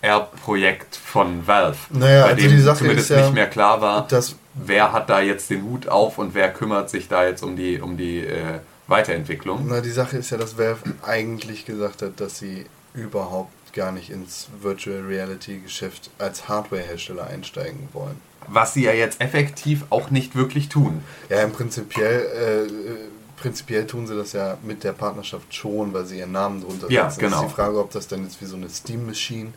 VR-Projekt 0.03 0.97
von 0.97 1.47
Valve, 1.47 1.77
Naja, 1.91 2.23
bei 2.25 2.31
also 2.31 2.43
dem 2.43 2.51
die 2.57 2.61
Sache 2.61 2.79
zumindest 2.79 3.11
ist 3.11 3.17
ja, 3.17 3.23
nicht 3.25 3.35
mehr 3.35 3.49
klar 3.49 3.81
war, 3.81 4.07
dass- 4.09 4.37
wer 4.55 4.93
hat 4.93 5.11
da 5.11 5.21
jetzt 5.21 5.51
den 5.51 5.63
Hut 5.65 5.89
auf 5.89 6.19
und 6.19 6.35
wer 6.35 6.53
kümmert 6.53 6.91
sich 6.91 7.09
da 7.09 7.27
jetzt 7.27 7.43
um 7.43 7.57
die, 7.57 7.81
um 7.81 7.97
die 7.97 8.21
äh, 8.25 8.61
Weiterentwicklung. 8.87 9.67
Na, 9.69 9.81
die 9.81 9.91
Sache 9.91 10.17
ist 10.19 10.31
ja, 10.31 10.37
dass 10.39 10.59
Valve 10.59 10.81
eigentlich 11.05 11.65
gesagt 11.67 12.03
hat, 12.03 12.21
dass 12.21 12.39
sie 12.39 12.67
überhaupt 12.95 13.51
gar 13.75 13.93
nicht 13.93 14.11
ins 14.11 14.49
Virtual 14.63 15.01
Reality 15.03 15.59
Geschäft 15.59 16.11
als 16.19 16.49
Hardware-Hersteller 16.49 17.27
einsteigen 17.27 17.89
wollen. 17.93 18.19
Was 18.49 18.75
sie 18.75 18.85
ja 18.85 18.93
jetzt 18.93 19.21
effektiv 19.21 19.85
auch 19.91 20.11
nicht 20.11 20.37
wirklich 20.37 20.69
tun. 20.69 21.03
Ja, 21.29 21.43
im 21.43 21.53
Prinzipiell, 21.53 22.67
äh, 22.69 23.41
prinzipiell 23.43 23.87
tun 23.87 24.07
sie 24.07 24.15
das 24.17 24.33
ja 24.33 24.57
mit 24.63 24.85
der 24.85 24.93
Partnerschaft 24.93 25.53
schon, 25.53 25.93
weil 25.93 26.07
sie 26.07 26.21
ihren 26.21 26.33
Namen 26.33 26.63
drunter 26.63 26.91
Ja, 26.91 27.11
setzen. 27.11 27.21
genau. 27.21 27.37
Das 27.37 27.45
ist 27.47 27.51
die 27.51 27.55
Frage, 27.55 27.79
ob 27.81 27.91
das 27.91 28.07
dann 28.09 28.23
jetzt 28.23 28.41
wie 28.41 28.47
so 28.47 28.57
eine 28.57 28.71
Steam 28.71 29.05
Machine 29.05 29.53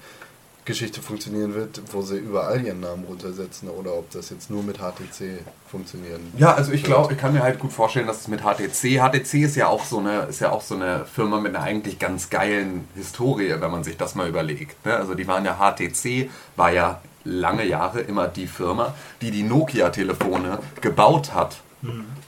Geschichte 0.70 1.02
funktionieren 1.02 1.56
wird, 1.56 1.82
wo 1.92 2.04
sie 2.04 2.18
überall 2.18 2.64
ihren 2.64 2.80
Namen 2.80 3.04
runtersetzen 3.06 3.70
oder 3.70 3.96
ob 3.96 4.12
das 4.12 4.30
jetzt 4.30 4.52
nur 4.52 4.62
mit 4.62 4.78
HTC 4.78 5.40
funktionieren 5.68 6.32
Ja, 6.38 6.54
also 6.54 6.72
ich 6.72 6.84
glaube, 6.84 7.14
ich 7.14 7.20
kann 7.20 7.34
mir 7.34 7.42
halt 7.42 7.58
gut 7.58 7.74
vorstellen, 7.74 8.06
dass 8.06 8.22
es 8.22 8.28
mit 8.28 8.42
HTC, 8.42 9.00
HTC 9.00 9.34
ist 9.42 9.56
ja 9.56 9.68
auch 9.68 9.84
so 9.84 9.98
eine, 9.98 10.28
ist 10.30 10.42
ja 10.42 10.52
auch 10.52 10.62
so 10.62 10.76
eine 10.76 11.06
Firma 11.06 11.40
mit 11.40 11.56
einer 11.56 11.64
eigentlich 11.66 11.98
ganz 11.98 12.30
geilen 12.30 12.88
Historie, 12.94 13.56
wenn 13.60 13.72
man 13.72 13.84
sich 13.84 13.98
das 13.98 14.14
mal 14.14 14.30
überlegt. 14.30 14.86
Ne? 14.86 14.96
Also 14.96 15.16
die 15.16 15.28
waren 15.28 15.44
ja 15.44 15.56
HTC, 15.56 16.30
war 16.56 16.72
ja 16.72 17.02
lange 17.24 17.66
Jahre 17.66 18.02
immer 18.02 18.28
die 18.28 18.46
Firma, 18.46 18.94
die 19.22 19.32
die 19.32 19.42
Nokia-Telefone 19.42 20.60
gebaut 20.82 21.34
hat, 21.34 21.58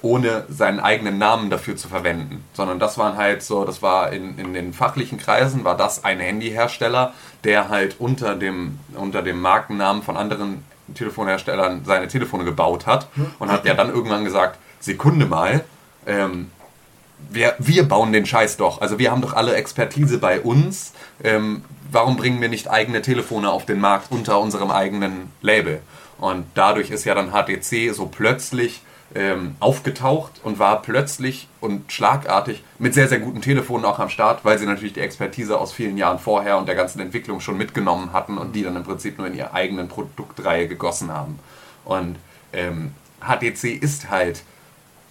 ohne 0.01 0.45
seinen 0.49 0.79
eigenen 0.79 1.17
Namen 1.17 1.49
dafür 1.49 1.75
zu 1.75 1.89
verwenden. 1.89 2.43
Sondern 2.53 2.79
das 2.79 2.97
waren 2.97 3.17
halt 3.17 3.43
so, 3.43 3.65
das 3.65 3.81
war 3.81 4.11
in, 4.13 4.37
in 4.37 4.53
den 4.53 4.73
fachlichen 4.73 5.17
Kreisen, 5.17 5.63
war 5.63 5.75
das 5.75 6.03
ein 6.03 6.19
Handyhersteller, 6.19 7.13
der 7.43 7.69
halt 7.69 7.97
unter 7.99 8.35
dem, 8.35 8.79
unter 8.93 9.21
dem 9.21 9.41
Markennamen 9.41 10.03
von 10.03 10.15
anderen 10.15 10.63
Telefonherstellern 10.95 11.83
seine 11.85 12.07
Telefone 12.07 12.43
gebaut 12.43 12.85
hat 12.85 13.07
und 13.39 13.51
hat 13.51 13.65
ja 13.65 13.73
dann 13.73 13.89
irgendwann 13.89 14.25
gesagt, 14.25 14.57
Sekunde 14.79 15.25
mal, 15.25 15.63
ähm, 16.05 16.49
wir, 17.29 17.55
wir 17.59 17.87
bauen 17.87 18.11
den 18.13 18.25
Scheiß 18.25 18.57
doch. 18.57 18.81
Also 18.81 18.99
wir 18.99 19.11
haben 19.11 19.21
doch 19.21 19.33
alle 19.33 19.55
Expertise 19.55 20.17
bei 20.17 20.41
uns. 20.41 20.93
Ähm, 21.23 21.63
warum 21.91 22.17
bringen 22.17 22.41
wir 22.41 22.49
nicht 22.49 22.69
eigene 22.69 23.01
Telefone 23.01 23.49
auf 23.49 23.65
den 23.65 23.79
Markt 23.79 24.11
unter 24.11 24.39
unserem 24.39 24.71
eigenen 24.71 25.31
Label? 25.41 25.81
Und 26.19 26.45
dadurch 26.55 26.89
ist 26.89 27.05
ja 27.05 27.15
dann 27.15 27.31
HTC 27.31 27.93
so 27.93 28.07
plötzlich 28.07 28.81
ähm, 29.16 29.55
aufgetaucht 29.59 30.39
und 30.43 30.59
war 30.59 30.82
plötzlich 30.82 31.47
und 31.59 31.91
schlagartig 31.91 32.64
mit 32.80 32.93
sehr, 32.93 33.07
sehr 33.07 33.20
guten 33.20 33.41
Telefonen 33.41 33.86
auch 33.86 33.99
am 33.99 34.09
Start, 34.09 34.45
weil 34.45 34.57
sie 34.57 34.66
natürlich 34.66 34.93
die 34.93 35.01
Expertise 35.01 35.59
aus 35.59 35.74
vielen 35.74 35.97
Jahren 35.97 36.20
vorher 36.20 36.57
und 36.57 36.68
der 36.68 36.76
ganzen 36.76 36.99
Entwicklung 36.99 37.39
schon 37.39 37.57
mitgenommen 37.57 38.14
hatten 38.14 38.38
und 38.38 38.55
die 38.55 38.64
dann 38.64 38.76
im 38.76 38.84
Prinzip 38.84 39.18
nur 39.18 39.28
in 39.28 39.36
ihre 39.36 39.53
eigenen 39.53 39.88
Produktreihe 39.88 40.68
gegossen 40.68 41.12
haben. 41.12 41.39
Und 41.84 42.18
ähm, 42.53 42.93
HTC 43.22 43.66
ist 43.82 44.09
halt 44.09 44.43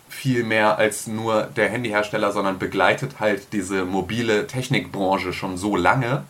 viel 0.08 0.42
mehr 0.42 0.76
als 0.78 1.06
nur 1.06 1.44
der 1.44 1.68
Handyhersteller, 1.68 2.32
sondern 2.32 2.58
begleitet 2.58 3.20
halt 3.20 3.52
diese 3.52 3.84
mobile 3.84 4.46
Technikbranche 4.46 5.32
schon 5.32 5.56
so 5.56 5.76
lange, 5.76 6.24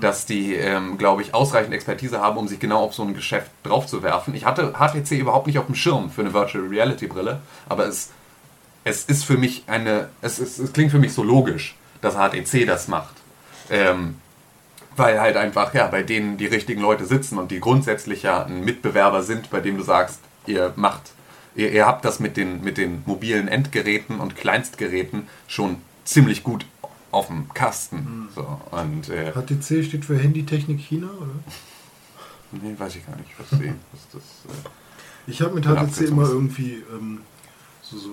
dass 0.00 0.26
die, 0.26 0.54
ähm, 0.54 0.98
glaube 0.98 1.22
ich, 1.22 1.34
ausreichend 1.34 1.74
Expertise 1.74 2.20
haben, 2.20 2.36
um 2.36 2.48
sich 2.48 2.60
genau 2.60 2.82
auf 2.84 2.94
so 2.94 3.02
ein 3.02 3.14
Geschäft 3.14 3.50
draufzuwerfen. 3.64 4.34
Ich 4.34 4.44
hatte 4.44 4.74
HTC 4.74 5.12
überhaupt 5.18 5.46
nicht 5.46 5.58
auf 5.58 5.66
dem 5.66 5.74
Schirm 5.74 6.10
für 6.10 6.20
eine 6.22 6.32
Virtual 6.32 6.66
Reality 6.66 7.06
Brille, 7.06 7.40
aber 7.68 7.86
es, 7.86 8.10
es 8.84 9.04
ist 9.04 9.24
für 9.24 9.36
mich 9.36 9.64
eine, 9.66 10.08
es, 10.22 10.38
ist, 10.38 10.58
es 10.58 10.72
klingt 10.72 10.90
für 10.90 10.98
mich 10.98 11.12
so 11.12 11.22
logisch, 11.22 11.76
dass 12.00 12.14
HTC 12.14 12.66
das 12.66 12.88
macht. 12.88 13.14
Ähm, 13.70 14.16
weil 14.96 15.20
halt 15.20 15.36
einfach, 15.36 15.72
ja, 15.74 15.86
bei 15.86 16.02
denen 16.02 16.36
die 16.36 16.46
richtigen 16.46 16.80
Leute 16.80 17.06
sitzen 17.06 17.38
und 17.38 17.50
die 17.50 17.60
grundsätzlich 17.60 18.22
ja 18.22 18.44
ein 18.44 18.64
Mitbewerber 18.64 19.22
sind, 19.22 19.50
bei 19.50 19.60
dem 19.60 19.76
du 19.76 19.82
sagst, 19.82 20.20
ihr 20.46 20.72
macht, 20.76 21.12
ihr, 21.54 21.70
ihr 21.72 21.86
habt 21.86 22.04
das 22.04 22.20
mit 22.20 22.36
den, 22.36 22.62
mit 22.62 22.76
den 22.76 23.02
mobilen 23.06 23.48
Endgeräten 23.48 24.20
und 24.20 24.36
Kleinstgeräten 24.36 25.28
schon 25.46 25.76
ziemlich 26.04 26.42
gut 26.42 26.66
auf 27.10 27.26
dem 27.28 27.52
Kasten. 27.52 28.28
So, 28.34 28.60
und 28.70 29.08
äh, 29.08 29.32
HTC 29.32 29.84
steht 29.84 30.04
für 30.04 30.16
Handytechnik 30.18 30.78
China, 30.80 31.08
oder? 31.18 31.32
nee, 32.52 32.74
weiß 32.78 32.96
ich 32.96 33.06
gar 33.06 33.16
nicht, 33.16 33.30
was, 33.38 33.58
die, 33.58 33.72
was 33.92 34.00
das. 34.12 34.22
Äh, 34.22 34.68
Ich 35.30 35.42
habe 35.42 35.54
mit 35.54 35.64
HTC 35.66 36.02
immer 36.08 36.28
irgendwie 36.28 36.82
ähm, 36.92 37.20
so, 37.82 37.98
so 37.98 38.10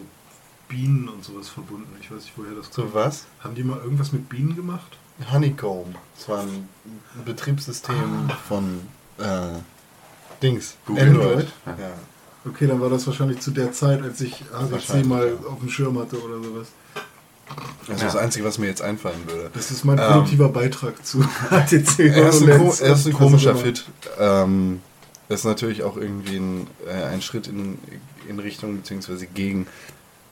Bienen 0.68 1.08
und 1.08 1.24
sowas 1.24 1.48
verbunden. 1.50 1.96
Ich 2.02 2.12
weiß 2.12 2.24
nicht, 2.24 2.34
woher 2.38 2.54
das 2.54 2.68
So 2.72 2.82
kommt. 2.84 2.94
was? 2.96 3.26
Haben 3.40 3.56
die 3.56 3.64
mal 3.64 3.78
irgendwas 3.80 4.12
mit 4.12 4.28
Bienen 4.30 4.56
gemacht? 4.56 4.98
Honeycomb. 5.32 5.96
Das 6.16 6.30
war 6.30 6.42
ein 6.42 6.68
Betriebssystem 7.26 8.30
von 8.48 8.82
äh, 9.18 9.60
Dings. 10.44 10.76
Google. 10.86 11.08
Android. 11.08 11.48
Ja. 11.66 11.72
Ja. 11.80 11.94
Okay, 12.46 12.68
dann 12.68 12.80
war 12.80 12.90
das 12.90 13.06
wahrscheinlich 13.08 13.40
zu 13.40 13.52
der 13.52 13.72
Zeit, 13.72 14.02
als 14.04 14.22
ich 14.22 14.44
HTC 14.52 15.06
mal 15.06 15.28
ja. 15.42 15.50
auf 15.50 15.60
dem 15.60 15.70
Schirm 15.70 15.98
hatte 16.00 16.22
oder 16.22 16.42
sowas. 16.44 16.68
Das 17.88 17.96
ist 17.98 18.02
Ja. 18.02 18.08
das 18.08 18.16
Einzige, 18.18 18.46
was 18.46 18.58
mir 18.58 18.68
jetzt 18.68 18.82
einfallen 18.82 19.22
würde. 19.28 19.50
Das 19.54 19.72
ist 19.72 19.86
mein 19.86 19.98
Ähm, 19.98 20.06
produktiver 20.06 20.50
Beitrag 20.50 21.06
zu 21.06 21.20
HTC. 21.50 22.00
Er 22.00 22.30
ist 22.30 22.42
ein, 22.42 22.50
er 22.50 22.94
ist 22.94 23.06
ein 23.08 23.14
komischer. 23.14 23.56
Fit. 23.56 23.86
Ähm, 24.20 24.82
das 25.30 25.40
ist 25.42 25.46
natürlich 25.46 25.84
auch 25.84 25.98
irgendwie 25.98 26.38
ein, 26.38 26.68
äh, 26.88 27.04
ein 27.06 27.22
Schritt 27.22 27.48
in, 27.48 27.78
in 28.28 28.40
Richtung 28.40 28.78
beziehungsweise 28.78 29.28
gegen 29.28 29.68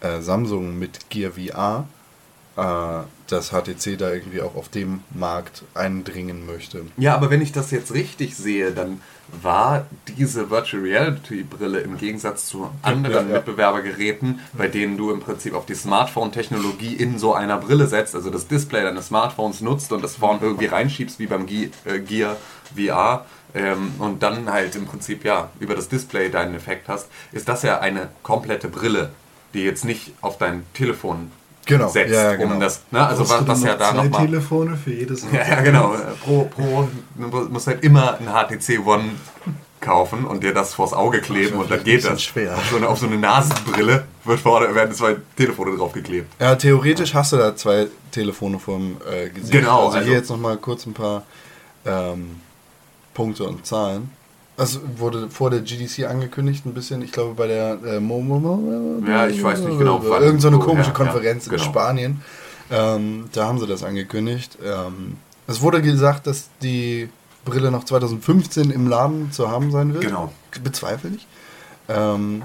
äh, 0.02 0.22
Samsung 0.22 0.78
mit 0.78 1.10
Gear 1.10 1.32
VR, 1.32 1.88
äh, 2.58 3.04
dass 3.28 3.50
HTC 3.50 3.98
da 3.98 4.12
irgendwie 4.12 4.42
auch 4.42 4.56
auf 4.56 4.70
dem 4.70 5.02
Markt 5.14 5.64
eindringen 5.74 6.46
möchte. 6.46 6.86
Ja, 6.98 7.16
aber 7.16 7.30
wenn 7.30 7.42
ich 7.42 7.52
das 7.52 7.72
jetzt 7.72 7.94
richtig 7.94 8.36
sehe, 8.36 8.72
dann 8.72 9.02
war 9.42 9.88
diese 10.18 10.52
Virtual 10.52 10.84
Reality 10.84 11.44
Brille 11.44 11.80
im 11.80 11.98
Gegensatz 11.98 12.46
zu 12.46 12.70
anderen 12.84 13.28
ja, 13.28 13.34
ja. 13.34 13.38
Mitbewerbergeräten, 13.38 14.40
bei 14.54 14.68
denen 14.68 14.98
du 14.98 15.12
im 15.12 15.20
Prinzip 15.20 15.56
auf 15.56 15.66
die 15.66 15.74
Smartphone-Technologie 15.74 16.94
in 16.94 17.18
so 17.18 17.34
einer 17.34 17.58
Brille 17.58 17.88
setzt, 17.88 18.14
also 18.14 18.30
das 18.30 18.48
Display 18.48 18.84
deines 18.84 19.08
Smartphones 19.08 19.62
nutzt 19.62 19.92
und 19.92 20.04
das 20.04 20.18
vorne 20.18 20.42
irgendwie 20.42 20.68
reinschiebst, 20.68 21.18
wie 21.18 21.28
beim 21.28 21.48
Ge 21.48 21.72
äh, 21.86 22.00
Gear 22.00 22.38
VR, 22.76 23.26
ähm, 23.56 23.94
und 24.00 24.22
dann 24.22 24.52
halt 24.52 24.76
im 24.76 24.86
Prinzip 24.86 25.24
ja 25.24 25.50
über 25.60 25.76
das 25.76 25.88
Display 25.88 26.30
deinen 26.30 26.56
Effekt 26.56 26.88
hast, 26.90 27.08
ist 27.32 27.48
das 27.48 27.64
ja 27.64 27.80
eine 27.80 28.10
komplette 28.22 28.68
Brille, 28.68 29.12
die 29.54 29.64
jetzt 29.64 29.86
nicht 29.86 30.12
auf 30.22 30.38
dein 30.38 30.64
Telefon 30.74 31.32
Genau, 31.66 31.88
setzt, 31.88 32.14
ja, 32.14 32.32
ja, 32.32 32.36
genau. 32.36 32.54
um 32.54 32.60
das, 32.60 32.82
ne, 32.92 33.06
also 33.08 33.28
was, 33.28 33.48
was 33.48 33.64
ja 33.64 33.72
noch 33.74 33.80
da 33.80 33.92
zwei 33.92 34.04
nochmal... 34.04 34.26
Telefone 34.26 34.78
für 34.78 34.92
jedes 34.94 35.26
Ja, 35.32 35.48
ja, 35.48 35.62
genau. 35.62 35.96
Pro, 36.24 36.44
pro, 36.46 36.88
du 37.16 37.28
musst 37.50 37.68
halt 37.68 37.84
immer 37.84 38.18
ein 38.20 38.28
HTC 38.28 38.86
One 38.86 39.12
kaufen 39.82 40.26
und 40.26 40.44
dir 40.44 40.54
das 40.54 40.74
vors 40.74 40.94
Auge 40.94 41.22
kleben 41.22 41.58
und 41.60 41.70
dann 41.70 41.84
geht 41.84 42.04
das. 42.06 42.22
schwer. 42.24 42.56
Auf 42.56 42.70
so 42.70 42.78
eine, 42.78 42.88
auf 42.88 42.98
so 43.00 43.06
eine 43.08 43.18
Nasenbrille 43.18 44.06
wird 44.24 44.40
vorne, 44.40 44.74
werden 44.74 44.94
zwei 44.96 45.18
Telefone 45.38 45.78
draufgeklebt. 45.78 46.32
Ja, 46.42 46.56
theoretisch 46.56 47.14
hast 47.14 47.34
du 47.34 47.38
da 47.38 47.56
zwei 47.56 47.88
Telefone 48.12 48.58
vom 48.60 48.98
äh, 49.12 49.30
Gesicht. 49.30 49.52
Genau, 49.52 49.86
Also, 49.86 49.98
also- 49.98 50.08
hier 50.08 50.18
jetzt 50.18 50.30
nochmal 50.30 50.58
kurz 50.58 50.86
ein 50.86 50.94
paar 50.94 51.24
ähm, 51.86 52.42
Punkte 53.14 53.44
und 53.44 53.66
Zahlen. 53.66 54.10
Das 54.58 54.80
wurde 54.98 55.30
vor 55.30 55.50
der 55.50 55.60
GDC 55.60 56.06
angekündigt, 56.06 56.66
ein 56.66 56.74
bisschen, 56.74 57.02
ich 57.02 57.12
glaube 57.12 57.34
bei 57.34 57.48
der 57.48 57.78
äh, 57.86 58.00
Mo, 58.00 58.22
Mo, 58.22 58.40
Mo, 58.40 59.04
Ja, 59.06 59.28
ich 59.28 59.44
weiß 59.44 59.60
nicht 59.60 59.78
genau, 59.78 60.02
Irgend 60.02 60.42
so 60.42 60.48
eine 60.48 60.60
komische 60.60 60.90
ja, 60.90 60.94
Konferenz 60.94 61.46
in 61.48 61.52
genau. 61.52 61.64
Spanien. 61.64 62.22
Ähm, 62.72 63.26
da 63.34 63.48
haben 63.48 63.60
sie 63.60 63.68
das 63.68 63.84
angekündigt. 63.84 64.58
Ähm, 64.64 65.18
es 65.48 65.62
wurde 65.62 65.82
gesagt, 65.82 66.26
dass 66.26 66.50
die 66.62 67.10
Brille 67.44 67.70
noch 67.70 67.84
2015 67.84 68.72
im 68.72 68.88
Laden 68.88 69.32
zu 69.32 69.52
haben 69.52 69.72
sein 69.72 69.94
wird. 69.94 70.06
Genau. 70.06 70.32
Bezweifle 70.64 71.12
ich. 71.16 71.28
Ähm, 71.90 72.44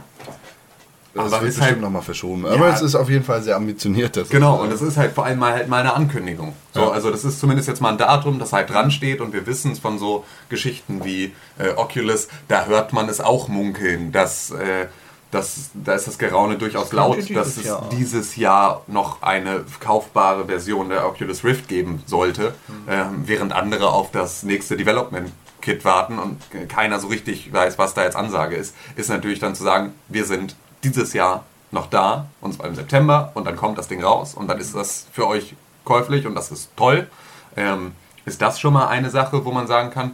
das 1.14 1.24
Aber 1.24 1.30
wird 1.32 1.42
ist 1.42 1.56
bestimmt 1.56 1.66
halt- 1.66 1.80
nochmal 1.80 2.02
verschoben. 2.02 2.44
Ja. 2.44 2.52
Aber 2.52 2.68
es 2.68 2.82
ist 2.82 2.94
auf 2.94 3.08
jeden 3.10 3.24
Fall 3.24 3.42
sehr 3.42 3.56
ambitioniert. 3.56 4.16
Das 4.16 4.28
Genau, 4.28 4.56
ist, 4.56 4.60
und 4.62 4.72
das 4.72 4.82
ist 4.82 4.96
halt 4.96 5.12
vor 5.12 5.24
allem 5.24 5.38
mal 5.38 5.52
halt 5.54 5.68
mal 5.68 5.80
eine 5.80 5.94
Ankündigung. 5.94 6.54
So, 6.72 6.80
Ja. 6.82 6.90
Also 6.90 7.10
das 7.10 7.24
ist 7.24 7.40
zumindest 7.40 7.68
jetzt 7.68 7.80
mal 7.80 7.90
ein 7.90 7.98
Datum, 7.98 8.38
das 8.38 8.52
halt 8.52 8.70
dran 8.70 8.90
steht 8.90 9.20
und 9.20 9.32
wir 9.32 9.46
wissen 9.46 9.72
es 9.72 9.78
von 9.78 9.98
so 9.98 10.24
Geschichten 10.48 11.04
wie 11.04 11.32
äh, 11.58 11.70
Oculus, 11.76 12.28
da 12.48 12.66
hört 12.66 12.92
man 12.92 13.08
es 13.08 13.20
auch 13.20 13.48
munkeln, 13.48 14.12
dass, 14.12 14.50
äh, 14.52 14.86
dass 15.32 15.70
da 15.74 15.94
ist 15.94 16.06
das 16.08 16.18
Geraune 16.18 16.58
durchaus 16.58 16.92
laut, 16.92 17.18
dass 17.34 17.56
es 17.56 17.64
Jahr. 17.64 17.88
dieses 17.92 18.36
Jahr 18.36 18.82
noch 18.88 19.22
eine 19.22 19.64
kaufbare 19.80 20.46
Version 20.46 20.88
der 20.90 21.06
Oculus 21.06 21.44
Rift 21.44 21.68
geben 21.68 22.02
sollte, 22.06 22.54
ähm, 22.88 23.22
während 23.26 23.52
andere 23.52 23.90
auf 23.90 24.10
das 24.10 24.42
nächste 24.42 24.76
Development 24.76 25.30
Kit 25.60 25.84
warten 25.84 26.18
und 26.18 26.38
keiner 26.68 26.98
so 27.00 27.08
richtig 27.08 27.52
weiß, 27.52 27.78
was 27.78 27.94
da 27.94 28.02
jetzt 28.04 28.16
Ansage 28.16 28.56
ist, 28.56 28.74
ist 28.96 29.10
natürlich 29.10 29.40
dann 29.40 29.54
zu 29.54 29.62
sagen, 29.62 29.92
wir 30.08 30.24
sind 30.24 30.56
dieses 30.82 31.12
Jahr 31.12 31.44
noch 31.70 31.86
da, 31.86 32.26
und 32.40 32.54
zwar 32.54 32.66
im 32.66 32.74
September, 32.74 33.30
und 33.34 33.46
dann 33.46 33.56
kommt 33.56 33.78
das 33.78 33.88
Ding 33.88 34.02
raus 34.02 34.34
und 34.34 34.48
dann 34.48 34.58
ist 34.58 34.74
das 34.74 35.06
für 35.12 35.26
euch 35.26 35.54
käuflich 35.84 36.26
und 36.26 36.34
das 36.34 36.50
ist 36.50 36.70
toll. 36.76 37.08
Ähm, 37.56 37.92
ist 38.24 38.42
das 38.42 38.60
schon 38.60 38.72
mal 38.72 38.88
eine 38.88 39.10
Sache, 39.10 39.44
wo 39.44 39.52
man 39.52 39.66
sagen 39.66 39.90
kann, 39.90 40.12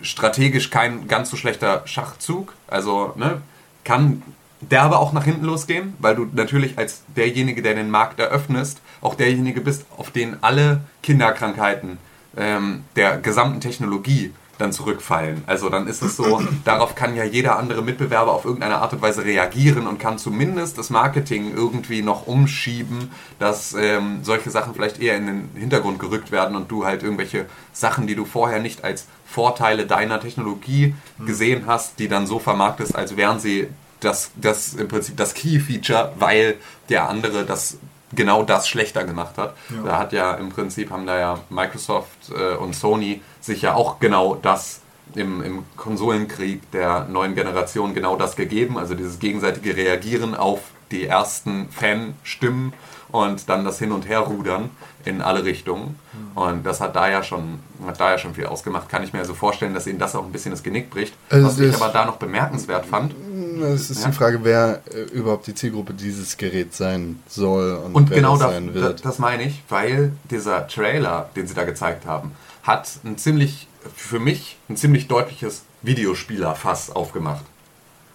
strategisch 0.00 0.70
kein 0.70 1.08
ganz 1.08 1.30
so 1.30 1.36
schlechter 1.36 1.82
Schachzug. 1.86 2.54
Also 2.66 3.12
ne, 3.16 3.40
kann 3.84 4.22
derbe 4.60 4.98
auch 4.98 5.12
nach 5.12 5.24
hinten 5.24 5.44
losgehen, 5.44 5.94
weil 5.98 6.16
du 6.16 6.26
natürlich 6.32 6.78
als 6.78 7.02
derjenige, 7.16 7.62
der 7.62 7.74
den 7.74 7.90
Markt 7.90 8.18
eröffnest, 8.18 8.80
auch 9.00 9.14
derjenige 9.14 9.60
bist, 9.60 9.86
auf 9.96 10.10
den 10.10 10.42
alle 10.42 10.80
Kinderkrankheiten 11.02 11.98
ähm, 12.36 12.84
der 12.96 13.18
gesamten 13.18 13.60
Technologie 13.60 14.32
dann 14.58 14.72
zurückfallen. 14.72 15.42
Also 15.46 15.70
dann 15.70 15.86
ist 15.86 16.02
es 16.02 16.16
so, 16.16 16.42
darauf 16.64 16.94
kann 16.94 17.16
ja 17.16 17.24
jeder 17.24 17.58
andere 17.58 17.82
Mitbewerber 17.82 18.32
auf 18.32 18.44
irgendeine 18.44 18.78
Art 18.78 18.92
und 18.92 19.02
Weise 19.02 19.24
reagieren 19.24 19.86
und 19.86 19.98
kann 19.98 20.18
zumindest 20.18 20.78
das 20.78 20.90
Marketing 20.90 21.54
irgendwie 21.54 22.02
noch 22.02 22.26
umschieben, 22.26 23.10
dass 23.38 23.74
ähm, 23.74 24.20
solche 24.22 24.50
Sachen 24.50 24.74
vielleicht 24.74 25.00
eher 25.00 25.16
in 25.16 25.26
den 25.26 25.50
Hintergrund 25.54 25.98
gerückt 25.98 26.32
werden 26.32 26.56
und 26.56 26.70
du 26.70 26.84
halt 26.84 27.02
irgendwelche 27.02 27.46
Sachen, 27.72 28.06
die 28.06 28.14
du 28.14 28.24
vorher 28.24 28.60
nicht 28.60 28.84
als 28.84 29.06
Vorteile 29.24 29.86
deiner 29.86 30.20
Technologie 30.20 30.94
gesehen 31.24 31.64
hast, 31.66 31.98
die 31.98 32.08
dann 32.08 32.26
so 32.26 32.38
vermarktest, 32.38 32.96
als 32.96 33.16
wären 33.16 33.40
sie 33.40 33.68
das, 34.00 34.30
das 34.36 34.74
im 34.74 34.88
Prinzip 34.88 35.16
das 35.16 35.34
Key-Feature, 35.34 36.14
weil 36.18 36.56
der 36.88 37.08
andere 37.08 37.44
das 37.44 37.78
genau 38.12 38.42
das 38.42 38.68
schlechter 38.68 39.04
gemacht 39.04 39.36
hat. 39.36 39.54
Ja. 39.70 39.82
Da 39.82 39.98
hat 39.98 40.12
ja 40.12 40.34
im 40.34 40.50
Prinzip 40.50 40.90
haben 40.90 41.06
da 41.06 41.18
ja 41.18 41.38
Microsoft 41.50 42.30
äh, 42.30 42.56
und 42.56 42.74
Sony 42.74 43.22
sich 43.40 43.62
ja 43.62 43.74
auch 43.74 44.00
genau 44.00 44.34
das 44.34 44.80
im, 45.14 45.42
im 45.42 45.64
Konsolenkrieg 45.76 46.70
der 46.70 47.04
neuen 47.04 47.34
Generation 47.34 47.94
genau 47.94 48.16
das 48.16 48.36
gegeben, 48.36 48.78
also 48.78 48.94
dieses 48.94 49.18
gegenseitige 49.18 49.76
Reagieren 49.76 50.34
auf 50.34 50.60
die 50.90 51.06
ersten 51.06 51.68
Fanstimmen 51.70 52.72
und 53.10 53.48
dann 53.48 53.64
das 53.64 53.78
Hin- 53.78 53.92
und 53.92 54.08
Herrudern 54.08 54.70
in 55.04 55.22
alle 55.22 55.44
Richtungen. 55.44 55.98
Und 56.34 56.64
das 56.66 56.80
hat 56.80 56.96
da 56.96 57.08
ja 57.08 57.22
schon, 57.22 57.60
hat 57.86 58.00
da 58.00 58.12
ja 58.12 58.18
schon 58.18 58.34
viel 58.34 58.46
ausgemacht. 58.46 58.88
Kann 58.88 59.02
ich 59.02 59.12
mir 59.12 59.20
also 59.20 59.34
vorstellen, 59.34 59.74
dass 59.74 59.86
ihnen 59.86 59.98
das 59.98 60.14
auch 60.14 60.24
ein 60.24 60.32
bisschen 60.32 60.50
das 60.50 60.62
Genick 60.62 60.90
bricht. 60.90 61.14
Also 61.30 61.46
Was 61.46 61.58
ich 61.58 61.74
aber 61.74 61.88
da 61.88 62.04
noch 62.04 62.16
bemerkenswert 62.16 62.86
fand, 62.86 63.14
Es 63.62 63.90
ist 63.90 64.02
Ja. 64.02 64.08
die 64.08 64.16
Frage, 64.16 64.40
wer 64.42 64.82
äh, 64.92 65.02
überhaupt 65.12 65.46
die 65.46 65.54
Zielgruppe 65.54 65.92
dieses 65.94 66.36
Geräts 66.36 66.78
sein 66.78 67.20
soll 67.28 67.74
und, 67.76 67.94
Und 67.94 68.10
wer 68.10 68.16
genau 68.16 68.32
das 68.36 68.40
das, 68.46 68.52
sein 68.52 68.74
wird. 68.74 69.04
das 69.04 69.18
meine 69.18 69.42
ich, 69.44 69.62
weil 69.68 70.12
dieser 70.30 70.66
Trailer, 70.68 71.30
den 71.36 71.46
sie 71.46 71.54
da 71.54 71.64
gezeigt 71.64 72.06
haben, 72.06 72.32
hat 72.62 72.88
ein 73.04 73.16
ziemlich, 73.18 73.66
für 73.94 74.18
mich, 74.20 74.56
ein 74.68 74.76
ziemlich 74.76 75.08
deutliches 75.08 75.62
Videospielerfass 75.82 76.90
aufgemacht. 76.90 77.44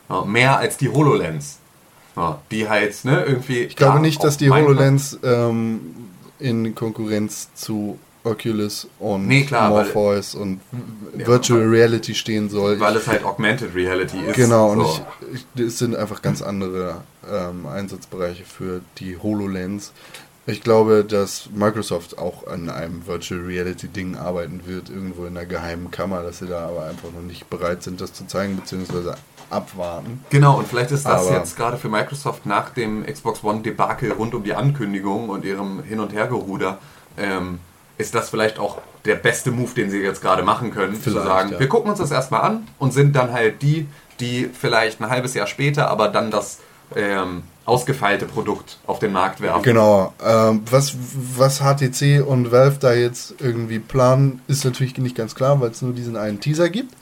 Ja, 0.10 0.24
mehr 0.26 0.58
als 0.58 0.78
die 0.78 0.90
HoloLens. 0.90 1.58
Ja, 2.16 2.40
die 2.52 2.70
halt, 2.70 3.04
ne, 3.06 3.24
irgendwie. 3.26 3.62
ich 3.62 3.76
glaube 3.76 4.00
nicht, 4.00 4.24
dass 4.24 4.38
die 4.38 4.50
HoloLens 4.52 5.18
HoloLens 5.24 5.50
ähm, 5.50 5.82
in 6.40 6.76
Konkurrenz 6.76 7.50
zu 7.56 7.98
Oculus 8.24 8.88
und 9.00 9.28
Nee, 9.28 9.44
klar, 9.44 9.74
weil- 9.74 9.84
Morpheus 9.86 10.36
und 10.36 10.62
Ja, 11.18 11.28
Virtual 11.28 11.60
weil- 11.62 11.70
Reality 11.70 12.16
stehen 12.16 12.50
soll. 12.50 12.80
Weil 12.80 12.96
es 12.96 13.08
halt 13.08 13.24
Augmented 13.26 13.76
Reality 13.76 14.18
ist. 14.20 14.36
Genau, 14.36 14.72
und 14.72 14.80
so. 14.86 15.06
ich, 15.34 15.46
ich, 15.56 15.66
es 15.66 15.78
sind 15.80 15.96
einfach 15.96 16.22
ganz 16.22 16.42
andere 16.42 17.02
ähm, 17.30 17.66
Einsatzbereiche 17.68 18.44
für 18.46 18.82
die 19.00 19.18
HoloLens. 19.18 19.92
Ich 20.46 20.62
glaube, 20.62 21.06
dass 21.06 21.50
Microsoft 21.56 22.18
auch 22.18 22.48
an 22.48 22.70
einem 22.70 23.08
Virtual 23.08 23.40
Reality 23.42 23.88
Ding 23.88 24.18
arbeiten 24.18 24.62
wird, 24.66 24.90
irgendwo 24.90 25.26
in 25.26 25.38
einer 25.38 25.46
geheimen 25.46 25.90
Kammer, 25.90 26.22
dass 26.22 26.40
sie 26.40 26.48
da 26.48 26.68
aber 26.68 26.86
einfach 26.86 27.12
noch 27.14 27.22
nicht 27.22 27.50
bereit 27.50 27.82
sind, 27.84 28.02
das 28.02 28.12
zu 28.14 28.28
zeigen, 28.28 28.58
beziehungsweise 28.58 29.16
abwarten. 29.50 30.22
Genau, 30.32 30.58
und 30.58 30.68
vielleicht 30.68 30.92
ist 30.92 31.06
das 31.06 31.28
Aber- 31.28 31.38
jetzt 31.38 31.56
gerade 31.56 31.78
für 31.78 31.88
Microsoft 31.88 32.46
nach 32.46 32.72
dem 32.72 33.06
Xbox 33.06 33.42
One-Debakel 33.44 34.12
rund 34.12 34.34
um 34.34 34.44
die 34.44 34.54
Ankündigung 34.54 35.30
und 35.30 35.46
ihrem 35.46 35.82
Hin- 35.84 36.00
und 36.02 36.12
Hergeruder, 36.12 36.80
ähm, 37.18 37.60
ist 37.98 38.16
das 38.16 38.30
vielleicht 38.30 38.60
auch 38.60 38.80
der 39.06 39.16
beste 39.16 39.52
Move, 39.52 39.72
den 39.76 39.90
sie 39.90 40.00
jetzt 40.00 40.22
gerade 40.22 40.44
machen 40.44 40.72
können, 40.72 40.96
zu 40.96 41.12
Vielleicht, 41.12 41.28
sagen, 41.28 41.52
ja. 41.54 41.60
wir 41.60 41.70
gucken 41.70 41.90
uns 41.90 42.00
das 42.00 42.12
erstmal 42.12 42.42
an 42.42 42.68
und 42.80 42.94
sind 42.94 43.16
dann 43.16 43.32
halt 43.32 43.62
die, 43.62 43.88
die 44.20 44.50
vielleicht 44.52 45.02
ein 45.02 45.10
halbes 45.10 45.34
Jahr 45.34 45.48
später 45.48 45.90
aber 45.90 46.08
dann 46.08 46.32
das 46.32 46.60
ähm, 46.96 47.44
ausgefeilte 47.66 48.26
Produkt 48.26 48.78
auf 48.86 49.00
den 49.00 49.14
Markt 49.14 49.42
werfen. 49.42 49.64
Genau. 49.64 50.14
Ähm, 50.24 50.64
was, 50.70 50.96
was 51.38 51.60
HTC 51.60 52.26
und 52.26 52.52
Valve 52.52 52.78
da 52.80 52.94
jetzt 52.94 53.36
irgendwie 53.40 53.80
planen, 53.80 54.42
ist 54.48 54.66
natürlich 54.66 54.98
nicht 54.98 55.16
ganz 55.16 55.34
klar, 55.34 55.60
weil 55.62 55.72
es 55.72 55.82
nur 55.82 55.94
diesen 55.94 56.18
einen 56.18 56.40
Teaser 56.40 56.70
gibt. 56.70 56.94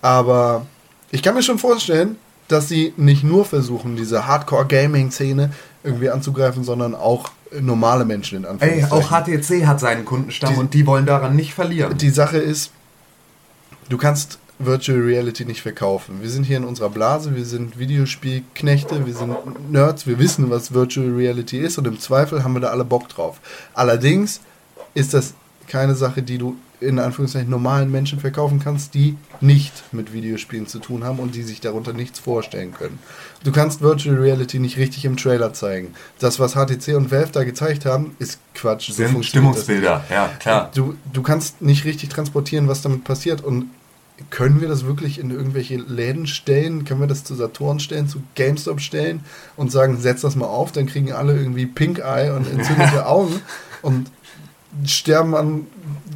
Aber 0.00 0.66
ich 1.10 1.22
kann 1.22 1.34
mir 1.34 1.42
schon 1.42 1.58
vorstellen, 1.58 2.16
dass 2.48 2.68
sie 2.68 2.92
nicht 2.96 3.22
nur 3.22 3.44
versuchen, 3.44 3.96
diese 3.96 4.26
Hardcore-Gaming-Szene 4.26 5.52
irgendwie 5.84 6.10
anzugreifen, 6.10 6.64
sondern 6.64 6.94
auch 6.94 7.30
normale 7.60 8.04
Menschen 8.04 8.38
in 8.38 8.44
Ey, 8.44 8.50
Anführungszeichen. 8.50 8.92
auch 8.92 9.10
HTC 9.10 9.66
hat 9.66 9.80
seinen 9.80 10.04
Kundenstamm 10.04 10.54
Die- 10.54 10.60
und 10.60 10.74
die 10.74 10.86
wollen 10.86 11.06
daran 11.06 11.36
nicht 11.36 11.54
verlieren. 11.54 11.96
Die 11.98 12.10
Sache 12.10 12.38
ist, 12.38 12.70
du 13.88 13.98
kannst 13.98 14.38
Virtual 14.58 15.00
Reality 15.00 15.44
nicht 15.44 15.60
verkaufen. 15.62 16.22
Wir 16.22 16.30
sind 16.30 16.44
hier 16.44 16.56
in 16.56 16.64
unserer 16.64 16.88
Blase, 16.90 17.34
wir 17.34 17.44
sind 17.44 17.78
Videospielknechte, 17.78 19.06
wir 19.06 19.14
sind 19.14 19.34
Nerds, 19.72 20.06
wir 20.06 20.18
wissen, 20.18 20.50
was 20.50 20.72
Virtual 20.72 21.08
Reality 21.10 21.58
ist 21.58 21.78
und 21.78 21.86
im 21.86 21.98
Zweifel 21.98 22.44
haben 22.44 22.54
wir 22.54 22.60
da 22.60 22.68
alle 22.68 22.84
Bock 22.84 23.08
drauf. 23.08 23.40
Allerdings 23.74 24.40
ist 24.94 25.14
das 25.14 25.34
keine 25.66 25.94
Sache, 25.94 26.22
die 26.22 26.38
du 26.38 26.56
in 26.82 26.98
Anführungszeichen 26.98 27.48
normalen 27.48 27.90
Menschen 27.90 28.20
verkaufen 28.20 28.60
kannst, 28.62 28.94
die 28.94 29.16
nicht 29.40 29.72
mit 29.92 30.12
Videospielen 30.12 30.66
zu 30.66 30.78
tun 30.78 31.04
haben 31.04 31.18
und 31.18 31.34
die 31.34 31.42
sich 31.42 31.60
darunter 31.60 31.92
nichts 31.92 32.18
vorstellen 32.18 32.74
können. 32.74 32.98
Du 33.44 33.52
kannst 33.52 33.80
Virtual 33.80 34.16
Reality 34.16 34.58
nicht 34.58 34.76
richtig 34.76 35.04
im 35.04 35.16
Trailer 35.16 35.52
zeigen. 35.52 35.94
Das, 36.18 36.38
was 36.38 36.52
HTC 36.52 36.96
und 36.96 37.10
Valve 37.10 37.32
da 37.32 37.44
gezeigt 37.44 37.86
haben, 37.86 38.16
ist 38.18 38.38
Quatsch. 38.54 38.88
So 38.88 38.94
sind. 38.94 39.24
Stimmungsbilder, 39.24 40.04
ja, 40.10 40.28
klar. 40.38 40.70
Du, 40.74 40.94
du 41.12 41.22
kannst 41.22 41.62
nicht 41.62 41.84
richtig 41.84 42.10
transportieren, 42.10 42.68
was 42.68 42.82
damit 42.82 43.04
passiert. 43.04 43.42
Und 43.42 43.70
können 44.30 44.60
wir 44.60 44.68
das 44.68 44.84
wirklich 44.84 45.18
in 45.18 45.30
irgendwelche 45.30 45.76
Läden 45.76 46.26
stellen? 46.26 46.84
Können 46.84 47.00
wir 47.00 47.06
das 47.06 47.24
zu 47.24 47.34
Saturn 47.34 47.80
stellen, 47.80 48.08
zu 48.08 48.22
GameStop 48.34 48.80
stellen 48.80 49.24
und 49.56 49.72
sagen, 49.72 49.98
setz 49.98 50.20
das 50.20 50.36
mal 50.36 50.46
auf, 50.46 50.72
dann 50.72 50.86
kriegen 50.86 51.12
alle 51.12 51.34
irgendwie 51.34 51.66
Pink 51.66 51.98
Eye 51.98 52.30
und 52.30 52.50
entzündete 52.50 53.06
Augen 53.06 53.40
und 53.82 54.10
sterben 54.86 55.34
an 55.34 55.66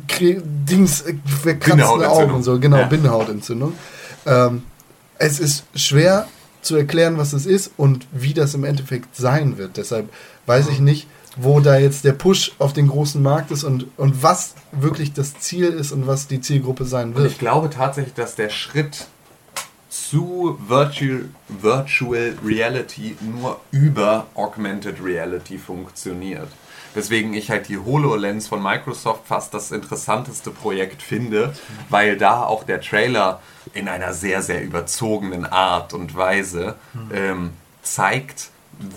Dings, 0.09 1.03
äh, 1.03 1.15
verkratzten 1.43 1.77
Bindehautentzündung. 1.79 2.11
Augen 2.25 2.35
und 2.35 2.43
so. 2.43 2.59
Genau, 2.59 2.79
Ja. 2.79 2.87
Bindehautentzündung. 2.87 3.73
Ähm, 4.27 4.63
es 5.19 5.39
ist 5.41 5.65
schwer 5.75 6.27
zu 6.63 6.77
erklären, 6.77 7.17
was 7.19 7.33
es 7.33 7.47
ist 7.47 7.71
und 7.77 8.07
wie 8.13 8.35
das 8.35 8.55
im 8.55 8.65
Endeffekt 8.65 9.15
sein 9.17 9.57
wird. 9.59 9.77
Deshalb 9.77 10.09
weiß 10.47 10.69
ich 10.69 10.81
nicht, 10.81 11.07
wo 11.37 11.61
da 11.61 11.79
jetzt 11.79 12.05
der 12.05 12.13
Push 12.13 12.53
auf 12.59 12.73
den 12.73 12.89
großen 12.89 13.23
Markt 13.23 13.51
ist 13.51 13.63
und, 13.63 13.87
und 13.99 14.23
was 14.23 14.55
wirklich 14.73 15.13
das 15.13 15.39
Ziel 15.39 15.67
ist 15.67 15.93
und 15.93 16.07
was 16.07 16.27
die 16.29 16.41
Zielgruppe 16.41 16.85
sein 16.87 17.09
Und 17.09 17.17
wird. 17.17 17.31
ich 17.33 17.39
glaube 17.39 17.71
tatsächlich, 17.71 18.15
dass 18.15 18.35
der 18.35 18.49
Schritt 18.49 19.07
zu 19.89 20.59
Virtual, 20.67 21.27
Virtual 21.61 22.35
Reality 22.45 23.16
nur 23.20 23.61
über 23.70 24.27
Augmented 24.35 24.97
Reality 25.03 25.59
funktioniert. 25.59 26.49
Weswegen 26.97 27.35
ich 27.35 27.51
halt 27.51 27.68
die 27.68 27.78
HoloLens 27.78 28.48
von 28.48 28.62
Microsoft 28.62 29.27
fast 29.27 29.52
das 29.55 29.70
interessanteste 29.70 30.51
Projekt 30.51 31.02
finde, 31.02 31.52
weil 31.90 32.16
da 32.16 32.43
auch 32.44 32.64
der 32.64 32.81
Trailer 32.81 33.40
in 33.74 33.86
einer 33.89 34.14
sehr, 34.14 34.40
sehr 34.43 34.62
überzogenen 34.64 35.44
Art 35.44 35.93
und 35.93 36.16
Weise 36.16 36.77
ähm, 37.12 37.51
zeigt, 37.82 38.48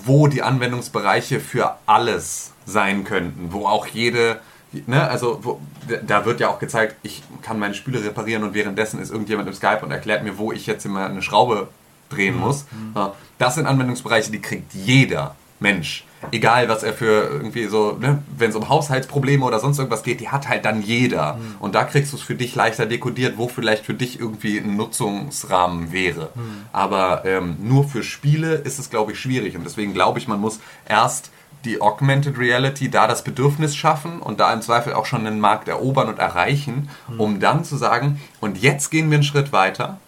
wo 0.05 0.27
die 0.27 0.41
Anwendungsbereiche 0.41 1.39
für 1.39 1.76
alles 1.85 2.51
sein 2.65 3.03
könnten, 3.03 3.51
wo 3.51 3.65
auch 3.65 3.88
jede, 3.88 4.39
ne, 4.88 5.07
also 5.09 5.39
wo, 5.41 5.59
da 6.05 6.26
wird 6.26 6.39
ja 6.39 6.49
auch 6.49 6.59
gezeigt, 6.59 6.95
ich 7.03 7.23
kann 7.41 7.59
meine 7.59 7.73
Spüle 7.73 8.03
reparieren 8.03 8.43
und 8.43 8.53
währenddessen 8.53 9.01
ist 9.01 9.11
irgendjemand 9.11 9.47
im 9.47 9.53
Skype 9.53 9.80
und 9.81 9.91
erklärt 9.91 10.23
mir, 10.23 10.38
wo 10.38 10.51
ich 10.51 10.67
jetzt 10.67 10.85
immer 10.85 11.05
eine 11.05 11.21
Schraube 11.21 11.67
drehen 12.09 12.38
muss. 12.38 12.65
Ja, 12.95 13.13
Das 13.38 13.55
sind 13.55 13.65
Anwendungsbereiche, 13.67 14.31
die 14.31 14.41
kriegt 14.41 14.73
jeder 14.73 15.35
Mensch, 15.59 16.05
egal 16.31 16.69
was 16.69 16.83
er 16.83 16.93
für 16.93 17.29
irgendwie 17.31 17.65
so, 17.65 17.93
ne, 17.99 18.21
wenn 18.37 18.49
es 18.49 18.55
um 18.55 18.69
Haushaltsprobleme 18.69 19.45
oder 19.45 19.59
sonst 19.59 19.77
irgendwas 19.77 20.03
geht, 20.03 20.19
die 20.19 20.29
hat 20.29 20.47
halt 20.49 20.65
dann 20.65 20.81
jeder. 20.81 21.35
Mhm. 21.35 21.55
Und 21.59 21.75
da 21.75 21.83
kriegst 21.83 22.11
du 22.13 22.17
es 22.17 22.21
für 22.23 22.35
dich 22.35 22.55
leichter 22.55 22.85
dekodiert, 22.85 23.37
wo 23.37 23.47
vielleicht 23.47 23.85
für 23.85 23.93
dich 23.93 24.19
irgendwie 24.19 24.57
ein 24.57 24.75
Nutzungsrahmen 24.75 25.91
wäre. 25.91 26.29
Mhm. 26.35 26.65
Aber 26.71 27.23
ähm, 27.25 27.57
nur 27.61 27.87
für 27.87 28.03
Spiele 28.03 28.55
ist 28.55 28.79
es, 28.79 28.89
glaube 28.89 29.13
ich, 29.13 29.19
schwierig. 29.19 29.55
Und 29.55 29.63
deswegen 29.63 29.93
glaube 29.93 30.19
ich, 30.19 30.27
man 30.27 30.39
muss 30.39 30.59
erst 30.87 31.31
die 31.65 31.81
Augmented 31.81 32.37
Reality 32.37 32.89
da 32.89 33.05
das 33.07 33.23
Bedürfnis 33.23 33.75
schaffen 33.75 34.21
und 34.21 34.39
da 34.39 34.53
im 34.53 34.61
Zweifel 34.61 34.93
auch 34.93 35.05
schon 35.05 35.25
den 35.25 35.39
Markt 35.41 35.67
erobern 35.67 36.07
und 36.07 36.17
erreichen, 36.19 36.89
Mhm. 37.09 37.19
um 37.19 37.39
dann 37.39 37.65
zu 37.65 37.75
sagen, 37.75 38.19
und 38.39 38.57
jetzt 38.57 38.91
gehen 38.91 39.09
wir 39.09 39.17
einen 39.17 39.23
Schritt 39.23 39.51
weiter 39.51 39.99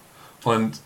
und 0.43 0.79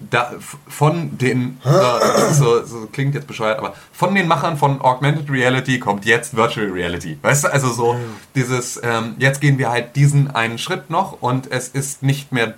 da, 0.00 0.32
von 0.68 1.18
den, 1.18 1.58
äh, 1.64 2.32
so, 2.32 2.64
so 2.64 2.86
klingt 2.92 3.14
jetzt 3.14 3.26
bescheuert, 3.26 3.58
aber 3.58 3.74
von 3.92 4.14
den 4.14 4.28
Machern 4.28 4.56
von 4.56 4.80
Augmented 4.80 5.30
Reality 5.30 5.78
kommt 5.78 6.04
jetzt 6.04 6.36
Virtual 6.36 6.70
Reality. 6.70 7.18
Weißt 7.20 7.44
du, 7.44 7.52
also 7.52 7.72
so 7.72 7.96
dieses, 8.34 8.80
ähm, 8.82 9.14
jetzt 9.18 9.40
gehen 9.40 9.58
wir 9.58 9.70
halt 9.70 9.96
diesen 9.96 10.30
einen 10.30 10.58
Schritt 10.58 10.90
noch 10.90 11.20
und 11.20 11.50
es 11.50 11.68
ist 11.68 12.02
nicht 12.02 12.32
mehr 12.32 12.54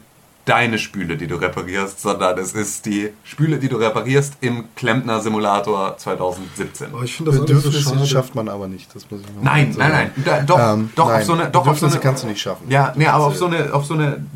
deine 0.51 0.81
Spüle, 0.81 1.17
die 1.17 1.29
du 1.29 1.37
reparierst, 1.37 2.01
sondern 2.01 2.37
es 2.37 2.55
ist 2.55 2.85
die 2.85 3.11
Spüle, 3.23 3.59
die 3.59 3.69
du 3.69 3.77
reparierst 3.77 4.39
im 4.41 4.75
Klempner 4.75 5.21
Simulator 5.21 5.97
2017. 5.97 6.89
Aber 6.93 7.05
ich 7.05 7.15
finde 7.15 7.31
das 7.31 7.39
so 7.39 7.47
Bedürfnisse 7.47 7.83
schade. 7.83 8.07
schafft 8.07 8.35
man 8.35 8.49
aber 8.49 8.67
nicht. 8.67 8.93
Das 8.93 9.09
muss 9.09 9.21
ich 9.21 9.27
noch 9.33 9.43
Nein, 9.43 9.73
so 9.73 9.79
nein, 9.79 9.93
nein, 9.93 10.11
da, 10.25 10.41
doch, 10.41 10.59
Ähm, 10.59 10.91
doch 10.97 11.07
nein, 11.07 11.21
auf 11.21 11.25
so 11.25 11.33
eine, 11.35 11.51
doch 11.51 11.67
auf 11.69 11.79
so 11.79 11.87
eine, 11.87 11.99
kannst 11.99 12.25
du 12.25 12.27
nicht 12.27 12.41
schaffen. 12.41 12.69
Ja, 12.69 12.93
nee, 12.97 13.07
aber 13.07 13.27
auf 13.27 13.37
so 13.37 13.47
eine, 13.47 13.73
auf 13.73 13.85
so 13.87 13.95
eine, 13.95 14.27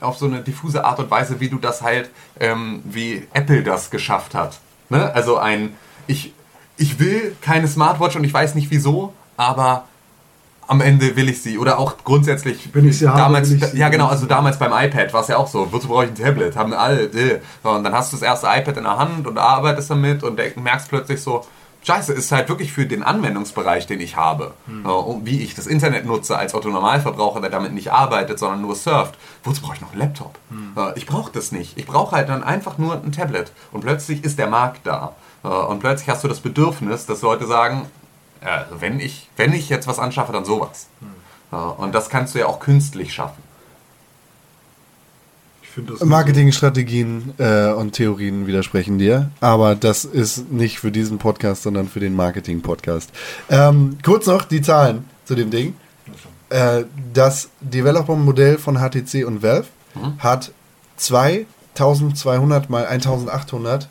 auf 0.00 0.18
so 0.18 0.26
eine 0.26 0.40
diffuse 0.40 0.84
Art 0.84 0.98
und 0.98 1.08
Weise, 1.08 1.38
wie 1.38 1.48
du 1.48 1.58
das 1.58 1.82
halt, 1.82 2.10
ähm, 2.40 2.82
wie 2.84 3.28
Apple 3.32 3.62
das 3.62 3.90
geschafft 3.90 4.34
hat. 4.34 4.58
Ne? 4.88 5.14
Also 5.14 5.36
ein, 5.38 5.76
ich, 6.08 6.34
ich 6.78 6.98
will 6.98 7.36
keine 7.42 7.68
Smartwatch 7.68 8.16
und 8.16 8.24
ich 8.24 8.34
weiß 8.34 8.56
nicht 8.56 8.72
wieso, 8.72 9.14
aber 9.36 9.84
am 10.70 10.80
Ende 10.80 11.16
will 11.16 11.28
ich 11.28 11.42
sie. 11.42 11.58
Oder 11.58 11.78
auch 11.78 11.96
grundsätzlich. 12.04 12.68
Wenn 12.72 12.88
ich 12.88 12.98
sie 12.98 13.08
habe, 13.08 13.18
damals, 13.18 13.50
will 13.50 13.56
ich 13.58 13.64
sie. 13.64 13.78
Ja, 13.78 13.88
genau, 13.88 14.06
also 14.06 14.26
damals 14.26 14.58
beim 14.58 14.72
iPad 14.72 15.12
war 15.12 15.22
es 15.22 15.28
ja 15.28 15.36
auch 15.36 15.48
so. 15.48 15.72
Wozu 15.72 15.88
brauche 15.88 16.04
ich 16.04 16.10
ein 16.10 16.14
Tablet? 16.14 16.56
Haben 16.56 16.72
alle. 16.72 17.02
Äh. 17.06 17.40
So, 17.62 17.70
Und 17.70 17.84
dann 17.84 17.92
hast 17.92 18.12
du 18.12 18.16
das 18.16 18.22
erste 18.22 18.46
iPad 18.46 18.76
in 18.76 18.84
der 18.84 18.96
Hand 18.96 19.26
und 19.26 19.36
arbeitest 19.36 19.90
damit 19.90 20.22
und 20.22 20.38
merkst 20.56 20.88
plötzlich 20.88 21.20
so, 21.20 21.44
Scheiße, 21.82 22.12
ist 22.12 22.30
halt 22.30 22.50
wirklich 22.50 22.72
für 22.72 22.84
den 22.84 23.02
Anwendungsbereich, 23.02 23.86
den 23.86 24.00
ich 24.00 24.14
habe, 24.14 24.52
Hm. 24.66 24.84
und 24.84 25.24
wie 25.24 25.42
ich 25.42 25.54
das 25.54 25.66
Internet 25.66 26.04
nutze 26.04 26.36
als 26.36 26.52
Otto-Normalverbraucher, 26.54 27.40
der 27.40 27.48
damit 27.48 27.72
nicht 27.72 27.90
arbeitet, 27.90 28.38
sondern 28.38 28.60
nur 28.60 28.74
surft. 28.74 29.14
Wozu 29.44 29.62
brauche 29.62 29.76
ich 29.76 29.80
noch 29.80 29.92
einen 29.92 30.00
Laptop? 30.00 30.38
Hm. 30.50 30.76
Ich 30.96 31.06
brauche 31.06 31.32
das 31.32 31.52
nicht. 31.52 31.78
Ich 31.78 31.86
brauche 31.86 32.14
halt 32.14 32.28
dann 32.28 32.44
einfach 32.44 32.76
nur 32.76 32.94
ein 33.02 33.12
Tablet. 33.12 33.50
Und 33.72 33.80
plötzlich 33.80 34.22
ist 34.24 34.38
der 34.38 34.48
Markt 34.48 34.86
da. 34.86 35.14
Und 35.42 35.80
plötzlich 35.80 36.10
hast 36.10 36.22
du 36.22 36.28
das 36.28 36.40
Bedürfnis, 36.40 37.06
dass 37.06 37.22
Leute 37.22 37.46
sagen, 37.46 37.86
äh, 38.40 38.64
wenn, 38.78 39.00
ich, 39.00 39.28
wenn 39.36 39.52
ich 39.52 39.68
jetzt 39.68 39.86
was 39.86 39.98
anschaffe, 39.98 40.32
dann 40.32 40.44
sowas. 40.44 40.88
Hm. 41.00 41.08
Äh, 41.52 41.56
Und 41.82 41.94
das 41.94 42.08
kannst 42.08 42.34
du 42.34 42.38
ja 42.38 42.46
auch 42.46 42.60
künstlich 42.60 43.12
schaffen. 43.12 43.42
Marketingstrategien 46.02 47.34
äh, 47.38 47.68
und 47.70 47.92
Theorien 47.92 48.46
widersprechen 48.48 48.98
dir, 48.98 49.30
aber 49.40 49.76
das 49.76 50.04
ist 50.04 50.50
nicht 50.50 50.80
für 50.80 50.90
diesen 50.90 51.18
Podcast, 51.18 51.62
sondern 51.62 51.88
für 51.88 52.00
den 52.00 52.16
Marketing-Podcast. 52.16 53.10
Ähm, 53.48 53.98
kurz 54.04 54.26
noch 54.26 54.42
die 54.44 54.62
Zahlen 54.62 55.04
zu 55.24 55.36
dem 55.36 55.50
Ding. 55.50 55.74
Äh, 56.48 56.84
das 57.14 57.50
Developer-Modell 57.60 58.58
von 58.58 58.78
HTC 58.78 59.24
und 59.24 59.42
Valve 59.44 59.68
hat 60.18 60.52
2200 60.96 62.68
mal 62.68 62.86
1800 62.86 63.88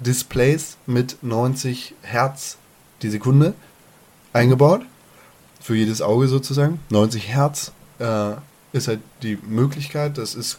Displays 0.00 0.76
mit 0.86 1.16
90 1.22 1.94
Hertz 2.02 2.58
die 3.02 3.08
Sekunde 3.10 3.54
eingebaut. 4.34 4.82
Für 5.60 5.74
jedes 5.74 6.02
Auge 6.02 6.28
sozusagen. 6.28 6.78
90 6.90 7.28
Hertz 7.28 7.72
äh, 7.98 8.32
ist 8.72 8.88
halt 8.88 9.00
die 9.22 9.38
Möglichkeit. 9.48 10.18
Das 10.18 10.34
ist, 10.34 10.58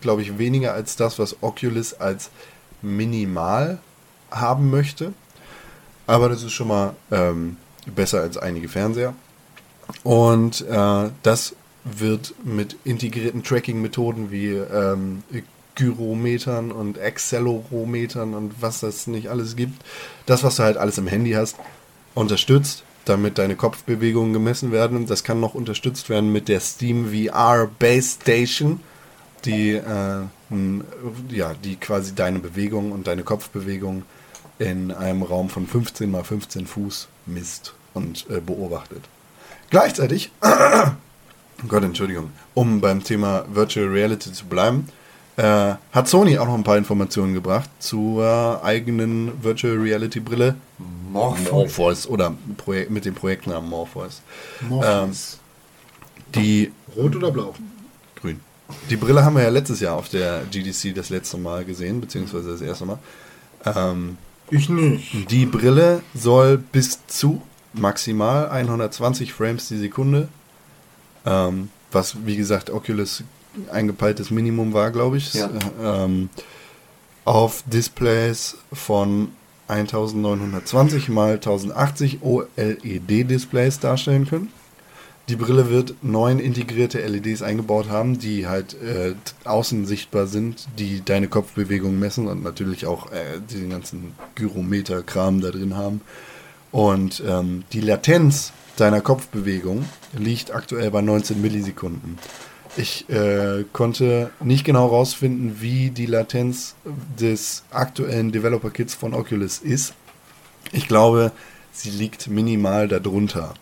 glaube 0.00 0.22
ich, 0.22 0.38
weniger 0.38 0.72
als 0.72 0.94
das, 0.94 1.18
was 1.18 1.42
Oculus 1.42 1.94
als 1.94 2.30
minimal 2.82 3.78
haben 4.30 4.70
möchte. 4.70 5.12
Aber 6.06 6.28
das 6.28 6.44
ist 6.44 6.52
schon 6.52 6.68
mal 6.68 6.94
ähm, 7.10 7.56
besser 7.92 8.20
als 8.20 8.36
einige 8.36 8.68
Fernseher. 8.68 9.14
Und 10.04 10.60
äh, 10.68 11.10
das 11.22 11.56
wird 11.84 12.34
mit 12.44 12.76
integrierten 12.84 13.42
Tracking-Methoden 13.42 14.30
wie 14.30 14.50
ähm, 14.50 15.24
Gyrometern 15.74 16.70
und 16.70 17.00
Accelerometern 17.00 18.34
und 18.34 18.60
was 18.60 18.80
das 18.80 19.06
nicht 19.06 19.28
alles 19.28 19.56
gibt, 19.56 19.82
das, 20.26 20.44
was 20.44 20.56
du 20.56 20.64
halt 20.64 20.76
alles 20.76 20.98
im 20.98 21.06
Handy 21.06 21.32
hast, 21.32 21.56
unterstützt, 22.14 22.84
damit 23.04 23.38
deine 23.38 23.56
Kopfbewegungen 23.56 24.32
gemessen 24.32 24.72
werden. 24.72 25.06
Das 25.06 25.24
kann 25.24 25.40
noch 25.40 25.54
unterstützt 25.54 26.08
werden 26.08 26.32
mit 26.32 26.48
der 26.48 26.60
Steam 26.60 27.12
VR 27.12 27.68
Base 27.78 28.16
Station, 28.20 28.80
die, 29.44 29.72
äh, 29.72 30.22
ja, 31.30 31.54
die 31.64 31.76
quasi 31.76 32.14
deine 32.14 32.38
Bewegung 32.38 32.92
und 32.92 33.06
deine 33.06 33.22
Kopfbewegung 33.22 34.04
in 34.58 34.92
einem 34.92 35.22
Raum 35.22 35.48
von 35.48 35.66
15 35.66 36.10
mal 36.10 36.24
15 36.24 36.66
Fuß 36.66 37.08
misst 37.26 37.74
und 37.94 38.26
äh, 38.30 38.40
beobachtet. 38.40 39.02
Gleichzeitig, 39.70 40.30
Gott, 41.68 41.82
Entschuldigung, 41.82 42.30
um 42.54 42.80
beim 42.80 43.02
Thema 43.02 43.44
Virtual 43.52 43.88
Reality 43.88 44.32
zu 44.32 44.46
bleiben, 44.46 44.88
äh, 45.36 45.74
hat 45.92 46.08
Sony 46.08 46.38
auch 46.38 46.46
noch 46.46 46.54
ein 46.54 46.64
paar 46.64 46.76
Informationen 46.76 47.34
gebracht 47.34 47.70
zur 47.78 48.60
eigenen 48.62 49.42
Virtual 49.42 49.76
Reality 49.76 50.20
Brille 50.20 50.56
Morpheus 51.10 52.06
oder 52.06 52.34
Projek 52.56 52.90
mit 52.90 53.04
dem 53.04 53.14
Projektnamen 53.14 53.68
Morpheus. 53.68 54.22
Morpheus. 54.68 55.38
Die 56.34 56.72
Rot 56.96 57.16
oder 57.16 57.30
blau? 57.30 57.54
grün. 58.16 58.40
Die 58.88 58.96
Brille 58.96 59.24
haben 59.24 59.36
wir 59.36 59.42
ja 59.42 59.50
letztes 59.50 59.80
Jahr 59.80 59.96
auf 59.96 60.08
der 60.08 60.42
GDC 60.50 60.94
das 60.94 61.10
letzte 61.10 61.36
Mal 61.36 61.64
gesehen, 61.64 62.00
beziehungsweise 62.00 62.52
das 62.52 62.60
erste 62.62 62.86
Mal. 62.86 62.98
Ähm, 63.64 64.16
Ich 64.50 64.68
nicht. 64.68 65.30
Die 65.30 65.46
Brille 65.46 66.02
soll 66.14 66.56
bis 66.58 67.06
zu 67.06 67.42
maximal 67.74 68.48
120 68.48 69.32
Frames 69.32 69.68
die 69.68 69.78
Sekunde, 69.78 70.28
ähm, 71.26 71.70
was 71.90 72.16
wie 72.24 72.36
gesagt 72.36 72.70
Oculus 72.70 73.24
eingepeiltes 73.70 74.30
Minimum 74.30 74.72
war, 74.72 74.90
glaube 74.90 75.16
ich, 75.18 75.34
Ja. 75.34 75.50
ähm, 75.82 76.28
auf 77.24 77.62
Displays 77.66 78.56
von 78.72 79.28
1920 79.68 81.08
mal 81.08 81.34
1080 81.34 82.20
OLED-Displays 82.22 83.78
darstellen 83.80 84.26
können. 84.26 84.48
Die 85.28 85.36
Brille 85.36 85.70
wird 85.70 85.94
neun 86.02 86.40
integrierte 86.40 86.98
LEDs 87.06 87.42
eingebaut 87.42 87.88
haben, 87.88 88.18
die 88.18 88.48
halt 88.48 88.74
äh, 88.82 89.14
außen 89.44 89.86
sichtbar 89.86 90.26
sind, 90.26 90.66
die 90.78 91.00
deine 91.04 91.28
Kopfbewegung 91.28 91.96
messen 91.98 92.26
und 92.26 92.42
natürlich 92.42 92.86
auch 92.86 93.12
äh, 93.12 93.38
den 93.52 93.70
ganzen 93.70 94.14
Gyrometer-Kram 94.34 95.40
da 95.40 95.50
drin 95.52 95.76
haben. 95.76 96.00
Und 96.72 97.22
ähm, 97.26 97.62
die 97.72 97.80
Latenz 97.80 98.52
deiner 98.76 99.00
Kopfbewegung 99.00 99.84
liegt 100.12 100.52
aktuell 100.52 100.90
bei 100.90 101.02
19 101.02 101.40
Millisekunden. 101.40 102.18
Ich 102.76 103.08
äh, 103.10 103.64
konnte 103.72 104.30
nicht 104.40 104.64
genau 104.64 104.86
rausfinden, 104.86 105.60
wie 105.60 105.90
die 105.90 106.06
Latenz 106.06 106.74
des 107.20 107.64
aktuellen 107.70 108.32
Developer-Kits 108.32 108.94
von 108.94 109.12
Oculus 109.12 109.58
ist. 109.58 109.92
Ich 110.72 110.88
glaube, 110.88 111.32
sie 111.72 111.90
liegt 111.90 112.28
minimal 112.28 112.88
darunter. 112.88 113.52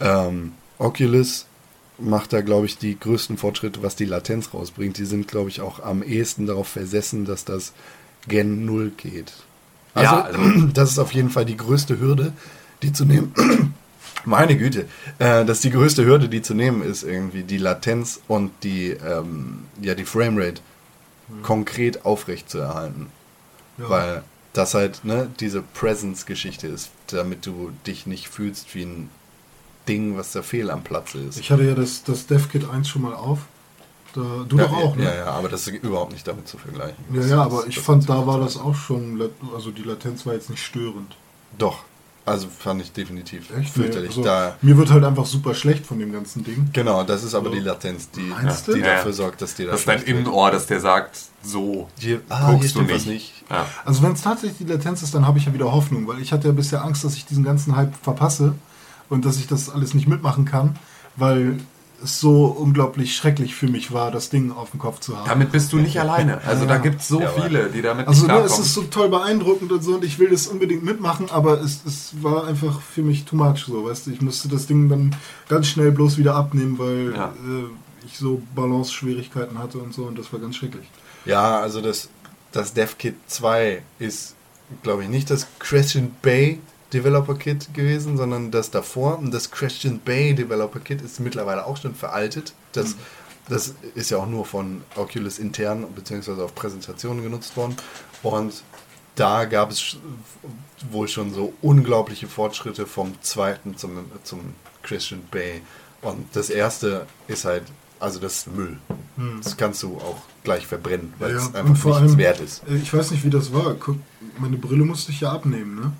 Ähm, 0.00 0.52
Oculus 0.78 1.46
macht 1.98 2.32
da, 2.32 2.40
glaube 2.40 2.66
ich, 2.66 2.76
die 2.78 2.98
größten 2.98 3.36
Fortschritte, 3.36 3.82
was 3.84 3.94
die 3.94 4.06
Latenz 4.06 4.52
rausbringt. 4.52 4.98
Die 4.98 5.04
sind, 5.04 5.28
glaube 5.28 5.50
ich, 5.50 5.60
auch 5.60 5.80
am 5.80 6.02
ehesten 6.02 6.46
darauf 6.46 6.66
versessen, 6.66 7.24
dass 7.26 7.44
das 7.44 7.72
Gen 8.26 8.64
0 8.64 8.90
geht. 8.96 9.32
Also, 9.94 10.12
Ja, 10.16 10.22
also- 10.22 10.66
das 10.74 10.90
ist 10.90 10.98
auf 10.98 11.12
jeden 11.12 11.30
Fall 11.30 11.44
die 11.44 11.56
größte 11.56 12.00
Hürde, 12.00 12.32
die 12.82 12.92
zu 12.92 13.04
nehmen. 13.04 13.32
Meine 14.24 14.56
Güte, 14.56 14.86
äh, 15.18 15.44
dass 15.44 15.60
die 15.60 15.70
größte 15.70 16.04
Hürde, 16.04 16.28
die 16.28 16.42
zu 16.42 16.54
nehmen 16.54 16.82
ist, 16.82 17.02
irgendwie 17.02 17.42
die 17.42 17.58
Latenz 17.58 18.20
und 18.28 18.50
die, 18.62 18.90
ähm, 18.90 19.64
ja, 19.80 19.94
die 19.94 20.04
Framerate 20.04 20.60
konkret 21.42 22.04
aufrecht 22.04 22.50
zu 22.50 22.58
erhalten. 22.58 23.06
Ja. 23.78 23.88
Weil 23.88 24.22
das 24.52 24.74
halt 24.74 25.04
ne, 25.04 25.30
diese 25.40 25.62
Presence-Geschichte 25.62 26.66
ist, 26.66 26.90
damit 27.08 27.46
du 27.46 27.72
dich 27.86 28.06
nicht 28.06 28.28
fühlst 28.28 28.74
wie 28.74 28.82
ein 28.82 29.10
Ding, 29.88 30.16
was 30.16 30.32
da 30.32 30.42
fehl 30.42 30.70
am 30.70 30.82
Platze 30.82 31.18
ist. 31.18 31.38
Ich 31.38 31.50
hatte 31.50 31.64
ja 31.64 31.74
das, 31.74 32.02
das 32.02 32.26
DevKit 32.26 32.68
1 32.68 32.88
schon 32.88 33.02
mal 33.02 33.14
auf. 33.14 33.40
Da, 34.14 34.44
du 34.48 34.56
ja, 34.56 34.64
doch 34.64 34.72
auch, 34.72 34.96
ja, 34.96 35.02
ne? 35.02 35.04
ja, 35.04 35.14
ja, 35.14 35.26
aber 35.26 35.48
das 35.48 35.68
ist 35.68 35.84
überhaupt 35.84 36.12
nicht 36.12 36.26
damit 36.26 36.48
zu 36.48 36.58
vergleichen. 36.58 36.96
Ja, 37.12 37.22
ja, 37.22 37.42
aber 37.42 37.66
ich 37.68 37.78
fand, 37.78 38.08
da 38.08 38.26
war 38.26 38.40
das 38.40 38.56
auch 38.56 38.74
schon, 38.74 39.30
also 39.54 39.70
die 39.70 39.82
Latenz 39.82 40.26
war 40.26 40.34
jetzt 40.34 40.50
nicht 40.50 40.64
störend. 40.64 41.16
Doch, 41.58 41.84
Also 42.26 42.48
fand 42.56 42.82
ich 42.82 42.92
definitiv 42.92 43.50
Echt? 43.58 43.72
fürchterlich. 43.72 44.16
Nee, 44.16 44.22
also, 44.22 44.24
da, 44.24 44.56
mir 44.62 44.76
wird 44.76 44.90
halt 44.90 45.02
einfach 45.04 45.24
super 45.26 45.54
schlecht 45.54 45.86
von 45.86 45.98
dem 45.98 46.12
ganzen 46.12 46.44
Ding. 46.44 46.68
genau, 46.72 47.02
das 47.02 47.24
ist 47.24 47.34
aber 47.34 47.50
die 47.50 47.60
Latenz, 47.60 48.10
die, 48.10 48.20
die 48.20 48.72
du? 48.72 48.76
Ja. 48.78 48.96
dafür 48.96 49.12
sorgt, 49.12 49.40
dass 49.42 49.54
dir 49.54 49.66
das 49.66 49.84
Das 49.84 49.96
ist 49.96 50.06
dein. 50.06 50.16
Innenohr, 50.16 50.50
dass 50.50 50.66
der 50.66 50.80
sagt, 50.80 51.18
so 51.42 51.88
Hier, 51.98 52.20
ah, 52.28 52.48
hier 52.48 52.54
guckst 52.54 52.64
du 52.76 52.80
stimmt 52.80 52.92
was 52.92 53.06
nicht. 53.06 53.40
nicht. 53.40 53.50
Ja. 53.50 53.66
Also 53.84 54.02
wenn 54.02 54.12
es 54.12 54.22
tatsächlich 54.22 54.58
die 54.58 54.64
Latenz 54.72 55.02
ist, 55.02 55.14
dann 55.14 55.26
habe 55.26 55.38
ich 55.38 55.46
ja 55.46 55.54
wieder 55.54 55.72
Hoffnung, 55.72 56.06
weil 56.06 56.20
ich 56.20 56.32
hatte 56.32 56.48
ja 56.48 56.52
bisher 56.52 56.84
Angst, 56.84 57.02
dass 57.04 57.14
ich 57.16 57.24
diesen 57.26 57.42
ganzen 57.42 57.74
Hype 57.74 57.94
verpasse 58.02 58.54
und 59.08 59.24
dass 59.24 59.38
ich 59.38 59.46
das 59.46 59.70
alles 59.70 59.94
nicht 59.94 60.06
mitmachen 60.06 60.44
kann, 60.44 60.76
weil 61.16 61.56
es 62.02 62.20
so 62.20 62.46
unglaublich 62.46 63.14
schrecklich 63.14 63.54
für 63.54 63.66
mich 63.68 63.92
war, 63.92 64.10
das 64.10 64.30
Ding 64.30 64.52
auf 64.52 64.70
dem 64.70 64.80
Kopf 64.80 65.00
zu 65.00 65.16
haben. 65.16 65.28
Damit 65.28 65.52
bist 65.52 65.72
du 65.72 65.78
nicht 65.78 66.00
alleine. 66.00 66.40
Also 66.46 66.64
da 66.66 66.74
Ja. 66.74 66.78
gibt 66.80 67.00
es 67.00 67.08
so 67.08 67.20
Ja, 67.20 67.28
viele, 67.28 67.68
die 67.70 67.82
damit 67.82 68.08
Also 68.08 68.22
nicht 68.22 68.32
ne, 68.32 68.38
es 68.40 68.46
klarkommen. 68.46 68.66
ist 68.66 68.74
so 68.74 68.82
toll 68.84 69.08
beeindruckend 69.08 69.70
und 69.72 69.82
so 69.82 69.94
und 69.94 70.04
ich 70.04 70.18
will 70.18 70.30
das 70.30 70.46
unbedingt 70.46 70.84
mitmachen, 70.84 71.30
aber 71.30 71.60
es, 71.60 71.80
es 71.86 72.22
war 72.22 72.46
einfach 72.46 72.80
für 72.80 73.02
mich 73.02 73.24
too 73.24 73.36
much 73.36 73.64
so, 73.66 73.84
weißt 73.84 74.06
du, 74.06 74.10
ich 74.12 74.20
musste 74.20 74.48
das 74.48 74.66
Ding 74.66 74.88
dann 74.88 75.14
ganz 75.48 75.66
schnell 75.68 75.92
bloß 75.92 76.18
wieder 76.18 76.34
abnehmen, 76.34 76.78
weil 76.78 77.12
Ja. 77.14 77.26
äh, 77.26 78.06
ich 78.06 78.16
so 78.18 78.40
Balance-Schwierigkeiten 78.54 79.58
hatte 79.58 79.78
und 79.78 79.92
so 79.94 80.04
und 80.04 80.18
das 80.18 80.32
war 80.32 80.40
ganz 80.40 80.56
schrecklich. 80.56 80.88
Ja, 81.26 81.60
also 81.60 81.80
das, 81.80 82.08
das 82.52 82.72
DevKit 82.72 83.14
2 83.26 83.82
ist, 83.98 84.34
glaube 84.82 85.02
ich, 85.04 85.08
nicht 85.10 85.28
das 85.30 85.46
Crescent 85.58 86.22
Bay 86.22 86.60
Developer 86.92 87.34
Kit 87.34 87.72
gewesen, 87.74 88.16
sondern 88.16 88.50
das 88.50 88.70
davor. 88.70 89.18
Und 89.18 89.32
das 89.32 89.50
Crescent 89.50 90.04
Bay 90.04 90.34
Developer 90.34 90.80
Kit 90.80 91.02
ist 91.02 91.20
mittlerweile 91.20 91.66
auch 91.66 91.76
schon 91.76 91.94
veraltet. 91.94 92.52
Das, 92.72 92.96
das 93.48 93.74
ist 93.94 94.10
ja 94.10 94.18
auch 94.18 94.26
nur 94.28 94.44
von 94.46 94.82
Oculus 94.96 95.38
intern 95.38 95.86
bzw. 95.94 96.42
auf 96.42 96.54
Präsentationen 96.54 97.22
genutzt 97.22 97.56
worden. 97.56 97.76
Und 98.22 98.62
da 99.16 99.44
gab 99.44 99.70
es 99.70 99.96
wohl 100.90 101.08
schon 101.08 101.32
so 101.34 101.52
unglaubliche 101.62 102.26
Fortschritte 102.28 102.86
vom 102.86 103.12
zweiten 103.22 103.76
zum, 103.76 104.06
zum 104.24 104.40
Crescent 104.82 105.30
Bay. 105.30 105.60
Und 106.02 106.24
das 106.34 106.48
erste 106.50 107.06
ist 107.28 107.44
halt, 107.44 107.64
also 107.98 108.18
das 108.18 108.38
ist 108.38 108.46
Müll. 108.54 108.78
Das 109.42 109.56
kannst 109.58 109.82
du 109.82 109.96
auch 109.98 110.16
gleich 110.44 110.66
verbrennen, 110.66 111.12
weil 111.18 111.32
Ja, 111.32 111.36
es 111.36 111.54
einfach 111.54 111.68
nichts 111.74 111.86
allem- 111.86 112.16
wert 112.16 112.40
ist. 112.40 112.62
Äh, 112.66 112.76
Ich 112.76 112.94
weiß 112.94 113.10
nicht, 113.10 113.22
wie 113.24 113.28
das 113.30 113.52
war. 113.52 113.74
Guck, 113.74 113.96
meine 114.38 114.56
Brille 114.56 114.84
musste 114.84 115.12
ich 115.12 115.20
ja 115.20 115.32
abnehmen, 115.32 115.74
ne? 115.78 115.92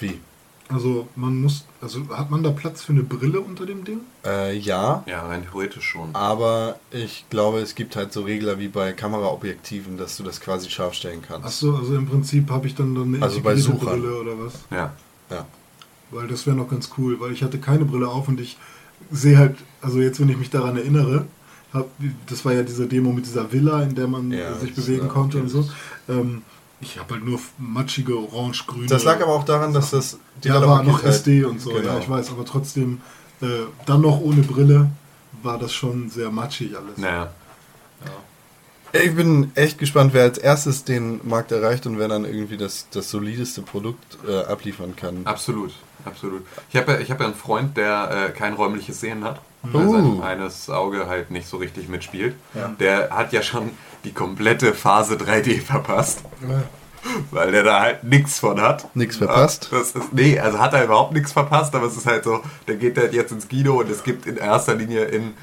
Wie? 0.00 0.18
Also 0.68 1.08
man 1.16 1.40
muss, 1.40 1.64
also 1.80 2.08
hat 2.10 2.30
man 2.30 2.44
da 2.44 2.50
Platz 2.52 2.82
für 2.82 2.92
eine 2.92 3.02
Brille 3.02 3.40
unter 3.40 3.66
dem 3.66 3.82
Ding? 3.84 4.00
Äh, 4.24 4.56
ja, 4.56 5.02
ja, 5.06 5.26
rein 5.26 5.42
theoretisch 5.42 5.84
schon. 5.84 6.10
aber 6.14 6.78
ich 6.92 7.24
glaube, 7.28 7.58
es 7.58 7.74
gibt 7.74 7.96
halt 7.96 8.12
so 8.12 8.22
Regler 8.22 8.60
wie 8.60 8.68
bei 8.68 8.92
Kameraobjektiven, 8.92 9.96
dass 9.98 10.16
du 10.16 10.22
das 10.22 10.40
quasi 10.40 10.70
scharf 10.70 10.94
stellen 10.94 11.22
kannst. 11.26 11.44
Achso, 11.46 11.74
also 11.76 11.96
im 11.96 12.06
Prinzip 12.06 12.48
habe 12.50 12.68
ich 12.68 12.76
dann, 12.76 12.94
dann 12.94 13.14
eine 13.14 13.22
Also 13.24 13.40
bei 13.40 13.54
integrierte 13.54 13.80
Suchern. 13.84 14.00
Brille 14.00 14.20
oder 14.20 14.38
was? 14.38 14.54
Ja. 14.70 14.92
Ja. 15.28 15.46
Weil 16.12 16.28
das 16.28 16.46
wäre 16.46 16.54
noch 16.56 16.68
ganz 16.70 16.90
cool, 16.98 17.18
weil 17.18 17.32
ich 17.32 17.42
hatte 17.42 17.58
keine 17.58 17.84
Brille 17.84 18.06
auf 18.06 18.28
und 18.28 18.38
ich 18.40 18.56
sehe 19.10 19.38
halt, 19.38 19.56
also 19.80 19.98
jetzt, 19.98 20.20
wenn 20.20 20.28
ich 20.28 20.36
mich 20.38 20.50
daran 20.50 20.76
erinnere, 20.76 21.26
hab, 21.72 21.88
das 22.28 22.44
war 22.44 22.52
ja 22.52 22.62
diese 22.62 22.86
Demo 22.86 23.12
mit 23.12 23.26
dieser 23.26 23.52
Villa, 23.52 23.82
in 23.82 23.96
der 23.96 24.06
man 24.06 24.30
Ja, 24.30 24.54
sich 24.54 24.72
bewegen 24.74 25.08
konnte 25.08 25.38
und 25.38 25.48
so. 25.48 25.68
Ähm, 26.08 26.42
ich 26.80 26.98
habe 26.98 27.14
halt 27.14 27.24
nur 27.24 27.38
matschige, 27.58 28.16
orange-grüne. 28.16 28.86
Das 28.86 29.04
lag 29.04 29.20
aber 29.22 29.34
auch 29.34 29.44
daran, 29.44 29.72
dass 29.74 29.90
das 29.90 30.18
Ja, 30.42 30.66
war 30.66 30.82
noch 30.82 31.02
halt- 31.02 31.14
SD 31.14 31.44
und 31.44 31.60
so, 31.60 31.70
genau. 31.70 31.84
ja, 31.94 31.98
ich 31.98 32.08
weiß, 32.08 32.30
aber 32.30 32.44
trotzdem, 32.44 33.00
äh, 33.42 33.46
dann 33.86 34.00
noch 34.00 34.20
ohne 34.20 34.42
Brille 34.42 34.90
war 35.42 35.58
das 35.58 35.72
schon 35.72 36.08
sehr 36.10 36.30
matschig 36.30 36.76
alles. 36.76 36.96
Naja. 36.98 37.30
Ich 38.92 39.14
bin 39.14 39.52
echt 39.54 39.78
gespannt, 39.78 40.14
wer 40.14 40.24
als 40.24 40.38
erstes 40.38 40.84
den 40.84 41.20
Markt 41.22 41.52
erreicht 41.52 41.86
und 41.86 41.98
wer 41.98 42.08
dann 42.08 42.24
irgendwie 42.24 42.56
das, 42.56 42.88
das 42.90 43.10
solideste 43.10 43.62
Produkt 43.62 44.18
äh, 44.26 44.38
abliefern 44.44 44.96
kann. 44.96 45.20
Absolut, 45.24 45.72
absolut. 46.04 46.44
Ich 46.70 46.76
habe 46.76 46.92
ja, 46.92 46.98
ich 46.98 47.10
hab 47.10 47.20
ja 47.20 47.26
einen 47.26 47.34
Freund, 47.34 47.76
der 47.76 48.28
äh, 48.28 48.30
kein 48.36 48.54
räumliches 48.54 49.00
Sehen 49.00 49.24
hat, 49.24 49.40
Uh. 49.62 49.68
weil 49.74 49.90
sein 49.90 50.22
eines 50.22 50.70
Auge 50.70 51.06
halt 51.06 51.30
nicht 51.30 51.46
so 51.46 51.58
richtig 51.58 51.88
mitspielt. 51.90 52.34
Ja. 52.54 52.68
Der 52.80 53.10
hat 53.10 53.34
ja 53.34 53.42
schon 53.42 53.72
die 54.04 54.12
komplette 54.12 54.72
Phase 54.72 55.16
3D 55.16 55.60
verpasst, 55.60 56.22
weil 57.30 57.52
der 57.52 57.62
da 57.62 57.80
halt 57.80 58.04
nichts 58.04 58.38
von 58.38 58.58
hat. 58.60 58.86
Nix 58.96 59.18
verpasst? 59.18 59.68
Ja, 59.70 59.78
das 59.78 59.92
ist, 59.92 60.14
nee, 60.14 60.38
also 60.38 60.58
hat 60.58 60.72
er 60.72 60.84
überhaupt 60.84 61.12
nichts 61.12 61.32
verpasst, 61.32 61.74
aber 61.74 61.86
es 61.86 61.96
ist 61.96 62.06
halt 62.06 62.24
so, 62.24 62.40
der 62.68 62.76
geht 62.76 62.96
halt 62.96 63.12
jetzt 63.12 63.32
ins 63.32 63.48
Kino 63.48 63.78
und 63.80 63.90
es 63.90 64.02
gibt 64.02 64.26
in 64.26 64.38
erster 64.38 64.74
Linie 64.74 65.04
in 65.04 65.34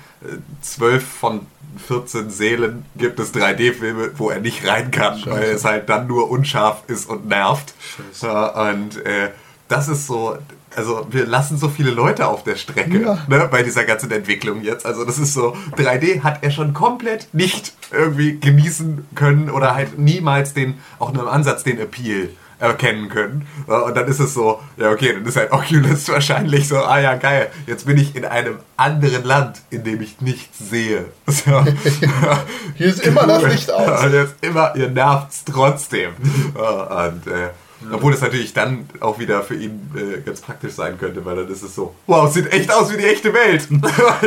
12 0.61 1.03
von 1.06 1.41
14 1.88 2.30
Seelen 2.30 2.85
gibt 2.95 3.19
es 3.19 3.34
3D-Filme, 3.34 4.11
wo 4.18 4.30
er 4.30 4.39
nicht 4.39 4.68
rein 4.68 4.89
kann, 4.91 5.22
weil 5.26 5.44
es 5.44 5.64
halt 5.64 5.89
dann 5.89 6.07
nur 6.07 6.30
unscharf 6.30 6.84
ist 6.88 7.07
und 7.10 7.27
nervt. 7.27 7.73
Scheiße. 8.11 8.52
Und 8.53 9.06
äh, 9.06 9.30
das 9.68 9.88
ist 9.88 10.07
so, 10.07 10.38
also 10.76 11.07
wir 11.11 11.26
lassen 11.27 11.57
so 11.57 11.69
viele 11.69 11.91
Leute 11.91 12.27
auf 12.27 12.44
der 12.44 12.56
Strecke 12.56 13.02
Ja. 13.02 13.19
ne, 13.27 13.48
bei 13.52 13.61
dieser 13.64 13.84
ganzen 13.84 14.10
Entwicklung 14.11 14.61
jetzt. 14.64 14.85
Also 14.85 15.06
das 15.06 15.19
ist 15.19 15.34
so, 15.34 15.56
3D 15.77 16.23
hat 16.23 16.39
er 16.41 16.52
schon 16.52 16.73
komplett 16.73 17.27
nicht 17.34 17.73
irgendwie 17.91 18.39
genießen 18.39 19.06
können 19.14 19.49
oder 19.49 19.76
halt 19.76 19.99
niemals 19.99 20.53
den, 20.53 20.76
auch 20.99 21.11
nur 21.14 21.23
im 21.23 21.30
Ansatz 21.30 21.64
den 21.64 21.80
Appeal 21.80 22.30
erkennen 22.59 23.09
können. 23.09 23.47
Ja, 23.67 23.79
Und 23.81 23.95
dann 23.95 24.07
ist 24.07 24.19
es 24.19 24.34
so, 24.34 24.59
ja 24.77 24.91
okay, 24.91 25.13
dann 25.13 25.25
ist 25.25 25.35
halt 25.38 25.51
Oculus 25.51 26.07
wahrscheinlich 26.09 26.67
so, 26.67 26.77
ah 26.77 26.99
ja 26.99 27.15
geil, 27.15 27.49
jetzt 27.65 27.85
bin 27.85 27.97
ich 27.97 28.15
in 28.15 28.25
einem 28.25 28.57
anderen 28.75 29.23
Land, 29.23 29.61
in 29.69 29.84
dem 29.84 30.01
ich 30.01 30.21
nichts 30.21 30.57
sehe. 30.59 31.05
So. 31.27 31.63
Hier 32.75 32.88
ist 32.88 33.05
immer 33.05 33.27
das. 33.27 33.43
Licht 33.43 33.71
aus. 33.71 34.03
Und 34.03 34.13
jetzt 34.13 34.35
immer, 34.41 34.75
ihr 34.75 34.89
nervt's 34.89 35.43
trotzdem. 35.45 36.11
Ja, 36.55 37.07
Und, 37.07 37.27
äh, 37.27 37.49
Obwohl 37.91 38.13
es 38.13 38.21
natürlich 38.21 38.53
dann 38.53 38.89
auch 39.01 39.19
wieder 39.19 39.43
für 39.43 39.55
ihn 39.55 39.91
äh, 39.95 40.21
ganz 40.21 40.41
praktisch 40.41 40.73
sein 40.73 40.97
könnte, 40.97 41.23
weil 41.25 41.35
dann 41.35 41.47
ist 41.47 41.61
es 41.61 41.75
so, 41.75 41.93
wow, 42.07 42.27
es 42.27 42.34
sieht 42.34 42.51
echt 42.51 42.71
aus 42.73 42.91
wie 42.91 42.97
die 42.97 43.05
echte 43.05 43.34
Welt. 43.34 43.67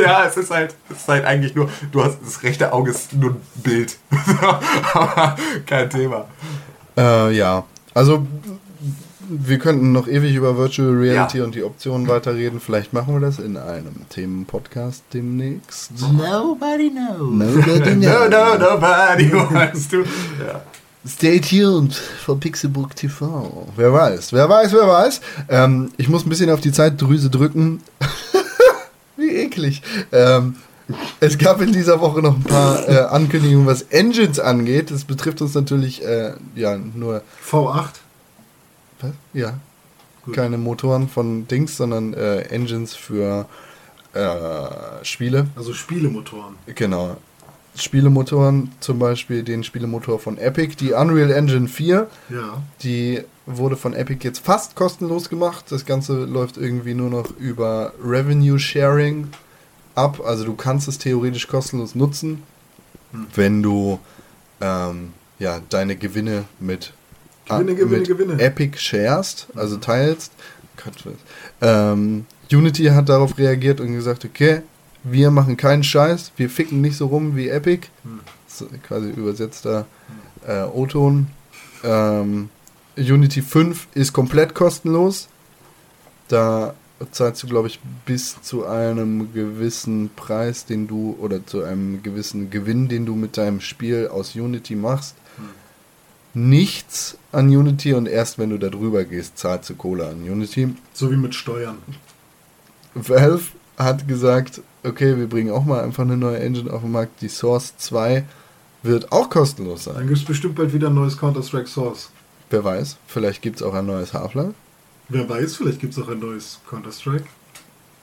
ja, 0.01 0.25
es 0.25 0.37
ist 0.37 0.51
halt, 0.51 0.73
es 0.89 0.99
ist 0.99 1.07
halt 1.09 1.25
eigentlich 1.25 1.53
nur, 1.53 1.69
du 1.91 2.03
hast 2.03 2.19
das 2.25 2.43
rechte 2.43 2.71
Auge 2.71 2.91
ist 2.91 3.11
nur 3.13 3.31
ein 3.31 3.41
Bild. 3.55 3.97
Aber 4.93 5.35
kein 5.65 5.89
Thema. 5.89 6.25
Äh, 6.97 7.31
ja, 7.35 7.63
also 7.93 8.25
wir 9.33 9.59
könnten 9.59 9.91
noch 9.93 10.07
ewig 10.07 10.35
über 10.35 10.57
Virtual 10.57 10.89
Reality 10.91 11.37
Ja. 11.37 11.43
und 11.45 11.55
die 11.55 11.63
Optionen 11.63 12.07
weiterreden. 12.07 12.59
Vielleicht 12.59 12.91
machen 12.91 13.13
wir 13.13 13.21
das 13.21 13.39
in 13.39 13.55
einem 13.55 14.07
Themenpodcast 14.09 15.03
demnächst. 15.13 15.91
Nobody 16.01 16.89
knows. 16.91 17.31
Nobody 17.31 17.95
No, 17.95 18.27
no, 18.27 18.57
nobody 18.57 19.31
wants 19.31 19.87
to. 19.87 19.99
Ja. 19.99 20.61
Stay 21.07 21.39
tuned 21.39 21.95
for 21.95 22.39
Pixelbook 22.39 22.95
TV. 22.95 23.67
Wer 23.75 23.91
weiß, 23.93 24.33
wer 24.33 24.47
weiß, 24.49 24.73
wer 24.73 24.87
weiß. 24.87 25.21
Ähm, 25.49 25.91
ich 25.97 26.09
muss 26.09 26.25
ein 26.25 26.29
bisschen 26.29 26.49
auf 26.51 26.61
die 26.61 26.71
Zeitdrüse 26.71 27.29
drücken. 27.29 27.81
Wie 29.17 29.29
eklig. 29.29 29.81
Ähm, 30.11 30.57
es 31.19 31.37
gab 31.37 31.61
in 31.61 31.71
dieser 31.71 31.99
Woche 32.01 32.21
noch 32.21 32.35
ein 32.35 32.43
paar 32.43 32.87
äh, 32.87 32.99
Ankündigungen, 32.99 33.65
was 33.67 33.83
Engines 33.83 34.39
angeht. 34.39 34.91
Das 34.91 35.05
betrifft 35.05 35.41
uns 35.41 35.53
natürlich 35.53 36.03
äh, 36.03 36.33
ja 36.55 36.77
nur 36.77 37.21
V8. 37.47 37.89
was? 38.99 39.11
Ja. 39.33 39.53
Gut. 40.25 40.35
Keine 40.35 40.57
Motoren 40.57 41.09
von 41.09 41.47
Dings, 41.47 41.77
sondern 41.77 42.13
äh, 42.13 42.41
Engines 42.41 42.93
für 42.93 43.47
äh, 44.13 45.03
Spiele. 45.03 45.47
Also 45.55 45.73
Spielemotoren. 45.73 46.55
Genau. 46.67 47.17
Spielemotoren, 47.75 48.71
zum 48.81 48.99
Beispiel 48.99 49.43
den 49.43 49.63
Spielemotor 49.63 50.19
von 50.19 50.37
Epic, 50.37 50.75
die 50.75 50.91
Unreal 50.91 51.31
Engine 51.31 51.67
4. 51.67 52.07
Ja. 52.29 52.61
Die 52.83 53.21
wurde 53.45 53.77
von 53.77 53.93
Epic 53.93 54.23
jetzt 54.23 54.39
fast 54.39 54.75
kostenlos 54.75 55.29
gemacht. 55.29 55.65
Das 55.69 55.85
Ganze 55.85 56.25
läuft 56.25 56.57
irgendwie 56.57 56.93
nur 56.93 57.09
noch 57.09 57.31
über 57.37 57.93
Revenue 58.03 58.59
Sharing 58.59 59.29
ab. 59.95 60.21
Also 60.25 60.45
du 60.45 60.55
kannst 60.55 60.87
es 60.87 60.97
theoretisch 60.97 61.47
kostenlos 61.47 61.95
nutzen, 61.95 62.43
wenn 63.35 63.61
du 63.63 63.99
ähm, 64.61 65.13
ja, 65.39 65.59
deine 65.69 65.95
Gewinne 65.95 66.45
mit, 66.59 66.93
Gewinne, 67.45 67.75
Gewinne, 67.75 67.97
mit 67.97 68.07
Gewinne. 68.07 68.39
Epic 68.39 68.77
sharest, 68.77 69.47
also 69.55 69.77
teilst. 69.77 70.31
Gott, 70.83 71.05
was. 71.05 71.13
Ähm, 71.61 72.25
Unity 72.51 72.85
hat 72.85 73.09
darauf 73.09 73.37
reagiert 73.37 73.79
und 73.79 73.93
gesagt, 73.93 74.25
okay, 74.25 74.61
wir 75.03 75.31
machen 75.31 75.57
keinen 75.57 75.83
Scheiß, 75.83 76.31
wir 76.37 76.49
ficken 76.49 76.81
nicht 76.81 76.95
so 76.95 77.07
rum 77.07 77.35
wie 77.35 77.49
Epic. 77.49 77.87
Ist 78.47 78.65
quasi 78.83 79.09
übersetzter 79.09 79.85
äh, 80.45 80.63
O-Ton. 80.63 81.27
Ähm, 81.83 82.49
Unity 82.97 83.41
5 83.41 83.87
ist 83.93 84.13
komplett 84.13 84.53
kostenlos. 84.53 85.27
Da 86.27 86.75
zahlst 87.09 87.43
du, 87.43 87.47
glaube 87.47 87.67
ich, 87.67 87.79
bis 88.05 88.41
zu 88.41 88.65
einem 88.65 89.33
gewissen 89.33 90.09
Preis, 90.15 90.65
den 90.65 90.87
du, 90.87 91.17
oder 91.19 91.45
zu 91.45 91.63
einem 91.63 92.03
gewissen 92.03 92.49
Gewinn, 92.49 92.87
den 92.87 93.05
du 93.05 93.15
mit 93.15 93.37
deinem 93.37 93.61
Spiel 93.61 94.07
aus 94.07 94.35
Unity 94.35 94.75
machst, 94.75 95.15
nichts 96.33 97.17
an 97.31 97.47
Unity 97.47 97.93
und 97.93 98.07
erst 98.07 98.37
wenn 98.39 98.51
du 98.51 98.57
da 98.57 98.69
drüber 98.69 99.03
gehst, 99.03 99.37
zahlst 99.37 99.69
du 99.69 99.75
Kohle 99.75 100.07
an 100.07 100.21
Unity. 100.21 100.73
So 100.93 101.11
wie 101.11 101.17
mit 101.17 101.35
Steuern. 101.35 101.77
Valve 102.93 103.43
hat 103.77 104.07
gesagt, 104.07 104.61
okay, 104.83 105.17
wir 105.17 105.27
bringen 105.27 105.51
auch 105.51 105.65
mal 105.65 105.83
einfach 105.83 106.03
eine 106.03 106.17
neue 106.17 106.39
Engine 106.39 106.71
auf 106.71 106.81
den 106.81 106.91
Markt. 106.91 107.21
Die 107.21 107.29
Source 107.29 107.75
2 107.77 108.25
wird 108.83 109.11
auch 109.11 109.29
kostenlos 109.29 109.85
sein. 109.85 109.95
Dann 109.95 110.07
gibt 110.07 110.19
es 110.19 110.25
bestimmt 110.25 110.55
bald 110.55 110.73
wieder 110.73 110.87
ein 110.87 110.95
neues 110.95 111.17
Counter-Strike 111.17 111.67
Source. 111.67 112.09
Wer 112.49 112.63
weiß, 112.63 112.97
vielleicht 113.07 113.41
gibt 113.41 113.57
es 113.57 113.63
auch 113.63 113.73
ein 113.73 113.85
neues 113.85 114.13
Half-Life. 114.13 114.53
Wer 115.11 115.27
weiß, 115.27 115.55
vielleicht 115.57 115.79
gibt 115.79 115.93
es 115.93 115.99
auch 115.99 116.07
ein 116.07 116.19
neues 116.19 116.59
Counter-Strike. 116.69 117.25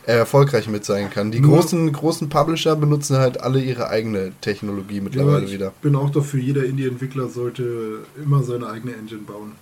erfolgreich 0.05 0.69
mit 0.69 0.85
sein 0.85 1.11
kann. 1.11 1.31
Die 1.31 1.41
Nur- 1.41 1.57
großen, 1.57 1.93
großen 1.93 2.29
Publisher 2.29 2.77
benutzen 2.77 3.17
halt 3.17 3.41
alle 3.41 3.61
ihre 3.61 3.89
eigene 3.89 4.33
Technologie 4.41 4.97
ja, 4.97 5.03
mittlerweile 5.03 5.47
ich 5.47 5.53
wieder. 5.53 5.73
bin 5.83 5.97
auch 5.97 6.11
dafür, 6.11 6.41
jeder 6.41 6.65
Indie-Entwickler 6.65 7.29
sollte 7.29 8.01
immer 8.23 8.43
seine 8.43 8.69
eigene 8.69 8.95
Engine 8.95 9.23
bauen. 9.23 9.53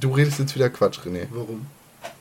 Du 0.00 0.12
redest 0.12 0.38
jetzt 0.38 0.54
wieder 0.54 0.70
Quatsch, 0.70 1.00
René. 1.00 1.26
Warum? 1.30 1.66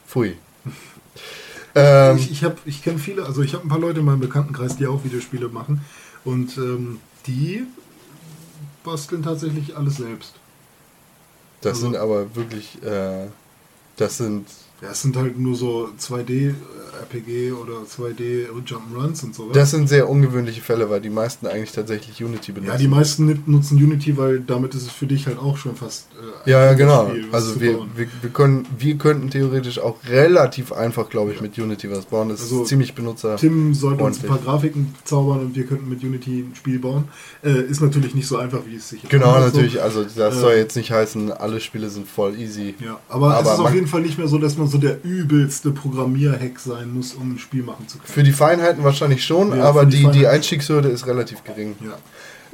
Pfui. 0.05 0.33
ähm, 1.75 2.17
ich 2.17 2.31
ich, 2.31 2.43
hab- 2.43 2.59
ich 2.65 2.83
kenne 2.83 2.99
viele, 2.99 3.25
also 3.25 3.41
ich 3.41 3.53
habe 3.53 3.65
ein 3.65 3.69
paar 3.69 3.79
Leute 3.79 4.01
in 4.01 4.05
meinem 4.05 4.19
Bekanntenkreis, 4.19 4.75
die 4.75 4.87
auch 4.87 5.05
Videospiele 5.05 5.47
machen. 5.47 5.79
Und 6.25 6.57
ähm, 6.57 6.99
die 7.25 7.63
basteln 8.87 9.21
tatsächlich 9.21 9.75
alles 9.77 9.97
selbst. 9.97 10.33
das 11.61 11.73
also- 11.73 11.87
sind 11.87 11.95
aber 11.97 12.35
wirklich, 12.35 12.81
äh, 12.83 13.27
das 13.97 14.17
sind, 14.17 14.47
Ja, 14.81 14.91
es 14.91 15.01
sind 15.01 15.15
halt 15.17 15.37
nur 15.39 15.55
so 15.55 15.89
2D-RPG 16.97 17.51
oder 17.53 17.73
2D-Jump'n'Runs 17.85 19.23
und 19.23 19.35
sowas. 19.35 19.53
das 19.53 19.71
sind 19.71 19.87
sehr 19.89 20.09
ungewöhnliche 20.09 20.61
Fälle, 20.61 20.89
weil 20.89 21.01
die 21.01 21.09
meisten 21.09 21.47
eigentlich 21.47 21.71
tatsächlich 21.71 22.23
Unity 22.23 22.51
benutzen. 22.51 22.71
ja, 22.71 22.77
die 22.77 22.87
meisten 22.87 23.25
nut- 23.25 23.47
nutzen 23.47 23.77
Unity, 23.81 24.17
weil 24.17 24.39
damit 24.39 24.75
ist 24.75 24.83
es 24.83 24.91
für 24.91 25.05
dich 25.07 25.27
halt 25.27 25.37
auch 25.39 25.57
schon 25.57 25.75
fast. 25.75 26.07
Äh, 26.45 26.49
Ja, 26.51 26.65
ja, 26.65 26.73
genau. 26.73 27.09
Spiel, 27.09 27.25
Also 27.31 27.59
wir, 27.61 27.79
wir, 27.95 28.07
wir, 28.21 28.29
können, 28.31 28.65
wir 28.77 28.95
könnten 28.97 29.29
theoretisch 29.29 29.79
auch 29.79 29.97
relativ 30.09 30.71
einfach, 30.71 31.09
glaube 31.09 31.31
ich, 31.33 31.41
mit 31.41 31.57
Unity 31.57 31.89
was 31.91 32.05
bauen. 32.05 32.29
Das 32.29 32.41
Also, 32.41 32.63
ist 32.63 32.69
ziemlich 32.69 32.93
benutzer. 32.95 33.35
Tim 33.37 33.73
sollte 33.73 34.03
uns 34.03 34.21
ein 34.23 34.27
paar 34.27 34.39
Grafiken 34.39 34.93
zaubern 35.03 35.39
und 35.39 35.55
wir 35.55 35.65
könnten 35.65 35.89
mit 35.89 36.03
Unity 36.03 36.39
ein 36.49 36.55
Spiel 36.55 36.79
bauen. 36.79 37.05
Äh, 37.43 37.61
ist 37.63 37.81
natürlich 37.81 38.15
nicht 38.15 38.27
so 38.27 38.37
einfach, 38.37 38.59
wie 38.67 38.75
es 38.75 38.89
sich 38.89 39.07
Genau, 39.09 39.31
anhört, 39.33 39.53
natürlich. 39.53 39.81
Also 39.81 40.03
das 40.03 40.35
Äh, 40.35 40.39
soll 40.39 40.53
jetzt 40.55 40.75
nicht 40.75 40.91
heißen, 40.91 41.31
alle 41.31 41.59
Spiele 41.59 41.89
sind 41.89 42.07
voll 42.07 42.35
easy. 42.39 42.75
Ja, 42.83 42.99
aber, 43.09 43.35
Aber 43.37 43.49
es 43.53 43.59
ist 43.59 43.65
auf 43.65 43.73
jeden 43.73 43.87
Fall 43.87 44.01
nicht 44.01 44.17
mehr 44.17 44.27
so, 44.27 44.37
dass 44.37 44.57
man 44.57 44.67
so 44.67 44.77
der 44.77 45.03
übelste 45.03 45.71
Programmierhack 45.71 46.59
sein 46.59 46.86
muss, 46.93 47.13
um 47.13 47.33
ein 47.35 47.39
Spiel 47.39 47.63
machen 47.63 47.87
zu 47.87 47.97
können. 47.97 48.07
Für 48.11 48.23
die 48.23 48.31
Feinheiten 48.31 48.83
wahrscheinlich 48.83 49.23
schon, 49.23 49.55
Ja, 49.57 49.63
aber 49.63 49.85
die 49.85 50.05
die, 50.05 50.11
die. 50.11 50.27
Einstiegshürde 50.27 50.89
ist 50.89 51.07
relativ 51.07 51.43
gering. 51.43 51.75
ja. 51.83 51.97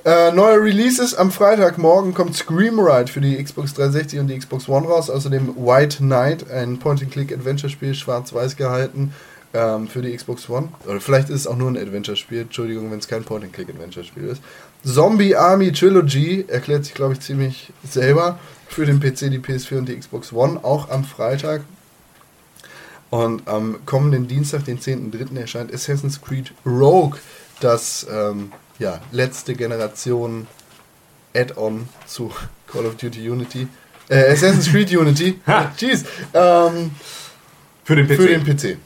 Äh, 0.05 0.33
neue 0.33 0.61
Releases 0.61 1.15
am 1.15 1.31
Freitagmorgen 1.31 2.13
kommt 2.13 2.35
Scream 2.35 2.77
Ride 2.77 3.09
für 3.09 3.21
die 3.21 3.41
Xbox 3.41 3.73
360 3.73 4.19
und 4.19 4.27
die 4.27 4.37
Xbox 4.37 4.67
One 4.67 4.85
raus. 4.85 5.09
Außerdem 5.09 5.55
White 5.55 5.97
Knight, 5.99 6.51
ein 6.51 6.77
Point-and-Click-Adventure-Spiel, 6.77 7.95
schwarz-weiß 7.95 8.57
gehalten 8.57 9.13
ähm, 9.53 9.87
für 9.87 10.01
die 10.01 10.13
Xbox 10.13 10.49
One. 10.49 10.67
Oder 10.85 10.99
vielleicht 10.99 11.29
ist 11.29 11.41
es 11.41 11.47
auch 11.47 11.55
nur 11.55 11.69
ein 11.69 11.77
Adventure-Spiel. 11.77 12.41
Entschuldigung, 12.41 12.91
wenn 12.91 12.99
es 12.99 13.07
kein 13.07 13.23
Point-and-Click-Adventure-Spiel 13.23 14.25
ist. 14.25 14.41
Zombie 14.83 15.37
Army 15.37 15.71
Trilogy 15.71 16.43
erklärt 16.49 16.83
sich, 16.83 16.95
glaube 16.95 17.13
ich, 17.13 17.21
ziemlich 17.21 17.71
selber 17.89 18.39
für 18.67 18.85
den 18.85 18.99
PC, 18.99 19.31
die 19.31 19.39
PS4 19.39 19.77
und 19.77 19.87
die 19.87 19.97
Xbox 19.97 20.33
One, 20.33 20.59
auch 20.65 20.89
am 20.89 21.05
Freitag. 21.05 21.61
Und 23.13 23.47
am 23.47 23.85
kommenden 23.85 24.27
Dienstag, 24.27 24.65
den 24.65 24.79
10.3., 24.79 25.37
erscheint 25.39 25.71
Assassin's 25.71 26.19
Creed 26.19 26.51
Rogue, 26.65 27.19
das 27.59 28.07
ähm, 28.11 28.51
ja, 28.79 29.01
letzte 29.11 29.53
Generation 29.53 30.47
Add-on 31.35 31.87
zu 32.07 32.31
Call 32.67 32.87
of 32.87 32.95
Duty 32.95 33.29
Unity. 33.29 33.67
Äh, 34.09 34.31
Assassin's 34.31 34.67
Creed 34.67 34.91
Unity. 34.97 35.39
Jeez. 35.77 36.05
Ähm, 36.33 36.89
Für 37.83 37.95
den 37.95 38.07
PC. 38.07 38.15
für 38.15 38.27
den 38.29 38.43
PC. 38.43 38.77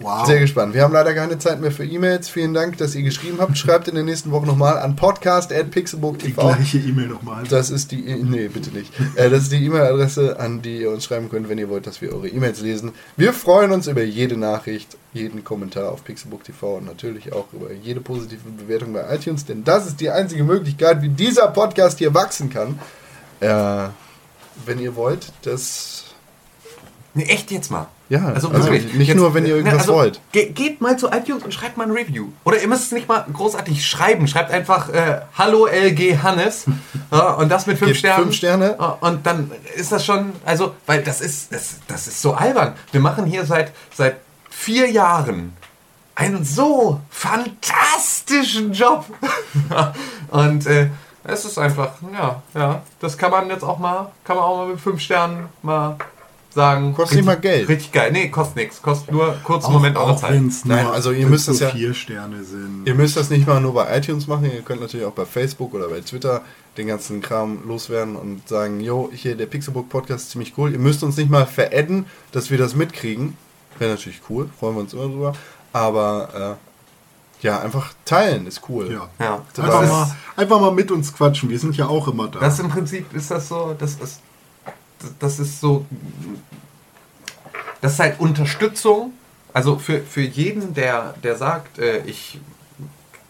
Wow. 0.00 0.26
Sehr 0.26 0.40
gespannt. 0.40 0.74
Wir 0.74 0.82
haben 0.82 0.92
leider 0.92 1.14
keine 1.14 1.38
Zeit 1.38 1.60
mehr 1.60 1.70
für 1.70 1.84
E-Mails. 1.84 2.28
Vielen 2.28 2.52
Dank, 2.52 2.78
dass 2.78 2.94
ihr 2.94 3.02
geschrieben 3.02 3.38
habt. 3.38 3.56
Schreibt 3.56 3.86
in 3.88 3.94
der 3.94 4.04
nächsten 4.04 4.30
Woche 4.32 4.46
nochmal 4.46 4.78
an 4.78 4.92
Die 4.92 5.00
podcast.pixelbook.tv. 5.00 6.54
gleiche 6.54 6.78
E-Mail 6.78 7.08
nochmal. 7.08 7.44
Das 7.48 7.70
ist 7.70 7.92
die, 7.92 8.02
nee, 8.02 8.48
bitte 8.48 8.70
nicht. 8.70 8.92
Äh, 9.14 9.30
das 9.30 9.44
ist 9.44 9.52
die 9.52 9.64
E-Mail-Adresse, 9.64 10.38
an 10.40 10.62
die 10.62 10.80
ihr 10.82 10.90
uns 10.90 11.04
schreiben 11.04 11.30
könnt, 11.30 11.48
wenn 11.48 11.58
ihr 11.58 11.68
wollt, 11.68 11.86
dass 11.86 12.00
wir 12.00 12.12
eure 12.12 12.28
E-Mails 12.28 12.60
lesen. 12.60 12.92
Wir 13.16 13.32
freuen 13.32 13.70
uns 13.72 13.86
über 13.86 14.02
jede 14.02 14.36
Nachricht, 14.36 14.96
jeden 15.12 15.44
Kommentar 15.44 15.92
auf 15.92 16.04
Pixelbook 16.04 16.44
TV 16.44 16.76
und 16.78 16.86
natürlich 16.86 17.32
auch 17.32 17.46
über 17.52 17.72
jede 17.72 18.00
positive 18.00 18.48
Bewertung 18.50 18.92
bei 18.92 19.14
iTunes, 19.14 19.44
denn 19.44 19.64
das 19.64 19.86
ist 19.86 20.00
die 20.00 20.10
einzige 20.10 20.44
Möglichkeit, 20.44 21.02
wie 21.02 21.08
dieser 21.08 21.48
Podcast 21.48 21.98
hier 21.98 22.14
wachsen 22.14 22.50
kann. 22.50 22.78
Äh, 23.40 23.88
wenn 24.66 24.78
ihr 24.78 24.96
wollt, 24.96 25.32
das. 25.42 26.03
Nee, 27.16 27.24
echt 27.24 27.52
jetzt 27.52 27.70
mal. 27.70 27.86
Ja, 28.08 28.26
also, 28.26 28.50
also 28.50 28.70
wirklich. 28.70 28.92
nicht 28.92 29.14
nur, 29.14 29.32
wenn 29.34 29.46
ihr 29.46 29.54
irgendwas 29.56 29.82
also, 29.82 29.94
wollt. 29.94 30.20
Ge 30.32 30.50
geht 30.50 30.80
mal 30.80 30.98
zu 30.98 31.08
iTunes 31.10 31.44
und 31.44 31.54
schreibt 31.54 31.76
mal 31.76 31.84
ein 31.84 31.92
Review. 31.92 32.26
Oder 32.44 32.60
ihr 32.60 32.66
müsst 32.66 32.84
es 32.84 32.92
nicht 32.92 33.08
mal 33.08 33.24
großartig 33.32 33.86
schreiben. 33.86 34.26
Schreibt 34.26 34.50
einfach 34.50 34.88
äh, 34.88 35.20
Hallo 35.38 35.66
LG 35.66 36.18
Hannes 36.22 36.66
ja, 37.12 37.34
und 37.34 37.48
das 37.50 37.66
mit 37.66 37.78
fünf 37.78 37.90
Gebt 37.90 37.98
Sternen. 38.00 38.24
fünf 38.24 38.34
Sterne. 38.34 38.76
Und 39.00 39.24
dann 39.24 39.52
ist 39.76 39.92
das 39.92 40.04
schon, 40.04 40.32
also, 40.44 40.74
weil 40.86 41.02
das 41.02 41.20
ist, 41.20 41.52
das, 41.52 41.76
das 41.86 42.08
ist 42.08 42.20
so 42.20 42.34
albern. 42.34 42.74
Wir 42.90 43.00
machen 43.00 43.26
hier 43.26 43.46
seit, 43.46 43.72
seit 43.94 44.16
vier 44.50 44.90
Jahren 44.90 45.56
einen 46.16 46.44
so 46.44 47.00
fantastischen 47.10 48.72
Job. 48.72 49.06
und 50.30 50.66
äh, 50.66 50.90
es 51.22 51.44
ist 51.44 51.58
einfach, 51.58 51.92
ja, 52.12 52.42
ja, 52.54 52.82
das 53.00 53.16
kann 53.16 53.30
man 53.30 53.48
jetzt 53.48 53.62
auch 53.62 53.78
mal, 53.78 54.10
kann 54.24 54.36
man 54.36 54.44
auch 54.44 54.56
mal 54.58 54.66
mit 54.68 54.80
fünf 54.80 55.00
Sternen 55.00 55.48
mal 55.62 55.96
sagen. 56.54 56.94
Kostet 56.94 57.16
nicht 57.16 57.26
mal 57.26 57.34
Geld. 57.38 57.68
Richtig 57.68 57.92
geil. 57.92 58.10
Nee, 58.12 58.28
kostet 58.28 58.56
nichts. 58.56 58.80
Kostet 58.80 59.12
nur 59.12 59.36
kurz 59.44 59.64
einen 59.64 59.74
Moment 59.74 59.96
eure 59.96 60.12
auch 60.12 60.20
Zeit. 60.20 60.40
Nein, 60.64 60.86
also 60.86 61.10
ihr 61.12 61.26
müsst 61.26 61.48
das 61.48 61.60
ja- 61.60 61.68
vier 61.70 61.92
Sterne 61.94 62.42
sind. 62.44 62.82
Ihr 62.86 62.94
müsst 62.94 63.16
das 63.16 63.30
nicht 63.30 63.46
mal 63.46 63.60
nur 63.60 63.74
bei 63.74 63.96
iTunes 63.98 64.26
machen, 64.26 64.44
ihr 64.44 64.62
könnt 64.62 64.80
natürlich 64.80 65.06
auch 65.06 65.12
bei 65.12 65.24
Facebook 65.26 65.74
oder 65.74 65.88
bei 65.88 66.00
Twitter 66.00 66.42
den 66.76 66.86
ganzen 66.88 67.20
Kram 67.20 67.58
loswerden 67.66 68.16
und 68.16 68.48
sagen, 68.48 68.80
jo, 68.80 69.10
hier 69.12 69.36
der 69.36 69.46
Pixelbook 69.46 69.88
Podcast 69.88 70.24
ist 70.24 70.30
ziemlich 70.30 70.54
cool. 70.56 70.72
Ihr 70.72 70.78
müsst 70.78 71.02
uns 71.04 71.16
nicht 71.16 71.30
mal 71.30 71.46
veradden, 71.46 72.06
dass 72.32 72.50
wir 72.50 72.58
das 72.58 72.74
mitkriegen. 72.74 73.36
Wäre 73.78 73.92
natürlich 73.92 74.20
cool, 74.30 74.48
freuen 74.58 74.74
wir 74.76 74.80
uns 74.80 74.92
immer 74.92 75.04
drüber. 75.04 75.32
Aber 75.72 76.56
äh, 76.60 77.44
ja, 77.46 77.60
einfach 77.60 77.92
teilen 78.04 78.46
ist 78.46 78.62
cool. 78.68 78.90
Ja. 78.92 79.08
Ja, 79.24 79.42
Einfach 79.62 79.82
mal, 79.88 80.16
einfach 80.36 80.60
mal 80.60 80.72
mit 80.72 80.90
uns 80.90 81.12
quatschen. 81.12 81.50
Wir 81.50 81.58
sind 81.58 81.76
ja 81.76 81.86
auch 81.86 82.08
immer 82.08 82.28
da. 82.28 82.38
Das 82.40 82.58
im 82.58 82.68
Prinzip 82.68 83.12
ist 83.14 83.30
das 83.30 83.48
so, 83.48 83.74
das 83.78 83.94
ist, 83.96 84.20
das 85.18 85.38
ist 85.38 85.60
so, 85.60 85.86
das 87.80 87.94
ist 87.94 87.98
halt 88.00 88.20
Unterstützung. 88.20 89.12
Also 89.52 89.78
für, 89.78 90.00
für 90.00 90.22
jeden, 90.22 90.74
der, 90.74 91.14
der 91.22 91.36
sagt, 91.36 91.78
äh, 91.78 91.98
ich 92.06 92.40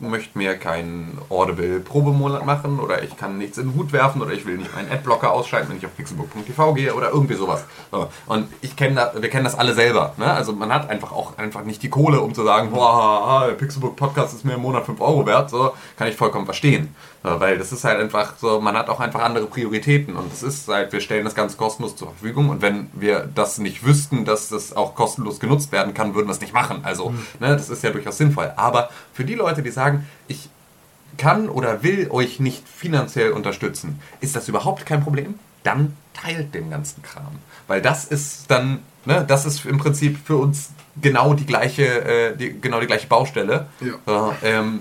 möchte 0.00 0.36
mir 0.36 0.56
keinen 0.56 1.18
Audible-Probemonat 1.28 2.44
machen 2.44 2.80
oder 2.80 3.02
ich 3.02 3.16
kann 3.16 3.38
nichts 3.38 3.58
in 3.58 3.68
den 3.68 3.76
Hut 3.76 3.92
werfen 3.92 4.22
oder 4.22 4.32
ich 4.32 4.44
will 4.44 4.56
nicht 4.56 4.74
meinen 4.74 4.90
Adblocker 4.90 5.32
ausschalten, 5.32 5.70
wenn 5.70 5.78
ich 5.78 5.86
auf 5.86 5.96
pixelbook.tv 5.96 6.74
gehe 6.74 6.94
oder 6.94 7.10
irgendwie 7.10 7.34
sowas. 7.34 7.64
So. 7.90 8.08
Und 8.26 8.48
ich 8.60 8.76
kenne 8.76 9.12
wir 9.14 9.30
kennen 9.30 9.44
das 9.44 9.56
alle 9.56 9.74
selber. 9.74 10.14
Ne? 10.16 10.26
Also 10.26 10.52
man 10.52 10.72
hat 10.72 10.90
einfach 10.90 11.12
auch 11.12 11.38
einfach 11.38 11.64
nicht 11.64 11.82
die 11.82 11.90
Kohle, 11.90 12.20
um 12.20 12.34
zu 12.34 12.44
sagen, 12.44 12.70
boah, 12.70 13.44
der 13.48 13.54
Pixelbook 13.54 13.96
Podcast 13.96 14.34
ist 14.34 14.44
mir 14.44 14.54
im 14.54 14.62
Monat 14.62 14.84
5 14.86 15.00
Euro 15.00 15.26
wert. 15.26 15.50
So 15.50 15.72
kann 15.96 16.08
ich 16.08 16.16
vollkommen 16.16 16.44
verstehen. 16.44 16.94
So, 17.24 17.40
weil 17.40 17.56
das 17.56 17.72
ist 17.72 17.84
halt 17.84 17.98
einfach 17.98 18.34
so, 18.36 18.60
man 18.60 18.76
hat 18.76 18.90
auch 18.90 19.00
einfach 19.00 19.22
andere 19.22 19.46
Prioritäten 19.46 20.14
und 20.14 20.30
es 20.30 20.42
ist 20.42 20.68
halt, 20.68 20.92
wir 20.92 21.00
stellen 21.00 21.24
das 21.24 21.34
ganz 21.34 21.56
kostenlos 21.56 21.96
zur 21.96 22.08
Verfügung 22.08 22.50
und 22.50 22.60
wenn 22.60 22.90
wir 22.92 23.26
das 23.34 23.56
nicht 23.56 23.82
wüssten, 23.82 24.26
dass 24.26 24.50
das 24.50 24.76
auch 24.76 24.94
kostenlos 24.94 25.40
genutzt 25.40 25.72
werden 25.72 25.94
kann, 25.94 26.14
würden 26.14 26.26
wir 26.26 26.32
es 26.32 26.42
nicht 26.42 26.52
machen. 26.52 26.80
Also, 26.82 27.14
ne, 27.40 27.48
das 27.48 27.70
ist 27.70 27.82
ja 27.82 27.90
durchaus 27.90 28.18
sinnvoll. 28.18 28.52
Aber 28.56 28.90
für 29.14 29.24
die 29.24 29.36
Leute, 29.36 29.62
die 29.62 29.70
sagen, 29.70 30.06
ich 30.28 30.50
kann 31.16 31.48
oder 31.48 31.82
will 31.82 32.10
euch 32.10 32.40
nicht 32.40 32.68
finanziell 32.68 33.32
unterstützen, 33.32 34.02
ist 34.20 34.36
das 34.36 34.46
überhaupt 34.48 34.84
kein 34.84 35.02
Problem? 35.02 35.38
Dann 35.62 35.96
teilt 36.12 36.54
den 36.54 36.68
ganzen 36.68 37.02
Kram. 37.02 37.38
Weil 37.68 37.80
das 37.80 38.04
ist 38.04 38.50
dann, 38.50 38.80
ne, 39.06 39.24
das 39.26 39.46
ist 39.46 39.64
im 39.64 39.78
Prinzip 39.78 40.18
für 40.22 40.36
uns 40.36 40.72
genau 41.00 41.32
die 41.32 41.46
gleiche, 41.46 41.86
äh, 41.86 42.36
die, 42.36 42.60
genau 42.60 42.80
die 42.80 42.86
gleiche 42.86 43.06
Baustelle. 43.06 43.66
Ja. 43.80 44.32
Äh, 44.42 44.58
ähm, 44.58 44.80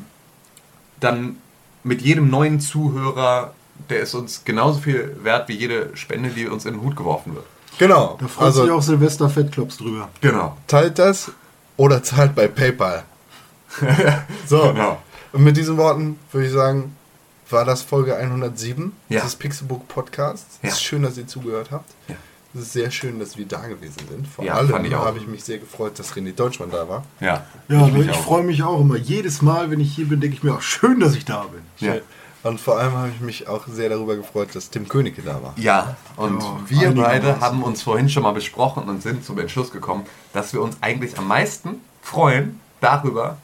dann 0.99 1.37
mit 1.83 2.01
jedem 2.01 2.29
neuen 2.29 2.59
Zuhörer, 2.59 3.53
der 3.89 4.01
ist 4.01 4.13
uns 4.13 4.43
genauso 4.45 4.79
viel 4.79 5.17
wert 5.23 5.49
wie 5.49 5.57
jede 5.57 5.95
Spende, 5.95 6.29
die 6.29 6.47
uns 6.47 6.65
in 6.65 6.75
den 6.75 6.81
Hut 6.83 6.95
geworfen 6.95 7.35
wird. 7.35 7.45
Genau. 7.79 8.17
da 8.19 8.27
freut 8.27 8.45
Also 8.45 8.61
sich 8.63 8.71
auch 8.71 8.81
Silvester 8.81 9.29
Fettklops 9.29 9.77
drüber. 9.77 10.09
Genau. 10.21 10.55
teilt 10.67 10.99
das 10.99 11.31
oder 11.77 12.03
zahlt 12.03 12.35
bei 12.35 12.47
PayPal. 12.47 13.03
so. 14.45 14.61
Genau. 14.73 15.01
Und 15.31 15.43
mit 15.43 15.57
diesen 15.57 15.77
Worten 15.77 16.19
würde 16.31 16.47
ich 16.47 16.53
sagen, 16.53 16.95
war 17.49 17.65
das 17.65 17.81
Folge 17.81 18.15
107 18.15 18.91
Ja. 19.09 19.21
des 19.21 19.35
Pixelbook 19.35 19.87
Podcasts. 19.87 20.59
Es 20.61 20.69
Ja. 20.69 20.69
ist 20.75 20.83
schön, 20.83 21.03
dass 21.03 21.17
ihr 21.17 21.27
zugehört 21.27 21.69
habt. 21.71 21.89
Ja. 22.07 22.15
Es 22.55 22.61
ist 22.61 22.73
sehr 22.73 22.91
schön, 22.91 23.19
dass 23.19 23.35
wir 23.37 23.45
da 23.47 23.65
gewesen 23.67 24.01
sind. 24.09 24.27
Vor 24.27 24.45
Ja, 24.45 24.53
allem 24.55 24.85
ich 24.85 24.93
habe 24.93 25.17
ich 25.17 25.27
mich 25.27 25.43
sehr 25.43 25.57
gefreut, 25.57 25.97
dass 25.97 26.13
René 26.13 26.33
Deutschmann 26.35 26.69
da 26.69 26.87
war. 26.87 27.03
Ja, 27.19 27.45
Ja, 27.67 27.87
ich 27.87 28.09
auch. 28.11 28.23
freue 28.23 28.43
mich 28.43 28.61
auch 28.61 28.79
immer. 28.79 28.95
Jedes 28.95 29.41
Mal, 29.41 29.71
wenn 29.71 29.79
ich 29.79 29.95
hier 29.95 30.07
bin, 30.07 30.19
denke 30.21 30.35
ich 30.37 30.43
mir 30.43 30.53
auch, 30.53 30.61
schön, 30.61 30.99
dass 30.99 31.15
ich 31.15 31.25
da 31.25 31.43
bin. 31.43 31.61
Ja. 31.79 31.95
Und 32.43 32.59
vor 32.59 32.77
allem 32.77 32.91
habe 32.93 33.09
ich 33.09 33.21
mich 33.21 33.47
auch 33.47 33.67
sehr 33.67 33.89
darüber 33.89 34.15
gefreut, 34.17 34.49
dass 34.53 34.69
Tim 34.69 34.87
Königke 34.87 35.21
da 35.21 35.41
war. 35.41 35.53
Ja, 35.57 35.95
und 36.17 36.41
Ja, 36.69 36.91
wir 36.93 36.95
beide 37.03 37.39
haben 37.39 37.63
uns 37.63 37.81
vorhin 37.81 38.09
schon 38.09 38.21
mal 38.23 38.33
besprochen 38.33 38.83
und 38.83 39.01
sind 39.01 39.23
zum 39.25 39.39
Entschluss 39.39 39.71
gekommen, 39.71 40.05
dass 40.33 40.51
wir 40.53 40.61
uns 40.61 40.75
eigentlich 40.81 41.17
am 41.17 41.27
meisten 41.27 41.81
freuen 42.01 42.59
darüber, 42.81 43.37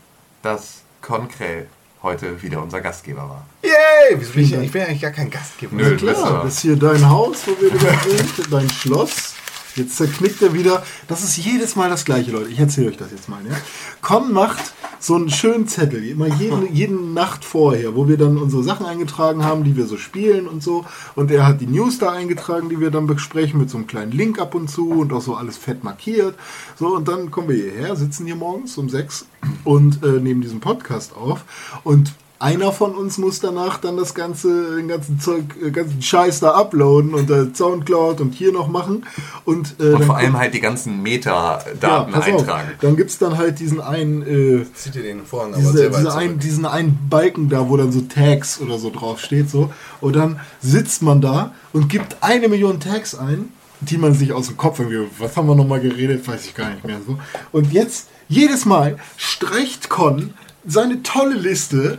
dass 0.44 0.82
Konkrell 1.02 1.68
heute 2.04 2.42
wieder 2.42 2.62
unser 2.62 2.82
Gastgeber 2.82 3.22
war. 3.22 3.46
Yay! 3.64 4.18
Wieso 4.18 4.34
bin 4.34 4.44
ich, 4.44 4.54
ich 4.54 4.72
bin 4.72 4.82
eigentlich 4.84 5.02
gar 5.02 5.12
kein 5.12 5.30
Gastgeber. 5.30 5.76
Nö, 5.76 5.98
Klar, 5.98 6.44
das 6.44 6.54
ist 6.56 6.60
hier 6.62 6.76
dein 6.76 7.08
Haus, 7.10 7.46
wo 7.46 7.62
wir 7.62 7.70
drüber 7.70 7.94
sind, 8.08 8.54
dein 8.54 8.70
Schloss. 8.70 9.36
Jetzt 9.80 9.96
zerknickt 9.96 10.42
er 10.42 10.54
wieder. 10.54 10.84
Das 11.08 11.24
ist 11.24 11.38
jedes 11.38 11.76
Mal 11.76 11.90
das 11.90 12.06
gleiche, 12.06 12.32
Leute. 12.32 12.50
Ich 12.50 12.60
erzähle 12.60 12.90
euch 12.90 12.98
das 12.98 13.12
jetzt 13.12 13.30
mal. 13.30 13.40
Ja? 13.48 13.56
Con 14.02 14.34
macht 14.34 14.74
so 15.00 15.16
einen 15.16 15.30
schönen 15.30 15.68
Zettel, 15.68 16.04
immer 16.06 16.28
jeden, 16.28 16.74
jeden 16.74 17.14
Nacht 17.14 17.46
vorher, 17.46 17.96
wo 17.96 18.08
wir 18.08 18.18
dann 18.18 18.38
unsere 18.38 18.62
Sachen 18.64 18.86
eingetragen 18.86 19.46
haben, 19.46 19.64
die 19.64 19.78
wir 19.78 19.86
so 19.86 19.98
spielen 19.98 20.48
und 20.48 20.62
so. 20.62 20.86
Und 21.16 21.32
er 21.32 21.48
hat 21.48 21.62
die 21.62 21.68
News 21.68 21.98
da 21.98 22.12
eingetragen, 22.12 22.70
die 22.70 22.80
wir 22.80 22.92
dann 22.92 23.08
besprechen, 23.08 23.60
mit 23.60 23.70
so 23.70 23.78
einem 23.78 23.88
kleinen 23.88 24.12
Link 24.12 24.40
ab 24.40 24.54
und 24.54 24.70
zu 24.70 24.90
und 24.90 25.14
auch 25.14 25.22
so 25.22 25.36
alles 25.36 25.58
fett 25.58 25.84
markiert. 25.84 26.36
So, 26.78 26.96
und 26.96 27.08
dann 27.08 27.32
kommen 27.32 27.48
wir 27.48 27.56
hierher, 27.56 27.96
sitzen 27.96 28.26
hier 28.26 28.36
morgens 28.36 28.78
um 28.78 28.90
sechs 28.90 29.26
und 29.64 30.04
äh, 30.04 30.20
nehmen 30.20 30.42
diesen 30.42 30.60
Podcast 30.60 31.16
auf. 31.16 31.46
Und 31.84 32.14
einer 32.40 32.72
von 32.72 32.96
uns 32.96 33.18
muss 33.18 33.42
danach 33.42 33.80
dann 33.80 33.98
das 33.98 34.14
ganze, 34.14 34.78
den 34.78 34.88
ganzen 34.88 35.20
Zeug, 35.20 35.44
äh, 35.62 35.72
ganzen 35.72 36.02
Scheiß 36.02 36.40
da 36.40 36.52
uploaden 36.52 37.14
und 37.14 37.30
äh, 37.30 37.48
Soundcloud 37.54 38.22
und 38.22 38.34
hier 38.34 38.54
noch 38.54 38.70
machen. 38.70 39.06
Und, 39.44 39.76
äh, 39.80 39.84
Und 39.84 39.92
dann 39.94 40.04
vor 40.04 40.18
allem 40.18 40.38
halt 40.38 40.54
die 40.54 40.62
ganzen 40.62 41.04
Metadaten 41.04 42.14
pass 42.14 42.28
auf. 42.28 42.40
eintragen. 42.40 42.70
Dann 42.80 42.96
gibt 42.96 43.10
es 43.10 43.18
dann 43.18 43.38
halt 43.38 43.60
diesen 43.60 43.82
einen, 43.82 44.22
äh, 44.22 44.66
Zieht 44.74 44.96
ihr 44.96 45.04
den 45.04 45.26
Vorhang 45.26 45.54
aber 45.54 45.62
diese, 45.62 45.92
weit 45.92 46.00
diese 46.00 46.16
ein, 46.16 46.40
diesen 46.40 46.66
einen 46.66 46.98
Balken 47.10 47.50
da, 47.50 47.68
wo 47.68 47.76
dann 47.76 47.92
so 47.92 48.02
Tags 48.02 48.62
oder 48.62 48.80
so 48.80 48.90
drauf 48.90 49.20
steht. 49.20 49.50
So. 49.50 49.74
Und 50.00 50.16
dann 50.16 50.40
sitzt 50.62 51.02
man 51.02 51.20
da 51.20 51.54
und 51.74 51.90
gibt 51.90 52.18
eine 52.22 52.48
Million 52.48 52.80
Tags 52.80 53.16
ein, 53.16 53.52
die 53.82 53.98
man 53.98 54.14
sich 54.14 54.32
aus 54.32 54.48
dem 54.48 54.56
Kopf 54.56 54.80
irgendwie, 54.80 55.10
was 55.20 55.36
haben 55.36 55.48
wir 55.48 55.56
nochmal 55.56 55.82
geredet, 55.82 56.26
weiß 56.26 56.46
ich 56.46 56.56
gar 56.56 56.70
nicht 56.70 56.86
mehr. 56.86 57.00
So. 57.06 57.20
Und 57.52 57.74
jetzt, 57.74 58.08
jedes 58.30 58.66
Mal 58.66 58.98
streicht 59.18 59.90
Con 59.90 60.34
seine 60.66 61.04
tolle 61.04 61.36
Liste 61.36 61.98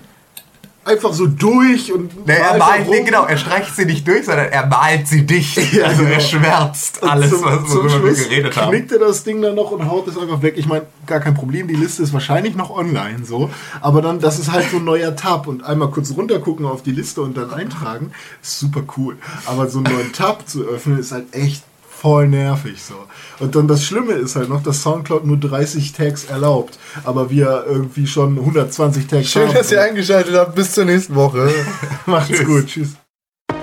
einfach 0.90 1.12
so 1.12 1.26
durch 1.26 1.92
und 1.92 2.26
Nee, 2.26 2.34
er 2.34 2.58
malt 2.58 2.88
nee, 2.88 3.02
genau, 3.02 3.24
er 3.24 3.36
streicht 3.36 3.74
sie 3.74 3.84
nicht 3.84 4.06
durch, 4.06 4.26
sondern 4.26 4.48
er 4.48 4.66
malt 4.66 5.06
sie 5.06 5.24
dicht. 5.24 5.58
Ja, 5.72 5.86
also 5.86 6.02
er 6.02 6.08
genau. 6.08 6.20
schwärzt 6.20 7.02
Und 7.02 7.08
alles, 7.08 7.30
zum, 7.30 7.44
was 7.44 7.68
zum 7.70 7.84
worüber 7.84 8.04
wir 8.04 8.14
geredet 8.14 8.56
haben. 8.56 8.70
knickt 8.70 8.92
er 8.92 8.98
das 8.98 9.22
Ding 9.24 9.40
dann 9.40 9.54
noch 9.54 9.70
und 9.70 9.88
haut 9.88 10.08
es 10.08 10.18
einfach 10.18 10.42
weg. 10.42 10.54
Ich 10.56 10.66
meine, 10.66 10.86
gar 11.06 11.20
kein 11.20 11.34
Problem, 11.34 11.68
die 11.68 11.76
Liste 11.76 12.02
ist 12.02 12.12
wahrscheinlich 12.12 12.56
noch 12.56 12.70
online 12.70 13.24
so. 13.24 13.50
Aber 13.80 14.02
dann, 14.02 14.18
das 14.20 14.38
ist 14.38 14.50
halt 14.50 14.68
so 14.70 14.78
ein 14.78 14.84
neuer 14.84 15.14
Tab 15.14 15.46
und 15.46 15.62
einmal 15.64 15.90
kurz 15.90 16.12
runtergucken 16.16 16.66
auf 16.66 16.82
die 16.82 16.92
Liste 16.92 17.22
und 17.22 17.36
dann 17.36 17.52
eintragen, 17.52 18.12
ist 18.42 18.58
super 18.58 18.82
cool. 18.96 19.16
Aber 19.46 19.68
so 19.68 19.78
einen 19.78 19.94
neuen 19.94 20.12
Tab 20.12 20.48
zu 20.48 20.64
öffnen, 20.64 20.98
ist 20.98 21.12
halt 21.12 21.32
echt 21.34 21.62
voll 22.00 22.28
nervig 22.28 22.82
so. 22.82 22.94
Und 23.40 23.54
dann 23.54 23.68
das 23.68 23.84
Schlimme 23.84 24.12
ist 24.14 24.36
halt 24.36 24.48
noch, 24.48 24.62
dass 24.62 24.82
Soundcloud 24.82 25.24
nur 25.26 25.36
30 25.36 25.92
Tags 25.92 26.24
erlaubt, 26.24 26.78
aber 27.04 27.30
wir 27.30 27.64
irgendwie 27.68 28.06
schon 28.06 28.38
120 28.38 29.06
Tags 29.06 29.28
Schön, 29.28 29.48
haben. 29.48 29.54
dass 29.54 29.70
ihr 29.70 29.82
eingeschaltet 29.82 30.34
habt. 30.34 30.54
Bis 30.54 30.72
zur 30.72 30.86
nächsten 30.86 31.14
Woche. 31.14 31.50
Macht's 32.06 32.44
gut, 32.44 32.66
tschüss. 32.66 32.99